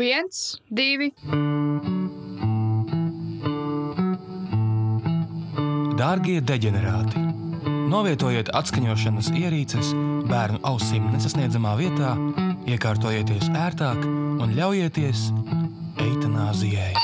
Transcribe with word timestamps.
Viens, 0.00 0.56
divi. 0.72 1.10
Dārgie 6.00 6.38
deģenerāti! 6.40 7.20
Novietojiet 7.90 8.48
atskaņošanas 8.56 9.28
ierīces 9.36 9.90
bērnu 10.30 10.62
ausīm 10.70 11.10
nesasniedzamā 11.12 11.74
vietā, 11.82 12.14
iekārtojieties 12.70 13.50
ērtāk 13.52 14.00
un 14.40 14.54
ļaujieties 14.56 15.26
eitanāzijai. 16.06 16.94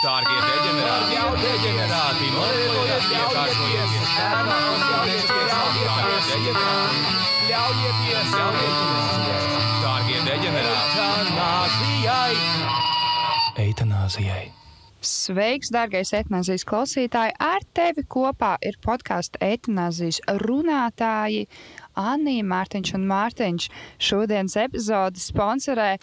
Dārgie 0.00 0.38
deģenerāti! 0.46 1.18
Jau 1.18 1.28
deģenerāti! 1.44 2.30
Novietojiet 2.38 3.12
iekārtojieties 3.18 4.14
bērnu 4.16 4.56
ausīm 4.56 4.80
nesasniedzamā 4.80 4.89
Eitanāzijai! 14.10 14.50
Sveiks, 15.00 15.70
darbais 15.70 16.10
etnāzijas 16.12 16.64
klausītāji! 16.66 17.32
Ar 17.38 17.62
tevi 17.72 18.02
kopā 18.10 18.56
ir 18.66 18.74
podkāstu 18.82 19.38
etnāzijas 19.40 20.18
runātāji 20.42 21.46
Anija 21.94 22.44
Mārtiņš 22.44 22.92
un 22.98 23.06
Mārtiņš. 23.08 23.68
Šodienas 24.02 24.58
epizode 24.60 25.22
sponsorē 25.22 25.94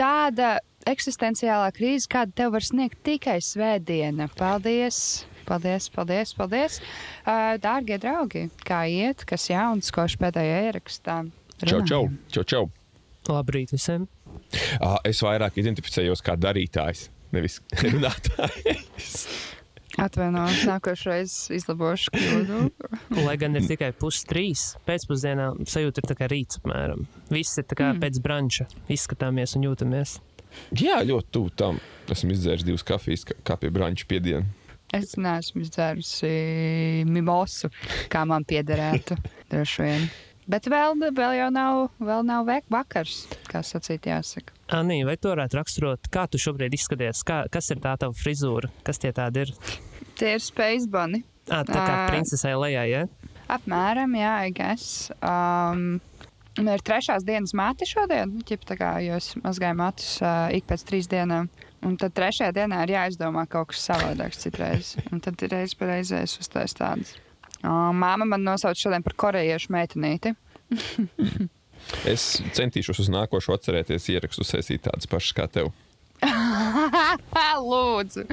tāda 0.00 0.56
eksistenciālā 0.88 1.68
krīze, 1.76 2.08
kāda 2.10 2.32
tev 2.40 2.56
var 2.56 2.64
sniegt 2.64 3.04
tikai 3.04 3.38
svētdiena. 3.44 4.30
Paldies! 4.38 5.26
Paldies, 5.46 5.90
paldies, 5.92 6.32
paldies! 6.38 6.80
Uh, 7.26 7.54
dārgie 7.62 8.00
draugi, 8.00 8.48
kā 8.64 8.86
iet, 8.88 9.26
kas 9.28 9.50
jauns, 9.52 9.92
koši 9.94 10.18
pēdējā 10.22 10.60
ierakstā? 10.70 11.22
Čau, 11.62 11.82
čau, 11.84 12.06
runājam? 12.08 12.20
čau, 12.32 12.48
čau. 12.48 12.66
Labrīt 13.28 13.76
visiem! 13.76 14.08
Uh, 14.80 14.96
es 15.06 15.20
vairāk 15.22 15.60
identificējos 15.62 16.24
kā 16.24 16.34
darītājs, 16.40 17.10
nevis 17.32 17.60
runātājs. 17.82 19.26
Atvainojos, 20.00 20.62
nākošais 20.64 21.32
izlabošu 21.52 22.14
kļūdu. 22.14 22.60
Lai 23.26 23.34
gan 23.36 23.58
ir 23.60 23.66
tikai 23.68 23.90
pustrīs 23.92 24.70
pēcpusdienā, 24.88 25.50
sajūta 25.68 26.00
ir 26.00 26.08
tā 26.08 26.16
kā 26.16 26.28
rīts 26.32 26.62
apmēram. 26.62 27.04
Viss 27.28 27.58
ir 27.60 27.66
tā 27.68 27.76
kā 27.76 27.90
Mm. 27.92 28.00
pēc 28.00 28.20
branča. 28.24 28.66
Izskatāmies 28.88 29.52
un 29.58 29.66
jūtamies. 29.68 30.14
Jā, 30.80 31.02
ļoti 31.04 31.28
tuvu 31.32 31.52
tam. 31.56 31.80
Esmu 32.08 32.32
izdzēris 32.32 32.64
divas 32.64 32.82
kafijas, 32.88 33.24
kā, 33.44 33.56
pie 33.60 33.68
branča 33.72 34.08
piediena. 34.08 34.46
Es 34.92 35.14
neesmu 35.16 35.62
izdzērusi 35.64 37.04
mimosu, 37.08 37.70
kā 38.12 38.24
man 38.28 38.44
piederētu. 38.44 39.16
Droši 39.52 39.82
vien. 39.86 40.08
Bet 40.52 40.66
vēl, 40.68 40.98
vēl 41.16 41.38
jau 41.38 41.48
nav, 41.48 41.78
vēl 41.96 42.26
nav 42.28 42.50
vakars, 42.72 43.22
kā 43.48 43.62
sacīt, 43.64 44.04
jāsaka. 44.10 44.52
Anī, 44.76 44.98
vai 45.08 45.14
tu 45.16 45.30
varētu 45.30 45.56
raksturot, 45.56 46.10
kā 46.12 46.26
tu 46.28 46.40
šobrīd 46.40 46.76
izskaties? 46.76 47.22
Kā, 47.24 47.38
kas 47.52 47.72
ir 47.72 47.80
tā 47.80 47.94
tava 48.00 48.12
frizūra? 48.12 48.68
Kas 48.84 49.00
tie 49.00 49.14
tādi 49.16 49.46
ir? 49.46 49.54
Tie 50.20 50.34
ir 50.36 50.44
spacebani. 50.44 51.22
À, 51.48 51.62
tā 51.64 51.72
kā 51.72 51.94
Ā. 51.94 52.04
princesē 52.12 52.52
lejā, 52.60 52.84
ja? 52.90 53.02
Apmēram, 53.52 54.12
jā, 54.20 54.34
I 54.44 54.52
guess. 54.52 55.08
Um, 55.24 56.02
man 56.60 56.70
ir 56.74 56.84
trešās 56.84 57.24
dienas 57.24 57.56
mati 57.56 57.88
šodien, 57.88 58.36
ķip, 58.44 58.68
tā 58.68 58.76
kā, 58.76 58.92
jo 59.06 59.16
es 59.18 59.32
mazgāju 59.40 59.80
matus 59.80 60.14
uh, 60.20 60.52
ik 60.52 60.68
pēc 60.68 60.84
trīs 60.88 61.08
dienām. 61.08 61.48
Un 61.82 61.96
tad 61.98 62.12
trešajā 62.14 62.52
dienā 62.60 62.84
ir 62.84 62.92
jāizdomā 62.98 63.48
kaut 63.50 63.72
kas 63.72 63.88
savādāks 63.88 64.44
citreiz. 64.44 64.94
Un 65.08 65.24
tad 65.24 65.40
ir 65.42 65.56
reiz 65.56 65.72
pa 65.74 65.88
reizē 65.90 66.22
es 66.28 66.36
uztaisu 66.44 66.82
tādas. 66.84 67.16
Māma 67.62 68.26
man 68.26 68.46
nosauca 68.46 68.78
šodien 68.78 69.04
par 69.06 69.16
korejiešu 69.18 69.72
meitenīti. 69.74 70.34
Es 72.06 72.24
centīšos 72.54 73.00
uz 73.02 73.08
nākošo 73.12 73.56
atcerēties 73.56 74.08
ierakstu, 74.14 74.44
uzsēsīt 74.46 74.84
tādas 74.86 75.08
pašas 75.10 75.34
kā 75.36 75.48
tev. 75.50 75.72
Lūdzu, 77.72 78.24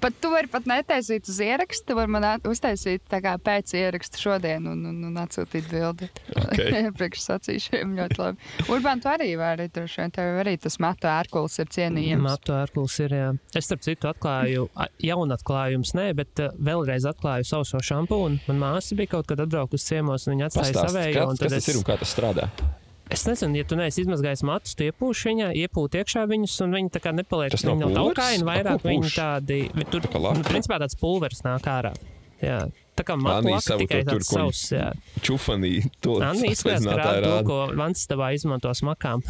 pat 0.00 0.16
tu 0.22 0.30
vari 0.32 0.48
pat 0.50 0.66
netaisīt 0.68 1.28
uz 1.30 1.38
ierakstu. 1.42 1.86
Tu 1.90 1.96
vari 1.98 2.10
man 2.12 2.24
uztaisīt 2.48 3.04
pēc 3.10 3.74
ieraksta 3.78 4.20
šodien 4.20 4.66
un, 4.70 4.84
un, 4.90 5.02
un 5.10 5.18
atsūtīt 5.22 5.68
bildi. 5.70 6.08
Okay. 6.46 6.88
Priekšsacīšiem 6.98 7.92
ļoti 7.98 8.18
labi. 8.20 8.50
Urbān, 8.72 9.02
tu 9.04 9.10
arī 9.12 9.28
vari, 9.38 9.68
droši 9.72 10.02
vien 10.02 10.14
tev 10.16 10.40
arī 10.42 10.56
tas 10.62 10.78
matu 10.82 11.10
ērkulis 11.10 11.58
ir 11.62 11.70
cienījams. 11.76 12.24
Matu 12.26 12.56
ārkulis 12.56 12.96
ir, 13.04 13.16
jā. 13.20 13.28
Es, 13.52 13.68
starp 13.68 13.84
citu, 13.86 14.10
atklāju, 14.10 14.68
jaunu 15.04 15.36
atklājumus, 15.36 15.94
nē, 15.98 16.08
bet 16.18 16.42
vēlreiz 16.56 17.06
atklāju 17.12 17.46
sauso 17.48 17.80
šampūnu. 17.84 18.42
Man 18.50 18.62
māsa 18.62 18.98
bija 18.98 19.16
kaut 19.16 19.30
kad 19.30 19.44
atbraukusi 19.44 19.92
ciemos, 19.94 20.26
un 20.26 20.36
viņa 20.36 20.50
atstāja 20.50 20.88
savējo. 20.88 21.14
kas, 21.20 21.30
un 21.30 21.40
tad 21.40 21.46
kas 21.46 21.56
tas 21.56 21.62
es- 21.62 21.72
ir 21.74 21.80
un 21.82 21.86
kā 21.86 21.98
tas 22.02 22.16
strādā? 22.16 22.50
Es 23.08 23.22
nezinu, 23.24 23.54
ja 23.54 23.64
tu 23.64 23.76
neesi 23.78 24.02
izmazgājis 24.02 24.42
matus, 24.42 24.74
tu 24.74 24.82
iepūši 24.88 25.28
viņā, 25.30 25.48
iepūti 25.62 26.00
iekšā 26.02 26.24
viņus, 26.26 26.56
un 26.64 26.72
viņi 26.74 26.90
tā 26.90 27.00
kā 27.04 27.12
nepaliek. 27.14 27.52
Tas 27.54 27.62
nav 27.62 27.78
taukaini, 27.94 28.42
vairāk 28.48 28.82
ko 28.82 28.88
viņi 28.90 29.12
tādi. 29.14 29.58
vi- 29.74 29.84
Tur, 29.84 30.00
Tā 30.00 30.34
nu, 30.34 30.42
principā 30.42 30.80
tāds 30.82 30.98
pulveris 30.98 31.42
nāk 31.46 31.62
ārā. 31.70 31.94
Jā. 32.42 32.68
Tā 32.96 33.04
kā 33.04 33.14
savu 33.62 33.80
tikai 33.86 34.04
to 34.04 34.10
tur, 34.10 34.20
savs. 34.24 34.72
Čufanī, 35.20 35.88
to 36.00 36.20
Anni 36.20 36.48
izskatās, 36.50 36.84
ka 36.84 36.96
rāda 36.96 37.22
to, 37.22 37.44
ko 37.44 37.58
Vantstabā 37.76 38.34
izmanto 38.34 38.68
smakām. 38.74 39.22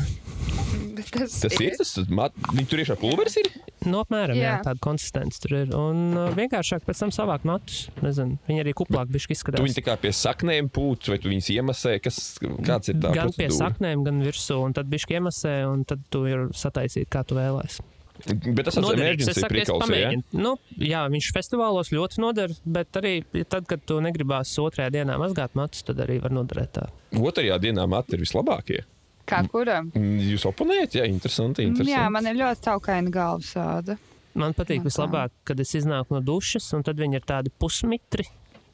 Tas, 0.97 1.35
Tas 1.43 1.57
ir 1.61 1.75
tas, 1.79 1.93
mat, 2.09 2.35
viņi 2.53 2.67
tur 2.71 2.83
iekšā 2.83 2.97
pulveris 3.01 3.37
ir? 3.41 3.49
No 3.87 4.01
apmēram, 4.05 4.39
jā, 4.41 4.55
Jā. 4.57 4.61
tāda 4.67 4.81
konsistence 4.83 5.41
tur 5.43 5.55
ir. 5.61 5.73
Un 5.77 6.17
uh, 6.17 6.31
vienkāršāk 6.37 6.87
pēc 6.89 7.03
tam 7.05 7.13
savākt 7.15 7.47
matus. 7.49 7.87
Nezinu, 8.03 8.39
viņi 8.49 8.63
arī 8.65 8.73
kuplāk 8.77 9.11
bišķi 9.13 9.31
Tu 9.31 9.37
izskatās. 9.37 9.65
viņi 9.67 9.79
tā 9.79 9.85
kā 9.87 9.97
pie 10.03 10.13
saknēm 10.17 10.71
pūc, 10.75 11.11
vai 11.13 11.19
tu 11.23 11.31
viņus 11.33 11.51
iemasē? 11.57 11.97
Kas, 12.05 12.21
kāds 12.67 12.93
ir 12.93 12.99
tā 13.03 13.13
gan 13.15 13.31
pie 13.35 13.47
procedūra? 13.47 13.59
saknēm, 13.61 14.07
gan 14.09 14.23
virsū, 14.27 14.59
un 14.67 14.75
tad 14.77 14.89
bišķi 14.93 15.19
iemasē, 15.21 15.55
un 15.71 15.85
tad 15.89 16.03
tu 16.11 16.25
ir 16.31 16.49
sataisīt, 16.57 17.11
kā 17.13 17.23
tu 17.29 17.39
vēlēsies. 17.39 17.85
Bet 18.27 18.65
tas 18.65 18.79
ir 18.81 18.87
emergency 18.97 19.43
prikals, 19.45 19.91
ja? 19.93 20.09
Nu, 20.33 20.55
jā, 20.81 21.03
viņš 21.13 21.27
festivālos 21.37 21.91
ļoti 21.93 22.23
noder, 22.25 22.55
bet 22.65 22.97
arī 22.97 23.19
tad, 23.45 23.67
kad 23.69 23.83
tu 23.85 23.99
negribās 24.01 24.55
otrajā 24.63 24.89
dienā 24.95 25.19
mazgāt 25.21 25.53
matus, 25.59 25.85
tad 25.85 26.01
arī 26.01 26.17
var 26.25 26.33
noderēt 26.33 26.73
tā. 26.79 26.87
Otrajā 27.13 27.59
dienā 27.61 27.85
mati 27.93 28.17
ir 28.17 28.25
vislabākie. 28.25 28.81
Kā 29.29 29.43
kuram? 29.53 29.91
Jūs 29.97 30.47
oponējat, 30.51 30.97
jā, 31.01 31.05
interesanti. 31.11 31.67
interesanti. 31.67 31.93
Jā, 31.93 32.07
man 32.13 32.27
ir 32.31 32.39
ļoti 32.41 32.65
taukaina 32.69 33.13
galvasāda. 33.15 33.99
Man 34.37 34.53
patīk 34.57 34.83
Man 34.83 34.87
tā. 34.87 34.91
vislabāk, 34.91 35.33
kad 35.49 35.61
es 35.65 35.71
iznāku 35.79 36.13
no 36.17 36.21
dušas, 36.25 36.67
un 36.77 36.83
tad 36.85 36.99
viņi 37.01 37.17
ir 37.21 37.25
tādi 37.29 37.53
pusmitri. 37.59 38.27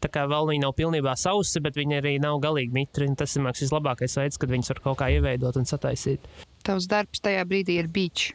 Tā 0.03 0.09
kā 0.11 0.25
vēl 0.27 0.49
viņi 0.51 0.63
nav 0.65 0.73
pilnībā 0.75 1.13
sausi, 1.15 1.61
bet 1.63 1.77
viņi 1.79 2.01
arī 2.01 2.17
nav 2.19 2.41
galīgi 2.43 2.75
mitri. 2.75 3.07
un 3.07 3.15
Tas 3.15 3.37
ir 3.39 3.45
mans 3.45 3.61
vislabākais 3.63 4.17
veids, 4.19 4.39
kad 4.43 4.51
viņus 4.51 4.73
var 4.73 4.81
kaut 4.89 4.99
kā 4.99 5.11
ieveidot 5.15 5.57
un 5.61 5.69
sataisīt. 5.71 6.25
Tavs 6.67 6.89
darbs 6.91 7.23
tajā 7.23 7.45
brīdī 7.47 7.79
ir 7.79 7.87
beach. 7.87 8.33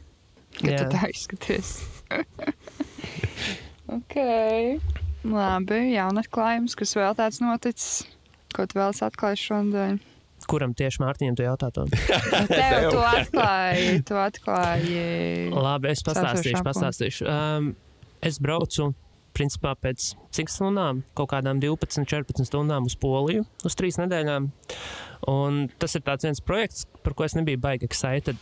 Kad 0.56 0.70
Jā. 0.72 0.78
tu 0.88 0.96
tā 0.96 1.10
izskaties. 1.12 1.74
ok. 3.98 4.16
Labi, 5.28 5.80
jaunatklājums, 5.92 6.76
kas 6.78 6.94
vēl 6.96 7.16
tāds 7.18 7.42
noticis. 7.44 8.06
Ko 8.56 8.64
tu 8.64 8.78
vēl 8.80 8.94
esi 8.94 9.04
atklājis 9.04 9.42
šodien? 9.50 9.98
Kuram 10.48 10.72
tieši 10.76 11.02
Mārtiņam 11.02 11.36
tu 11.36 11.44
jautā 11.44 11.68
to? 11.74 11.84
Tev 12.48 12.88
tu 12.94 13.02
atklāji, 13.04 13.98
tu 14.08 14.16
atklāji. 14.16 15.02
Labi, 15.52 15.92
es 15.92 16.04
pastāstīšu, 16.06 16.62
pastāstīšu. 16.64 17.28
Um, 17.28 17.74
es 18.24 18.40
braucu, 18.42 18.92
principā, 19.38 19.74
pēc 19.78 20.12
cik 20.34 20.50
stundām, 20.52 21.04
kaut 21.18 21.30
kādām 21.32 21.62
12, 21.62 22.04
14 22.08 22.48
stundām 22.48 22.88
uz 22.88 22.98
Poliju, 22.98 23.46
uz 23.66 23.78
trīs 23.78 24.00
nedēļām. 24.00 24.50
Un 25.28 25.64
tas 25.82 25.96
ir 25.98 26.04
viens 26.06 26.40
projekts, 26.40 26.84
par 27.02 27.14
ko 27.18 27.24
es 27.26 27.34
nebiju 27.34 27.58
baigi 27.58 27.88
excited, 27.88 28.38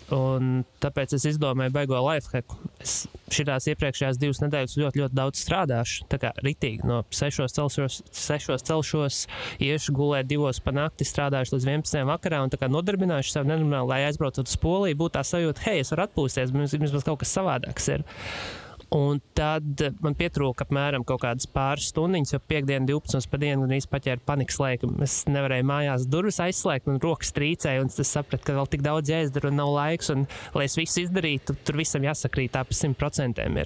tāpēc 0.82 1.14
es 1.16 1.24
izdomāju 1.32 1.72
baigo 1.72 1.98
lifehacku. 2.04 2.58
Es 2.82 3.06
šitās 3.32 3.68
iepriekšējās 3.72 4.20
divas 4.20 4.42
nedēļas 4.42 4.76
ļoti, 4.82 5.00
ļoti 5.02 5.16
daudz 5.16 5.40
strādāšu. 5.40 6.04
Tā 6.12 6.20
kā 6.22 6.34
ritīgi 6.44 6.86
no 6.86 7.00
6 7.08 7.56
celšos, 7.56 8.02
6 8.12 8.68
celšos, 8.68 9.22
iešu 9.64 9.96
gulēt 9.96 10.28
divos 10.28 10.60
pa 10.60 10.74
nakti, 10.76 11.08
strādāšu 11.08 11.56
līdz 11.56 11.70
11 11.72 12.06
vakarā 12.12 12.44
un 12.44 12.52
nodarbināšu 12.76 13.32
sev 13.32 13.48
nenormāli, 13.48 13.90
lai 13.94 14.02
aizbraucot 14.10 14.46
uz 14.46 14.60
Poliju, 14.60 15.00
būtu 15.00 15.16
tā 15.16 15.24
sajūta, 15.26 15.64
hei, 15.70 15.80
es 15.80 15.94
varu 15.94 16.06
atpūsties, 16.06 16.54
mums 16.54 16.76
vismaz 16.76 17.08
kaut 17.08 17.24
kas 17.24 17.34
savādāks 17.38 17.90
ir. 17.96 18.06
Un 18.96 19.18
tad 19.36 19.82
man 20.00 20.14
pietrūka 20.16 20.64
apmēram 20.64 21.04
kādas 21.06 21.48
pāris 21.50 21.90
stundas, 21.90 22.32
jo 22.32 22.40
piekdienā 22.40 22.86
12. 22.88 23.28
pa 23.28 23.40
dienu 23.40 23.66
gandrīz 23.66 23.88
paķēra 23.90 24.22
panikas 24.24 24.56
laiku. 24.62 24.88
Es 25.04 25.18
nevarēju 25.28 25.66
mājās 25.68 26.06
durvis 26.08 26.40
aizslēgt, 26.40 26.88
un 26.88 27.00
rokas 27.02 27.34
trīcēja. 27.36 27.82
un 27.84 27.92
Es 27.96 28.12
sapratu, 28.12 28.44
ka 28.46 28.56
vēl 28.56 28.70
tik 28.70 28.84
daudz 28.86 29.10
jāizdara 29.10 29.50
un 29.50 29.58
nav 29.60 29.72
laiks. 29.74 30.10
Un, 30.14 30.26
lai 30.54 30.66
es 30.68 30.76
visu 30.78 31.02
izdarītu, 31.04 31.56
tur 31.66 31.80
visam 31.80 32.04
jāsakrīt 32.06 32.54
tā 32.56 32.64
pa 32.64 32.76
simt 32.76 32.98
procentiem. 33.00 33.58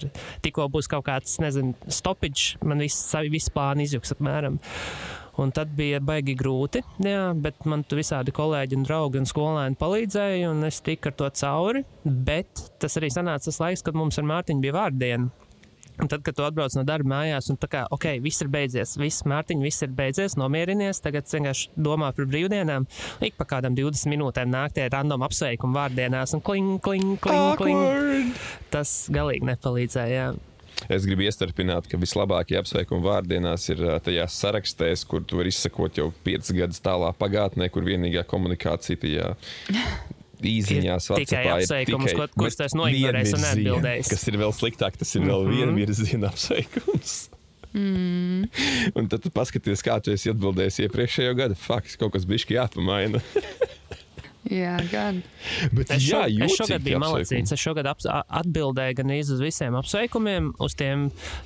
Tikko 0.42 0.68
būs 0.72 0.90
kaut 0.90 1.06
kāds, 1.06 1.38
nezinu, 1.42 1.74
stopiņš, 1.86 2.46
man 2.66 2.82
viss, 2.86 3.10
viss 3.30 3.52
plāni 3.54 3.86
izjūgs 3.86 4.16
apmēram. 4.16 4.58
Un 5.38 5.52
tad 5.54 5.70
bija 5.76 6.00
baigi 6.02 6.34
grūti, 6.38 6.82
jā, 7.04 7.20
bet 7.38 7.62
man 7.70 7.84
tur 7.86 8.00
visādi 8.02 8.34
kolēģi, 8.34 8.76
un 8.76 8.86
draugi 8.88 9.20
un 9.20 9.28
skolēni 9.30 9.78
palīdzēja, 9.80 10.50
un 10.50 10.66
es 10.66 10.80
tiku 10.84 11.12
ar 11.12 11.16
to 11.20 11.30
cauri. 11.40 11.84
Bet 12.04 12.64
tas 12.82 12.98
arī 12.98 13.12
sanāca 13.14 13.46
tas 13.46 13.60
laiks, 13.62 13.84
kad 13.86 13.96
mums 13.96 14.18
ar 14.18 14.26
Mārtiņu 14.30 14.64
bija 14.66 14.76
vārdiena. 14.80 15.30
Un 16.00 16.08
tad, 16.08 16.22
kad 16.24 16.36
tu 16.36 16.44
atbrauc 16.46 16.72
no 16.78 16.84
darba 16.88 17.12
mājās, 17.12 17.50
un 17.52 17.58
tā 17.60 17.68
kā, 17.68 17.82
ok, 17.92 18.06
viss 18.24 18.40
ir 18.40 18.48
beidzies, 18.52 18.94
viss, 19.00 19.24
Mārtiņ, 19.28 19.64
viss 19.64 19.84
ir 19.84 19.92
beidzies, 19.96 20.36
nomierinies, 20.40 21.02
tagad 21.04 21.28
vienkārši 21.28 21.74
domā 21.76 22.08
par 22.16 22.28
brīvdienām. 22.30 22.88
Ik 23.26 23.36
pa 23.36 23.46
kādam 23.50 23.76
20 23.76 24.08
minūtēm 24.14 24.52
nāk 24.52 24.76
tie 24.78 24.88
random 24.92 25.26
apsveikumi 25.28 25.76
vārdienās, 25.76 26.32
un 26.36 26.44
kling, 26.44 26.78
kling, 26.84 27.18
kling, 27.20 27.60
kling. 27.60 28.40
Tas 28.72 28.94
galīgi 29.12 29.50
nepalīdzēja. 29.52 30.30
Jā. 30.30 30.49
Es 30.88 31.04
gribu 31.04 31.22
iestarpināt, 31.26 31.88
ka 31.90 31.98
vislabākie 32.00 32.56
apsveikumi 32.60 33.02
vārdienās 33.04 33.66
ir 33.74 33.82
tajās 34.06 34.38
sarakstēs, 34.40 35.04
kur 35.10 35.20
tu 35.28 35.36
vari 35.40 35.52
izsekot 35.52 35.98
jau 36.00 36.08
piecas 36.24 36.52
gadus 36.56 36.80
tālā 36.80 37.10
pagātnē, 37.18 37.68
kur 37.70 37.82
vienīgā 37.84 38.24
komunikācija 38.30 38.96
tajā 39.02 39.34
īsiņās 40.54 41.10
tikai 41.20 41.42
apsveikums, 41.58 42.14
ko- 42.16 42.28
kurus 42.38 42.56
tu 42.56 42.64
esi 42.64 42.78
noignorējis 42.80 43.34
un 43.36 43.44
neatbildējis. 43.44 44.08
Kas 44.14 44.24
ir 44.30 44.38
vēl 44.40 44.54
sliktāk, 44.56 44.96
tas 44.96 45.12
ir 45.18 45.26
vēl 45.28 45.44
Mhm. 45.44 45.58
vienvirziena 45.58 46.30
apsveikums. 46.32 47.18
Mm. 47.70 48.48
Un 48.98 49.06
tad 49.06 49.22
tu 49.22 49.30
paskaties, 49.30 49.82
kā 49.86 50.00
tu 50.02 50.10
esi 50.10 50.32
atbildējis 50.32 50.80
iepriekšējo 50.88 51.36
gadu. 51.38 51.54
Fakts, 51.54 51.94
kaut 52.00 52.12
kas 52.16 52.24
bija 52.26 52.64
jāpamaina. 52.64 53.20
Jā, 54.50 54.72
gan. 54.90 55.20
Bet, 55.70 55.92
Es, 55.94 56.02
šo, 56.02 56.24
jā, 56.26 56.44
es 56.44 56.56
šogad 56.58 56.82
biju 56.82 56.98
malacīts. 56.98 57.52
Es 57.54 57.60
šogad 57.62 57.86
aps, 57.86 58.06
a- 58.10 58.24
atbildēju 58.40 58.96
gan 58.98 59.12
uz 59.14 59.30
visiem 59.38 59.76
apsveikumiem, 59.78 60.48
uz 60.58 60.74
tiem 60.74 61.04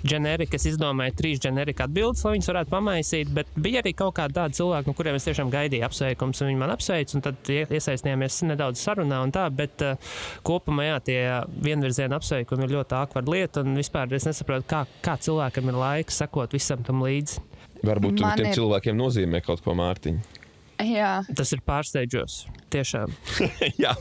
ģenerikas. 0.09 0.55
Es 0.65 0.71
izdomāju 0.73 1.13
trīs 1.19 1.43
ģenerika 1.45 1.85
atbildes, 1.85 2.23
lai 2.25 2.33
viņas 2.39 2.49
varētu 2.53 2.73
pamaisīt. 2.73 3.29
Bet 3.37 3.47
bija 3.61 3.83
arī 3.85 3.93
kaut 3.99 4.15
kādi 4.17 4.33
tādi 4.39 4.57
cilvēki, 4.57 4.87
no 4.89 4.95
kuriem 4.97 5.19
es 5.19 5.29
tiešām 5.29 5.53
gaidīju 5.53 5.85
apsveikumus, 5.85 6.41
un 6.41 6.49
viņi 6.49 6.63
man 6.65 6.73
apsveic. 6.73 7.15
un 7.15 7.21
Tad 7.29 7.37
ie- 7.53 7.67
iesaistījāmies 7.77 8.41
nedaudz 8.49 8.81
sarunā 8.81 9.21
un 9.23 9.33
tā. 9.37 9.51
Bet 9.55 9.83
uh, 9.85 9.97
kopumā 10.43 10.89
jā, 10.89 10.99
tie 11.05 11.21
vienvirziena 11.61 12.17
apsveikumi 12.17 12.65
ir 12.65 12.77
ļoti 12.79 12.97
ākvara 13.05 13.29
lieta. 13.37 13.61
Un 13.61 13.77
vispār 13.77 14.13
es 14.17 14.25
nesaprotu, 14.25 14.65
kā, 14.65 14.87
kā 15.05 15.19
cilvēkam 15.21 15.69
ir 15.69 15.77
laiks 15.85 16.23
sekot 16.25 16.57
visam 16.57 16.81
tam 16.83 17.05
līdzi. 17.05 17.43
Varbūt 17.85 18.17
tu 18.17 18.23
Man 18.25 18.39
tiem 18.39 18.47
ir- 18.49 18.57
cilvēkiem 18.57 18.97
nozīmē 18.97 19.43
kaut 19.45 19.61
ko 19.61 19.75
mārtiņu. 19.77 20.34
Jā. 20.83 21.13
Tas 21.37 21.53
ir 21.55 21.61
pārsteidzoši. 21.67 22.55
Tiešām. 22.75 23.13
jā, 23.85 23.95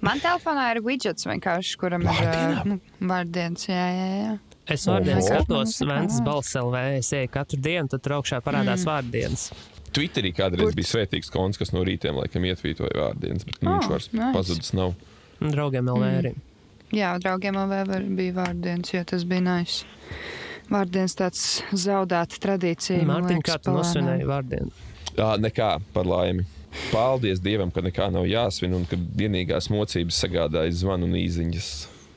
Man 0.00 0.20
telefonā 0.22 0.70
ir 0.72 0.80
widgets 0.84 1.26
vienkārši, 1.28 1.74
kuram 1.80 2.06
Vārdienā? 2.08 2.62
ir 2.62 2.68
nu, 2.70 2.76
vārdienas. 3.10 3.66
Jā, 3.68 3.88
jā, 3.92 4.06
jā. 4.16 4.30
Es 4.70 4.86
vārdienas 4.88 5.26
Oho. 5.26 5.40
skatos, 5.42 5.74
sakā, 5.76 5.98
balss 6.24 6.54
LV. 6.56 6.84
Es 7.00 7.10
eju 7.18 7.28
katru 7.34 7.58
dienu, 7.60 7.90
tad 7.90 8.04
tur 8.06 8.14
augšā 8.20 8.38
parādās 8.44 8.86
mm. 8.86 8.88
vārdienas. 8.88 9.44
Twitterī 9.90 10.30
kādreiz 10.36 10.72
bija 10.78 10.88
svētīgs 10.92 11.32
konts, 11.34 11.58
kas 11.60 11.74
no 11.74 11.82
rītiem 11.84 12.16
laikam 12.16 12.46
ietvītoja 12.48 12.94
vārdienas, 12.96 13.44
bet 13.48 13.58
nu, 13.60 13.72
Oh, 13.72 13.80
viņš 13.80 13.90
vairs 13.90 14.08
nice. 14.14 14.32
pazudis 14.38 14.72
nav. 14.78 14.94
Un 15.42 15.52
draugiem 15.52 15.90
LV 15.90 16.10
arī. 16.22 16.32
Jā, 16.94 17.10
draugiem 17.22 17.58
LV 17.58 17.98
bija 18.16 18.36
vārdienas, 18.38 18.94
jo 18.94 19.02
tas 19.10 19.26
bija 19.28 19.44
nice. 19.50 19.84
Vārdienas 20.70 21.18
tāds 21.18 21.42
zaudēta 21.74 22.38
tradīcija. 22.40 23.02
Mārtiņ, 23.10 23.42
kā 23.44 23.58
tu 23.58 23.74
nosvinēji 23.74 24.28
vārdienu? 24.30 24.70
Jā, 25.16 25.34
nekā 25.40 25.76
par 25.94 26.08
laimi. 26.08 26.46
Paldies 26.92 27.40
Dievam, 27.42 27.72
ka 27.74 27.82
nekā 27.82 28.10
nav 28.14 28.28
jāsvin 28.30 28.76
un 28.78 28.84
ka 28.86 28.96
vienīgās 28.96 29.66
mocības 29.72 30.20
sagādājas 30.22 30.84
zvanu 30.84 31.08
un 31.08 31.16
īziņas. 31.18 31.70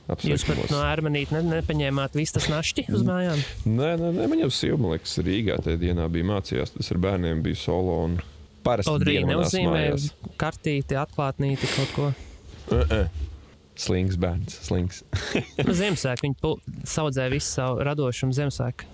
Jūs 0.04 0.44
pat 0.44 0.58
no 0.68 0.82
ārmenītes 0.84 1.32
ne, 1.32 1.40
nepaņēmāt 1.48 2.16
vistas 2.18 2.46
našķi 2.52 2.84
uz 2.92 3.02
mājām. 3.08 3.40
Nē, 3.64 3.94
nē, 4.00 4.10
nē, 4.12 4.28
man 4.28 4.42
jau 4.42 4.50
sieva, 4.52 4.76
man 4.82 4.92
liekas, 4.92 5.16
Rīgā 5.24 5.56
tajā 5.64 5.80
dienā 5.80 6.06
bija 6.12 6.28
mācījās. 6.28 6.74
Tas 6.76 6.92
ar 6.92 7.00
bērniem 7.06 7.40
bija 7.44 7.58
solo 7.62 7.96
un 8.04 8.18
parasti 8.66 9.24
neuzzīmē 9.24 9.72
mājās. 9.72 10.10
kartīti, 10.40 10.98
atklātnīti 11.00 11.70
kaut 11.72 11.94
ko. 11.96 12.10
Uh 12.68 12.84
-uh. 12.84 13.22
Slings 13.76 14.16
bērns, 14.16 14.60
slings. 14.62 15.02
Nu, 15.66 15.72
Ziemassvētku 15.74 16.28
viņi 16.28 16.84
saudzēja 16.86 17.30
visu 17.32 17.48
savu 17.48 17.82
radošumu 17.82 18.32
Ziemassvētku. 18.32 18.84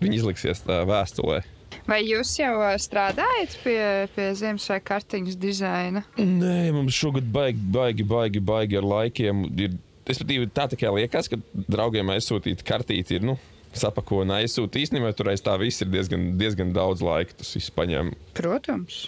Viņi 0.00 0.16
izliksies 0.16 0.62
tā 0.64 0.80
vēstulē. 0.88 1.42
Vai 1.88 2.00
jūs 2.04 2.32
jau 2.38 2.54
strādājat 2.80 3.54
pie, 3.64 3.78
pie 4.14 4.26
Ziemassvētku 4.38 4.88
kartiņas 4.90 5.38
dizaina? 5.40 6.02
Nē, 6.18 6.70
mums 6.76 6.96
šogad 6.96 7.28
baigi, 7.32 7.62
baigi, 7.74 8.06
baigi, 8.06 8.42
baigi 8.42 8.80
ar 8.80 8.88
laikiem. 8.94 9.46
Ir, 9.60 9.78
respektīvi, 10.08 10.50
tā 10.54 10.66
tikai 10.72 10.92
liekas, 11.00 11.30
ka 11.30 11.40
draugiem 11.70 12.12
aizsūtīt 12.16 12.64
kartīti 12.66 13.20
ir. 13.20 13.26
Nu, 13.32 13.38
Sapako 13.70 14.24
un 14.24 14.32
aizsūtīt. 14.34 14.88
Īstenībā 14.88 15.12
tur 15.14 15.30
aiz 15.30 15.44
tā 15.46 15.54
viss 15.60 15.84
ir 15.84 15.90
diezgan, 15.92 16.32
diezgan 16.40 16.72
daudz 16.74 17.04
laika. 17.06 17.36
Tas 17.38 17.52
viss 17.54 17.70
paņem. 17.74 18.10
Protams. 18.34 19.04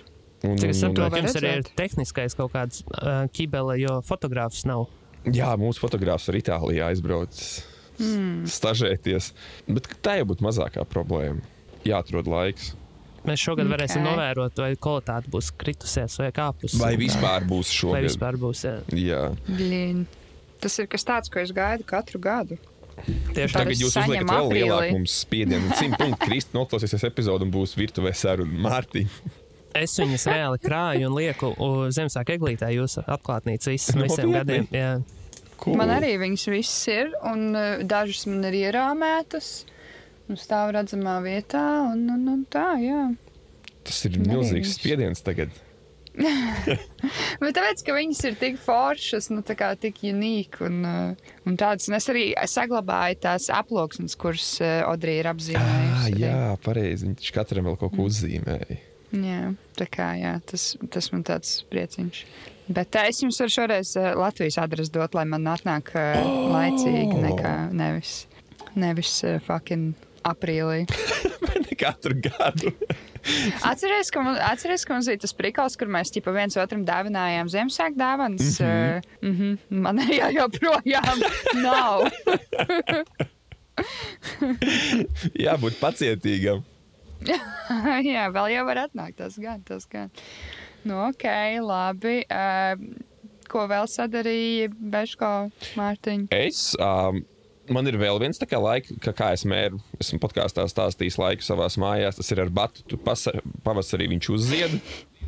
Un, 0.46 0.54
Cik 0.58 0.70
es 0.70 0.82
un, 0.82 0.90
un, 0.90 0.96
saprotu, 0.98 1.18
jums 1.18 1.36
arī 1.38 1.50
ir 1.60 1.68
tehniskais 1.78 2.34
kaut 2.38 2.54
kāds 2.54 2.82
uh, 2.86 3.24
ķibele, 3.34 3.76
jo 3.82 3.98
fotogrāfs 4.06 4.64
nav. 4.66 4.88
jā, 5.26 5.50
mūsu 5.58 5.82
fotogrāfs 5.82 6.26
ar 6.30 6.38
Itālijā 6.38 6.88
aizbraucis 6.90 7.60
mm. 7.98 8.46
stažēties. 8.50 9.32
Bet 9.70 9.90
tā 10.02 10.18
jau 10.18 10.28
būtu 10.32 10.46
mazākā 10.46 10.86
problēma. 10.90 11.42
Jāatrod 11.88 12.28
laiks. 12.30 12.72
Mēs 13.22 13.38
šogad 13.38 13.68
Ok. 13.68 13.72
varēsim 13.76 14.02
novērot, 14.02 14.56
vai 14.58 14.72
kvalitāte 14.74 15.30
būs 15.30 15.52
kritusies 15.54 16.16
vai 16.18 16.32
kāpus. 16.34 16.74
Vai 16.80 16.96
vispār 16.98 17.44
būs 17.46 17.68
Vai 17.70 17.78
šogad? 17.78 18.06
vispār 18.08 18.38
būs, 18.42 18.64
jā. 18.66 18.74
Jā. 18.98 19.20
Blin. 19.46 20.06
Tas 20.62 20.78
ir 20.78 20.88
kas 20.90 21.04
tāds, 21.06 21.30
ko 21.30 21.38
es 21.42 21.52
gaidu 21.54 21.84
katru 21.86 22.18
gadu. 22.22 22.58
Tieši. 23.32 23.54
Tagad 23.54 23.78
jūs 23.78 23.94
uzliekat 23.96 24.28
vēl 24.30 24.50
lielāku 24.52 24.92
mums 24.98 25.14
spiedienu. 25.22 25.70
Simt 25.80 25.96
punktu 25.98 26.26
krist 26.26 26.52
noklausīsies 26.54 27.06
epizodu 27.08 27.46
un 27.46 27.54
būs 27.54 27.76
virtuvē 27.78 28.12
saruna 28.14 28.58
Mārtiņa. 28.66 29.38
Es 29.80 29.94
viņas 29.96 30.26
reāli 30.28 30.58
krāju 30.60 31.06
un 31.08 31.14
lieku 31.16 31.48
Ziemassvētku 31.94 32.34
eglītē 32.34 32.68
jūsu 32.74 33.06
atklātnīcas 33.08 33.70
visiem, 33.70 34.02
Nopietni? 34.02 34.32
gadiem. 34.36 34.66
Jā. 34.76 34.90
Cool. 35.62 35.78
Man 35.78 35.88
arī 35.94 36.16
viņas 36.20 36.44
visas 36.52 36.88
ir, 36.92 37.14
un 37.24 37.54
uh, 37.56 37.80
dažas 37.86 38.26
man 38.28 38.44
ir 38.50 38.58
ierāmētas. 38.66 39.52
Un 40.30 40.38
stāv 40.38 40.70
redzamā 40.76 41.16
vietā, 41.24 41.62
un, 41.92 42.06
un, 42.14 42.22
un 42.36 42.44
tā, 42.50 42.68
jā. 42.80 43.08
Tas 43.82 44.04
ir 44.06 44.14
Arī 44.16 44.28
milzīgs 44.30 44.76
spiediens 44.78 45.20
tagad. 45.26 45.50
Bet 47.42 47.54
tāpēc, 47.56 47.82
ka 47.86 47.94
viņas 47.96 48.20
ir 48.28 48.34
tik 48.40 48.58
foršas, 48.60 49.30
nu, 49.32 49.40
tā 49.46 49.56
kā 49.58 49.70
tik 49.80 50.02
unikālas 50.04 50.68
un, 50.68 50.78
uh, 50.84 51.32
un 51.48 51.56
tādas, 51.60 51.88
un 51.90 51.96
es 51.98 52.08
arī 52.12 52.24
saglabāju 52.48 53.18
tās 53.24 53.48
aploksnes, 53.52 54.16
kuras 54.20 54.48
uh, 54.62 54.82
Odrija 54.92 55.22
ir 55.24 55.30
Ah, 55.30 55.34
apzīmējusi. 55.34 56.12
arī. 56.12 56.22
jā, 56.26 56.38
pareizi. 56.64 57.08
Viņš 57.10 57.32
katram 57.36 57.68
vēl 57.70 57.78
kaut 57.80 57.96
ko 57.96 58.06
uzzīmēja. 58.10 58.78
jā, 59.12 59.40
tā 59.80 59.88
kā 59.92 60.10
jā, 60.20 60.34
tas, 60.48 60.68
tas 60.92 61.10
man 61.12 61.24
tāds 61.28 61.58
prieciņš. 61.72 62.22
Bet 62.72 62.94
uh, 63.00 63.08
es 63.10 63.20
jums 63.24 63.40
varu 63.42 63.56
šoreiz 63.56 63.96
uh, 63.98 64.12
Latvijas 64.20 64.60
adresi 64.62 64.92
dot, 64.94 65.16
lai 65.18 65.24
man 65.28 65.48
atnāk 65.50 65.94
uh, 65.96 66.22
Oh! 66.22 66.52
laicīgi, 66.54 67.18
nekā 67.24 67.56
nevis, 67.72 68.14
nevis 68.78 69.16
uh, 69.26 69.40
fucking 69.48 69.94
aprīlī. 70.24 70.84
Katru 71.82 72.14
gadu. 72.22 72.72
Atceries, 73.70 74.10
ka, 74.10 74.22
man, 74.22 74.38
atceries, 74.42 74.84
ka 74.86 74.96
mums 74.96 75.08
bija 75.10 75.22
tas 75.22 75.34
prikals, 75.36 75.76
kur 75.78 75.90
mēs 75.90 76.10
ķipa 76.14 76.34
viens 76.34 76.58
otram 76.58 76.82
dāvinājām 76.86 77.50
Ziemassvētku 77.52 77.98
dāvanas. 77.98 78.58
Mm 78.60 78.66
-hmm. 78.66 78.96
uh, 78.96 79.28
mm 79.28 79.36
-hmm. 79.38 79.80
Man 79.84 79.98
arī 79.98 80.18
joprojām 80.36 81.22
nav. 81.66 82.08
Jābūt 85.46 85.78
pacietīgam. 85.80 86.62
Jā, 88.02 88.26
vēl 88.34 88.48
jau 88.56 88.66
var 88.66 88.76
atnākt. 88.88 89.16
Tas 89.16 89.38
gan, 89.38 89.62
tas 89.62 89.86
gan. 89.86 90.10
Nu, 90.84 91.06
ok, 91.08 91.24
labi. 91.62 92.24
Uh, 92.30 92.74
ko 93.52 93.66
vēl 93.70 93.88
sadarīja 93.90 94.70
Beško 94.72 95.50
Mārtiņa? 95.76 96.26
Es, 96.30 96.76
um, 96.80 97.22
man 97.70 97.86
ir 97.86 97.96
vēl 98.00 98.18
viens 98.20 98.38
tā 98.40 98.46
kā 98.50 98.58
laika, 98.62 98.94
ka, 99.00 99.12
kā 99.12 99.32
es 99.36 99.44
mēru, 99.48 99.78
esmu 100.00 100.18
podkāstā 100.22 100.64
stāstījis 100.70 101.18
laiku 101.20 101.42
savās 101.46 101.76
mājās. 101.80 102.16
Tas 102.18 102.30
ir 102.34 102.40
ar 102.40 102.50
batu. 102.50 102.82
Tu 102.88 102.96
pasa- 102.96 103.34
Pavasarī 103.64 104.08
viņš 104.10 104.28
uzzied, 104.34 104.78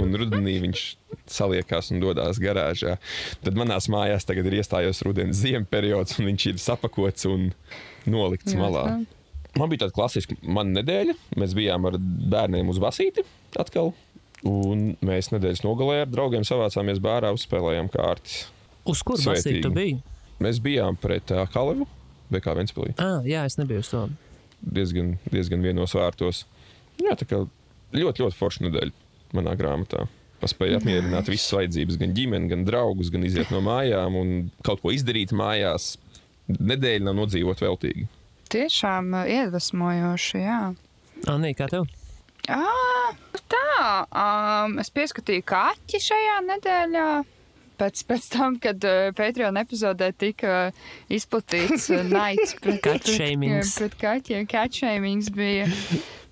un 0.02 0.12
rudenī 0.18 0.56
viņš 0.64 0.84
saliekās 1.30 1.90
un 1.94 2.00
dodas 2.00 2.38
garāžā. 2.42 2.96
Tad 3.44 3.54
manās 3.54 3.86
mājās 3.88 4.26
tagad 4.26 4.46
ir 4.46 4.58
iestājies 4.60 5.02
rudens 5.06 5.36
ziemas 5.36 5.68
periods, 5.70 6.18
un 6.18 6.26
viņš 6.32 6.46
ir 6.52 6.54
sapakots 6.58 7.26
un 7.30 7.52
nolikts 8.06 8.54
Jā, 8.54 8.58
malā. 8.60 8.84
tā. 8.88 9.06
Man 9.56 9.70
bija 9.70 9.84
tāda 9.84 9.94
klasiska 9.94 10.34
mana 10.42 10.80
nedēļa. 10.82 11.14
Mēs 11.38 11.54
bijām 11.54 11.86
ar 11.86 11.92
bērniem 12.00 12.68
uz 12.68 12.80
Vasīti 12.82 13.22
atkal. 13.56 13.92
Un 14.44 14.96
mēs 15.00 15.30
nedēļas 15.32 15.62
nogalē 15.64 16.00
ar 16.02 16.06
draugiem 16.10 16.42
savācāmies 16.44 16.98
bārā, 17.00 17.30
uzspēlējām 17.32 17.86
kārtas. 17.94 18.48
Uz 18.84 19.00
kur 19.06 19.16
Svētīgi. 19.16 19.38
basīt 19.38 19.62
tu 19.62 19.70
biji? 19.70 19.94
Mēs 20.42 20.58
bijām 20.60 20.98
pret 21.00 21.30
uh, 21.32 21.46
Kalevu, 21.46 21.86
BK 22.32 22.56
Ventspilī. 22.58 22.94
Ah, 23.02 23.20
jā, 23.26 23.44
es 23.48 23.58
nebiju 23.60 23.84
uz 23.84 23.90
to. 23.92 24.04
Diezgan, 24.64 25.16
diezgan 25.32 25.64
vienos 25.64 25.94
vārtos. 25.96 26.44
Jā, 27.02 27.16
tā 27.20 27.26
kā 27.28 27.42
ļoti, 27.94 28.24
ļoti 28.24 28.38
forša 28.38 28.66
nedēļa 28.68 29.36
manā 29.36 29.56
grāmatā. 29.58 30.06
Paspēja 30.42 30.80
apmierināt 30.80 31.28
visas 31.30 31.52
vajadzības, 31.56 31.98
gan 32.00 32.14
ģimeni, 32.16 32.50
gan 32.50 32.64
draugus, 32.66 33.10
gan 33.12 33.24
iziet 33.24 33.52
no 33.54 33.62
mājām 33.64 34.16
un 34.20 34.32
kaut 34.66 34.82
ko 34.82 34.92
izdarīt 34.92 35.32
mājās. 35.36 35.94
Nedēļa 36.48 37.06
nav 37.06 37.16
nodzīvot 37.22 37.62
veltīgi. 37.64 38.08
Tiešām 38.52 39.14
iedvesmojoši, 39.24 40.40
jā. 40.42 40.58
Anī, 41.32 41.54
kā 41.56 41.68
tev? 41.72 41.86
À, 42.52 42.60
tā, 43.48 43.78
um, 44.12 44.76
es 44.82 44.92
pieskatīju 44.92 45.46
kaķi 45.48 46.00
šajā 46.04 46.40
nedēļā. 46.50 47.06
Pēc, 47.80 48.02
pēc 48.08 48.28
tam, 48.32 48.58
kad 48.62 48.84
uh, 48.88 49.10
Patreon 49.16 49.58
epizodē 49.60 50.10
tika 50.16 50.70
izplatīts 51.12 51.90
uh, 51.92 52.02
naids 52.06 52.56
pret, 52.62 53.08
shamings. 53.08 53.74
pret 53.78 53.96
kaķiem, 54.00 54.48
cat 54.50 54.74
shamings 54.74 55.30
bija. 55.34 55.68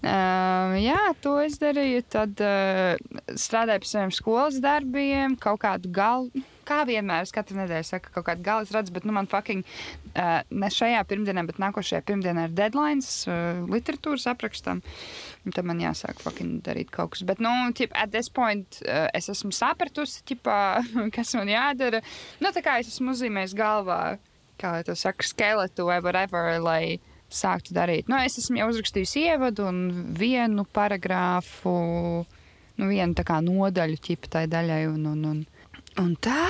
Uh, 0.02 0.75
jā, 0.82 0.99
to 1.22 1.37
es 1.42 1.61
darīju. 1.62 2.02
Tad 2.11 2.40
uh, 2.42 2.96
strādāju 3.38 3.84
pie 3.84 3.92
saviem 3.92 4.14
skolas 4.14 4.58
darbiem, 4.62 5.37
kaut 5.38 5.62
kādu 5.62 5.92
galu. 5.94 6.44
Kā 6.69 6.83
vienmēr, 6.88 7.26
es 7.26 7.35
katru 7.35 7.57
nedēļu 7.59 7.88
saku, 7.88 8.12
kaut 8.14 8.26
kādu 8.28 8.45
galu 8.47 8.66
es 8.66 8.73
redzu, 8.75 8.95
bet 8.95 9.07
nu, 9.09 9.14
man 9.16 9.28
fucking 9.31 9.64
uh, 9.66 10.40
ne 10.47 10.71
šajā 10.73 11.02
pirmdienā, 11.11 11.45
bet 11.49 11.61
nākošajā 11.62 12.02
pirmdienā 12.09 12.47
ir 12.49 12.57
deadlines 12.59 13.11
uh, 13.26 13.62
literatūras 13.71 14.28
aprakstam. 14.31 14.83
Un 15.42 15.57
Tad 15.57 15.66
man 15.66 15.83
jāsāk 15.83 16.23
fucking 16.23 16.61
darīt 16.66 16.92
kaut 16.95 17.14
kas. 17.14 17.25
Bet, 17.26 17.42
nu, 17.42 17.50
tip, 17.76 17.95
at 17.99 18.12
this 18.14 18.31
point, 18.31 18.83
uh, 18.87 19.09
es 19.16 19.31
esmu 19.33 19.50
sapratusi, 19.57 20.23
ķipā, 20.31 20.59
kas 21.16 21.35
man 21.38 21.50
jādara. 21.50 22.02
Nu, 22.42 22.54
tā 22.54 22.62
kā 22.64 22.78
es 22.83 22.92
esmu 22.95 23.16
uzzīmējis 23.16 23.57
galvā, 23.59 24.02
kā 24.62 24.76
to 24.87 24.95
saka, 24.99 25.26
skeletu 25.26 25.88
vai 25.88 25.99
whatever, 26.04 26.54
lai 26.62 27.00
sāktu 27.33 27.75
darīt. 27.76 28.11
Nu, 28.12 28.19
es 28.21 28.38
esmu 28.40 28.61
jau 28.61 28.69
uzrakstījusi 28.73 29.26
ievadu 29.33 29.66
un 29.69 29.81
vienu 30.19 30.64
paragrāfu, 30.76 31.73
nu, 32.78 32.88
vienu 32.90 33.16
tā 33.19 33.25
kā 33.28 33.40
nodaļu 33.45 34.00
ķipa 34.07 34.33
tai 34.37 34.45
daļai. 34.52 34.85
Un, 34.92 35.07
un, 35.14 35.25
un, 35.33 35.42
un 36.00 36.16
tā. 36.22 36.46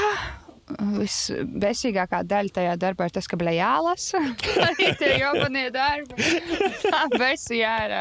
Visbēsīgākā 0.73 2.23
daļa 2.25 2.53
tajā 2.57 2.77
darbā 2.81 3.09
ir 3.09 3.13
tas, 3.13 3.27
ka 3.29 3.37
bija 3.37 3.53
jālasa 3.59 4.21
arī 4.69 4.93
tie 4.97 5.11
jobanie 5.21 5.67
darbi. 5.75 6.17
Tā 6.87 7.03
besija 7.13 7.75
ārā. 7.83 8.01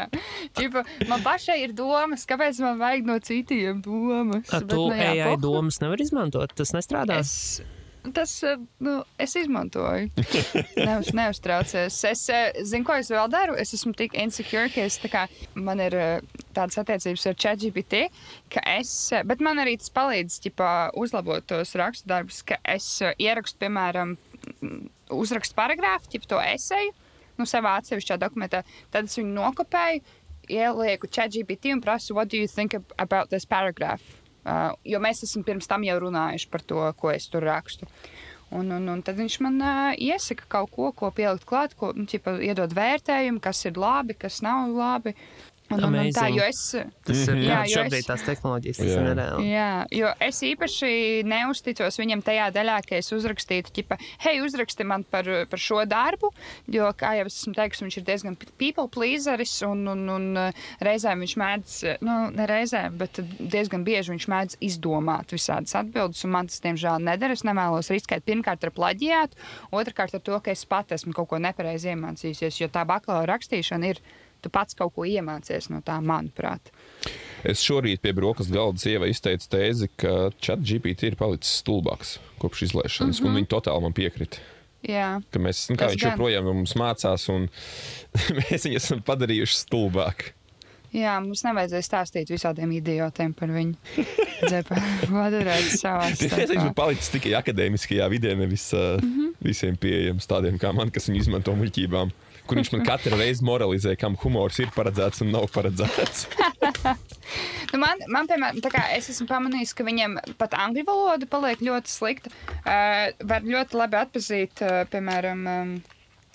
Čipa, 0.56 0.84
man 1.10 1.24
pašai 1.26 1.58
ir 1.66 1.74
domas, 1.76 2.24
kāpēc 2.30 2.62
man 2.64 2.80
vajag 2.80 3.10
no 3.10 3.18
citiem 3.20 3.82
domas. 3.84 4.46
Bet, 4.48 4.70
to 4.70 4.86
nu, 4.86 4.94
AI 4.94 5.34
pohu. 5.34 5.42
domas 5.42 5.82
nevar 5.84 6.00
izmantot. 6.00 6.54
Tas 6.56 6.72
nestrādā. 6.72 7.20
Es, 7.20 7.60
tas, 8.10 8.42
eh, 8.42 8.56
nu, 8.82 8.96
es 9.18 9.34
izmantoju. 9.38 10.10
Neuz, 10.88 11.12
neuztraucies. 11.14 11.98
Es 12.08 12.22
eh, 12.32 12.50
zinu, 12.66 12.86
ko 12.88 12.96
es 12.98 13.10
vēl 13.12 13.30
daru. 13.30 13.54
Es 13.60 13.74
esmu 13.76 13.94
tik 13.98 14.16
insecure, 14.18 14.68
ka 14.74 14.86
es, 14.88 14.98
kā, 15.12 15.26
man 15.54 15.82
ir 15.84 15.94
eh, 15.94 16.40
tādas 16.56 16.80
attiecības 16.82 17.28
ar 17.30 17.38
ChatGPT, 17.44 18.02
ka 18.52 18.64
es, 18.74 18.94
bet 19.28 19.44
man 19.44 19.62
arī 19.62 19.76
tas 19.80 19.92
palīdz 19.94 20.40
ķipā, 20.46 20.72
uzlabot 20.98 21.46
tos 21.46 21.76
rakstu 21.78 22.10
darbus, 22.10 22.42
ka 22.46 22.58
es 22.74 22.88
ierakstu, 23.02 23.60
piemēram, 23.62 24.16
uzrakstu 25.12 25.56
paragrāfu, 25.58 26.10
ķip 26.12 26.26
to 26.30 26.40
eseju, 26.42 26.90
nu, 27.38 27.46
savā 27.48 27.76
atsevišķā 27.80 28.18
dokumentā. 28.20 28.64
Tad 28.92 29.08
es 29.08 29.18
viņu 29.20 29.36
nokopēju, 29.38 30.02
ielieku 30.52 31.08
ChatGPT 31.08 31.72
un 31.72 31.80
prasu, 31.80 32.14
what 32.14 32.28
do 32.28 32.36
you 32.36 32.48
think 32.48 32.74
ab- 32.74 32.92
about 32.98 33.30
this 33.30 33.44
paragraph? 33.44 34.21
Uh, 34.42 34.72
jo 34.88 34.98
mēs 35.02 35.22
esam 35.22 35.44
pirms 35.46 35.68
tam 35.70 35.84
jau 35.86 35.96
runājuši 36.02 36.48
par 36.50 36.64
to, 36.66 36.82
ko 36.98 37.12
es 37.14 37.28
tur 37.30 37.46
rakstu. 37.46 37.86
Un, 38.52 38.68
un, 38.74 38.88
un 38.92 39.00
tad 39.04 39.16
viņš 39.16 39.38
man 39.44 39.60
uh, 39.62 39.92
iesaka 39.96 40.48
kaut 40.50 40.72
ko, 40.74 40.90
ko 40.96 41.12
pielikt 41.14 41.46
klāt, 41.48 41.76
ko 41.78 41.92
nu, 41.96 42.04
ķipa, 42.10 42.36
iedod 42.44 42.74
vērtējumu, 42.76 43.40
kas 43.44 43.62
ir 43.68 43.78
labi, 43.80 44.18
kas 44.18 44.42
nav 44.44 44.74
labi. 44.74 45.14
Un, 45.72 45.84
un, 45.84 45.94
un 45.94 46.10
tā, 46.12 46.26
Amazing. 46.28 46.36
jo 46.36 46.44
es, 46.48 46.62
Tas 47.06 47.22
ir 47.28 47.36
Jā, 47.42 47.42
jā, 47.42 47.60
jo 47.66 47.76
šobrīd 47.82 47.98
es- 48.02 48.06
tās 48.06 48.22
tehnoloģijas, 48.26 48.76
tas 48.78 48.86
Jā. 48.86 48.96
ir 49.00 49.06
nereāli. 49.08 49.46
jā, 49.50 49.68
jo 49.98 50.12
es 50.20 50.40
īpaši 50.46 50.90
neusticos 51.26 51.98
viņam 51.98 52.22
tajā 52.22 52.50
daļā, 52.54 52.76
ka 52.86 52.96
es 52.96 53.10
uzrakstītu, 53.12 53.72
ķipa, 53.74 53.98
hei, 54.26 54.40
uzraksti 54.44 54.84
man 54.86 55.04
par, 55.04 55.24
par 55.50 55.58
šo 55.58 55.82
darbu, 55.88 56.30
jo, 56.68 56.88
kā 56.98 57.14
jau 57.18 57.26
es 57.26 57.40
esmu 57.42 57.54
teikusi, 57.56 57.84
viņš 57.86 57.96
ir 58.00 58.06
diezgan 58.10 58.36
people 58.58 58.88
pleaseris, 58.88 59.54
un, 59.66 59.86
un, 59.88 60.04
un 60.08 60.28
uh, 60.36 60.62
reizēm 60.80 61.24
viņš 61.24 61.36
mēdz, 61.42 61.76
uh, 61.90 61.96
nu, 62.06 62.16
ne 62.36 62.46
reizēm, 62.46 62.96
bet 63.00 63.18
diezgan 63.38 63.84
bieži 63.86 64.12
viņš 64.14 64.28
mēdz 64.30 64.58
izdomāt 64.60 65.32
visādas 65.34 65.74
atbildes, 65.78 66.22
un 66.24 66.30
man 66.36 66.46
tas, 66.52 66.60
diemžēl, 66.64 67.00
nedara. 67.02 67.32
Es 67.32 67.42
nevēlos 67.48 67.90
riskēt 67.90 68.24
pirmkārt 68.28 68.64
ar 68.64 68.70
plaģiātu, 68.76 69.38
otrkārt 69.72 70.14
ar 70.14 70.20
to, 70.20 70.38
ka 70.44 70.50
es 70.52 70.64
pat 70.68 70.92
esmu 70.92 71.12
kaut 71.16 71.28
ko 71.32 71.38
nepareizi 71.42 71.92
iemācījusies, 71.94 72.60
jo 72.60 72.68
tā 72.68 72.84
bakalaura 72.86 73.34
rakstīšana 73.36 73.88
ir. 73.94 74.00
Tu 74.42 74.50
pats 74.50 74.74
kaut 74.78 74.94
ko 74.96 75.06
iemācies 75.06 75.68
no 75.70 75.80
tā, 75.86 76.00
manuprāt. 76.02 76.72
Es 77.46 77.62
šorīt 77.62 78.02
pie 78.02 78.12
brokastu 78.14 78.54
galda 78.54 78.82
sieva 78.82 79.06
izteicu 79.10 79.48
tēzi, 79.50 79.90
ka 79.98 80.30
chat 80.42 80.62
GPT 80.62 81.12
ir 81.12 81.18
palicis 81.18 81.62
stulbāks 81.62 82.16
kopš 82.42 82.68
izlaišanas, 82.68 83.20
mm 83.20 83.24
-hmm. 83.24 83.30
un 83.30 83.40
viņi 83.40 83.50
totāli 83.54 83.82
man 83.82 83.92
piekrita. 83.92 84.42
Jā, 84.82 85.22
Ka 85.30 85.38
mēs, 85.38 85.70
nu, 85.70 85.76
kā 85.78 85.92
viņš 85.92 86.02
gan. 86.02 86.10
joprojām 86.10 86.44
mums 86.44 86.74
mācās, 86.74 87.28
un 87.30 87.48
mēs 88.38 88.66
viņu 88.66 88.76
esam 88.76 89.02
padarījuši 89.06 89.58
stulbāku. 89.60 90.32
Jā 90.92 91.14
mums 91.24 91.40
nevajadzēja 91.46 91.86
stāstīt 91.86 92.28
visādiem 92.28 92.72
idiotiem 92.76 93.32
par 93.32 93.48
viņu. 93.48 93.78
Padarīt 95.08 95.70
savā 95.80 96.10
Tas 96.10 96.20
viņš 96.20 96.34
starpā. 96.34 96.66
ir 96.66 96.74
palicis 96.76 97.08
tikai 97.14 97.32
akadēmiskajā 97.38 98.08
vidē, 98.12 98.34
nevis 98.36 98.66
uh, 98.76 98.98
mm 99.00 99.14
-hmm. 99.14 99.30
visiem 99.40 99.78
pieejams 99.80 100.28
tādiem 100.28 100.58
kā 100.60 100.74
man, 100.76 100.90
kas 100.90 101.08
viņu 101.08 101.22
izmanto 101.24 101.54
muļķībām. 101.56 102.12
Kur 102.46 102.58
viņš 102.58 102.72
man 102.74 102.84
katru 102.86 103.16
reizi 103.20 103.44
moralizē, 103.46 103.94
kam 103.98 104.16
humors 104.18 104.58
ir 104.62 104.72
paredzēts 104.74 105.22
un 105.24 105.32
nav 105.34 105.48
paredzēts. 105.54 106.26
Nu, 107.72 107.78
man, 107.80 108.02
man, 108.12 108.26
piemēram, 108.28 108.58
kā 108.68 108.82
es 108.92 109.06
esmu 109.08 109.24
pamanījis, 109.30 109.70
ka 109.72 109.84
viņiem 109.86 110.18
pat 110.36 110.52
angļu 110.58 110.82
valoda 110.84 111.28
paliek 111.30 111.62
ļoti 111.64 111.88
slikta. 111.88 112.32
Uh, 112.58 113.14
var 113.30 113.46
ļoti 113.46 113.78
labi 113.80 113.96
atpazīt, 113.96 114.60
uh, 114.60 114.82
piemēram, 114.92 115.46
um, 115.48 115.70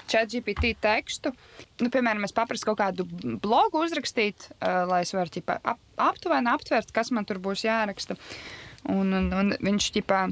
ChatGPT 0.07 0.73
tekstu. 0.81 1.33
Nu, 1.83 1.91
piemēram, 1.93 2.25
es 2.25 2.33
paprasu 2.33 2.71
kaut 2.71 2.79
kādu 2.81 3.05
blogu 3.43 3.83
uzrakstīt, 3.85 4.49
uh, 4.57 4.87
lai 4.89 5.03
es 5.05 5.13
ķipa, 5.13 5.59
ap, 5.61 5.81
aptuveni 6.09 6.49
aptvert, 6.49 6.89
kas 6.95 7.13
man 7.13 7.27
tur 7.29 7.41
būs 7.43 7.67
jāraksta. 7.67 8.17
Un, 8.89 9.11
un, 9.13 9.29
un 9.35 9.53
viņš 9.61 9.91
ķipā, 9.99 10.23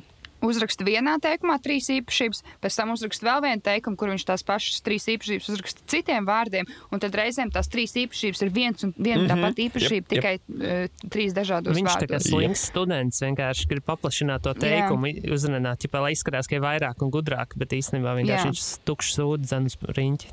uzraksta 0.47 0.85
vienā 0.87 1.17
teikumā 1.23 1.57
trīs 1.63 1.89
īpašības, 1.93 2.43
pēc 2.63 2.77
tam 2.79 2.93
uzraksta 2.95 3.27
vēl 3.27 3.43
vienu 3.45 3.65
teikumu, 3.65 3.99
kur 3.99 4.11
viņš 4.13 4.25
tās 4.27 4.45
pašas 4.45 4.83
trīs 4.85 5.07
īpašības 5.15 5.49
uzraksta 5.53 5.85
citiem 5.91 6.27
vārdiem. 6.27 6.69
Un 6.91 7.03
tad 7.03 7.15
reizēm 7.17 7.51
tās 7.53 7.69
trīs 7.71 7.95
īpašības 8.05 8.45
ir 8.45 8.53
viens 8.55 8.87
un 8.87 8.93
viena 8.97 9.23
mm 9.23 9.27
-hmm. 9.27 9.33
tā 9.33 9.41
pati 9.41 9.67
īpašība, 9.69 9.95
Jep, 9.95 10.11
jep. 10.11 10.15
tikai 10.15 10.35
uh, 10.39 11.09
trīs 11.09 11.33
dažādos 11.33 11.75
Viņš 11.75 11.91
tā 11.91 12.07
kā 12.07 12.17
vārdos. 12.17 12.29
slinks 12.29 12.65
students 12.71 13.21
vienkārši 13.21 13.67
grib 13.67 13.85
paplašināt 13.85 14.41
to 14.41 14.53
teikumu, 14.53 15.11
uzrunāt, 15.33 15.79
ķipā, 15.83 16.01
lai 16.01 16.11
izskatās, 16.15 16.47
ka 16.47 16.55
ir 16.55 16.61
vairāk 16.61 17.01
un 17.01 17.11
gudrāk, 17.11 17.55
bet 17.55 17.73
īstenībā 17.73 18.15
vienkārši 18.19 18.45
Jā. 18.45 18.51
viņš 18.51 18.63
tukšs 18.85 19.19
uz 19.25 19.77
riņķi. 19.97 20.27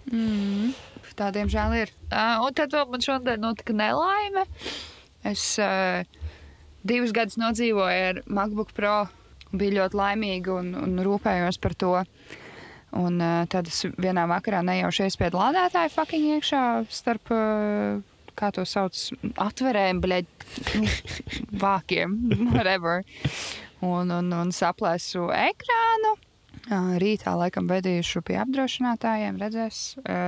Tā, 1.16 1.28
diemžēl, 1.34 1.74
ir. 1.82 1.92
Uh, 2.08 2.46
un 2.46 2.54
tad 2.56 2.72
vēl 2.72 2.88
man 2.88 3.04
šodien 3.04 3.42
notika 3.42 3.74
nelaime. 3.76 4.46
Es 5.28 5.58
uh, 5.60 6.02
divus 6.82 7.12
gadus 7.14 7.38
nodzīvoju 7.40 8.06
ar 8.10 8.22
MacBook 8.26 8.72
Pro. 8.76 9.06
Biju 9.52 9.76
ļoti 9.78 9.98
laimīga 9.98 10.54
un, 10.60 10.72
un 10.78 11.02
rūpējos 11.04 11.60
par 11.62 11.76
to. 11.78 11.92
Un 12.92 13.20
uh, 13.24 13.42
tad 13.48 13.70
es 13.70 13.86
vienā 14.00 14.26
vakarā 14.28 14.60
nejauši 14.66 15.06
iespēju 15.08 15.38
lādētāju 15.38 15.92
fucking 15.94 16.34
iekšā 16.36 16.62
starp, 16.92 17.32
uh, 17.32 18.02
kā 18.36 18.50
to 18.52 18.66
sauc, 18.68 18.98
atverēm, 19.40 20.02
nu, 20.02 20.90
vākiem, 21.64 22.18
whatever. 22.52 23.00
Un, 23.82 24.12
un, 24.12 24.28
un 24.36 24.52
saplēsu 24.52 25.30
ekrānu. 25.32 26.14
Uh, 26.68 26.94
Rītā 27.00 27.32
laikam 27.38 27.66
vedīšu 27.70 28.22
pie 28.28 28.36
apdrošinātājiem, 28.44 29.40
redzēs, 29.40 29.82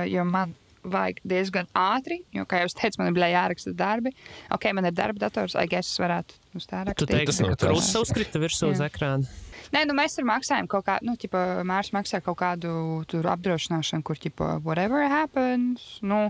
jo 0.09 0.25
man 0.27 0.57
vajag 0.91 1.21
diezgan 1.27 1.69
ātri, 1.77 2.19
jo, 2.35 2.45
kā 2.49 2.61
jau 2.61 2.69
teicu, 2.77 2.99
man 3.01 3.09
ir 3.09 3.17
bija 3.17 3.31
jāraksta 3.33 3.73
darbi. 3.77 4.13
Ok, 4.53 4.67
man 4.77 4.89
ir 4.89 4.95
darba 4.95 5.25
dators, 5.25 5.55
ai, 5.59 5.67
es 5.79 5.93
varētu 6.01 6.37
uz 6.55 6.67
tā 6.69 6.83
Tu 6.85 6.91
rakstīt. 6.91 7.13
teiksi, 7.13 7.41
nav 7.43 7.53
ka 7.53 7.55
tas. 7.63 7.69
krusta 7.71 8.03
uzkrita 8.05 8.41
virsū 8.43 8.71
uz 8.73 8.83
ekrāna. 8.85 9.29
Nē, 9.73 9.81
nu 9.89 9.95
mēs 9.97 10.15
tur 10.15 10.27
maksājam 10.29 10.67
kaut 10.69 10.85
kādu, 10.85 11.09
nu, 11.09 11.15
tipā, 11.19 11.63
Mārs 11.67 11.89
maksā 11.95 12.21
kaut 12.23 12.37
kādu 12.37 13.03
tur 13.09 13.25
apdrošināšanu, 13.33 14.05
kur, 14.05 14.19
tipā, 14.21 14.59
whatever 14.63 15.07
happens, 15.09 15.97
nu, 16.05 16.29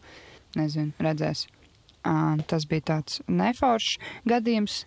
nezinu, 0.56 0.96
redzēs. 1.04 1.48
Uh, 2.06 2.38
tas 2.48 2.68
bija 2.70 2.94
tāds 2.94 3.20
neforšs 3.28 3.98
gadījums. 4.30 4.84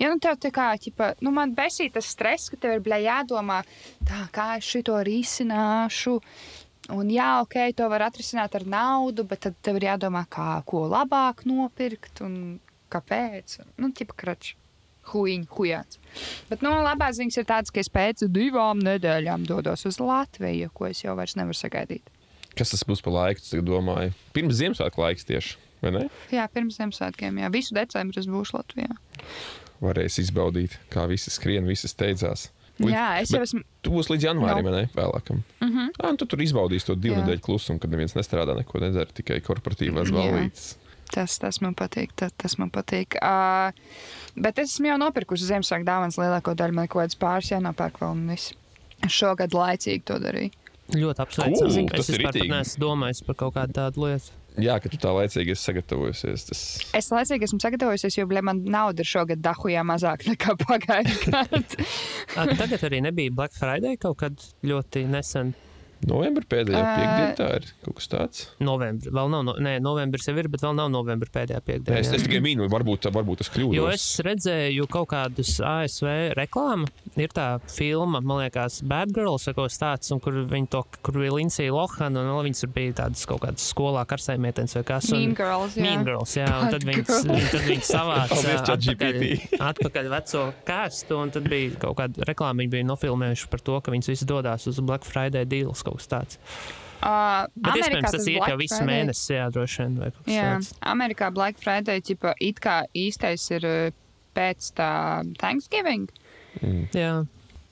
Ja 0.00 0.08
nu 0.10 0.18
tev 0.18 0.40
tā 0.42 0.50
kā, 0.50 0.72
ķipa, 0.80 1.12
nu 1.22 1.30
man 1.30 1.52
besī 1.54 1.86
tas 1.92 2.08
stress, 2.10 2.50
ka 2.50 2.56
tev 2.58 2.80
ir, 2.80 2.94
jādomā, 3.04 3.60
tā, 4.08 4.24
kā 4.34 4.56
es 4.58 4.66
šito 4.66 4.96
risināšu. 5.06 6.16
Un 6.92 7.08
jā, 7.08 7.30
ok, 7.40 7.56
to 7.78 7.86
var 7.88 8.04
atrisināt 8.10 8.56
ar 8.58 8.66
naudu, 8.68 9.24
bet 9.28 9.46
tad 9.46 9.56
tev 9.64 9.78
ir 9.80 9.88
jādomā, 9.88 10.26
kā, 10.28 10.58
ko 10.68 10.84
labāk 10.90 11.46
nopirkt 11.48 12.20
un 12.24 12.58
kāpēc. 12.92 13.60
Nu, 13.80 13.90
tipa 13.96 14.16
kračs. 14.20 14.58
Huīņš, 15.04 15.48
hujāts. 15.52 15.98
Bet, 16.48 16.62
nu, 16.64 16.70
labā 16.80 17.10
ziņas 17.12 17.36
ir 17.36 17.44
tādas, 17.44 17.72
ka 17.74 17.82
es 17.82 17.90
pēc 17.92 18.22
divām 18.32 18.80
nedēļām 18.80 19.42
dodos 19.44 19.84
uz 19.84 19.98
Latviju, 20.00 20.70
ko 20.72 20.88
es 20.88 21.02
jau 21.02 21.12
vairs 21.18 21.36
nevaru 21.36 21.58
sagaidīt. 21.58 22.08
Kas 22.56 22.72
tas 22.72 22.86
būs 22.88 23.02
par 23.04 23.12
laiku? 23.12 23.44
Tagad 23.44 23.68
domāju, 23.68 24.14
pirms 24.32 24.56
Ziemassvētku 24.62 25.04
laiks 25.04 25.28
tieši. 25.28 25.58
vai 25.84 25.92
ne? 25.92 26.06
Jā, 26.32 26.46
pirms 26.48 26.78
Ziemassvētkiem, 26.80 27.42
jā, 27.42 27.52
visu 27.52 27.76
decembrī 27.76 28.22
es 28.22 28.30
būšu 28.32 28.56
Latvijā. 28.56 28.96
Varēs 29.84 30.16
izbaudīt, 30.22 30.78
kā 30.88 31.04
visi 31.10 31.28
skrien, 31.34 31.68
visi 31.68 31.90
steidzās. 31.90 32.48
Jā, 32.82 33.20
es 33.22 33.30
jau 33.30 33.42
esmu. 33.44 33.60
Tu 33.82 33.90
būsi 33.92 34.10
līdz 34.14 34.24
janvārim, 34.26 34.64
No. 34.66 34.70
ne? 34.74 34.88
Vēlākam. 34.96 35.42
Uh 35.62 35.68
-huh. 35.68 35.90
Ah, 36.02 36.16
tu 36.18 36.26
tur 36.26 36.38
izbaudīsi 36.42 36.86
to 36.86 36.94
divu 36.94 37.16
nedēļu 37.20 37.40
klusumu, 37.40 37.78
kad 37.78 37.90
neviens 37.90 38.14
nestrādā, 38.14 38.56
neko 38.56 38.80
nedara, 38.80 39.06
tikai 39.14 39.40
korporatīvās 39.40 40.10
balītes. 40.10 40.76
Tas, 41.14 41.38
tas 41.38 41.60
man 41.60 41.74
patīk. 41.74 42.10
Tas, 42.16 42.32
tas 42.36 42.58
man 42.58 42.70
patīk. 42.70 43.14
Uh, 43.22 43.70
bet 44.36 44.58
es 44.58 44.72
esmu 44.72 44.86
jau 44.86 44.98
nopirkusi 44.98 45.44
Ziemassvētku 45.46 45.84
dāvanas 45.84 46.16
lielāko 46.18 46.54
daļu. 46.54 46.72
Man 46.74 46.88
kaut 46.88 47.02
kāds 47.04 47.18
pāris 47.18 47.50
jānopērk 47.52 48.00
vēl 48.00 48.10
un 48.10 48.28
viss. 48.28 48.52
Šogad 49.06 49.50
laicīgi 49.54 50.02
to 50.04 50.18
darīju. 50.18 50.50
Ļoti 50.94 51.20
apsveicami. 51.22 51.58
Cool, 51.58 52.00
es 52.00 52.06
tas 52.06 52.08
ir 52.08 52.18
vispār 52.18 52.48
neesmu 52.48 52.80
domājis 52.82 53.22
par 53.26 53.34
kaut 53.34 53.54
kādu 53.54 53.72
tādu 53.72 54.04
lietu. 54.04 54.32
Jā, 54.62 54.76
ka 54.78 54.90
tu 54.90 54.98
tā 55.02 55.10
laicīgi 55.10 55.50
esi 55.54 55.66
sagatavojusies. 55.66 56.46
Tas... 56.46 56.62
Es 56.94 57.10
laicīgi 57.10 57.48
esmu 57.48 57.58
sagatavojusies, 57.64 58.18
jo 58.20 58.26
man 58.46 58.62
nauda 58.70 59.02
ir 59.02 59.10
šogad 59.10 59.42
dahujā 59.42 59.82
mazāk 59.86 60.28
nekā 60.30 60.54
pagājušajā 60.62 61.44
gadā. 61.50 61.86
Tagad 62.62 62.86
arī 62.86 63.02
nebija 63.02 63.34
Black 63.34 63.58
Friday 63.58 63.98
kaut 63.98 64.20
kad 64.22 64.46
ļoti 64.62 65.08
nesen. 65.10 65.54
Novembrī 66.04 66.44
pēdējā 66.50 66.80
Ā. 66.80 66.94
piekdienā 66.98 67.34
tā 67.38 67.48
ir 67.58 67.66
kaut 67.84 67.96
kas 67.98 68.08
tāds. 68.12 68.42
Novembrī. 68.64 69.12
Vēl 69.14 69.30
nav, 69.32 69.44
no, 69.48 69.54
nē, 69.64 69.76
novembris 69.84 70.26
jau 70.28 70.34
ir, 70.40 70.48
bet 70.52 70.64
vēl 70.64 70.74
nav 70.76 70.90
novembris 70.92 71.32
pēdējā 71.34 71.60
piekdienā. 71.64 72.00
Es, 72.02 72.10
es 72.12 72.26
tikai 72.26 72.40
mīnu, 72.44 72.66
varbūt, 72.72 73.08
varbūt 73.14 73.44
es 73.44 73.50
kļūdos. 73.54 73.76
Jo 73.78 73.88
es 73.92 74.04
redzēju 74.26 74.86
kaut 74.92 75.08
kādus 75.14 75.54
ASV 75.64 76.10
reklāmu. 76.38 76.88
Ir 77.20 77.32
tā 77.34 77.46
filma, 77.70 78.20
man 78.20 78.42
liekas, 78.44 78.80
Bad 78.84 79.14
Girls, 79.16 79.46
kaut 79.56 79.72
tāds, 79.80 80.10
un 80.14 80.20
kur 80.22 80.36
viņi 80.50 80.68
to, 80.74 80.82
kur 81.04 81.18
bija 81.20 81.32
Lindsay 81.36 81.70
Lohan, 81.72 82.16
un 82.20 82.30
viņas 82.44 82.64
tur 82.66 82.72
bija 82.74 82.96
tādas 83.04 83.24
kaut 83.28 83.40
kādas 83.46 83.64
skolā 83.72 84.04
karsējumietenes 84.10 84.74
vai 84.78 84.84
kas. 84.92 85.10
un- 85.12 85.18
Mean 85.24 85.34
Girls. 85.38 85.76
Jā. 85.78 85.82
Mean 85.86 86.04
Girls, 86.06 86.34
jā, 86.36 86.48
un 86.60 86.70
tad 86.74 86.84
viņas, 86.84 87.24
tad 87.52 87.64
viņas 87.68 87.90
savāca 87.94 88.38
atpakaļ, 88.74 89.18
atpakaļ 89.70 90.08
veco 90.12 90.42
kāstu, 90.68 91.18
un 91.22 91.32
tad 91.34 91.48
bija 91.50 91.78
kaut 91.84 91.96
kāda 92.00 92.26
reklāma, 92.28 92.62
viņi 92.62 92.72
bija 92.76 92.88
nofilmējuši 92.90 93.48
par 93.52 93.62
to, 93.66 93.78
ka 93.84 93.94
viņas 93.94 94.10
visi 94.12 94.28
dodas 94.28 94.66
uz 94.70 94.80
Black 94.84 95.06
Friday 95.08 95.46
deals 95.48 95.82
kaut 95.94 96.02
kas 96.02 96.10
tāds. 96.12 96.40
Uh, 97.04 97.44
Bet 97.52 97.74
Amerikā 97.74 97.82
iespējams, 97.82 98.14
tas 98.14 98.28
Black 98.30 98.48
jau 98.48 98.58
visu 98.62 98.78
Friday- 98.78 98.88
mēnesi, 98.88 99.34
jā, 99.36 99.48
droši 99.52 99.82
vien. 99.82 99.96
Jā, 100.30 100.46
tāds. 100.54 100.72
Amerikā 100.94 101.28
Black 101.34 101.60
Friday 101.60 102.00
ķipa, 102.00 102.32
it 102.40 102.62
kā 102.64 102.78
īstais 102.96 103.44
ir 103.52 103.68
uh, 103.68 104.02
pēc 104.34 104.72
tā 104.78 104.90
Thanksgiving. 105.40 106.08
Jā. 106.94 107.24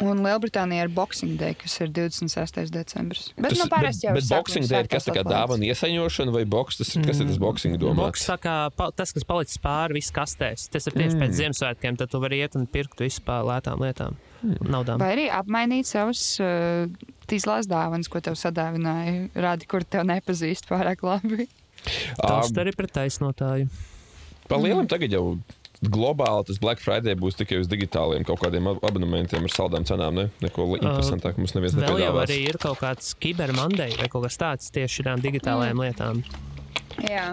Un 0.03 0.19
Lielbritānijā 0.25 0.89
ir 0.89 0.91
Boxing 0.91 1.37
Day, 1.39 1.55
kas 1.55 1.77
ir 1.79 1.93
26. 1.95 2.73
decembris. 2.75 3.29
Bet, 3.37 3.53
Tas, 3.53 3.61
nu, 3.61 3.69
parasti 3.71 4.09
jau 4.09 4.15
bet, 4.17 4.25
bet 4.25 4.33
ir 4.33 4.41
boxing 4.41 4.67
day 4.67 4.83
ir 4.83 4.89
kas 4.91 5.07
tā 5.07 5.15
kā 5.15 5.23
dāvana 5.27 5.69
iesaņošana 5.69 6.35
vai 6.35 6.43
boks? 6.49 6.81
Tas 6.81 6.91
ir, 6.97 7.05
kas 7.07 7.21
ir 7.23 7.29
tas 7.31 7.39
boxing 7.39 7.77
Boks 7.77 7.85
domāts? 7.85 8.25
saka, 8.27 8.57
pa, 8.75 8.91
tas, 8.99 9.15
kas 9.15 9.27
palicis 9.29 9.61
pāri 9.63 10.01
visas 10.01 10.15
kastēs, 10.17 10.67
tas 10.75 10.91
ir 10.91 10.97
tieši 10.97 11.15
mm. 11.15 11.23
pēc 11.23 11.39
Ziemassvētkiem. 11.39 12.01
Tad 12.03 12.11
tu 12.11 12.23
vari 12.25 12.43
iet 12.43 12.59
un 12.59 12.67
pirkt 12.67 13.05
visu 13.05 13.23
par 13.23 13.47
lētām 13.47 13.85
lietām, 13.85 14.19
naudām. 14.43 14.99
Vai 15.03 15.13
arī 15.17 15.25
apmainīt 15.33 15.87
savus 15.89 16.23
uh, 16.43 16.87
tīslās 17.31 17.69
dāvanas, 17.71 18.09
ko 18.13 18.21
tev 18.25 18.35
sadāvināja, 18.41 19.29
rādi, 19.35 19.67
kur 19.71 19.85
tev 19.85 20.05
nepazīst 20.11 20.69
pārāk 20.71 21.03
labi. 21.07 21.49
Tas 22.21 22.53
arī 22.63 22.75
pret 22.79 22.93
taisnotāju. 22.95 23.67
Pa 24.49 24.59
lielam 24.61 24.87
tagad 24.91 25.11
jau 25.15 25.25
globāli 25.83 26.45
tas 26.47 26.61
Black 26.63 26.79
Friday 26.79 27.17
būs 27.19 27.35
tikai 27.41 27.57
uz 27.59 27.67
digitāliem 27.67 28.23
kaut 28.27 28.39
kādiem 28.39 28.69
ab- 28.71 28.83
abonementiem 28.87 29.43
ar 29.49 29.51
saldām 29.55 29.83
cenām. 29.89 30.15
Ne? 30.15 30.29
Neko 30.45 30.67
li- 30.71 30.79
interesantāk 30.83 31.39
mums 31.41 31.57
neviens 31.57 31.75
Vēl 31.75 31.89
jau 31.89 31.97
nepiedāvās. 31.97 32.29
arī 32.29 32.37
ir 32.53 32.59
kaut 32.63 32.79
kāds 32.79 33.15
kibermandei 33.19 33.91
vai 33.99 34.07
kaut 34.13 34.23
kas 34.29 34.39
tāds 34.39 34.71
tieši 34.75 35.03
šīm 35.03 35.25
digitālajām 35.25 35.83
lietām. 35.83 36.23
Jā, 37.09 37.33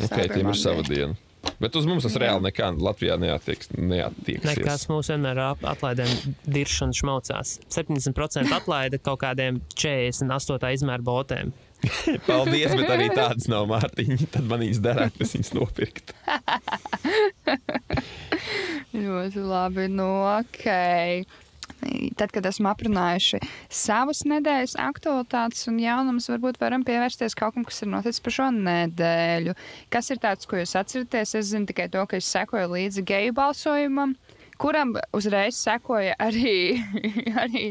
Ok, 0.00 0.16
tiem 0.32 0.48
ir 0.52 0.56
sava 0.60 0.82
diena. 0.86 1.14
Bet 1.60 1.76
uz 1.78 1.86
mums 1.88 2.04
tas 2.04 2.16
reāli 2.20 2.44
nekā 2.48 2.66
Latvijā 2.76 3.16
neatieks. 3.20 3.70
neatieksies. 3.76 4.48
Nekas 4.50 4.88
mūs 4.90 5.10
vienmēr 5.12 5.38
atlaidēm 5.46 6.10
diršana 6.44 6.96
šmaucās. 6.96 7.48
70% 7.72 8.52
atlaide 8.56 9.00
kaut 9.00 9.20
kādiem 9.24 9.62
48 9.74 10.74
izmēru 10.76 11.04
botēm. 11.06 11.54
Paldies, 12.26 12.72
bet 12.76 12.90
arī 12.92 13.08
tādas 13.16 13.48
nav 13.52 13.62
Mārtiņa. 13.70 14.16
Tad 14.34 14.44
man 14.50 14.60
īsti 14.66 14.84
derētu, 14.84 15.16
es 15.24 15.30
viņas 15.36 15.52
nopirkt. 15.56 16.06
Ļoti 18.96 19.40
labi. 19.44 19.84
Nu, 19.92 20.08
ok. 20.28 20.64
Tad, 22.16 22.32
kad 22.34 22.46
esam 22.48 22.68
aprunājuši 22.70 23.40
savas 23.72 24.22
nedēļas 24.28 24.76
aktualitātes 24.80 25.66
un 25.70 25.80
jaunumus, 25.82 26.28
varbūt 26.32 26.60
varam 26.62 26.84
pievērsties 26.86 27.36
kaut 27.38 27.56
kam, 27.56 27.66
kas 27.68 27.82
ir 27.84 27.92
noticis 27.92 28.22
par 28.24 28.36
šo 28.36 28.48
nedēļu. 28.54 29.56
Kas 29.92 30.10
ir 30.14 30.22
tāds, 30.22 30.48
ko 30.48 30.60
jūs 30.60 30.76
atceraties? 30.78 31.36
Es 31.38 31.52
zinu 31.52 31.68
tikai 31.68 31.90
to, 31.92 32.02
ka 32.08 32.20
es 32.20 32.30
sekoju 32.32 32.72
līdzi 32.74 33.04
geju 33.06 33.36
balsojumam. 33.36 34.16
Kuram 34.56 34.94
uzreiz 35.12 35.58
sekoja 35.60 36.14
arī, 36.22 36.80
arī 37.42 37.66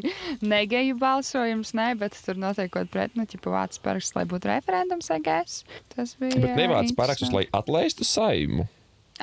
negeju 0.45 0.99
balsojums, 1.01 1.73
ne, 1.77 1.87
bet 1.97 2.17
tur 2.27 2.37
kāda 2.37 2.85
pret, 2.93 3.15
nu, 3.17 3.25
ķipa 3.25 3.55
vācis 3.55 3.81
paraksts, 3.81 4.13
lai 4.17 4.27
būtu 4.29 4.51
referendums, 4.51 5.09
guess. 5.25 5.63
Tas 5.95 6.13
bija. 6.21 6.37
Bet 6.37 6.53
nevāc 6.53 6.85
interesanti. 6.85 6.99
parakstus, 6.99 7.33
lai 7.33 7.47
atlaistu 7.49 8.05
saimu. 8.05 8.67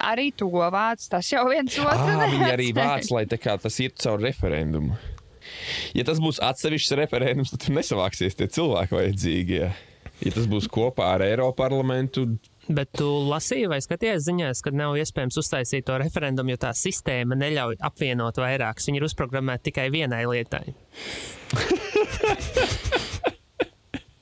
Arī 0.01 0.31
to 0.33 0.49
vāc, 0.49 1.05
tas 1.13 1.29
jau 1.29 1.45
viens 1.51 1.75
otru. 1.77 2.15
Ah, 2.17 2.29
viņi 2.31 2.49
arī 2.49 2.69
vāc, 2.77 3.11
lai 3.13 3.27
tā 3.29 3.37
kā 3.41 3.59
tas 3.61 3.77
iet 3.85 3.99
caur 4.01 4.23
referendumu. 4.25 4.97
Ja 5.93 6.07
tas 6.09 6.21
būs 6.23 6.41
atsevišķs 6.41 6.97
referendums, 7.03 7.53
tad 7.53 7.67
tur 7.67 7.77
nesavāksies 7.77 8.39
tie 8.39 8.49
cilvēki 8.49 8.97
vajadzīgie. 8.97 9.67
Ja 10.23 10.33
tas 10.33 10.47
būs 10.49 10.71
kopā 10.71 11.13
ar 11.17 11.27
Eiroparlamentu, 11.27 12.29
Bet 12.71 12.93
tu 12.95 13.09
lasīji 13.27 13.67
vai 13.67 13.81
skaties 13.83 14.23
ziņās, 14.23 14.61
ka 14.63 14.71
nav 14.71 14.95
iespējams 15.01 15.35
uztaisīt 15.41 15.83
to 15.89 15.97
referendumu, 15.99 16.53
jo 16.55 16.61
tā 16.63 16.71
sistēma 16.79 17.35
neļauj 17.41 17.81
apvienot 17.83 18.39
vairākus. 18.39 18.87
Viņi 18.87 19.01
ir 19.01 19.07
uzprogrammēti 19.09 19.67
tikai 19.73 19.89
vienai 19.91 20.23
lietai. 20.31 20.71
Bet, 22.31 22.47
labi. 22.55 23.27
Tad 23.91 24.15
mums 24.15 24.22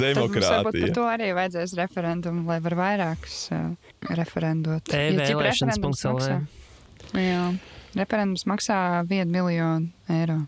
Demokrātija. 0.00 0.92
to 0.94 1.04
arī 1.08 1.30
vajadzēs 1.36 1.74
referendumu, 1.78 2.44
lai 2.48 2.58
var 2.64 2.76
vairākus 2.78 3.38
uh, 3.54 3.70
referendot. 4.16 4.92
E 4.94 5.02
Jo, 5.12 5.20
ķip, 5.20 5.30
E-vēlēšanas 5.30 5.78
referendums 5.78 5.80
punkts 5.82 6.04
LV. 6.04 6.18
maksā- 6.20 7.22
Jā, 7.22 7.42
referendums 7.96 8.44
maksā 8.50 8.78
1 9.08 9.30
miljonu 9.30 9.88
eiro. 10.10 10.40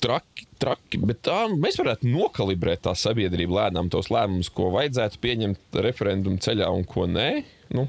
traki, 0.00 0.46
traki, 0.58 0.98
bet 1.06 1.20
tā 1.22 1.44
mēs 1.54 1.76
varētu 1.78 2.08
nokalibrēt 2.10 2.80
tā 2.86 2.94
sabiedrību 2.98 3.54
lēnām 3.58 3.90
tos 3.90 4.08
lēmumus, 4.10 4.48
ko 4.50 4.70
vajadzētu 4.74 5.20
pieņemt 5.22 5.78
referendumu 5.84 6.38
ceļā 6.42 6.66
un 6.74 6.84
ko 6.84 7.06
nē. 7.06 7.44
Nu, 7.74 7.88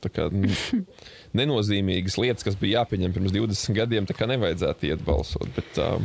tā 0.00 0.08
kā 0.12 0.28
nenozīmīgas 1.38 2.16
lietas, 2.20 2.44
kas 2.46 2.56
bija 2.60 2.80
jāpieņem 2.82 3.12
pirms 3.14 3.34
20 3.34 3.76
gadiem, 3.76 4.06
tā 4.08 4.16
kā 4.16 4.26
nevajadzētu 4.30 4.88
iet 4.90 5.04
balsot. 5.06 5.48
Bet, 5.56 5.78
uh, 5.78 6.00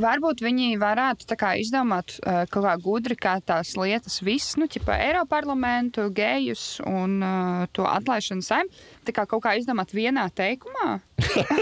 Varbūt 0.00 0.40
viņi 0.44 0.78
varētu 0.80 1.36
kā, 1.38 1.52
izdomāt 1.60 2.14
uh, 2.22 2.42
kaut 2.50 2.64
kā 2.64 2.74
gudri, 2.80 3.16
kā 3.18 3.34
tās 3.44 3.74
lietas, 3.76 4.20
visas, 4.24 4.56
nu, 4.60 4.68
tipā 4.70 4.96
Eiroparlamentu, 5.08 6.06
gejus 6.16 6.80
un 6.88 7.18
uh, 7.20 7.66
to 7.76 7.84
atlaišanu 7.88 8.44
saim, 8.46 8.70
tā 9.06 9.14
kā 9.16 9.26
kaut 9.28 9.44
kā 9.44 9.54
izdomāt 9.60 9.92
vienā 9.96 10.24
teikumā. 10.32 10.96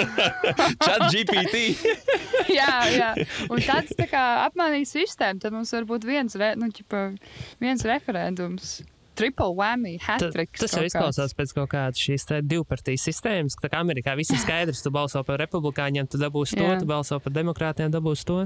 Chat 0.85 1.07
GPT! 1.11 1.65
jā, 2.61 2.73
jā. 2.95 3.11
Un 3.51 3.65
tāds 3.67 3.97
tā 3.99 4.07
kā 4.11 4.25
apmainīt 4.47 4.91
sistēmu, 4.91 5.43
tad 5.43 5.57
mums 5.57 5.75
var 5.75 5.91
būt 5.91 6.07
viens, 6.09 6.39
re, 6.39 6.55
nu, 6.61 6.71
ķipa, 6.75 7.09
viens 7.63 7.87
referendums. 7.89 8.81
Triple 9.21 9.53
whammy, 9.59 9.95
Ta, 10.01 10.17
hat-trick. 10.17 10.57
tas 10.59 10.73
jau 10.77 10.83
izklausās 10.89 11.37
pēc 11.37 11.53
kaut 11.59 11.71
kādas 11.75 12.01
šīs 12.01 12.27
divpartijas 12.49 13.05
sistēmas. 13.11 13.57
ka 13.61 13.69
Amerikā 13.81 14.17
viss 14.19 14.33
ir 14.35 14.41
skaidrs, 14.43 14.83
tu 14.83 14.91
balso 14.91 15.23
par 15.25 15.39
republikāņiem, 15.45 16.09
tu 16.11 16.19
dabūsi 16.19 16.57
to, 16.59 16.73
tu 16.81 16.87
balso 16.89 17.21
par 17.21 17.33
demokrātiem, 17.37 17.93
dabūsi 17.93 18.25
to. 18.27 18.41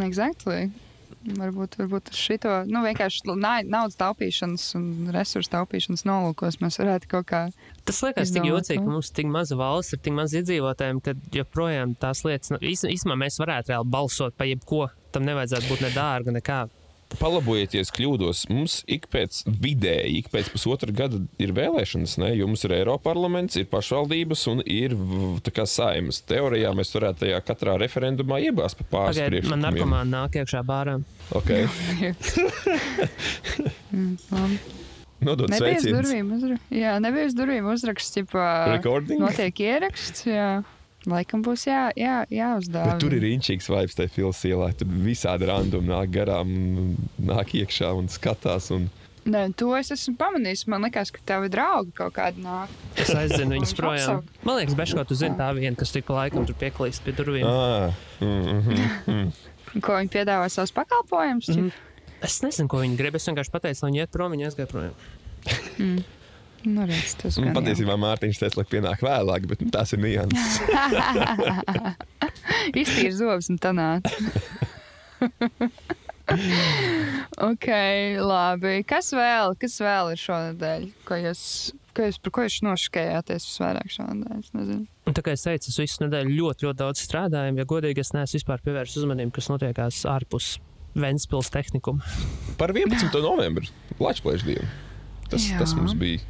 Exactly. 0.00 0.70
Varbūt, 1.22 1.76
varbūt 1.78 2.08
šito, 2.16 2.50
nu, 2.66 2.80
vienkārši 2.82 3.28
naudas 3.68 3.94
taupīšanas 4.00 4.64
un 4.78 4.86
resursu 5.14 5.52
taupīšanas 5.52 6.02
nolūkos 6.08 6.56
mēs 6.64 6.80
varētu 6.80 7.06
kaut 7.12 7.26
kā. 7.30 7.42
Tas 7.86 8.00
liekas 8.02 8.32
tik 8.34 8.48
jocīgi, 8.48 8.80
nu. 8.80 8.88
ka 8.88 8.94
mums 8.96 9.10
ir 9.12 9.14
tik 9.20 9.28
maza 9.30 9.54
valsts, 9.60 9.92
ir 9.94 10.00
tik 10.02 10.16
maz 10.16 10.34
iedzīvotājiem, 10.34 10.98
ka 11.04 11.14
joprojām 11.36 11.94
tās 12.00 12.24
lietas, 12.26 12.50
nu, 12.50 12.58
īs- 12.64 12.88
īstenībā 12.90 13.18
mēs 13.22 13.38
varētu 13.38 13.70
reāli 13.74 13.90
balsot 13.92 14.34
par 14.34 14.50
jebko. 14.50 14.88
Tam 15.12 15.22
nevajadzētu 15.28 15.68
būt 15.70 15.84
ne 15.86 15.90
dārga, 15.94 16.34
nekā. 16.40 16.58
Palabojieties, 17.20 17.90
kļūdos. 17.94 18.44
Mums 18.50 18.78
ik 18.90 19.06
pēc 19.12 19.42
vidēji, 19.48 20.18
ik 20.22 20.30
pēc 20.32 20.48
pusotra 20.54 20.92
gada 20.94 21.20
ir 21.42 21.52
vēlēšanas, 21.56 22.16
ne? 22.22 22.30
jo 22.38 22.46
mums 22.50 22.64
ir 22.66 22.74
Eiroparlaments, 22.78 23.56
ir 23.60 23.66
pašvaldības 23.72 24.46
un 24.52 24.62
ir 24.66 24.94
v- 24.96 25.40
tā 25.44 25.52
kā 25.54 25.66
saimas. 25.68 26.22
Teorijā 26.28 26.72
mēs 26.76 26.90
varētu 26.96 27.24
tajā 27.26 27.40
katrā 27.46 27.76
referendumā 27.82 28.40
iebāzt 28.48 28.76
pa 28.80 28.88
pāris 28.96 29.20
Pagaidiet, 29.20 29.48
man 29.50 29.60
priekšlikumiem. 29.60 29.66
narkomāni 29.68 30.10
nāk 30.16 30.40
iekšā 30.42 30.62
bārā. 30.66 30.98
Okay. 31.32 31.62
Nodot 35.22 35.50
Nebija 35.50 35.76
uz 35.76 35.82
sveicienus. 35.82 36.00
durvīm, 36.02 36.30
uzra... 36.34 36.56
jā, 36.74 36.96
nebija 37.02 37.28
uz 37.30 37.34
durvīm 37.38 37.68
uzraksts, 37.70 38.10
tipā 38.16 38.46
Recording? 38.72 39.20
notiek 39.22 39.60
ieraksts, 39.62 40.24
jā. 40.26 40.48
Laikam 41.10 41.42
būs 41.42 41.64
jā, 41.66 41.88
jā, 41.98 42.22
jāuzdāvina. 42.30 42.94
Bet 42.94 43.02
tur 43.02 43.14
ir 43.16 43.24
inčīgs 43.26 43.66
vibes 43.72 43.96
tajā 43.98 44.10
filas 44.14 44.42
ielā. 44.46 44.68
Tur 44.78 44.90
visādi 45.02 45.48
randumi 45.50 45.90
nāk 45.90 46.12
garām, 46.14 46.52
nāk 47.18 47.56
iekšā 47.58 47.90
un 47.98 48.06
skatās. 48.12 48.70
Un... 48.74 48.86
Nē, 49.26 49.48
to 49.58 49.72
es 49.78 49.90
esmu 49.94 50.14
pamanījis. 50.20 50.68
Man 50.70 50.86
liekas, 50.86 51.10
ka 51.14 51.24
tavi 51.26 51.50
draugi 51.50 51.90
kaut 51.98 52.14
kādi 52.20 52.44
nāk. 52.44 52.70
Es 52.94 53.10
aizdzinu 53.18 53.58
viņus 53.58 53.74
projām. 53.78 54.22
Man 54.46 54.60
liekas, 54.60 54.78
Beško, 54.78 55.02
tu 55.08 55.18
zini 55.18 55.38
tā 55.38 55.50
viena, 55.58 55.74
kas 55.78 55.94
tik 55.94 56.10
laikam 56.14 56.46
tur 56.46 56.58
pieklīst 56.62 57.02
pie 57.02 57.16
durvīm. 57.18 57.50
Ah, 57.50 57.98
mm, 58.22 58.62
mm, 58.62 58.96
mm. 59.10 59.30
Ko 59.84 59.98
viņi 59.98 60.12
piedāvā 60.12 60.46
savus 60.52 60.74
pakalpojumus. 60.76 61.50
Mhm. 61.50 61.70
Mm. 61.70 61.90
Es 62.22 62.38
nezinu, 62.44 62.70
ko 62.70 62.78
viņi 62.84 62.98
grib. 62.98 63.18
Es 63.18 63.26
vienkārši 63.26 63.50
pateicu, 63.50 63.82
lai 63.82 63.90
viņi 63.90 64.04
iet 64.04 64.14
prom, 64.14 64.34
viņi 64.36 64.46
aizgāja 64.46 64.70
projām. 64.70 65.06
Mm. 65.82 66.04
Nu, 66.68 66.84
redz, 66.86 67.16
jau. 67.24 67.48
patiesībā 67.56 67.96
Mārtiņš 67.98 68.42
teica, 68.42 68.62
ka 68.62 68.70
pienāk 68.70 69.02
vēlāk, 69.02 69.46
bet 69.50 69.64
nu, 69.64 69.70
tās 69.74 69.94
ir 69.96 70.02
nianses. 70.02 70.60
Iztīri 72.82 73.14
zobus 73.16 73.50
un 73.52 73.58
tā 73.62 73.72
nāc. 73.74 74.06
ok, 77.50 77.68
labi. 78.22 78.80
Kas 78.88 79.10
vēl, 79.16 79.56
kas 79.60 79.78
vēl 79.82 80.12
ir 80.14 80.20
šonadēļ? 80.22 80.86
Ko 81.08 81.18
jūs, 81.18 81.42
ko 81.96 82.08
jūs, 82.08 82.18
par 82.22 82.34
ko 82.36 82.46
jūs 82.46 82.58
noškējāties 82.66 83.48
visvairāk 83.50 83.94
šonadēļ? 83.96 84.36
Es 84.38 84.52
nezinu. 84.56 84.86
Un 85.08 85.16
tā 85.18 85.24
kā 85.26 85.34
es 85.34 85.46
teicu, 85.46 85.72
es 85.72 85.80
visu 85.82 86.04
nedēļu 86.04 86.36
ļoti, 86.38 86.68
ļoti 86.68 86.80
daudz 86.84 87.02
strādāju. 87.02 87.56
Ja 87.58 87.66
godīgi, 87.68 88.04
es 88.04 88.14
neesmu 88.14 88.38
vispār 88.38 88.62
pievērsis 88.66 89.02
uzmanību, 89.02 89.34
kas 89.38 89.50
notiekās 89.52 90.04
ārpus 90.10 90.54
Ventspils 90.94 91.50
tehnikuma. 91.52 92.04
Par 92.60 92.74
11. 92.76 93.16
novembri 93.24 93.70
Latvijas 93.98 94.44
dienu. 94.46 94.68
Tas, 95.32 95.46
Jā. 95.48 95.62
tas 95.62 95.72
mums 95.78 95.94
bija 95.96 96.20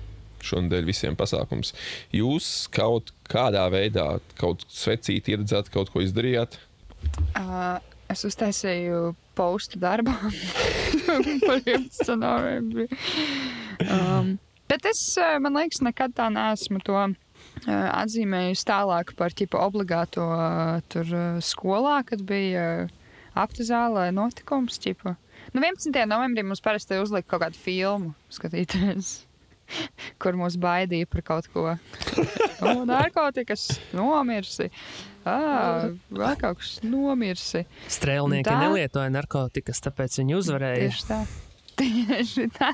šonadēļ 0.44 0.88
visiem 0.88 1.16
pasākums. 1.18 1.72
Jūs 2.14 2.68
kaut 2.72 3.12
kādā 3.30 3.64
veidā, 3.72 4.06
kaut 4.40 4.66
svecīt, 4.72 5.30
iedzēt, 5.32 5.70
kaut 5.72 5.92
ko 5.92 6.04
izdarījāt. 6.04 6.58
Uh, 7.38 7.80
es 8.12 8.24
uztaisīju 8.28 9.12
postu 9.38 9.80
darbā 9.82 10.14
par 11.46 11.60
11. 11.64 12.14
novembri. 12.20 12.88
Um, 13.88 14.36
bet 14.70 14.86
es, 14.90 15.02
uh, 15.18 15.38
man 15.42 15.56
liekas, 15.58 15.82
nekad 15.84 16.14
tā 16.18 16.28
neesmu 16.32 16.82
to 16.86 16.98
uh, 17.00 17.14
atzīmējusi 17.66 18.68
tālāk 18.68 19.14
par 19.18 19.34
tipu 19.36 19.60
obligāto 19.60 20.28
uh, 20.28 20.78
tur 20.92 21.08
skolā, 21.42 22.02
kad 22.06 22.22
bija 22.28 22.88
aptuzālē 23.38 24.10
notikums. 24.14 24.78
Ķipa. 24.82 25.16
Nu, 25.52 25.60
11. 25.60 25.92
novembrī 26.08 26.44
mums 26.46 26.62
parasti 26.64 27.00
uzlika 27.00 27.34
kaut 27.34 27.46
kādu 27.46 27.60
filmu 27.60 28.14
skatīties. 28.32 29.22
Kur 30.22 30.38
mūs 30.38 30.58
baidīja 30.60 31.08
par 31.10 31.26
kaut 31.32 31.50
ko. 31.52 31.70
O, 32.62 32.84
narkotikas 32.86 33.64
nomirsi. 33.90 34.68
Ah, 35.26 35.88
vēl 36.14 36.36
kaut 36.38 36.60
kas 36.60 36.76
nomirsi. 36.86 37.64
Strēlnieki 37.90 38.46
Tā? 38.46 38.58
nelietoja 38.60 39.10
narkotikas, 39.10 39.82
tāpēc 39.82 40.20
viņi 40.20 40.36
uzvarēja. 40.38 40.84
Tieši 40.86 41.08
tā. 41.08 41.18
Tieši 41.82 42.46
tā. 42.54 42.70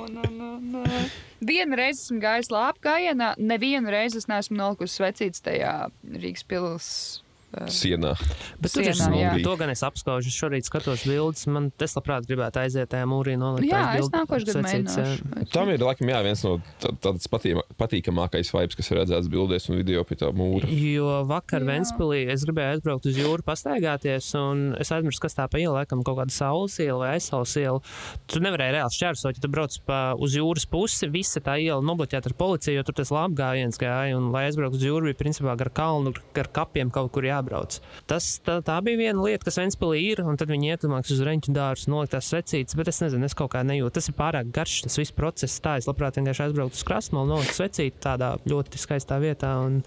Un, 0.00 0.18
un, 0.18 0.38
un, 0.48 0.78
uh, 0.82 1.16
vienu 1.46 1.78
reizi 1.78 2.08
esmu 2.08 2.18
gājis 2.22 2.50
lāpu 2.50 2.82
gājienā, 2.88 3.34
nevienu 3.38 3.92
reizi 3.94 4.18
es 4.18 4.26
neesmu 4.30 4.58
nolikusi 4.58 4.98
svecītas 4.98 5.44
tajā 5.46 5.76
Rīgas 6.16 6.48
pilsētā. 6.50 7.28
Sienā. 7.68 8.14
Bet 8.62 8.72
tur 8.72 8.82
ir 8.86 8.94
Sienā, 8.96 9.12
jā. 9.18 9.30
smagi. 9.32 9.44
To 9.44 9.56
gan 9.60 9.70
es 9.72 9.82
apskaužu. 9.84 10.30
Es 10.32 10.36
šorīt 10.40 10.64
skatos 10.68 11.02
bildes. 11.04 11.44
Man 11.52 11.70
tas 11.76 11.92
labprāt 11.98 12.24
gribētu 12.28 12.62
aiziet 12.62 12.88
tajā 12.94 13.04
mūrī 13.10 13.34
nolikt. 13.40 13.68
Jā, 13.68 13.82
es 14.00 14.08
nākošu 14.12 14.48
gadu 14.48 14.62
jā. 14.62 14.64
mēģināšu. 14.68 15.50
Tam 15.52 15.68
ir 15.68 15.84
laikam 15.84 16.08
jā, 16.12 16.20
viens 16.24 16.44
no 16.46 16.54
tā- 16.80 16.94
tāds 17.04 17.28
patīma- 17.28 17.64
patīkamākais 17.78 18.52
vibes, 18.54 18.76
kas 18.78 18.90
ir 18.90 18.98
redzēts 19.02 19.28
bildēs 19.32 19.68
un 19.68 19.76
video 19.82 20.04
pie 20.08 20.16
tā 20.16 20.30
mūra. 20.32 20.64
Jo 20.72 21.22
vakar 21.28 21.60
Jā. 21.60 21.68
Ventspīlī 21.72 22.22
es 22.32 22.44
gribēju 22.48 22.78
aizbraukt 22.78 23.06
uz 23.06 23.16
jūru, 23.20 23.44
pastaigāties, 23.46 24.30
un 24.38 24.74
es 24.80 24.88
aizmirsu, 24.94 25.20
kas 25.20 25.36
tā 25.36 25.48
pa 25.50 25.60
ielu, 25.60 25.74
laikam, 25.76 26.02
kaut 26.06 26.18
kāda 26.22 26.32
saules 26.34 26.78
iela 26.82 26.98
vai 27.04 27.10
aizsaules 27.18 27.52
iela. 27.60 27.80
Tu 28.26 28.40
nevarēji 28.40 28.76
reāli 28.78 28.96
šķērsot, 28.96 29.36
ja 29.36 29.44
tu 29.44 29.48
brauc 29.52 29.76
pa, 29.86 30.00
uz 30.18 30.34
jūras 30.38 30.64
pusi, 30.68 31.08
visa 31.12 31.40
tā 31.44 31.58
iela 31.62 31.82
nobloķēta 31.84 32.32
ar 32.32 32.36
policiju, 32.40 32.78
jo 32.80 32.86
tur 32.88 32.94
tas 33.02 33.12
labgājiens 33.14 33.78
gāja, 33.80 34.16
un, 34.16 34.30
lai 34.34 34.46
aizbrauktu 34.48 34.80
uz 34.80 34.86
jūru, 34.88 35.10
bija 35.10 35.20
principā 35.20 35.56
gar 35.60 35.70
kalnu, 35.70 36.14
gar 36.34 36.48
kapiem 36.52 36.90
kaut 36.90 37.12
kur 37.12 37.22
jābrauc. 37.42 37.78
Tas, 38.08 38.38
tā, 38.46 38.60
tā 38.64 38.78
bija 38.86 39.00
viena 39.00 39.22
lieta, 39.22 39.44
kas 39.48 39.58
Ventspīlī 39.60 40.00
ir, 40.12 40.22
un 40.24 40.38
tad 40.40 40.50
viņi 40.52 40.72
ietumāks 40.72 41.12
uz 41.12 41.22
reņķu 41.26 41.54
dārstu, 41.56 41.92
nolikt 41.92 42.14
tās 42.14 42.30
svecītes, 42.32 42.76
bet 42.78 42.88
es 42.92 43.02
nezinu, 43.02 43.26
es 43.26 43.36
kaut 43.38 43.52
kā 43.52 43.64
nejūtu. 43.66 43.94
Tas 43.98 44.08
ir 44.10 44.16
pārāk 44.18 44.52
garš, 44.54 44.82
tas 44.86 44.98
viss 45.00 45.14
process. 45.16 45.60
Tā 45.62 45.76
es 45.80 45.88
labprāt 45.90 46.18
vienkārši 46.18 46.46
aizbrauktu 46.46 46.78
uz 46.78 46.86
krastmalu, 46.88 47.34
nolikt 47.34 47.56
svecīti 47.58 48.02
tādā 48.02 48.34
ļoti 48.48 48.80
skaistā 48.80 49.18
vietā 49.22 49.54
un 49.66 49.82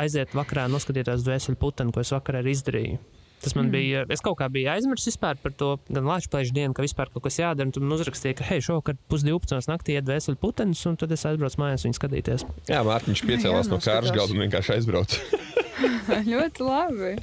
aiziet 0.00 0.34
vakarā 0.36 0.66
noskatīties 0.72 1.26
dvēseli 1.26 1.60
putenu, 1.60 1.94
ko 1.94 2.04
es 2.04 2.14
vakarā 2.14 2.42
arī 2.42 2.56
izdarīju. 2.56 3.02
Tas 3.44 3.54
man 3.58 3.68
mm. 3.68 3.74
bija. 3.74 4.04
Es 4.14 4.22
kaut 4.24 4.38
kā 4.40 4.48
biju 4.52 4.70
aizmirsis 4.72 5.12
vispār 5.12 5.38
par 5.40 5.52
to, 5.58 5.74
gan 5.90 6.08
Latvijas 6.08 6.52
dienu, 6.54 6.74
ka 6.76 6.84
vispār 6.84 7.12
kaut 7.12 7.26
kas 7.26 7.38
jādara. 7.40 7.68
un 7.68 7.74
Tur 7.74 7.84
man 7.84 7.98
uzrakstīja, 7.98 8.38
ka, 8.40 8.46
hei, 8.48 8.62
šovakar 8.64 8.96
pusdivpadsmitos 9.12 9.68
naktī 9.68 9.98
iet 9.98 10.08
dvēseli 10.08 10.40
putenis, 10.40 10.84
un 10.88 10.96
tad 11.00 11.12
es 11.12 11.26
aizbraucu 11.28 11.60
mājās 11.60 11.84
viņu 11.84 11.98
skatīties. 12.00 12.46
Jā, 12.70 12.80
Mārtiņš 12.86 13.24
piecēlās 13.28 13.68
no 13.72 13.80
kārtas 13.84 14.14
galda 14.16 14.36
un 14.36 14.46
vienkārši 14.46 14.78
aizbrauca. 14.78 15.42
Ļoti 16.32 16.64
labi. 16.64 17.14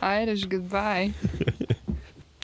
Irish 0.00 0.50
goodbye. 0.50 1.12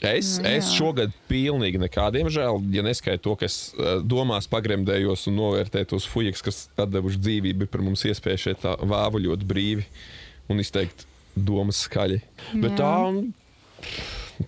Es, 0.01 0.39
Nu, 0.41 0.49
es 0.49 0.71
šogad 0.73 1.13
pilnīgi 1.29 1.77
nekādiem 1.81 2.31
žēl, 2.33 2.63
ja 2.73 2.85
neskaitu 2.85 3.27
to, 3.27 3.35
kas 3.43 3.59
eh, 3.75 3.99
domās 4.01 4.49
pagremdējos 4.49 5.27
un 5.29 5.37
novērtēju 5.37 5.91
tos 5.93 6.07
fujiks, 6.09 6.41
kas 6.47 6.63
atdevuši 6.81 7.21
dzīvību 7.21 7.69
par 7.69 7.85
mums 7.85 8.07
iespēju 8.09 8.41
šeit 8.47 8.63
tā 8.65 8.79
vāvuļot 8.81 9.45
brīvi 9.45 9.85
un 10.49 10.65
izteikt 10.65 11.05
domas 11.35 11.85
skaļi. 11.87 12.21
Bet 12.63 12.79
tā, 12.81 12.93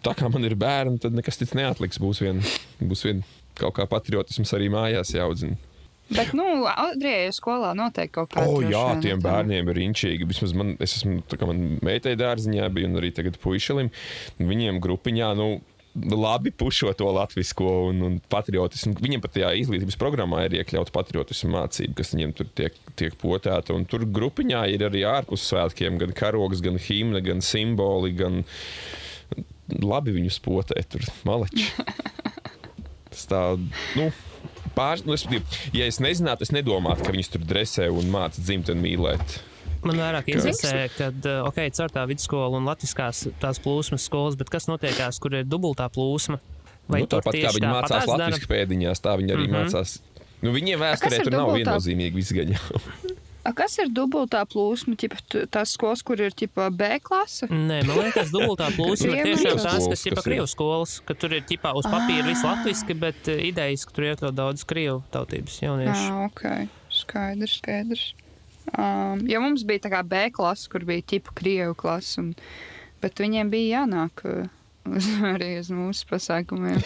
tā 0.04 0.14
kā 0.18 0.30
man 0.32 0.48
ir 0.48 0.56
bērni, 0.58 1.00
tad 1.02 1.16
nekas 1.16 1.40
cits 1.40 1.56
neatliks. 1.58 2.00
Būs 2.02 2.22
vien, 2.24 2.42
būs 2.80 3.04
vien 3.08 3.22
kaut 3.58 3.76
kā 3.76 3.86
patriotisms 3.90 4.54
arī 4.56 4.70
mājās 4.72 5.14
jāaudzina. 5.16 5.58
Bet, 6.12 6.32
nu, 6.36 6.44
Adrijai 6.68 7.30
skolā 7.32 7.70
noteikti 7.78 8.12
kaut 8.18 8.32
kāda. 8.34 8.50
O, 8.50 8.60
jā, 8.66 8.84
tiem 9.00 9.20
bērniem 9.22 9.70
ir 9.72 9.78
inčīgi. 9.86 10.26
Vismaz 10.28 10.52
man, 10.56 10.74
es 10.82 10.98
esmu, 10.98 11.22
tā 11.30 11.38
kā 11.40 11.48
man 11.48 11.78
meitai 11.84 12.12
dārziņā 12.20 12.68
bija 12.74 12.90
un 12.90 13.00
arī 13.00 13.12
tagad 13.16 13.38
puišelim. 13.40 13.88
Viņiem 14.42 14.80
grupiņā, 14.84 15.30
nu, 15.38 15.48
labi 15.94 16.50
pušo 16.50 16.92
to 16.96 17.10
latvisko 17.12 17.68
un, 17.90 18.00
un 18.06 18.16
patriotismu. 18.32 18.94
Viņiem 19.02 19.22
pat 19.24 19.34
tajā 19.36 19.52
izglītības 19.60 19.98
programmā 20.00 20.46
ir 20.46 20.56
iekļauta 20.60 20.94
patriotismu 20.94 21.52
mācība, 21.52 21.98
kas 22.00 22.14
viņiem 22.14 22.32
tur 22.38 22.48
tiek, 22.56 22.78
tiek 22.98 23.16
potēta. 23.20 23.76
Un 23.76 23.84
tur 23.88 24.06
grupiņā 24.08 24.64
ir 24.72 24.86
arī 24.88 25.04
ārpus 25.08 25.44
svētkiem 25.50 26.00
gan 26.00 26.16
karogs, 26.16 26.64
gan 26.64 26.80
himna, 26.80 27.20
gan 27.24 27.44
simboli, 27.44 28.14
gan 28.16 28.42
labi 29.82 30.16
viņus 30.16 30.40
potēt 30.44 30.92
tur 30.96 31.06
maleči. 31.28 31.68
Tas 33.12 33.28
tā, 33.28 33.44
nu, 33.98 34.08
pār, 34.76 35.02
nu, 35.04 35.12
es, 35.12 35.26
ja 35.76 35.84
es 35.84 36.00
nezinātu, 36.00 36.46
es 36.46 36.54
nedomātu, 36.56 37.04
ka 37.04 37.12
viņus 37.12 37.34
tur 37.34 37.44
dresē 37.44 37.90
un 37.92 38.08
māca 38.12 38.40
dzimteni 38.40 38.80
mīlēt. 38.86 39.42
Man 39.82 39.98
vairāk 39.98 40.28
interesē, 40.30 40.86
ka, 40.94 41.10
ok, 41.48 41.58
caur 41.74 41.90
tā 41.90 42.04
vidusskola 42.06 42.60
un 42.60 42.68
latviskās 42.70 43.24
tās 43.42 43.58
plūsmas 43.62 44.06
skolas, 44.06 44.38
bet 44.38 44.52
kas 44.52 44.68
notiekās, 44.70 45.18
kur 45.22 45.34
ir 45.40 45.48
dubultā 45.48 45.88
plūsma? 45.92 46.38
Nu, 46.90 47.02
tur 47.06 47.22
tāpat 47.22 47.38
kā 47.38 47.50
viņi 47.56 47.66
tāpatās 47.66 48.06
mācās 48.06 48.10
latviešu 48.10 48.50
pēdiņās, 48.50 49.02
tā 49.02 49.16
viņi 49.18 49.34
arī 49.34 49.48
mm. 49.48 49.54
-hmm. 49.54 49.72
mācās. 49.72 49.98
Nu, 50.42 50.54
viņiem 50.54 50.80
vēsturē 50.82 51.18
tur 51.22 51.34
nav 51.34 51.50
dubultā? 51.50 51.58
viennozīmīgi 51.62 52.24
izgaņa. 52.24 52.62
A, 53.42 53.50
kas 53.58 53.74
ir 53.82 53.90
dubultā 53.90 54.44
plūsma? 54.46 54.94
Ķipa, 54.98 55.18
tu- 55.30 55.42
tās 55.50 55.72
skolas, 55.74 56.02
kur 56.06 56.20
ir 56.22 56.34
ķipa, 56.34 56.68
B 56.70 56.98
klase? 57.02 57.48
Nē, 57.50 57.80
man 57.88 57.98
liekas, 57.98 58.30
dubultā 58.30 58.68
plūsma 58.76 59.16
ir 59.18 59.32
tiešām 59.32 59.58
tās, 59.62 59.88
kas 59.90 60.06
ir 60.06 60.18
krievu 60.22 60.46
skolas, 60.50 61.00
ka 61.06 61.16
tur 61.18 61.34
ir 61.34 61.42
ķipā 61.48 61.74
uz 61.78 61.88
papīra 61.90 62.26
viss 62.28 62.46
latviski, 62.46 62.94
bet 62.94 63.30
eh, 63.32 63.42
idejas, 63.50 63.86
ka 63.86 63.96
tur 63.96 64.10
iekļaut 64.12 64.38
daudz 64.38 64.66
krievu 64.66 65.02
tautības 65.14 65.58
jauniešu. 65.62 66.06
Jā, 66.06 66.20
ok. 66.30 66.44
Skaidrs, 67.02 67.58
skaidrs. 67.58 68.04
Um, 68.72 69.22
jo 69.28 69.42
mums 69.42 69.66
bija 69.68 69.86
tā 69.86 69.92
kā 69.92 70.02
B 70.06 70.28
klase, 70.34 70.68
kur 70.72 70.86
bija 70.88 71.04
ķipa 71.14 71.34
Krievu 71.38 71.76
klase, 71.78 72.22
un, 72.22 72.32
bet 73.02 73.20
viņiem 73.20 73.50
bija 73.52 73.82
jānāk 73.82 74.22
uh, 74.28 74.50
uz, 74.88 75.06
arī 75.34 75.48
uz 75.60 75.70
mūsu 75.74 76.06
pasākumiem. 76.10 76.78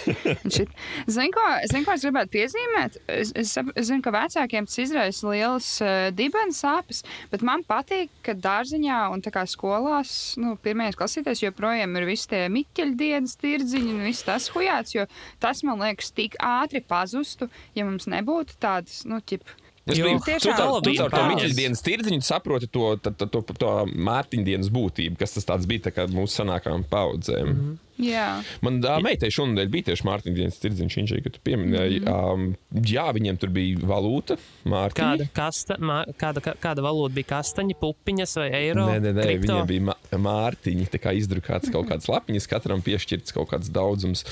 Zini, 0.46 1.30
ko, 1.34 1.44
zini, 1.70 1.82
ko 1.86 1.94
es 1.94 2.04
gribētu 2.04 2.32
piezīmēt? 2.34 2.98
Es, 3.12 3.32
es, 3.38 3.52
es 3.56 3.88
zinu, 3.88 4.02
ka 4.04 4.12
vecākiem 4.14 4.68
tas 4.68 4.78
izraisa 4.82 5.30
lielas 5.30 5.68
uh, 5.84 6.08
dibens 6.16 6.62
sāpes, 6.64 7.02
bet 7.32 7.44
man 7.46 7.64
patīk, 7.68 8.12
ka 8.26 8.36
dārziņā 8.36 9.02
un 9.14 9.24
skolās, 9.46 10.14
nu, 10.40 10.56
pirmajās 10.62 10.98
klasītēs 10.98 11.44
joprojām 11.44 11.96
ir 12.00 12.08
visi 12.08 12.30
tie 12.32 12.46
miķeļdienas 12.52 13.36
tirdziņi 13.42 13.94
un 13.94 14.02
viss 14.08 14.26
tas 14.26 14.48
hujāts, 14.54 14.96
jo 14.96 15.06
tas, 15.42 15.62
man 15.66 15.84
liekas, 15.84 16.12
tik 16.16 16.38
ātri 16.42 16.82
pazustu, 16.82 17.50
ja 17.76 17.86
mums 17.86 18.08
nebūtu 18.10 18.58
tādas, 18.62 19.04
nu, 19.08 19.20
ķip, 19.20 19.44
Es 19.86 19.98
Jo 19.98 20.04
biju 20.08 20.18
caur- 20.18 20.82
tu 20.82 20.90
bija 20.90 21.04
caur 21.06 21.12
to 21.14 21.48
dienas 21.54 21.82
tirdziņu 21.86 22.24
saproti 22.26 22.66
to, 22.66 22.96
to, 22.98 23.12
to, 23.14 23.26
to, 23.30 23.54
to 23.54 23.74
Mārtiņa 23.94 24.46
dienas 24.48 24.70
būtību, 24.74 25.14
kas 25.20 25.36
tas 25.36 25.46
tāds 25.46 25.68
bija 25.70 25.86
tā 25.86 26.08
mūsu 26.10 26.40
senākām 26.40 26.82
paudzēm. 26.90 27.46
Mm 27.46 27.60
-hmm. 27.60 28.08
jā. 28.08 28.42
Man 28.66 28.80
tā 28.82 28.96
meitai 29.02 29.30
šonadēļ 29.30 29.70
bija 29.70 29.86
tieši 29.90 30.08
Mārtiņa 30.08 30.34
dienas 30.40 30.58
tirdziņš, 30.58 30.96
viņš 30.98 31.12
arī, 31.14 31.22
ka 31.22 31.30
tu 31.30 31.44
pieminēji. 31.46 32.00
Mm 32.00 32.06
-hmm. 32.06 32.34
um, 32.34 32.82
jā, 32.82 33.06
viņiem 33.14 33.38
tur 33.38 33.54
bija 33.54 33.78
valūta, 33.78 34.36
Mārtiņa. 34.64 35.06
Kāda, 35.06 35.28
kasta, 35.32 35.78
mā, 35.78 36.02
kāda, 36.18 36.42
kā- 36.42 36.58
kāda 36.58 36.82
valoda 36.82 37.14
bija 37.14 37.30
kastaņa, 37.38 37.78
pupiņas 37.78 38.36
vai 38.42 38.50
eiro? 38.50 38.90
Nē, 38.90 39.00
nē, 39.00 39.14
nē 39.14 39.22
kripto? 39.22 39.52
viņiem 39.52 39.66
bija 39.66 39.94
mārciņi, 40.18 40.90
tā 40.90 40.98
kā 40.98 41.14
izdrukāts 41.14 41.70
kaut 41.70 41.86
kāds 41.86 42.08
lapiņas, 42.10 42.48
katram 42.50 42.82
piešķirts 42.82 43.32
kaut 43.32 43.50
kāds 43.54 43.70
daudzums. 43.70 44.24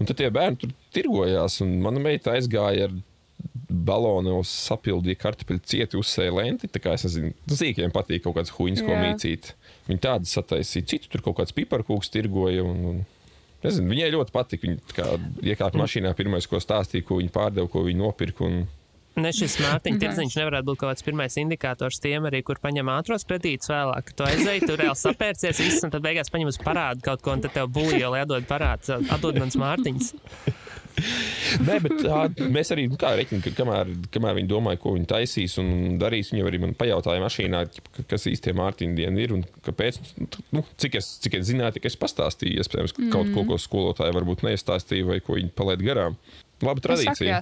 Un 0.00 0.06
tad 0.06 0.16
tie 0.16 0.30
bērni 0.30 0.56
tur 0.56 0.70
tirgojās, 0.92 1.60
un 1.60 1.80
mana 1.82 2.00
meita 2.00 2.32
aizgāja 2.32 2.84
ar 2.88 2.92
balonos, 3.72 4.50
sapildīja 4.68 5.20
kartupeļu 5.22 5.64
cieti, 5.66 5.98
uzsēja 6.00 6.34
lenti. 6.36 6.70
Tā 6.70 6.82
kā 6.82 6.94
es 6.98 7.06
nezinu, 7.08 7.32
zīkiem 7.50 7.94
patīk 7.94 8.26
kaut 8.26 8.36
kāds 8.38 8.52
huīns, 8.56 8.84
ko 8.84 8.94
mīcīt. 8.98 9.54
Viņi 9.88 10.04
tādu 10.04 10.30
sataisīja, 10.30 10.88
citu 10.94 11.10
tur 11.12 11.24
kaut 11.24 11.40
kāds 11.40 11.56
piparkūks 11.56 12.12
tirgoja. 12.12 12.66
Un, 12.68 12.86
un 12.92 13.02
Nezinu, 13.62 13.92
viņai 13.92 14.10
ļoti 14.10 14.34
patika. 14.34 14.66
Viņa 14.66 14.94
kā 14.96 15.08
iekāpa 15.52 15.78
mašīnā, 15.78 16.12
pirmais, 16.18 16.48
ko 16.50 16.58
stāstīja, 16.62 17.06
ko 17.06 17.20
viņa 17.20 17.34
pārdeva, 17.34 17.70
ko 17.70 17.84
viņa 17.86 18.00
nopirka. 18.00 18.48
Un... 18.48 18.64
Ne 19.22 19.28
šis 19.36 19.58
Mārtiņa 19.60 20.00
tirdziņš 20.00 20.38
nevarētu 20.40 20.66
būt 20.70 20.80
kaut 20.80 20.94
kāds 20.94 21.04
pirmais 21.06 21.36
indikators 21.38 22.00
tiem, 22.02 22.26
arī, 22.30 22.40
kur 22.46 22.58
paņem 22.62 22.90
ātros 22.94 23.26
kredītus 23.28 23.70
vēlāk. 23.70 24.14
Tu 24.16 24.26
aizēji, 24.26 24.64
tur 24.66 24.80
reāli 24.80 24.98
sapērcies, 24.98 25.60
viss, 25.60 25.84
un 25.84 25.92
tad 25.92 26.02
beigās 26.02 26.32
paņem 26.32 26.48
uz 26.48 26.58
parādu 26.62 27.04
kaut 27.04 27.22
ko, 27.22 27.36
un 27.36 27.44
tad 27.44 27.54
tev 27.54 27.68
bulīja, 27.76 28.08
lai 28.10 28.24
atdod 28.24 28.48
parādu, 28.48 28.98
atdod 29.12 29.38
mans 29.42 29.58
Mārtiņas. 29.60 30.14
Nē, 31.66 31.78
bet 31.84 31.94
tā, 32.02 32.18
mēs 32.52 32.72
arī 32.74 32.86
nu, 32.90 32.98
reķinām, 33.00 33.42
ka 33.44 33.52
kamēr, 33.56 33.90
kamēr 34.14 34.38
viņi 34.38 34.50
domāja, 34.50 34.80
ko 34.82 34.94
viņi 34.96 35.08
taisīs 35.10 35.56
un 35.60 35.98
darīs, 36.00 36.32
viņi 36.32 36.46
arī 36.48 36.60
man 36.62 36.74
pajautāja 36.78 37.22
mašīnā, 37.24 37.62
kas 38.10 38.28
īstenībā 38.30 38.60
Mārtiņa 38.62 38.98
diena 38.98 39.22
ir 39.24 39.34
un 39.36 39.44
kāpēc. 39.66 40.00
Nu, 40.54 40.64
cik 40.80 40.98
es, 41.00 41.14
cik 41.24 41.38
es 41.40 41.48
zināju, 41.50 41.76
tik 41.78 41.88
es 41.90 41.98
pastāstīju, 42.00 42.62
iespējams, 42.62 42.96
mm. 42.98 43.12
kaut 43.14 43.32
ko, 43.34 43.46
ko 43.48 43.60
skolotāji 43.60 44.16
varbūt 44.18 44.46
neizstāstīja 44.46 45.08
vai 45.08 45.20
ko 45.24 45.38
viņi 45.38 45.52
palaid 45.58 45.84
garām. 45.84 46.18
Laba 46.66 46.82
tradīcija. 46.84 47.40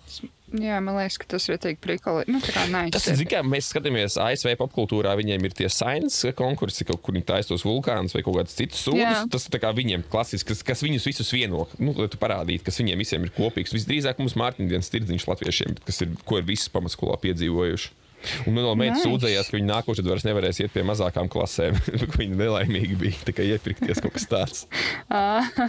Jā, 0.51 0.81
man 0.83 0.97
liekas, 0.99 1.15
ka 1.23 1.29
tas 1.31 1.45
ir 1.47 1.61
tik 1.63 1.79
prikoli. 1.83 2.25
Nu, 2.31 2.41
tā 2.43 2.51
kā 2.57 2.65
nice. 2.67 2.91
Tas 2.97 3.07
ir, 3.13 3.23
kā 3.31 3.43
mēs 3.47 3.69
skatāmies 3.71 4.17
ASV 4.19 4.57
popkultūrā, 4.59 5.13
viņiem 5.21 5.47
ir 5.47 5.55
tie 5.55 5.69
science 5.71 6.33
konkursi, 6.35 6.87
kaut 6.89 6.99
kur 7.07 7.15
viņi 7.15 7.29
taisa 7.29 7.53
tos 7.53 7.63
vulkānus 7.67 8.17
vai 8.17 8.25
kaut 8.27 8.41
kādas 8.41 8.57
citas 8.59 8.83
sūdzes. 8.83 9.29
Tas 9.31 9.47
ir 9.47 9.69
viņiem 9.79 10.03
klasisks, 10.11 10.49
kas, 10.51 10.65
kas 10.67 10.83
viņus 10.83 11.07
visus 11.07 11.31
vieno, 11.35 11.69
nu, 11.79 11.95
lai 11.95 12.09
tu 12.11 12.19
parādītu, 12.19 12.67
kas 12.67 12.83
viņiem 12.83 13.05
visiem 13.05 13.29
ir 13.29 13.35
kopīgs. 13.37 13.77
Visdrīzāk 13.77 14.19
mums 14.19 14.35
Mārtiņa 14.41 14.75
dienas 14.75 14.91
tirdziņš 14.91 15.29
latviešiem, 15.31 15.79
kas 15.87 16.03
ir, 16.03 16.19
ko 16.27 16.43
ir 16.43 16.51
visi 16.51 16.73
pamatskolā 16.75 17.21
piedzīvojuši. 17.23 18.00
Un 18.47 18.57
no 18.59 18.75
meitas 18.77 19.01
nice. 19.01 19.09
sūdzējās, 19.09 19.49
ka 19.51 19.57
viņi 19.57 19.69
nākošais 19.71 20.09
vairs 20.09 20.27
nevarēs 20.29 20.61
iet 20.63 20.75
pie 20.75 20.85
mazākām 20.87 21.31
klasēm. 21.33 21.79
viņi 22.21 22.37
nelaimīgi 22.37 22.99
bija 23.01 23.29
tikai 23.31 23.49
iepirkties 23.55 24.03
kaut 24.05 24.17
kas 24.17 24.29
tāds. 24.31 24.67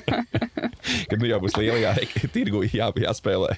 Kad 1.10 1.18
nu 1.22 1.30
jau 1.30 1.40
būs 1.44 1.56
lielajā 1.60 1.96
tirgu 2.34 2.66
jā, 2.68 2.92
jāspēlē. 3.06 3.56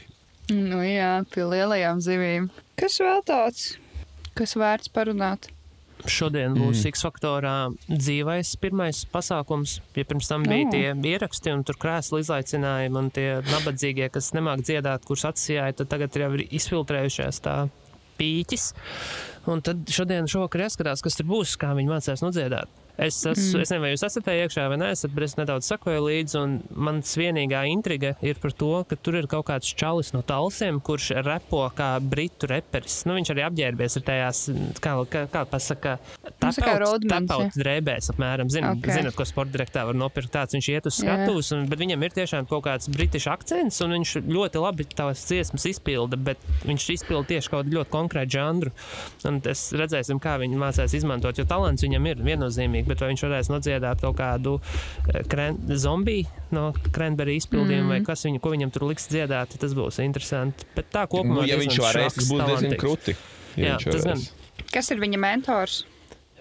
Nu 0.53 0.83
jā, 0.83 1.23
pie 1.33 1.47
lielajām 1.47 2.03
zivīm. 2.03 2.49
Kas 2.79 2.99
vēl 3.01 3.23
tāds, 3.25 3.73
kas 4.37 4.57
vērts 4.59 4.91
parunāt? 4.93 5.49
Šodien 6.03 6.51
būs 6.57 6.81
mm. 6.81 6.89
X-faktorā 6.91 7.53
dzīvais 7.87 8.57
pirmais 8.59 9.05
pasākums. 9.07 9.77
Ja 9.95 10.03
pirms 10.07 10.27
tam 10.27 10.43
bija 10.43 10.65
oh. 10.67 10.73
tie 10.73 11.13
ieraksti 11.13 11.53
un 11.53 11.63
tur 11.63 11.79
krēslu 11.79 12.19
izaicinājumi 12.19 12.99
un 12.99 13.07
tie 13.15 13.29
nabadzīgie, 13.47 14.09
kas 14.11 14.33
nemāk 14.35 14.65
dziedāt, 14.67 15.07
kurus 15.07 15.23
atsijāja, 15.29 15.77
tad 15.79 15.93
tagad 15.93 16.19
jau 16.19 16.33
ir 16.35 16.43
izfiltrējušies 16.59 17.39
tā 17.45 17.55
pīķis. 18.23 18.69
Un 19.51 19.61
tad 19.65 19.83
šodien 19.91 20.29
šovakar 20.31 20.65
jāskatās, 20.67 21.03
kas 21.03 21.19
tur 21.19 21.27
būs, 21.29 21.57
kā 21.59 21.73
viņi 21.75 21.91
mācās 21.91 22.23
nodziedāt. 22.23 22.82
Es, 22.97 23.25
esmu, 23.25 23.57
mm. 23.57 23.61
es 23.63 23.71
nezinu, 23.71 23.81
vai 23.81 23.89
jūs 23.93 24.03
esat 24.05 24.25
tajā 24.27 24.45
iekšā 24.45 24.67
vai 24.69 24.77
nē, 24.77 24.91
bet 25.15 25.25
es 25.25 25.33
nedaudz 25.39 25.69
sekoju 25.71 26.03
līdzi. 26.05 26.41
Mans 26.77 27.13
vienīgā 27.17 27.63
intriga 27.71 28.13
ir 28.21 28.37
par 28.41 28.53
to, 28.53 28.69
ka 28.85 28.97
tur 29.01 29.17
ir 29.17 29.27
kaut 29.31 29.47
kāds 29.47 29.71
čalis 29.79 30.11
no 30.13 30.21
talsiem, 30.25 30.77
kurš 30.83 31.09
repo 31.25 31.63
kā 31.73 31.95
britu 31.97 32.49
reperis. 32.51 32.99
Nu, 33.09 33.15
viņš 33.17 33.33
arī 33.33 33.45
apģērbies 33.47 33.97
ar 33.97 34.05
tajās, 34.09 34.43
kā, 34.83 34.93
kā, 35.09 35.23
kā 35.33 35.43
pasaka, 35.49 35.95
tāpauts 37.09 37.57
drēbēs, 37.57 38.11
apmēram. 38.13 38.51
Zin, 38.53 38.69
okay. 38.75 38.99
Zinat, 38.99 39.17
ko 39.17 39.25
sporta 39.25 39.55
direktā 39.57 39.87
var 39.89 39.97
nopirkt 39.97 40.33
tāds, 40.35 40.53
viņš 40.53 40.69
iet 40.75 40.91
uz 40.91 41.01
skatuves, 41.01 41.49
un, 41.57 41.65
bet 41.71 41.81
viņam 41.81 42.05
ir 42.05 42.15
tiešām 42.19 42.49
kaut 42.51 42.65
kāds 42.67 42.91
britišs 42.93 43.29
akcents, 43.33 43.81
un 43.85 43.97
viņš 43.97 44.15
ļoti 44.29 44.61
labi 44.61 44.87
tās 44.93 45.25
dziesmas 45.31 45.65
izpilda, 45.73 46.19
bet 46.29 46.41
viņš 46.67 46.87
izpilda 46.99 47.33
tieši 47.33 47.49
kaut 47.49 47.65
kādu 47.65 47.79
ļoti 47.79 47.93
konkrētu 47.97 48.37
žanru. 48.37 48.73
Un 49.25 49.41
es 49.49 49.65
redzēsim, 49.73 50.21
kā 50.21 50.37
viņi 50.41 50.61
mācās 50.61 50.93
izmantot, 50.93 51.41
jo 51.41 51.49
talants 51.49 51.85
viņam 51.85 52.11
ir 52.11 52.23
viennozīmīgi 52.29 52.82
nozīmīgi, 52.83 52.89
bet 52.89 53.01
vai 53.01 53.09
viņš 53.11 53.23
varēs 53.23 53.49
nodziedāt 53.51 54.01
kaut 54.01 54.17
kādu 54.17 54.59
eh, 55.13 55.53
zombiju 55.75 56.25
no 56.51 56.73
Krenberga 56.91 57.33
izpildījuma, 57.33 57.83
mm. 57.83 57.89
vai 57.89 58.01
kas 58.05 58.25
viņu, 58.25 58.39
ko 58.41 58.51
viņam 58.53 58.71
tur 58.71 58.87
liks 58.89 59.07
dziedāt, 59.09 59.57
tas 59.59 59.73
būs 59.73 59.99
interesanti. 60.03 60.65
Bet 60.75 60.91
tā 60.91 61.07
kopumā, 61.07 61.41
nu, 61.41 61.47
ja 61.47 61.57
viņš 61.57 61.79
varēs, 61.79 62.13
tas 62.17 62.29
būs 62.29 62.43
diezgan 62.45 62.77
krūti. 62.77 63.15
Ja 63.55 63.77
Jā, 63.77 63.91
tas 63.91 64.03
gan. 64.05 64.21
Kas 64.73 64.91
ir 64.91 64.99
viņa 65.01 65.19
mentors? 65.21 65.85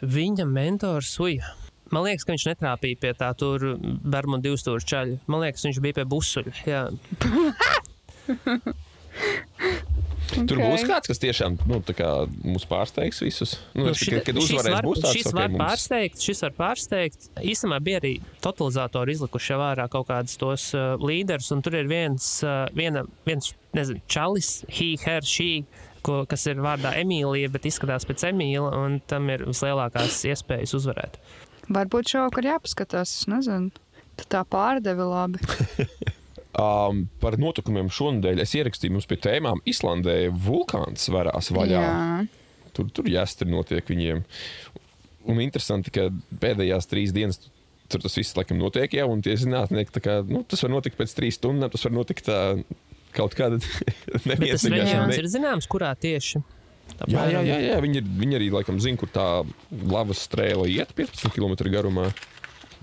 Viņa 0.02 0.46
mentors, 0.48 1.18
uja. 1.20 1.54
Man 1.92 2.06
liekas, 2.06 2.24
ka 2.24 2.32
viņš 2.32 2.46
netrāpīja 2.48 2.96
pie 2.98 3.12
tā 3.14 3.28
tur 3.36 3.76
Bermuda 3.82 4.48
divstūra 4.48 4.80
čaļa. 4.80 5.18
Man 5.28 5.44
liekas, 5.44 5.66
viņš 5.68 5.80
bija 5.84 6.00
pie 6.00 6.06
busuļa. 6.08 6.52
Okay. 10.32 10.46
Tur 10.48 10.60
būs 10.62 10.84
kāds, 10.88 11.10
kas 11.10 11.20
tiešām 11.20 11.58
nu, 11.68 11.78
mūs 12.48 12.64
pārsteigs 12.68 13.20
visus. 13.20 13.52
Nu, 13.76 13.84
nu, 13.90 13.92
šit, 13.96 14.22
kad 14.24 14.38
uzvarēs, 14.40 14.76
var, 14.78 14.86
būs 14.86 15.02
tāds, 15.02 15.16
šis 15.18 15.28
okay, 15.28 15.36
var 15.36 15.50
mums... 15.52 15.60
pārsteigt, 15.60 16.24
šis 16.24 16.40
var 16.46 16.54
pārsteigt. 16.56 17.28
Īstenībā 17.52 17.80
bija 17.84 18.00
arī 18.00 18.12
totalizatori 18.44 19.16
izlikuši 19.16 19.58
vērā 19.60 19.86
kaut 19.92 20.08
kādus 20.08 20.40
tos 20.40 20.70
uh, 20.78 20.94
līderus, 21.02 21.50
un 21.52 21.60
tur 21.64 21.76
ir 21.82 21.90
viens, 21.90 22.28
uh, 22.46 22.64
viena, 22.76 23.04
viens 23.28 23.52
nezinu, 23.76 24.00
čalis, 24.08 24.54
he, 24.72 24.94
her, 25.04 25.26
she. 25.26 25.66
Ko, 26.02 26.24
kas 26.26 26.48
ir 26.50 26.58
vārdā 26.58 26.96
Emīlija, 26.98 27.46
bet 27.54 27.68
izskatās 27.68 28.08
pēc 28.08 28.24
Emīla, 28.32 28.72
un 28.74 28.96
tam 29.06 29.28
ir 29.30 29.44
vislielākās 29.46 30.24
iespējas 30.32 30.74
uzvarēt. 30.80 31.20
Varbūt 31.70 32.16
šovakar 32.16 32.48
jāpaskatās, 32.56 33.12
es 33.20 33.30
nezinu. 33.30 33.70
Tā 34.26 34.42
pārdevi 34.50 35.06
labi. 35.06 35.38
Um, 36.52 37.06
par 37.22 37.38
notikumiem 37.40 37.88
šonadēļ 37.88 38.42
es 38.44 38.52
ierakstīju 38.58 38.92
mums 38.92 39.08
pie 39.08 39.16
tēmām. 39.24 39.62
Islandē 39.68 40.26
vulkāns 40.32 41.08
varās 41.12 41.48
vaļā. 41.54 41.80
Jā. 41.80 42.66
Tur, 42.76 42.90
tur 42.92 43.08
jāstri 43.08 43.48
notiek 43.48 43.88
viņiem. 43.88 44.20
Un 45.32 45.40
interesanti, 45.40 45.92
ka 45.94 46.10
pēdējās 46.42 46.88
trīs 46.90 47.14
dienas 47.14 47.40
tur 47.92 48.02
tas 48.04 48.16
viss 48.16 48.36
laikam 48.36 48.60
notiek 48.60 48.94
jau, 48.96 49.06
un 49.12 49.20
tie 49.24 49.34
zinātnieki, 49.38 50.00
kā, 50.02 50.20
nu, 50.28 50.42
tas 50.48 50.64
var 50.64 50.72
notikt 50.72 50.96
pēc 51.00 51.12
trīs 51.16 51.36
stundām, 51.36 51.70
tas 51.72 51.84
var 51.84 51.94
notikt 51.94 52.26
tā, 52.28 52.38
kaut 53.16 53.36
kāda 53.38 53.60
neviens. 54.30 54.62
Tas 54.62 54.68
reģions 54.72 55.20
ir 55.20 55.28
zināms, 55.32 55.68
kurā 55.70 55.92
tieši. 56.00 56.42
Jā, 57.08 57.24
jā, 57.30 57.40
jā, 57.46 57.56
jā. 57.62 57.76
Viņi, 57.82 58.00
ir, 58.02 58.08
viņi 58.20 58.38
arī 58.38 58.48
laikam 58.52 58.78
zina, 58.82 58.98
kur 59.00 59.10
tā 59.12 59.26
lavas 59.88 60.22
strēle 60.26 60.68
iet 60.70 60.92
15 60.98 61.32
km 61.34 61.56
garumā. 61.72 62.10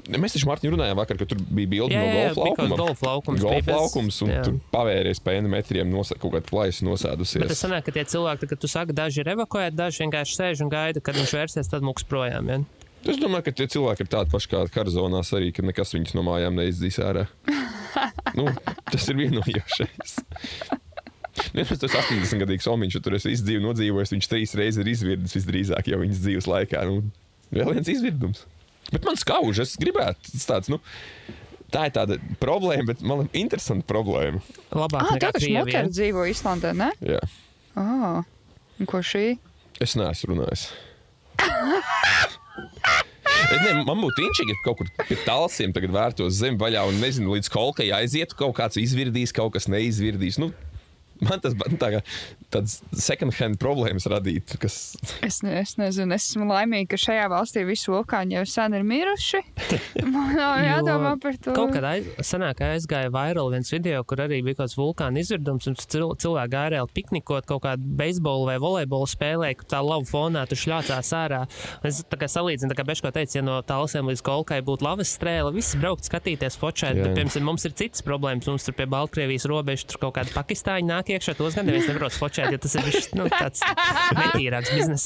Mēs 0.10 0.34
taču 0.34 0.48
Mārtiņu 0.50 0.74
runājām 0.74 0.98
vakar, 0.98 1.20
ka 1.20 1.28
tur 1.30 1.42
bija 1.44 1.70
bilde 1.70 1.98
no 2.00 2.08
golfa 2.10 2.42
laukuma. 2.42 2.78
Golf 2.80 3.04
laukums, 3.06 3.44
golf 3.44 3.70
laukums 3.70 4.20
un 4.26 4.32
jā. 4.34 4.42
tur 4.48 4.58
pavēries 4.74 5.22
pa 5.22 5.36
metriem 5.46 5.92
nos, 5.92 6.14
kaut 6.16 6.34
kāda 6.34 6.46
plaisa 6.50 6.88
nosēdusies. 6.88 7.44
Bet 7.44 7.54
tas 7.54 7.62
sanāk, 7.62 7.86
ka 7.86 7.94
tie 7.94 8.06
cilvēki, 8.10 8.50
kad 8.50 8.64
tu 8.64 8.70
saki, 8.72 8.96
daži 8.98 9.22
ir 9.22 9.32
evakuēti, 9.36 9.78
daži 9.78 10.06
vienkārši 10.06 10.40
sēž 10.40 10.66
un 10.66 10.74
gaida, 10.74 11.04
kad 11.04 11.20
viņš 11.20 11.36
vērsies, 11.38 11.70
tad 11.70 11.86
mūks 11.86 12.08
projām. 12.10 12.50
Ja? 12.50 12.60
Es 13.06 13.22
domāju, 13.22 13.46
ka 13.48 13.56
tie 13.56 13.70
cilvēki 13.72 14.06
ir 14.06 14.12
tādi 14.12 14.34
paši 14.34 14.52
kā 14.52 14.66
karzonās 14.74 15.32
arī, 15.38 15.54
ka 15.56 15.64
nekas 15.64 15.94
viņus 15.96 16.18
no 16.18 16.26
mājām 16.28 16.58
neizdzīs 16.58 17.00
ārā. 17.06 17.28
nu, 18.40 18.50
tas 18.90 19.08
ir 19.12 19.20
vienojošais. 19.22 20.20
Nevis 21.56 21.80
tas 21.80 21.96
80 21.96 22.44
gadīgs 22.44 22.68
omiņš, 22.68 23.00
tur 23.06 23.16
es 23.16 23.28
izdzīvoju, 23.30 23.64
nodzīvojis, 23.70 24.14
viņš 24.18 24.28
trīs 24.30 24.56
reizes 24.60 24.84
ir 24.84 24.92
izvirdis 24.92 25.38
visdrīzāk 25.38 25.92
jau 25.94 26.02
viņas 26.02 26.24
dzīves 26.26 26.50
laikā. 26.50 26.84
Nu, 26.90 27.04
vēl 27.56 27.78
viens 27.78 27.92
izvirdums. 27.94 28.44
Bet 28.94 29.06
man 29.06 29.20
skauž, 29.20 29.62
es 29.66 29.78
gribētu 29.80 30.34
tāds. 30.46 30.72
Nu, 30.72 30.82
Tā 31.70 31.86
ir 31.86 31.94
tāda 31.94 32.18
problēma, 32.42 32.88
bet 32.90 33.02
man 33.06 33.28
ir 33.28 33.44
interesanta 33.44 33.86
problēma. 33.90 34.42
Labāk, 34.74 35.04
ah, 35.06 35.18
tā 35.22 35.30
taču 35.36 35.52
Mokera 35.54 35.86
dzīvo 35.86 36.26
Islandē, 36.32 36.72
ne? 36.74 36.90
Jā. 37.06 37.20
Oh, 37.78 38.24
un 38.82 38.90
ko 38.90 39.04
šī? 39.06 39.36
Es 39.78 39.94
neesmu 40.00 40.34
runājis. 40.34 40.66
Es 43.50 43.62
ne, 43.64 43.72
man 43.86 44.02
būtu 44.02 44.26
inčīgi, 44.26 44.54
ja 44.54 44.64
kaut 44.66 44.82
kur 44.82 44.90
pie 45.08 45.18
tālsiem 45.26 45.72
tagad 45.74 45.94
vērtos 45.94 46.42
zem 46.42 46.58
vaļā 46.60 46.84
un 46.90 47.00
nezinu, 47.02 47.36
līdz 47.38 47.50
kolkai 47.54 47.88
aizietu, 47.96 48.38
kaut 48.38 48.58
kāds 48.58 48.78
izvirdīs, 48.82 49.34
kaut 49.36 49.54
kas 49.56 49.70
neizvirdīs. 49.72 50.38
Nu, 50.42 50.52
man 51.28 51.42
tas 51.44 51.56
tā 51.80 51.90
kā 51.96 52.02
tādas 52.50 52.80
second 52.98 53.34
hand 53.38 53.60
problēmas 53.62 54.08
radīt. 54.10 54.56
Kas... 54.62 54.80
Es, 55.30 55.42
ne, 55.46 55.60
es 55.62 55.76
nezinu, 55.78 56.16
es 56.16 56.30
esmu 56.32 56.48
laimīga, 56.50 56.94
ka 56.94 57.00
šajā 57.02 57.28
valstī 57.32 57.66
visi 57.68 57.92
vulkāņi 57.92 58.38
jau 58.38 58.46
sen 58.50 58.76
ir 58.78 58.86
miruši. 58.88 59.42
Man 60.14 60.32
nav 60.38 60.62
jādomā 60.64 61.12
par 61.22 61.38
to. 61.38 61.54
Kaut 61.58 61.74
kad 61.76 61.86
aiz, 61.86 62.08
sanāk, 62.26 62.64
aizgāja 62.66 63.12
vairāk 63.14 63.52
viens 63.54 63.72
video, 63.74 64.02
kur 64.08 64.24
arī 64.24 64.40
bija 64.46 64.58
kaut 64.58 64.70
kāds 64.70 64.78
vulkāna 64.80 65.22
izvirdums, 65.22 65.68
un 65.70 65.78
cil, 65.80 66.08
cilvēki 66.24 66.54
gāja 66.56 66.72
reāli 66.76 66.94
piknikot 66.96 67.48
kaut 67.50 67.64
kādu 67.68 67.94
beisbolu 68.00 68.48
vai 68.50 68.58
volejbolu 68.64 69.10
spēlē, 69.10 69.52
kur 69.60 69.70
tā 69.76 69.84
lava 69.86 70.08
fonā 70.10 70.46
tur 70.50 70.62
šļācās 70.64 71.12
ārā. 71.20 71.44
Es 71.86 72.02
tā 72.10 72.20
kā 72.22 72.30
salīdzinu, 72.32 72.72
tā 72.72 72.80
kā 72.80 72.88
Beško 72.88 73.12
teica, 73.16 73.38
ja 73.38 73.46
no 73.46 73.60
tālsiem 73.66 74.10
līdz 74.10 74.24
kolkai 74.26 74.62
būtu 74.66 74.88
lavas 74.88 75.14
strēle, 75.20 75.54
visi 75.56 75.80
braukt 75.82 76.08
skatīties, 76.08 76.58
fočēt, 76.60 77.04
piemēram, 77.04 77.46
mums 77.46 77.68
ir 77.68 77.76
citas 77.78 78.06
problēmas. 78.06 78.50
Mums 78.50 78.66
tur 78.66 78.78
pie 78.78 78.88
Baltkrievijas 78.90 79.46
robežas 79.50 79.88
tur 79.90 80.02
kaut 80.08 80.18
kādi 80.18 80.34
pakistāņi 80.34 80.90
nāk 80.90 81.09
iekšā, 81.16 81.36
tos 81.38 81.58
gan 81.58 81.68
neviens 81.70 81.88
nevar 81.90 82.14
fočēt, 82.14 82.52
jo 82.54 82.60
tas 82.62 82.76
ir 82.78 82.86
viš, 82.88 83.10
nu, 83.18 83.28
tāds 83.32 83.60
netīrāks 84.18 84.72
bizness. 84.76 85.06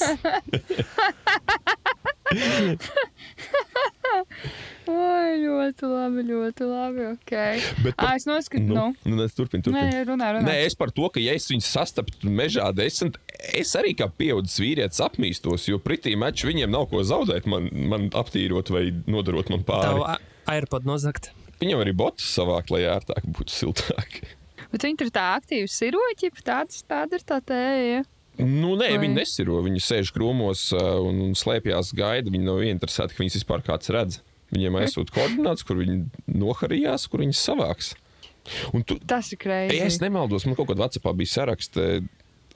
Oi, 4.84 5.38
ļoti 5.40 5.88
labi, 5.88 6.22
ļoti 6.28 6.66
labi. 6.68 7.04
Okay. 7.14 7.60
Bet 7.80 7.96
par, 7.96 8.10
à, 8.10 8.18
es 8.18 8.26
noskatu, 8.28 8.64
nu, 8.68 8.74
nu. 8.92 9.14
nu 9.16 9.26
turpinu, 9.32 9.64
turpinu. 9.64 9.80
Nē, 9.80 10.02
runā, 10.10 10.28
runā. 10.36 10.44
Nē, 10.44 10.56
es 10.66 10.76
par 10.76 10.92
to, 10.94 11.08
ka 11.12 11.22
ja 11.22 11.32
es 11.38 11.48
viņus 11.48 11.70
sastaptu 11.72 12.32
mežā 12.32 12.68
desmit, 12.76 13.16
es 13.56 13.72
arī 13.80 13.94
kā 13.96 14.10
pieaudzis 14.12 14.60
vīrietis 14.60 15.00
apmīstos, 15.04 15.70
jo 15.70 15.80
pretī 15.82 16.12
meču 16.20 16.50
viņiem 16.50 16.72
nav 16.74 16.90
ko 16.92 17.00
zaudēt, 17.06 17.48
man, 17.50 17.70
man 17.72 18.10
aptīrot 18.12 18.72
vai 18.74 18.90
nodarot 19.08 19.52
man 19.54 19.64
pāri. 19.64 19.88
Tavu 19.88 20.04
AirPod 20.52 20.88
nozagt. 20.88 21.32
viņam 21.62 21.80
arī 21.80 21.96
botus 21.96 22.28
savākt, 22.36 22.74
lai 22.74 22.84
ērtāk 22.92 23.24
būtu 23.24 23.56
siltāk. 23.56 24.20
Bet 24.74 24.84
viņi 24.88 24.98
tur 25.04 25.10
tā 25.14 25.28
aktīvi 25.38 25.70
siroķi, 25.70 26.32
tāds, 26.42 26.82
tāda 26.90 27.20
ir 27.20 27.24
tā 27.26 27.38
tēja. 27.46 28.02
Nu, 28.42 28.72
nē, 28.74 28.88
Vai- 28.90 29.02
viņi 29.04 29.14
nesiro. 29.20 29.60
Viņi 29.62 29.82
sēž 29.86 30.10
krūmos 30.14 30.66
uh, 30.74 30.98
un, 31.06 31.20
un 31.28 31.36
slēpjas, 31.38 31.92
gaida. 31.94 32.32
Viņi 32.34 32.48
nav 32.48 32.64
interesēti, 32.66 33.14
ka 33.14 33.22
viņas 33.22 33.38
vispār 33.38 33.62
kāds 33.62 33.92
redz. 33.94 34.18
Viņiem 34.54 34.80
aizsūta 34.82 35.14
koordināts, 35.14 35.62
kur 35.66 35.78
viņi 35.78 36.00
noharījās, 36.34 37.06
kur 37.10 37.22
viņas 37.22 37.44
savāks. 37.46 37.92
Un 38.74 38.82
tu, 38.84 38.98
Tas 39.00 39.30
ir 39.32 39.40
krējumi. 39.40 39.78
es 39.86 40.00
nemaldos, 40.02 40.44
man 40.46 40.58
kaut 40.58 40.68
kādā 40.68 40.84
Vācijā 40.84 41.14
bija 41.16 41.32
saraksts. 41.38 41.80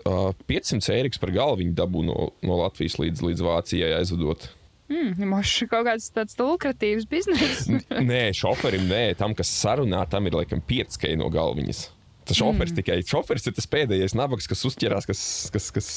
Uh, 0.06 0.34
500 0.48 0.94
eiro 0.94 1.10
par 1.20 1.32
galvu 1.34 1.62
viņi 1.62 1.74
dabū 1.76 2.02
no, 2.06 2.30
no 2.42 2.58
Latvijas 2.60 2.98
līdz, 3.00 3.22
līdz 3.28 3.42
Vācijai 3.44 3.96
aizvedot. 3.98 4.46
Mm, 4.88 5.26
Mošs 5.28 5.66
kaut 5.68 5.84
kāds 5.84 6.06
tāds 6.14 6.36
lukratīvs 6.38 7.04
bizness. 7.10 7.66
Nē, 7.92 8.30
šoferim, 8.36 8.86
nē, 8.88 9.02
tam, 9.20 9.34
kas 9.36 9.50
sarunā, 9.52 10.06
tam 10.08 10.26
ir 10.30 10.38
laikam 10.38 10.62
5 10.64 11.16
no 11.20 11.28
galviņas. 11.34 11.82
Tas 12.28 12.36
šoferis 12.36 12.74
mm. 12.74 12.80
tikai 12.82 12.98
šoferis 13.08 13.48
ir 13.48 13.56
tas 13.56 13.68
pēdējais 13.72 14.14
nabaks, 14.18 14.48
kas 14.50 14.64
uzķerās, 14.68 15.08
kas, 15.08 15.20
kas, 15.54 15.70
kas, 15.74 15.88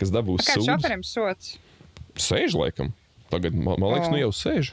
kas 0.00 0.12
dabūs 0.14 0.42
Kā 0.48 0.58
sūdu. 0.58 0.66
šoferim 0.72 1.04
sots? 1.06 1.54
Sēž 2.18 2.56
laikam. 2.58 2.90
Tagad, 3.30 3.54
man, 3.54 3.78
man 3.78 3.94
liekas, 3.94 4.10
O. 4.10 4.14
nu 4.16 4.24
jau 4.24 4.32
sēž. 4.34 4.72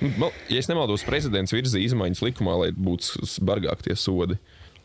Nu, 0.00 0.08
Man, 0.16 0.30
ja 0.48 0.56
es 0.56 0.68
nemaldos, 0.70 1.04
prezidents 1.04 1.52
virzīja 1.52 1.90
izmaiņas 1.90 2.22
likumā, 2.24 2.54
lai 2.56 2.70
būtu 2.72 3.20
s- 3.26 3.36
bargāk 3.44 3.82
tie 3.84 3.92
sodi. 4.00 4.38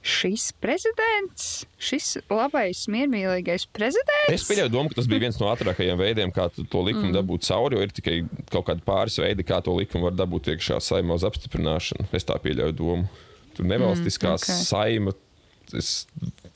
Šis 0.06 0.52
prezidents, 0.62 1.64
šis 1.82 2.18
labais, 2.30 2.84
miermīlīgais 2.92 3.64
prezidents. 3.74 4.28
Es 4.30 4.44
pieļauju 4.46 4.74
domu, 4.76 4.92
ka 4.92 5.00
tas 5.00 5.08
bija 5.10 5.24
viens 5.24 5.40
no 5.42 5.48
ātrākajiem 5.50 5.98
veidiem, 5.98 6.34
kā 6.36 6.46
to 6.54 6.84
likumu 6.84 7.10
mm. 7.10 7.16
dabūt 7.16 7.48
cauri, 7.48 7.80
ir 7.82 7.96
tikai 7.96 8.18
kaut 8.54 8.68
kādi 8.68 8.86
pāris 8.86 9.18
veidi, 9.24 9.48
kā 9.48 9.64
to 9.66 9.74
likumu 9.80 10.12
var 10.12 10.20
dabūt 10.20 10.52
iekšā 10.54 10.78
saimā 10.84 11.18
uz 11.18 11.26
apstiprināšanu. 11.26 12.06
Es 12.14 12.28
tā 12.28 12.38
pieļauju 12.44 12.78
domu. 12.78 13.08
Tur 13.56 13.66
nevalstiskā 13.72 14.36
mm, 14.36 14.38
ok. 14.38 14.46
okay. 14.46 14.62
saima, 14.68 15.16
tas 15.72 15.92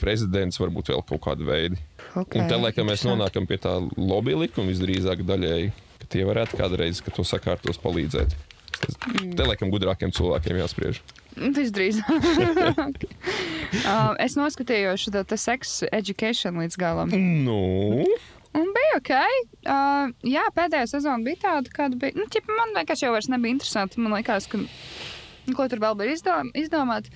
prezidents, 0.02 0.60
varbūt 0.62 0.94
vēl 0.94 1.04
kaut 1.10 1.24
kādi 1.28 1.48
veidi. 1.48 1.80
Okay, 2.14 2.42
Un 2.42 2.50
te 2.50 2.58
laikam 2.60 2.90
mēs 2.90 3.06
nonākam 3.08 3.48
pie 3.50 3.60
tā 3.62 3.76
lobby 3.98 4.38
likuma 4.38 4.72
visdrīzāk 4.72 5.26
daļēji, 5.28 5.74
ka 6.02 6.10
tie 6.16 6.24
varētu 6.28 6.60
kādreiz, 6.60 7.04
ka 7.06 7.14
to 7.16 7.26
sakārtos 7.28 7.82
palīdzēt. 7.84 8.36
Tas, 8.80 8.96
te 9.36 9.46
laikam 9.46 9.72
gudrākiem 9.74 10.14
cilvēkiem 10.16 10.62
jāspriež. 10.62 11.02
Visdrīzāk. 11.36 12.10
uh, 13.84 14.16
es 14.24 14.40
noskatījos 14.40 15.06
šo 15.06 15.24
te 15.28 15.40
sex 15.40 15.82
education 15.92 16.62
līdz 16.64 16.80
galam. 16.80 17.16
Nu, 17.46 18.06
Un 18.58 18.72
bija 18.74 18.98
ok. 18.98 19.12
Uh, 19.62 20.14
jā, 20.26 20.44
pēdējā 20.56 20.88
sezona 20.90 21.22
bija 21.26 21.42
tāda, 21.44 21.74
kāda 21.74 22.00
bija. 22.02 22.16
Nu, 22.18 22.26
ķipa, 22.34 22.56
man 22.58 22.74
vienkārši 22.80 23.06
jau 23.06 23.12
vairs 23.14 23.30
nebija 23.30 23.56
interesanti. 23.56 24.02
Man 24.02 24.16
liekas, 24.18 24.48
ka 24.50 24.58
nu, 24.62 24.70
ko 25.54 25.68
tur 25.70 25.82
vēl 25.84 25.98
bija 26.00 26.16
izdom 26.18 26.50
izdomāt. 26.58 27.12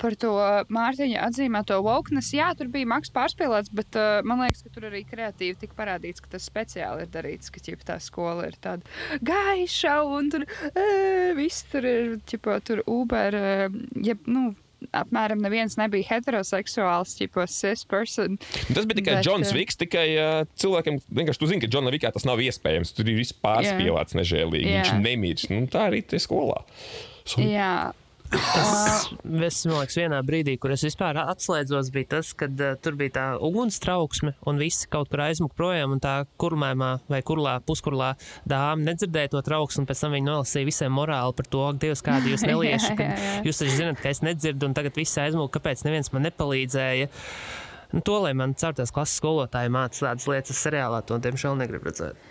Par 0.00 0.16
to 0.20 0.34
Mārtiņa 0.74 1.24
atzīmēto 1.28 1.80
wokeness. 1.84 2.34
Jā, 2.36 2.50
tur 2.58 2.70
bija 2.72 2.88
maks 2.90 3.12
pārspīlēts, 3.14 3.72
bet 3.74 3.98
uh, 3.98 4.20
man 4.26 4.44
liekas, 4.44 4.64
ka 4.66 4.72
tur 4.74 4.88
arī 4.90 5.04
kreatīvi 5.08 5.58
tika 5.64 5.78
parādīts, 5.78 6.22
ka 6.24 6.34
tas 6.36 6.46
speciāli 6.48 7.06
ir 7.06 7.12
darīts, 7.14 7.52
ka 7.54 7.62
ķipa, 7.64 7.90
tā 7.92 7.98
skola 8.02 8.48
ir 8.50 8.56
tāda 8.62 9.20
gaiša 9.24 9.98
un 10.08 10.32
tur 10.34 10.46
uh, 10.48 11.34
viss 11.38 11.66
tur 11.72 11.88
ir, 11.88 12.16
ķipa, 12.28 12.60
tur 12.66 12.84
Uber, 12.88 13.36
jeb, 13.96 14.24
nu, 14.28 14.50
apmēram 14.94 15.40
neviens 15.42 15.76
nebija 15.78 16.06
heteroseksuāls, 16.12 17.16
ķipa, 17.18 17.46
cis 17.50 17.84
person. 17.88 18.38
tas 18.70 18.86
bija 18.88 19.00
tikai 19.00 19.16
Bet, 19.18 19.28
eh, 19.28 19.54
Viks. 19.58 19.78
Tikai 19.80 20.06
uh, 20.16 20.42
cilvēkiem 20.60 21.00
vienkārši 21.20 21.42
tu 21.42 21.50
zini, 21.50 21.62
ka 21.64 21.70
Džona 21.70 21.92
Vikā 21.94 22.12
tas 22.14 22.26
nav 22.28 22.40
iespējams. 22.42 22.94
Tur 22.96 23.10
ir 23.10 23.18
viss 23.18 23.36
pārspīlēts 23.44 24.18
nežēlīgi. 24.18 24.68
Jā. 24.68 24.82
Viņš 24.82 24.92
nemirst. 25.02 25.50
Nu, 25.52 25.64
tā 25.70 25.88
arī 25.90 26.02
tie 26.06 26.20
skolā. 26.22 26.62
So, 27.28 27.42
Jā. 27.44 27.92
Tas, 28.28 29.06
es 29.48 29.58
domāju, 29.64 29.88
ka 29.88 30.00
vienā 30.02 30.18
brīdī, 30.26 30.56
kur 30.60 30.72
es 30.74 30.82
vispār 30.84 31.16
atslēdzos, 31.22 31.88
bija 31.94 32.10
tas, 32.16 32.34
kad 32.36 32.60
uh, 32.60 32.74
tur 32.82 32.98
bija 33.00 33.14
tā 33.14 33.26
ugunstrauksme 33.44 34.34
un 34.48 34.60
visi 34.60 34.88
kaut 34.92 35.08
kur 35.12 35.22
aizmuka 35.24 35.56
projām. 35.56 35.94
Un 35.96 36.02
tā 36.04 36.14
kurmēmā 36.40 36.90
vai 37.08 37.22
kurlā, 37.26 37.56
puskurlā 37.64 38.12
dāma 38.48 38.90
nedzirdēja 38.90 39.32
to 39.32 39.42
trauksmi, 39.46 39.82
un 39.82 39.88
pēc 39.88 40.04
tam 40.04 40.16
viņa 40.16 40.28
nolasīja 40.28 40.68
visiem 40.68 40.92
morāli 40.94 41.36
par 41.38 41.48
to, 41.48 41.64
ka 41.70 41.82
Dievs, 41.86 42.04
kādi 42.04 42.34
jūs 42.34 42.44
nelieši. 42.50 42.92
Jā, 42.92 43.08
jā, 43.08 43.18
jā. 43.24 43.40
Jūs 43.48 43.62
taču 43.62 43.76
zināt, 43.80 44.02
ka 44.04 44.12
es 44.12 44.22
nedzirdu, 44.26 44.68
un 44.68 44.76
tagad 44.76 45.00
viss 45.00 45.20
aizmuka, 45.24 45.56
kāpēc 45.58 45.86
neviens 45.88 46.12
man 46.12 46.28
nepalīdzēja. 46.28 47.08
Nu, 47.96 48.04
to, 48.04 48.18
lai 48.20 48.34
man 48.36 48.52
ceturtās 48.52 48.92
klases 48.92 49.16
skolotāji 49.22 49.72
māca 49.72 50.10
tādas 50.10 50.28
lietas 50.28 50.60
seriālā, 50.60 51.00
to 51.08 51.16
diemžēl 51.24 51.56
negribu 51.56 51.88
redzēt. 51.88 52.28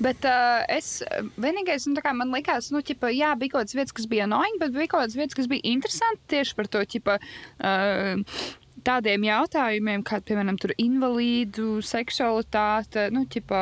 Bet 0.00 0.24
uh, 0.24 0.62
es 0.72 1.02
vienīgais, 1.40 1.84
nu, 1.90 2.00
kā 2.00 2.14
man 2.16 2.32
likās, 2.32 2.70
nu, 2.72 2.80
ķipa, 2.84 3.10
jā, 3.12 3.34
bija 3.40 3.54
kaut 3.54 3.66
kādas 3.66 3.76
vietas, 3.76 3.96
kas 3.98 4.08
bija 4.08 4.24
annoying, 4.24 4.56
bet 4.62 4.72
bija 4.72 4.88
kaut 4.88 5.04
kādas 5.04 5.18
vietas, 5.18 5.36
kas 5.36 5.50
bija 5.50 5.64
interesanti 5.68 6.24
tieši 6.32 6.56
par 6.56 6.70
to, 6.72 6.84
ķipa, 6.94 7.18
uh, 7.20 8.40
tādiem 8.86 9.24
jautājumiem, 9.26 10.02
kā, 10.06 10.20
piemēram, 10.24 10.58
invalīdu 10.80 11.80
seksualitāte, 11.84 13.08
nu, 13.14 13.24
ķipa, 13.30 13.60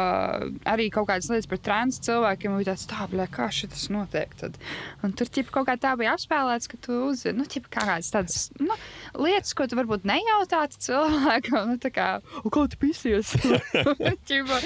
arī 0.68 0.88
kaut 0.94 1.09
kādas 1.11 1.31
lietas 1.33 1.48
par 1.50 1.61
trans 1.64 2.00
cilvēkiem, 2.04 2.57
bija 2.59 2.72
tāds 2.72 2.87
tā, 2.90 3.07
blē, 3.11 3.28
kā 3.33 3.48
šis 3.54 3.88
notiek 3.94 4.33
tad. 4.40 4.59
Un 5.07 5.14
tur, 5.18 5.31
ķipa, 5.33 5.54
kaut 5.59 5.68
kā 5.70 5.76
tā 5.81 5.94
bija 6.00 6.14
apspēlēts, 6.16 6.70
ka 6.70 6.81
tu 6.85 7.00
uzzini, 7.09 7.37
nu, 7.40 7.48
ķipa, 7.50 7.72
kā 7.76 7.87
kādas 7.92 8.12
tādas, 8.14 8.38
nu, 8.62 8.76
lietas, 9.18 9.54
ko 9.59 9.68
tu 9.70 9.78
varbūt 9.78 10.07
nejautātu 10.09 10.83
cilvēkam, 10.88 11.74
nu, 11.74 11.78
tā 11.83 11.92
kā, 11.94 12.09
"O, 12.44 12.52
kā 12.54 12.66
tu 12.70 12.81
pisies? 12.81 13.35
ķipa, 14.28 14.62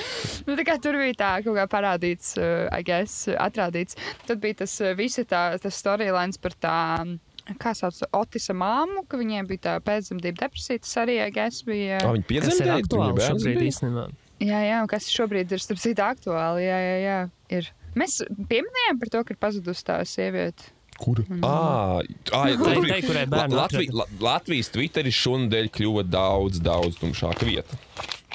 nu, 0.47 0.57
tā 0.59 0.67
kā 0.69 0.79
tur 0.83 1.01
bija 1.01 1.19
tā 1.19 1.33
kaut 1.45 1.59
kā 1.59 1.67
parādīts, 1.71 2.37
uh, 2.41 2.69
I 2.73 2.85
guess, 2.87 3.29
atrādīts. 3.29 3.99
Tad 4.29 4.41
bija 4.43 4.63
tas 4.63 4.79
uh, 4.81 4.95
visi 4.99 5.25
tā, 5.29 5.59
tas 5.63 5.79
storylines 5.83 6.41
par 6.43 6.57
tām. 6.61 7.19
Kā 7.59 7.73
sauc 7.75 7.97
Otisa 8.15 8.55
māmu, 8.55 9.03
ka 9.11 9.19
viņiem 9.19 9.49
bija 9.51 9.63
tā 9.67 9.73
pēcdzemdību 9.83 10.39
depresija. 10.39 10.79
Tas 10.85 10.93
arī. 11.03 11.17
Ah, 11.23 11.31
viņi 11.35 11.49
Tas 11.49 12.21
ir 12.23 12.27
piedzemdēja, 12.31 12.77
viņa 12.87 13.17
bērns 13.19 13.43
šobrīd 13.43 13.59
bija. 13.59 13.73
īstenībā. 13.73 14.05
Jā, 14.43 14.61
jā, 14.67 14.77
un 14.83 14.91
kas 14.91 15.09
šobrīd 15.11 15.53
ir 15.55 15.63
starp 15.63 15.81
citu 15.83 16.03
aktuāli. 16.07 16.63
Jā, 16.67 16.79
jā, 16.83 16.95
jā, 17.03 17.17
ir. 17.59 17.73
Mēs 17.99 18.21
pieminējām 18.49 19.03
par 19.03 19.11
to, 19.13 19.25
ka 19.27 19.35
ir 19.35 19.41
pazudusi 19.43 19.85
tā 19.85 19.99
sieviete. 20.07 20.71
Kura? 21.03 21.25
Ah, 21.43 21.99
ah, 21.99 22.03
Tai- 22.31 22.57
tur 22.57 22.87
tai, 22.87 23.01
kurai 23.03 23.27
bērnu 23.27 23.59
Latvijas, 23.59 23.95
La, 23.95 24.07
Latvijas 24.21 24.71
Twitteris 24.71 25.19
šonadēļ 25.19 25.71
kļuva 25.75 26.05
daudz, 26.07 26.61
daudz 26.63 27.01
tumšāka 27.01 27.43
vieta. 27.49 27.75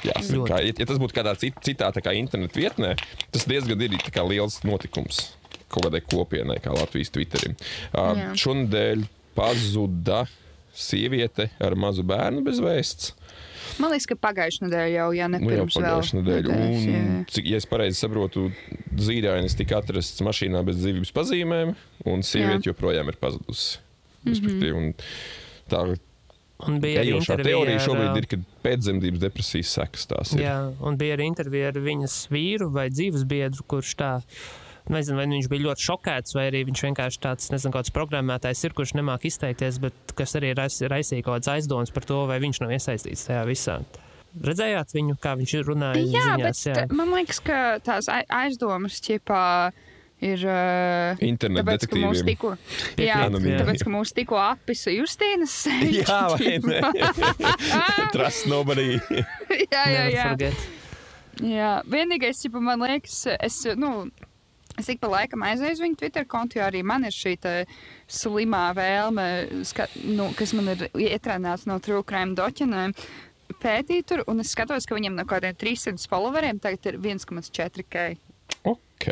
Jāsaka, 0.04 0.60
ja, 0.62 0.72
ja 0.76 0.86
tas 0.86 0.98
būtu 1.00 1.16
kādā 1.16 1.32
cit, 1.38 1.56
citā 1.64 1.88
tā 1.90 2.02
kā 2.04 2.12
internetu 2.14 2.60
vietnē, 2.60 2.92
tas 3.32 3.48
diezgan 3.48 3.80
ir 3.82 3.96
tā 3.98 4.12
kā 4.14 4.22
liels 4.22 4.60
notikums 4.62 5.37
kaut 5.68 5.86
kādai 5.88 6.02
kopienai, 6.04 6.58
kā 6.64 6.74
Latvijas 6.76 7.12
Twitterim. 7.14 7.56
Uh, 7.92 8.20
šonadēļ 8.38 9.06
pazuda 9.38 10.24
sieviete 10.78 11.50
ar 11.62 11.76
mazu 11.78 12.04
bērnu 12.06 12.44
bez 12.46 12.60
vēsts. 12.62 13.14
Man 13.78 13.92
liekas, 13.92 14.08
ka 14.10 14.16
pagājušajā 14.18 14.66
nedēļā 14.66 14.92
jau, 14.96 15.08
ja 15.14 15.26
ne 15.30 15.38
Nu, 15.42 15.50
jau 15.54 15.66
pagājušajā 15.70 16.20
nedēļā. 16.22 16.54
nedēļas, 16.54 16.86
jā, 16.88 16.94
jā. 16.94 17.02
Un, 17.18 17.26
cik, 17.30 17.50
ja 17.52 17.58
es 17.60 17.66
pareizi 17.70 18.00
saprotu, 18.00 18.48
zīdainis 18.98 19.54
tika 19.58 19.78
atrasts 19.82 20.24
mašīnā 20.26 20.64
bez 20.66 20.80
dzīvības 20.80 21.12
pazīmēm, 21.14 21.74
un 22.10 22.24
sieviete 22.26 22.72
joprojām 22.72 23.12
ir 23.12 23.20
pazudusi. 23.20 23.78
Respektīvi, 24.26 24.74
un 24.74 24.88
Tā 25.68 25.84
Un 26.66 26.80
bija 26.82 27.04
arī 27.04 27.12
intervija 27.14 27.52
teorija 27.52 27.82
šobrīd 27.84 28.16
ir, 28.18 28.24
ka 28.26 28.36
pēcdzemdības 28.64 29.20
depresijas 29.22 29.74
sekas 29.76 30.08
tās 30.10 30.32
ir. 30.34 30.40
Jā, 30.42 30.56
un 30.82 30.96
bija 30.98 31.14
arī 31.14 31.28
intervija 31.30 31.68
ar 31.70 31.78
viņas 31.84 32.16
vīru 32.34 32.66
vai 32.74 32.88
dzīves 32.90 33.22
biedru, 33.30 33.62
kurš 33.70 33.92
tā. 34.00 34.08
Nezinu, 34.88 35.18
vai 35.20 35.26
nu 35.28 35.36
viņš 35.36 35.48
bija 35.52 35.66
ļoti 35.66 35.84
šokēts, 35.84 36.34
vai 36.36 36.46
arī 36.48 36.62
viņš 36.68 36.82
vienkārši 36.86 37.20
tāds, 37.20 37.50
nezinu, 37.52 37.74
kāds 37.74 37.92
programmētājs 37.92 38.64
ir, 38.64 38.74
kurš 38.76 38.94
nemāk 38.96 39.26
izteikties, 39.28 39.80
bet 39.84 40.14
kas 40.16 40.32
arī 40.40 40.54
rais, 40.56 40.78
raisīja 40.80 41.26
kaut 41.26 41.38
kādas 41.38 41.52
aizdomas 41.58 41.92
par 41.92 42.06
to, 42.08 42.22
vai 42.30 42.38
viņš 42.40 42.62
nav 42.64 42.72
iesaistīts 42.78 43.26
tajā 43.28 43.42
visā. 43.48 43.76
Redzējāt 44.44 44.92
viņu, 44.94 45.18
kā 45.20 45.34
viņš 45.40 45.54
runāja? 45.66 46.00
Jā, 46.04 46.24
ziņās, 46.38 46.64
bet 46.64 46.80
jā. 46.80 46.88
man 46.96 47.12
liekas, 47.16 47.40
ka 47.44 47.60
tās 47.84 48.08
ai- 48.12 48.26
aizdomas 48.44 49.00
ķipā 49.04 49.44
ir. 50.24 50.44
Uh, 50.44 51.22
Internet 51.24 51.64
Tāpēc, 51.64 51.86
ka 51.88 52.00
mūs 52.00 52.22
detektīviem. 52.22 52.28
tikko, 52.28 53.04
jā, 53.04 53.20
Anonīmi. 53.26 53.56
tāpēc, 53.62 53.84
ka 53.86 53.92
mūs 53.94 54.14
tikko 54.16 54.40
apisa 54.42 54.94
Justīnas. 54.94 55.56
Jā, 55.98 56.20
vai 56.34 56.56
ne? 56.64 56.80
Trust 58.14 58.48
nobody. 58.50 58.98
jā, 58.98 59.84
jā, 59.84 60.06
jā. 60.12 60.28
forget. 60.28 60.66
jā. 61.42 61.72
Vienīgais, 61.88 62.44
ja 62.44 62.52
man 62.60 62.84
liekas, 62.84 63.20
es, 63.38 63.62
nu, 63.78 64.08
es 64.78 64.88
ik 64.92 65.00
pa 65.02 65.10
laikam 65.12 65.44
aizēju 65.46 65.82
viņu 65.84 65.98
Twitter 66.00 66.26
kontu, 66.28 66.58
jo 66.58 66.66
arī 66.68 66.84
man 66.86 67.06
ir 67.08 67.14
šī 67.14 67.36
slimā 68.08 68.68
vēlme, 68.78 69.26
ska, 69.68 69.88
nu, 70.04 70.30
kas 70.38 70.54
man 70.56 70.72
ir 70.74 70.88
ietrēnāts 70.94 71.66
no 71.68 71.78
True 71.82 72.04
Crime 72.06 72.36
doķinēm. 72.38 72.94
Pētīt 73.58 74.08
tur, 74.08 74.22
un 74.28 74.42
es 74.42 74.52
skatos, 74.52 74.86
ka 74.86 74.96
viņam 74.96 75.16
no 75.16 75.24
kādiem 75.28 75.56
300 75.56 76.08
followeriem 76.10 76.60
tagad 76.62 76.90
ir 76.90 76.98
1,4k. 77.00 78.10
Ok. 78.68 79.06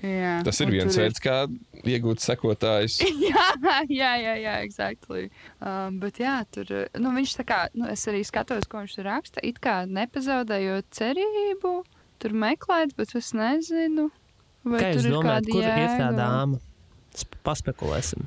Jā, 0.00 0.40
Tas 0.46 0.60
ir 0.62 0.70
viens 0.72 0.96
veids, 0.96 1.20
kā 1.22 1.42
iegūt 1.84 2.22
sekotājus. 2.24 3.00
jā, 3.30 3.46
jā, 3.90 4.12
jā, 4.22 4.34
jā, 4.40 4.54
exactly. 4.64 5.28
Um, 5.58 5.98
bet 6.02 6.20
jā, 6.22 6.38
tur 6.54 6.70
nu, 6.98 7.12
viņš 7.16 7.34
tā 7.40 7.46
kā, 7.48 7.60
nu, 7.76 7.88
es 7.92 8.06
arī 8.10 8.22
skatos, 8.26 8.68
ko 8.70 8.84
viņš 8.84 8.96
tur 8.96 9.08
raksta. 9.10 9.44
It 9.46 9.60
kā 9.62 9.82
nepazaudējot 9.90 10.88
cerību, 10.96 11.74
tur 12.22 12.36
meklēt, 12.46 12.96
bet 12.98 13.14
es 13.18 13.32
nezinu. 13.36 14.08
Vai 14.64 14.80
Kā 14.82 14.90
jūs 14.92 15.02
tur 15.02 15.08
ir 15.10 15.14
domājat, 15.16 15.46
kāda 15.48 15.52
kur 15.54 15.62
ir 15.62 15.70
tā 15.70 15.80
jēga? 15.86 16.10
dāma? 16.18 16.60
Sp- 17.16 17.40
Paspekulēsim. 17.46 18.26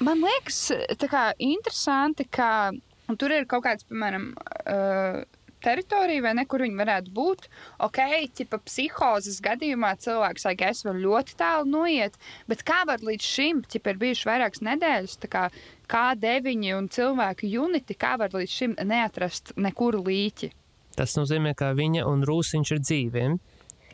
man 0.00 0.20
liekas, 0.24 0.58
tā 0.98 1.08
kā 1.08 1.24
interesanti, 1.38 2.24
ka 2.30 2.72
tur 3.18 3.30
ir 3.36 3.44
kaut 3.46 3.64
kāds, 3.64 3.84
piemēram, 3.88 4.30
uh, 4.64 5.22
teritorija, 5.64 6.22
vai 6.24 6.34
ne, 6.36 6.44
kur 6.48 6.60
viņi 6.64 6.76
varētu 6.76 7.12
būt. 7.14 7.46
Ok, 7.84 8.00
tipa 8.36 8.58
psihozes 8.64 9.40
gadījumā 9.44 9.94
cilvēks, 10.00 10.44
lai 10.48 10.56
es 10.68 10.82
varu 10.84 11.00
ļoti 11.04 11.36
tālu 11.40 11.70
noiet, 11.70 12.18
bet 12.50 12.64
kā 12.66 12.82
var 12.88 13.00
līdz 13.04 13.22
šim, 13.36 13.62
tipa 13.68 13.94
ir 13.94 14.00
bijuši 14.02 14.28
vairākas 14.28 14.64
nedēļas, 14.66 15.16
tā 15.24 15.30
kā 15.32 15.46
K9 15.88 16.74
un 16.76 16.88
cilvēku 16.88 17.48
unity, 17.48 17.96
kā 17.96 18.16
var 18.20 18.34
līdz 18.36 18.50
šim 18.58 18.76
neatrast 18.84 19.54
nekur 19.56 20.00
līķi. 20.04 20.52
Tas 20.94 21.16
nozīmē, 21.18 21.54
ka 21.58 21.72
viņa 21.74 22.04
un 22.06 22.22
Rūsiņš 22.28 22.74
ir 22.76 22.84
dzīviem. 22.84 23.38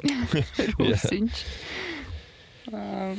Rūsiņš. 0.79 1.45
Uh, 2.71 3.17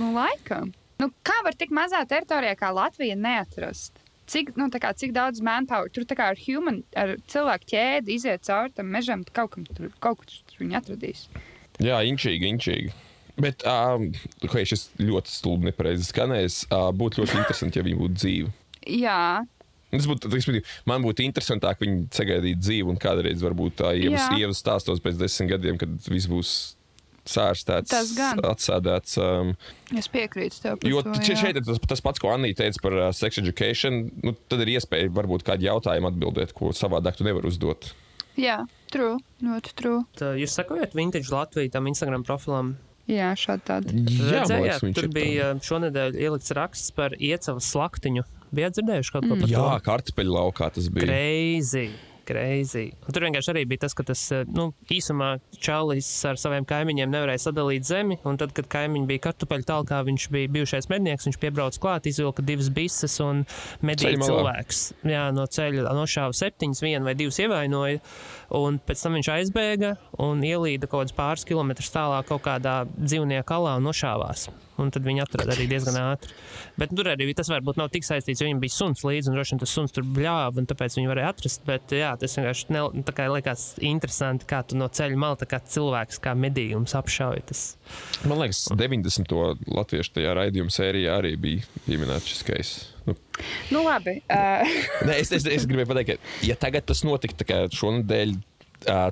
nu, 0.00 0.10
laikam. 0.16 0.72
Nu, 1.00 1.10
kā 1.26 1.36
var 1.44 1.56
tik 1.58 1.72
mazā 1.76 2.00
teritorijā 2.08 2.56
kā 2.56 2.72
Latvija 2.72 3.16
neatrast? 3.18 3.98
Cik, 4.26 4.54
nu, 4.58 4.66
kā, 4.72 4.90
cik 4.98 5.12
daudz 5.14 5.42
manpower 5.44 5.90
tur 5.94 6.06
kā 6.08 6.32
ar, 6.32 6.38
human, 6.40 6.80
ar 6.98 7.14
cilvēku 7.30 7.68
ķēdi 7.70 8.16
iziet 8.16 8.46
cauri 8.48 8.72
tam 8.74 8.88
mežam, 8.90 9.22
tad 9.26 9.36
kaut, 9.38 9.52
kam 9.54 9.66
tur, 9.68 9.92
kaut 10.02 10.22
kur 10.22 10.38
tur 10.50 10.62
viņi 10.64 10.78
atradīs. 10.80 11.26
Jā, 11.84 12.00
inčīgi, 12.08 12.48
inčīgi. 12.50 12.94
Bet 13.36 13.62
um, 13.68 14.08
šis 14.40 14.88
ļoti 14.98 15.30
stulbi 15.30 15.68
nepareizi 15.68 16.08
skanēs. 16.08 16.62
Uh, 16.70 16.88
būtu 16.96 17.22
ļoti 17.22 17.36
interesanti, 17.42 17.78
ja 17.78 17.84
viņi 17.84 18.00
būtu 18.00 18.16
dzīvi. 18.16 18.52
Jā, 18.96 19.44
Tas 19.96 20.08
būtu, 20.10 20.30
respektīvi, 20.32 20.64
man 20.88 21.04
būtu 21.04 21.24
interesantāk 21.26 21.82
viņi 21.82 22.06
sagaidīt 22.16 22.62
dzīvi 22.62 22.90
un 22.92 22.98
kādreiz 23.02 23.42
varbūt 23.44 23.78
tā 23.82 23.92
ievas, 23.98 24.28
ievas 24.38 24.62
stāstos 24.62 25.02
pēc 25.04 25.18
desmit 25.20 25.54
gadiem, 25.54 25.78
kad 25.80 25.94
viss 26.12 26.28
būs 26.30 26.54
sārstēts, 27.26 27.90
Tas 27.90 28.12
gan. 28.16 28.40
atsēdēts. 28.46 29.16
Um, 29.18 29.52
es 29.98 30.06
piekrītu 30.12 30.60
tev. 30.62 30.78
jo 30.86 31.02
to, 31.02 31.14
šeit, 31.26 31.58
ir 31.58 31.64
tas, 31.66 31.80
tas 31.90 32.02
pats, 32.04 32.22
ko 32.22 32.30
Anna 32.30 32.50
teica 32.54 32.82
par 32.84 32.94
uh, 33.00 33.08
sex 33.16 33.40
education. 33.42 34.04
Nu, 34.22 34.36
tad 34.46 34.62
ir 34.62 34.76
iespēja 34.76 35.10
varbūt 35.14 35.46
kādu 35.46 35.66
jautājumu 35.66 36.12
atbildēt, 36.12 36.54
ko 36.56 36.70
savādāk 36.76 37.18
tu 37.18 37.26
nevari 37.26 37.50
uzdot. 37.50 37.90
Jā, 38.38 38.60
true, 38.92 39.16
ļoti 39.42 39.74
true. 39.78 40.02
Tā, 40.20 40.34
jūs 40.38 40.54
sekojat 40.58 40.94
Vintage 40.94 41.32
Latviju 41.32 41.72
tam 41.72 41.88
Instagram 41.90 42.22
profilam? 42.26 42.74
Jā, 43.10 43.30
šādi 43.38 43.62
tādi. 43.66 44.00
Jā, 44.10 44.42
Redzējāt, 44.42 44.82
liekas, 44.82 44.96
tur 44.98 45.06
bija 45.14 45.50
šonadēļ 45.62 46.16
ielikts 46.18 46.52
raksts 46.58 46.90
par 46.94 47.14
iecavas 47.16 47.68
slaktiņu. 47.70 48.24
Bijāt 48.56 48.76
dzirdējuši 48.78 49.16
kaut 49.16 49.28
ko 49.28 49.36
par 49.36 49.46
tā. 49.46 49.52
Jā, 49.52 49.64
to? 49.64 49.86
kartupeļu 49.90 50.36
laukā 50.40 50.70
tas 50.76 50.90
bija. 50.92 51.08
Crazy. 51.08 51.88
Crazy. 52.26 52.90
Un 53.06 53.14
tur 53.14 53.22
vienkārši 53.22 53.52
arī 53.52 53.62
bija 53.70 53.84
tas, 53.84 53.94
ka 53.94 54.02
tas 54.06 54.20
eh, 54.34 54.42
nu, 54.50 54.72
īsumā 54.90 55.36
Čālijs 55.62 56.08
ar 56.26 56.40
saviem 56.40 56.66
kaimiņiem 56.66 57.12
nevarēja 57.12 57.44
sadalīt 57.44 57.86
zemi. 57.86 58.18
Un 58.26 58.38
tad, 58.40 58.50
kad 58.56 58.66
kaimiņš 58.72 59.06
bija 59.06 59.22
kartupeļu 59.28 59.66
tālāk, 59.68 59.92
viņš 60.08 60.26
bija 60.34 60.50
bijušais 60.56 60.90
mednieks, 60.90 61.28
viņš 61.28 61.38
piebrauca 61.42 61.82
klāt, 61.82 62.08
izvilka 62.10 62.42
divas 62.46 62.70
bises 62.74 63.14
un 63.22 63.44
medīja 63.86 64.18
cilvēks. 64.26 64.82
Jā, 65.06 65.28
no 65.36 65.46
ceļa 65.46 65.94
nošāva 65.94 66.34
septiņas, 66.36 66.82
vienu 66.82 67.06
vai 67.06 67.14
divas 67.18 67.38
ievainoja. 67.42 68.02
Un 68.54 68.78
pēc 68.78 69.02
tam 69.02 69.16
viņš 69.16 69.30
aizbēga 69.32 69.96
un 70.22 70.44
ielīda 70.46 70.86
kaut 70.86 71.06
kādus 71.06 71.16
pāris 71.16 71.46
kilometrus 71.48 71.90
tālāk 71.94 72.28
kaut 72.28 72.44
kādā 72.44 72.84
dzīvnieku 72.94 73.56
alā 73.56 73.76
un 73.80 73.86
nošāvās. 73.88 74.46
Un 74.76 74.90
tad 74.92 75.06
viņi 75.06 75.22
atrada 75.24 75.54
arī 75.54 75.64
diezgan 75.70 75.96
ātri. 75.98 76.34
Bet 76.76 76.92
tur 76.92 77.08
arī 77.08 77.30
tas 77.34 77.48
varbūt 77.48 77.78
nav 77.80 77.88
tik 77.94 78.04
saistīts, 78.04 78.42
jo 78.42 78.48
viņam 78.48 78.60
bija 78.60 78.74
suns 78.74 79.04
līdzi, 79.08 79.30
un 79.30 79.38
droši 79.38 79.54
vien 79.54 79.62
tas 79.62 79.72
suns 79.72 79.94
tur 79.96 80.04
bļāva, 80.04 80.60
un 80.60 80.68
tāpēc 80.68 80.98
viņi 80.98 81.10
varēja 81.10 81.30
atrast. 81.32 81.62
Bet 81.66 81.94
jā, 81.96 82.12
tas 82.20 82.36
vienkārši 82.36 82.76
ne, 82.76 83.04
kā 83.16 83.28
liekas 83.32 83.64
interesanti, 83.80 84.48
kā 84.50 84.60
tu 84.68 84.76
no 84.76 84.90
ceļa 84.92 85.22
malā, 85.22 85.48
kā 85.48 85.62
cilvēks, 85.64 86.20
kā 86.22 86.36
medījums 86.36 86.96
apšauj. 86.98 87.46
Tas. 87.48 87.64
Man 88.28 88.44
liekas, 88.44 88.66
90. 88.76 89.32
latviešu 89.78 90.18
tajā 90.18 90.36
raidījuma 90.36 90.76
sērijā 90.76 91.16
arī 91.22 91.32
bija 91.40 91.80
pieminēts 91.88 92.34
šis 92.34 92.46
case. 92.50 92.95
Nu, 93.06 93.14
Nu, 93.70 93.82
labi. 93.86 94.18
Uh, 94.30 94.66
Nē, 95.08 95.18
es, 95.20 95.30
es, 95.34 95.46
es 95.46 95.66
gribēju 95.68 95.90
pateikt, 95.92 96.16
ka, 96.16 96.34
ja 96.46 96.56
tagad 96.58 96.86
tas 96.88 97.02
kā 97.46 97.62
šonadēļ 97.74 98.36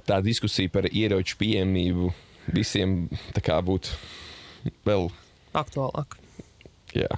tā 0.07 0.18
diskusija 0.24 0.70
par 0.72 0.88
ieroču 0.90 1.38
pieejamību 1.40 2.11
visiem 2.55 3.05
būtu 3.64 3.95
vēl, 4.86 5.09
Aktuālāk. 5.57 6.18
jā, 6.95 7.09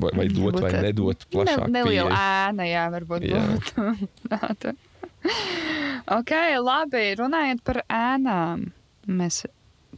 vai, 0.00 0.12
vai 0.16 0.28
dot 0.32 0.60
vai 0.62 0.72
nedot 0.86 1.26
plašāk. 1.32 1.66
ne, 1.66 1.80
neliela 1.80 2.16
ēna, 2.16 2.66
jā, 2.70 2.84
varbūt 2.94 3.26
Jā. 3.28 3.42
būtu. 3.50 4.74
ok, 6.18 6.32
labi. 6.64 7.04
Runājot 7.20 7.64
par 7.66 7.82
ēnām, 7.86 8.68
mēs 9.10 9.42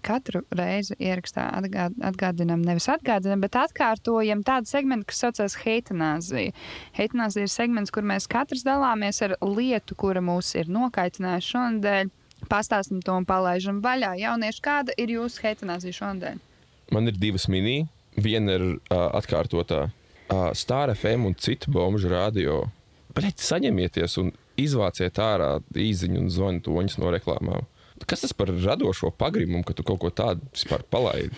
katru 0.05 0.43
reizi 0.55 0.97
ierakstā 1.01 1.47
atgād, 1.59 1.97
atgādinām, 2.05 2.65
nevis 2.67 2.89
atgādinām, 2.93 3.43
bet 3.45 3.57
atkārtojam 3.61 4.43
tādu 4.47 4.71
segmentu, 4.71 5.09
kas 5.11 5.23
saucas 5.25 5.57
heitanāzija. 5.63 6.55
Heitanāzija 6.99 7.47
ir 7.47 7.53
segments, 7.53 7.95
kur 7.95 8.07
mēs 8.07 8.29
katrs 8.31 8.67
dalāmies 8.67 9.23
ar 9.27 9.37
lietu, 9.43 9.97
kura 9.99 10.23
mūs 10.25 10.55
ir 10.59 10.71
nokaitinājusi 10.73 11.55
šonadēļ. 11.55 12.13
Pastāstam 12.51 13.01
to 13.07 13.15
un 13.15 13.27
palaižam 13.27 13.79
vaļā. 13.85 14.17
Jaunieši, 14.19 14.63
kāda 14.65 14.95
ir 14.99 15.15
jūsu 15.15 15.45
heitanāzija 15.47 15.99
šonadēļ? 16.01 16.41
Man 16.93 17.09
ir 17.09 17.19
divas 17.19 17.49
mini. 17.49 17.87
Viena 18.13 18.59
ir 18.59 18.65
uh, 18.67 19.09
atkārtotā 19.17 19.87
uh, 19.87 20.51
Star 20.59 20.93
FM 20.93 21.31
un 21.31 21.37
citu 21.41 21.73
bombuļu 21.73 22.11
radio. 22.13 22.59
Bet 23.17 23.41
saņemieties 23.41 24.19
un 24.21 24.33
izvāciet 24.61 25.17
ārā 25.23 25.55
īziņu 25.73 26.21
un 26.21 26.33
zvanu 26.33 26.61
toņus 26.67 26.99
no 27.01 27.13
reklāmām. 27.15 27.65
Kas 28.09 28.25
tas 28.25 28.35
par 28.37 28.51
radošo 28.53 29.13
pagrimumu, 29.19 29.65
ka 29.67 29.77
tu 29.77 29.85
kaut 29.87 30.01
ko 30.03 30.11
tādu 30.11 30.45
vispār 30.53 30.85
palaidi? 30.91 31.37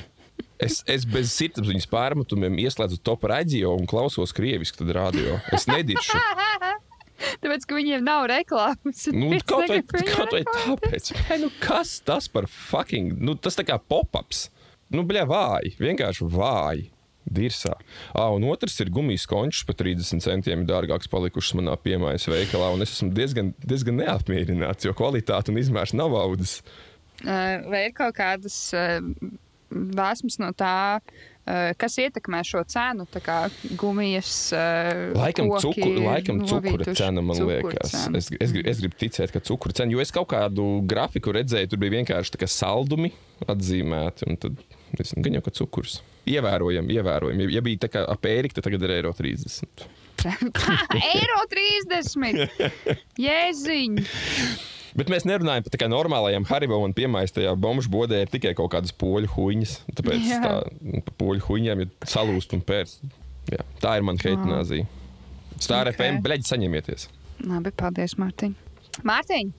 Es, 0.62 0.80
es 0.90 1.04
bez 1.06 1.32
sirdsapziņas 1.34 1.86
pārmetumiem 1.90 2.56
ieslēdzu 2.62 3.00
top 3.06 3.26
radio 3.30 3.74
un 3.74 3.88
klausos 3.90 4.32
krieviski 4.34 4.80
tad 4.80 4.92
radio. 4.96 5.38
Es 5.54 5.68
nediršu. 5.70 6.18
Tāpēc, 7.42 7.66
ka 7.68 7.76
viņiem 7.76 8.02
nav 8.04 8.26
reklāmas. 8.30 9.04
Nu, 9.14 9.30
kaut 9.46 9.70
vai, 9.70 9.80
kaut 9.86 10.34
vai 10.34 10.42
tāpēc. 10.46 11.12
Bļa, 11.14 11.38
nu, 11.44 11.50
kas 11.62 11.98
tas 12.06 12.26
par 12.30 12.48
fucking? 12.50 13.14
Nu, 13.22 13.36
tas 13.38 13.58
tā 13.58 13.64
kā 13.66 13.78
pop-ups. 13.78 14.48
Nu, 14.94 15.06
bļā, 15.08 15.24
vāji. 15.30 15.74
Vienkārši 15.80 16.26
vāji. 16.34 16.88
Dirsā. 17.24 17.74
Ah, 18.12 18.28
un 18.34 18.44
otrs 18.50 18.76
ir 18.84 18.90
gumijas 18.92 19.24
končs 19.30 19.62
par 19.64 19.78
30 19.80 20.20
centiem 20.24 20.66
dārgāks 20.68 21.08
palikušas 21.12 21.56
manā 21.60 21.76
piemājas 21.80 22.28
veikalā. 22.28 22.72
Es 22.84 22.96
esmu 22.98 23.12
diezgan, 23.16 23.54
diezgan 23.64 23.96
neapmierināts, 24.02 24.84
jo 24.84 24.92
kvalitāte 24.96 25.52
un 25.54 25.60
izmērs 25.62 25.94
nav 25.96 26.12
audas. 26.20 26.58
Vai 27.24 27.86
ir 27.88 27.94
kaut 27.96 28.16
kādas 28.18 28.58
vēsmas 29.74 30.36
no 30.42 30.50
tā, 30.56 31.00
kas 31.80 31.96
ietekmē 32.00 32.42
šo 32.46 32.62
cenu? 32.68 33.06
Tā 33.10 33.22
kā 33.24 33.38
gumijas. 33.80 34.52
Laikam, 35.16 35.50
koki 35.52 35.64
cukur, 35.66 35.90
ir 35.90 36.04
laikam 36.04 36.42
cukura 36.48 36.94
cena, 36.96 37.24
man 37.24 37.40
Cukura 37.40 37.58
liekas. 37.72 37.94
cena. 37.94 38.20
Es, 38.20 38.30
es, 38.36 38.54
es 38.54 38.82
gribu 38.82 39.00
ticēt, 39.00 39.32
ka 39.34 39.42
cukura 39.44 39.76
cena, 39.76 39.92
jo 39.94 40.02
es 40.04 40.12
kaut 40.14 40.28
kādu 40.34 40.68
grafiku 40.90 41.34
redzēju, 41.36 41.72
tur 41.72 41.82
bija 41.82 41.96
vienkārši 41.98 42.50
saldumi 42.50 43.12
atzīmēti. 43.50 44.36
Tad, 44.44 44.60
es, 45.02 45.14
gan 45.16 45.38
jau, 45.38 45.42
ka 45.44 45.52
cukurs. 45.58 45.98
Ievērojami, 46.30 46.94
ievērojami. 46.98 47.46
Ja, 47.46 47.56
ja 47.58 47.64
bija 47.64 47.84
tā 47.86 47.90
kā 47.92 48.04
ap 48.08 48.28
ērika, 48.28 48.58
tad 48.58 48.68
tagad 48.68 48.86
ir 48.86 48.94
eiro 48.98 49.12
30. 49.16 49.86
Eiro 51.14 51.40
30! 51.50 52.54
Jēziņ! 53.20 53.98
Bet 54.94 55.10
mēs 55.10 55.26
nerunājam 55.26 55.64
par 55.66 55.74
tā 55.74 55.80
kā 55.82 55.88
normālajām 55.90 56.46
Haribo 56.46 56.78
un 56.84 56.94
piemājas 56.94 57.34
tajā 57.34 57.56
bombuļu 57.58 57.90
bodē 57.90 58.20
ir 58.22 58.30
tikai 58.30 58.54
kaut 58.56 58.70
kādas 58.76 58.94
poļu 58.94 59.32
huīņas. 59.34 59.74
Tāpēc 59.98 60.28
Jā. 60.28 60.38
tā, 60.44 60.52
nu, 60.86 61.02
pa 61.02 61.16
poļu 61.18 61.42
huīņām 61.48 61.82
ir 61.82 61.90
salūst 62.08 62.54
un 62.54 62.62
pērts. 62.64 63.00
Jā, 63.50 63.66
tā 63.82 63.98
ir 63.98 64.06
mana 64.06 64.22
heitinājuma. 64.22 64.86
Stāra 65.58 65.90
Ok. 65.90 65.98
okay. 65.98 65.98
FM, 65.98 66.22
bleģi, 66.24 66.48
saņemieties. 66.52 67.08
Labi, 67.50 67.74
paldies, 67.74 68.14
Mārtiņ. 68.22 68.54
Mārtiņ! 69.02 69.52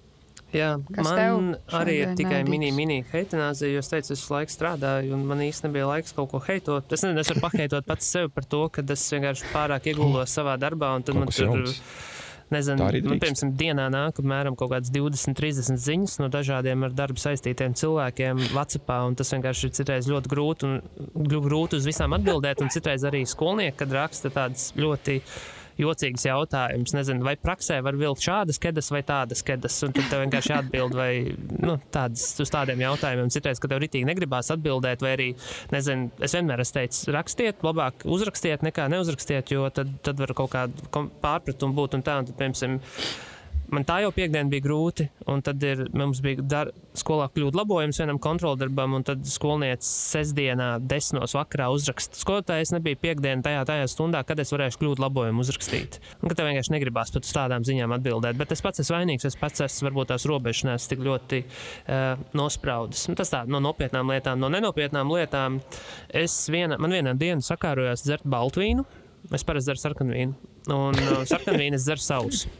Jā, 0.56 0.70
Kas 0.96 1.10
man 1.10 1.50
arī 1.76 1.96
ir 2.06 2.14
tikai 2.16 2.40
naidīgs? 2.42 2.50
mini, 2.54 2.72
mini 2.72 2.98
heitinājuma, 3.12 3.70
jo 3.74 3.82
es 3.84 3.90
teicu, 3.92 4.14
es 4.16 4.22
visu 4.22 4.34
laiku 4.38 4.54
strādāju, 4.56 5.14
un 5.18 5.26
man 5.28 5.44
īstenībā 5.44 5.68
nebija 5.74 5.88
laiks 5.92 6.16
kaut 6.16 6.30
ko 6.32 6.40
heitot. 6.48 6.92
Es 6.96 7.04
nezinu, 7.04 7.20
es 7.26 7.32
varu 7.34 7.44
paheitot 7.44 7.86
pats 7.90 8.12
sevi 8.16 8.30
par 8.32 8.46
to, 8.48 8.62
ka 8.72 8.84
es 8.96 9.04
vienkārši 9.12 9.50
pārāk 9.52 9.90
ieguldos 9.92 10.32
savā 10.40 10.56
darbā, 10.62 10.94
un 10.96 11.04
tad 11.04 11.16
Kaut 11.18 11.26
man 11.26 11.34
tur. 11.34 11.50
jauns. 11.50 11.82
Nezinu, 12.54 12.78
man, 12.78 13.18
piemēram, 13.20 13.52
dienā 13.58 13.88
nāk 13.90 14.20
apmēram 14.22 14.54
kaut 14.56 14.70
kādas 14.70 14.92
20, 14.94 15.34
30 15.34 15.80
ziņas 15.82 16.20
no 16.22 16.28
dažādiem 16.30 16.84
ar 16.86 16.92
darbu 16.94 17.18
saistītiem 17.18 17.74
cilvēkiem 17.74 18.44
Latvijā. 18.54 19.00
Tas 19.18 19.34
vienkārši 19.34 19.66
ir 19.66 19.74
citreiz 19.80 20.06
ļoti 20.12 20.30
grūti, 20.30 20.70
un 20.70 21.26
gr- 21.26 21.42
grūti 21.42 21.80
uz 21.82 21.88
visām 21.90 22.14
atbildēt. 22.14 22.62
Un 22.62 22.70
citreiz 22.70 23.02
arī 23.10 23.24
skolnieki, 23.26 23.76
kad 23.82 23.90
raksta 23.98 24.30
tādas 24.30 24.68
ļoti 24.78 25.18
jocīgas 25.82 26.26
jautājumas. 26.28 26.94
Nezinu, 26.96 27.26
vai 27.26 27.36
praksē 27.40 27.82
var 27.86 27.98
vilkt 28.00 28.24
šādas 28.26 28.60
kedas 28.62 28.92
vai 28.94 29.02
tādas 29.08 29.44
kedas. 29.46 29.78
Un 29.86 29.96
tad 29.96 30.10
tev 30.12 30.24
vienkārši 30.24 30.54
jāatbild 30.54 30.96
vai 30.98 31.12
nu, 31.60 31.78
tādas, 31.94 32.28
uz 32.42 32.54
tādiem 32.54 32.84
jautājumiem. 32.86 33.32
Citreiz, 33.34 33.62
kad 33.62 33.74
tev 33.74 33.84
ritīgi 33.84 34.08
negribās 34.08 34.52
atbildēt, 34.56 35.04
vai 35.06 35.14
arī, 35.18 35.30
nezinu, 35.76 36.10
es 36.26 36.36
vienmēr 36.38 36.64
esmu 36.64 36.80
teicis, 36.80 37.06
rakstiet, 37.16 37.64
labāk 37.66 38.08
uzrakstiet 38.08 38.66
nekā 38.66 38.90
neuzrakstiet, 38.92 39.54
jo 39.56 39.70
tad, 39.74 39.92
tad 40.06 40.20
var 40.22 40.36
kaut 40.38 40.54
kāda 40.56 41.08
pārpratuma 41.24 41.78
būt 41.78 42.00
un 42.00 42.06
tā. 42.06 42.20
Un 42.22 42.30
tad, 42.30 42.38
piemēram, 42.40 42.80
man 43.76 43.86
tā 43.88 44.00
jau 44.04 44.12
piekdiena 44.16 44.50
bija 44.52 44.64
grūti, 44.66 45.08
un 45.32 45.42
tad 45.46 45.64
ir, 45.66 45.86
mums 45.98 46.22
bija 46.24 46.44
dar, 46.46 46.72
skolā 46.98 47.28
kļūt 47.34 47.58
labojums 47.58 48.00
vienam 48.02 48.20
kontroldarbam, 48.22 48.96
un 48.98 49.06
tad 49.08 49.24
skolnieks 49.28 49.88
sestdienā 50.14 50.70
desmitos 50.84 51.36
vakarā 51.36 51.68
uzraksta. 51.74 52.18
Skolotājs 52.20 52.74
nebija 52.76 53.00
piekdiena 53.02 53.44
tajā, 53.46 53.66
tajā 53.68 53.88
stundā, 53.92 54.24
kad 54.28 54.40
es 54.42 54.54
varēšu 54.56 54.82
kļūt 54.82 55.02
labojumu 55.04 55.44
uzrakstīt. 55.44 56.00
Un 56.22 56.32
ka 56.32 56.38
tev 56.38 56.50
vienkārši 56.50 56.76
negribās 56.76 57.14
pat 57.16 57.28
uz 57.28 57.36
tādām 57.36 57.68
ziņām 57.68 57.96
atbildēt, 57.98 58.40
bet 58.40 58.56
es 58.56 58.64
pats 58.66 58.84
esmu 58.84 58.98
vainīgs, 58.98 59.28
es 59.28 59.40
pats 59.40 59.66
esmu 59.66 59.90
varbūt 59.90 60.14
tās 60.14 60.28
robežas 60.30 60.90
tik 60.92 61.04
ļoti 61.06 61.42
uh, 61.46 62.26
nospraudis. 62.38 63.08
Nu, 63.12 63.18
tas 63.20 63.34
tā 63.34 63.44
no 63.50 63.62
nopietnām 63.64 64.12
lietām, 64.14 64.40
no 64.42 64.52
nenopietnām 64.54 65.12
lietām. 65.16 65.60
Es 66.16 66.46
viena, 66.52 66.80
man 66.82 66.96
vienā 66.96 67.16
dienā 67.20 67.44
sakārojās 67.46 68.06
dzert 68.08 68.28
baltvīnu. 68.30 68.86
Es 69.34 69.42
parasti 69.42 69.72
dzeru 69.72 69.82
sarkanvīnu, 69.82 70.52
un 70.70 71.02
uh, 71.02 71.26
sarkanvīnu 71.26 71.80
es 71.80 71.88
dzeru 71.88 72.04
sausu. 72.04 72.54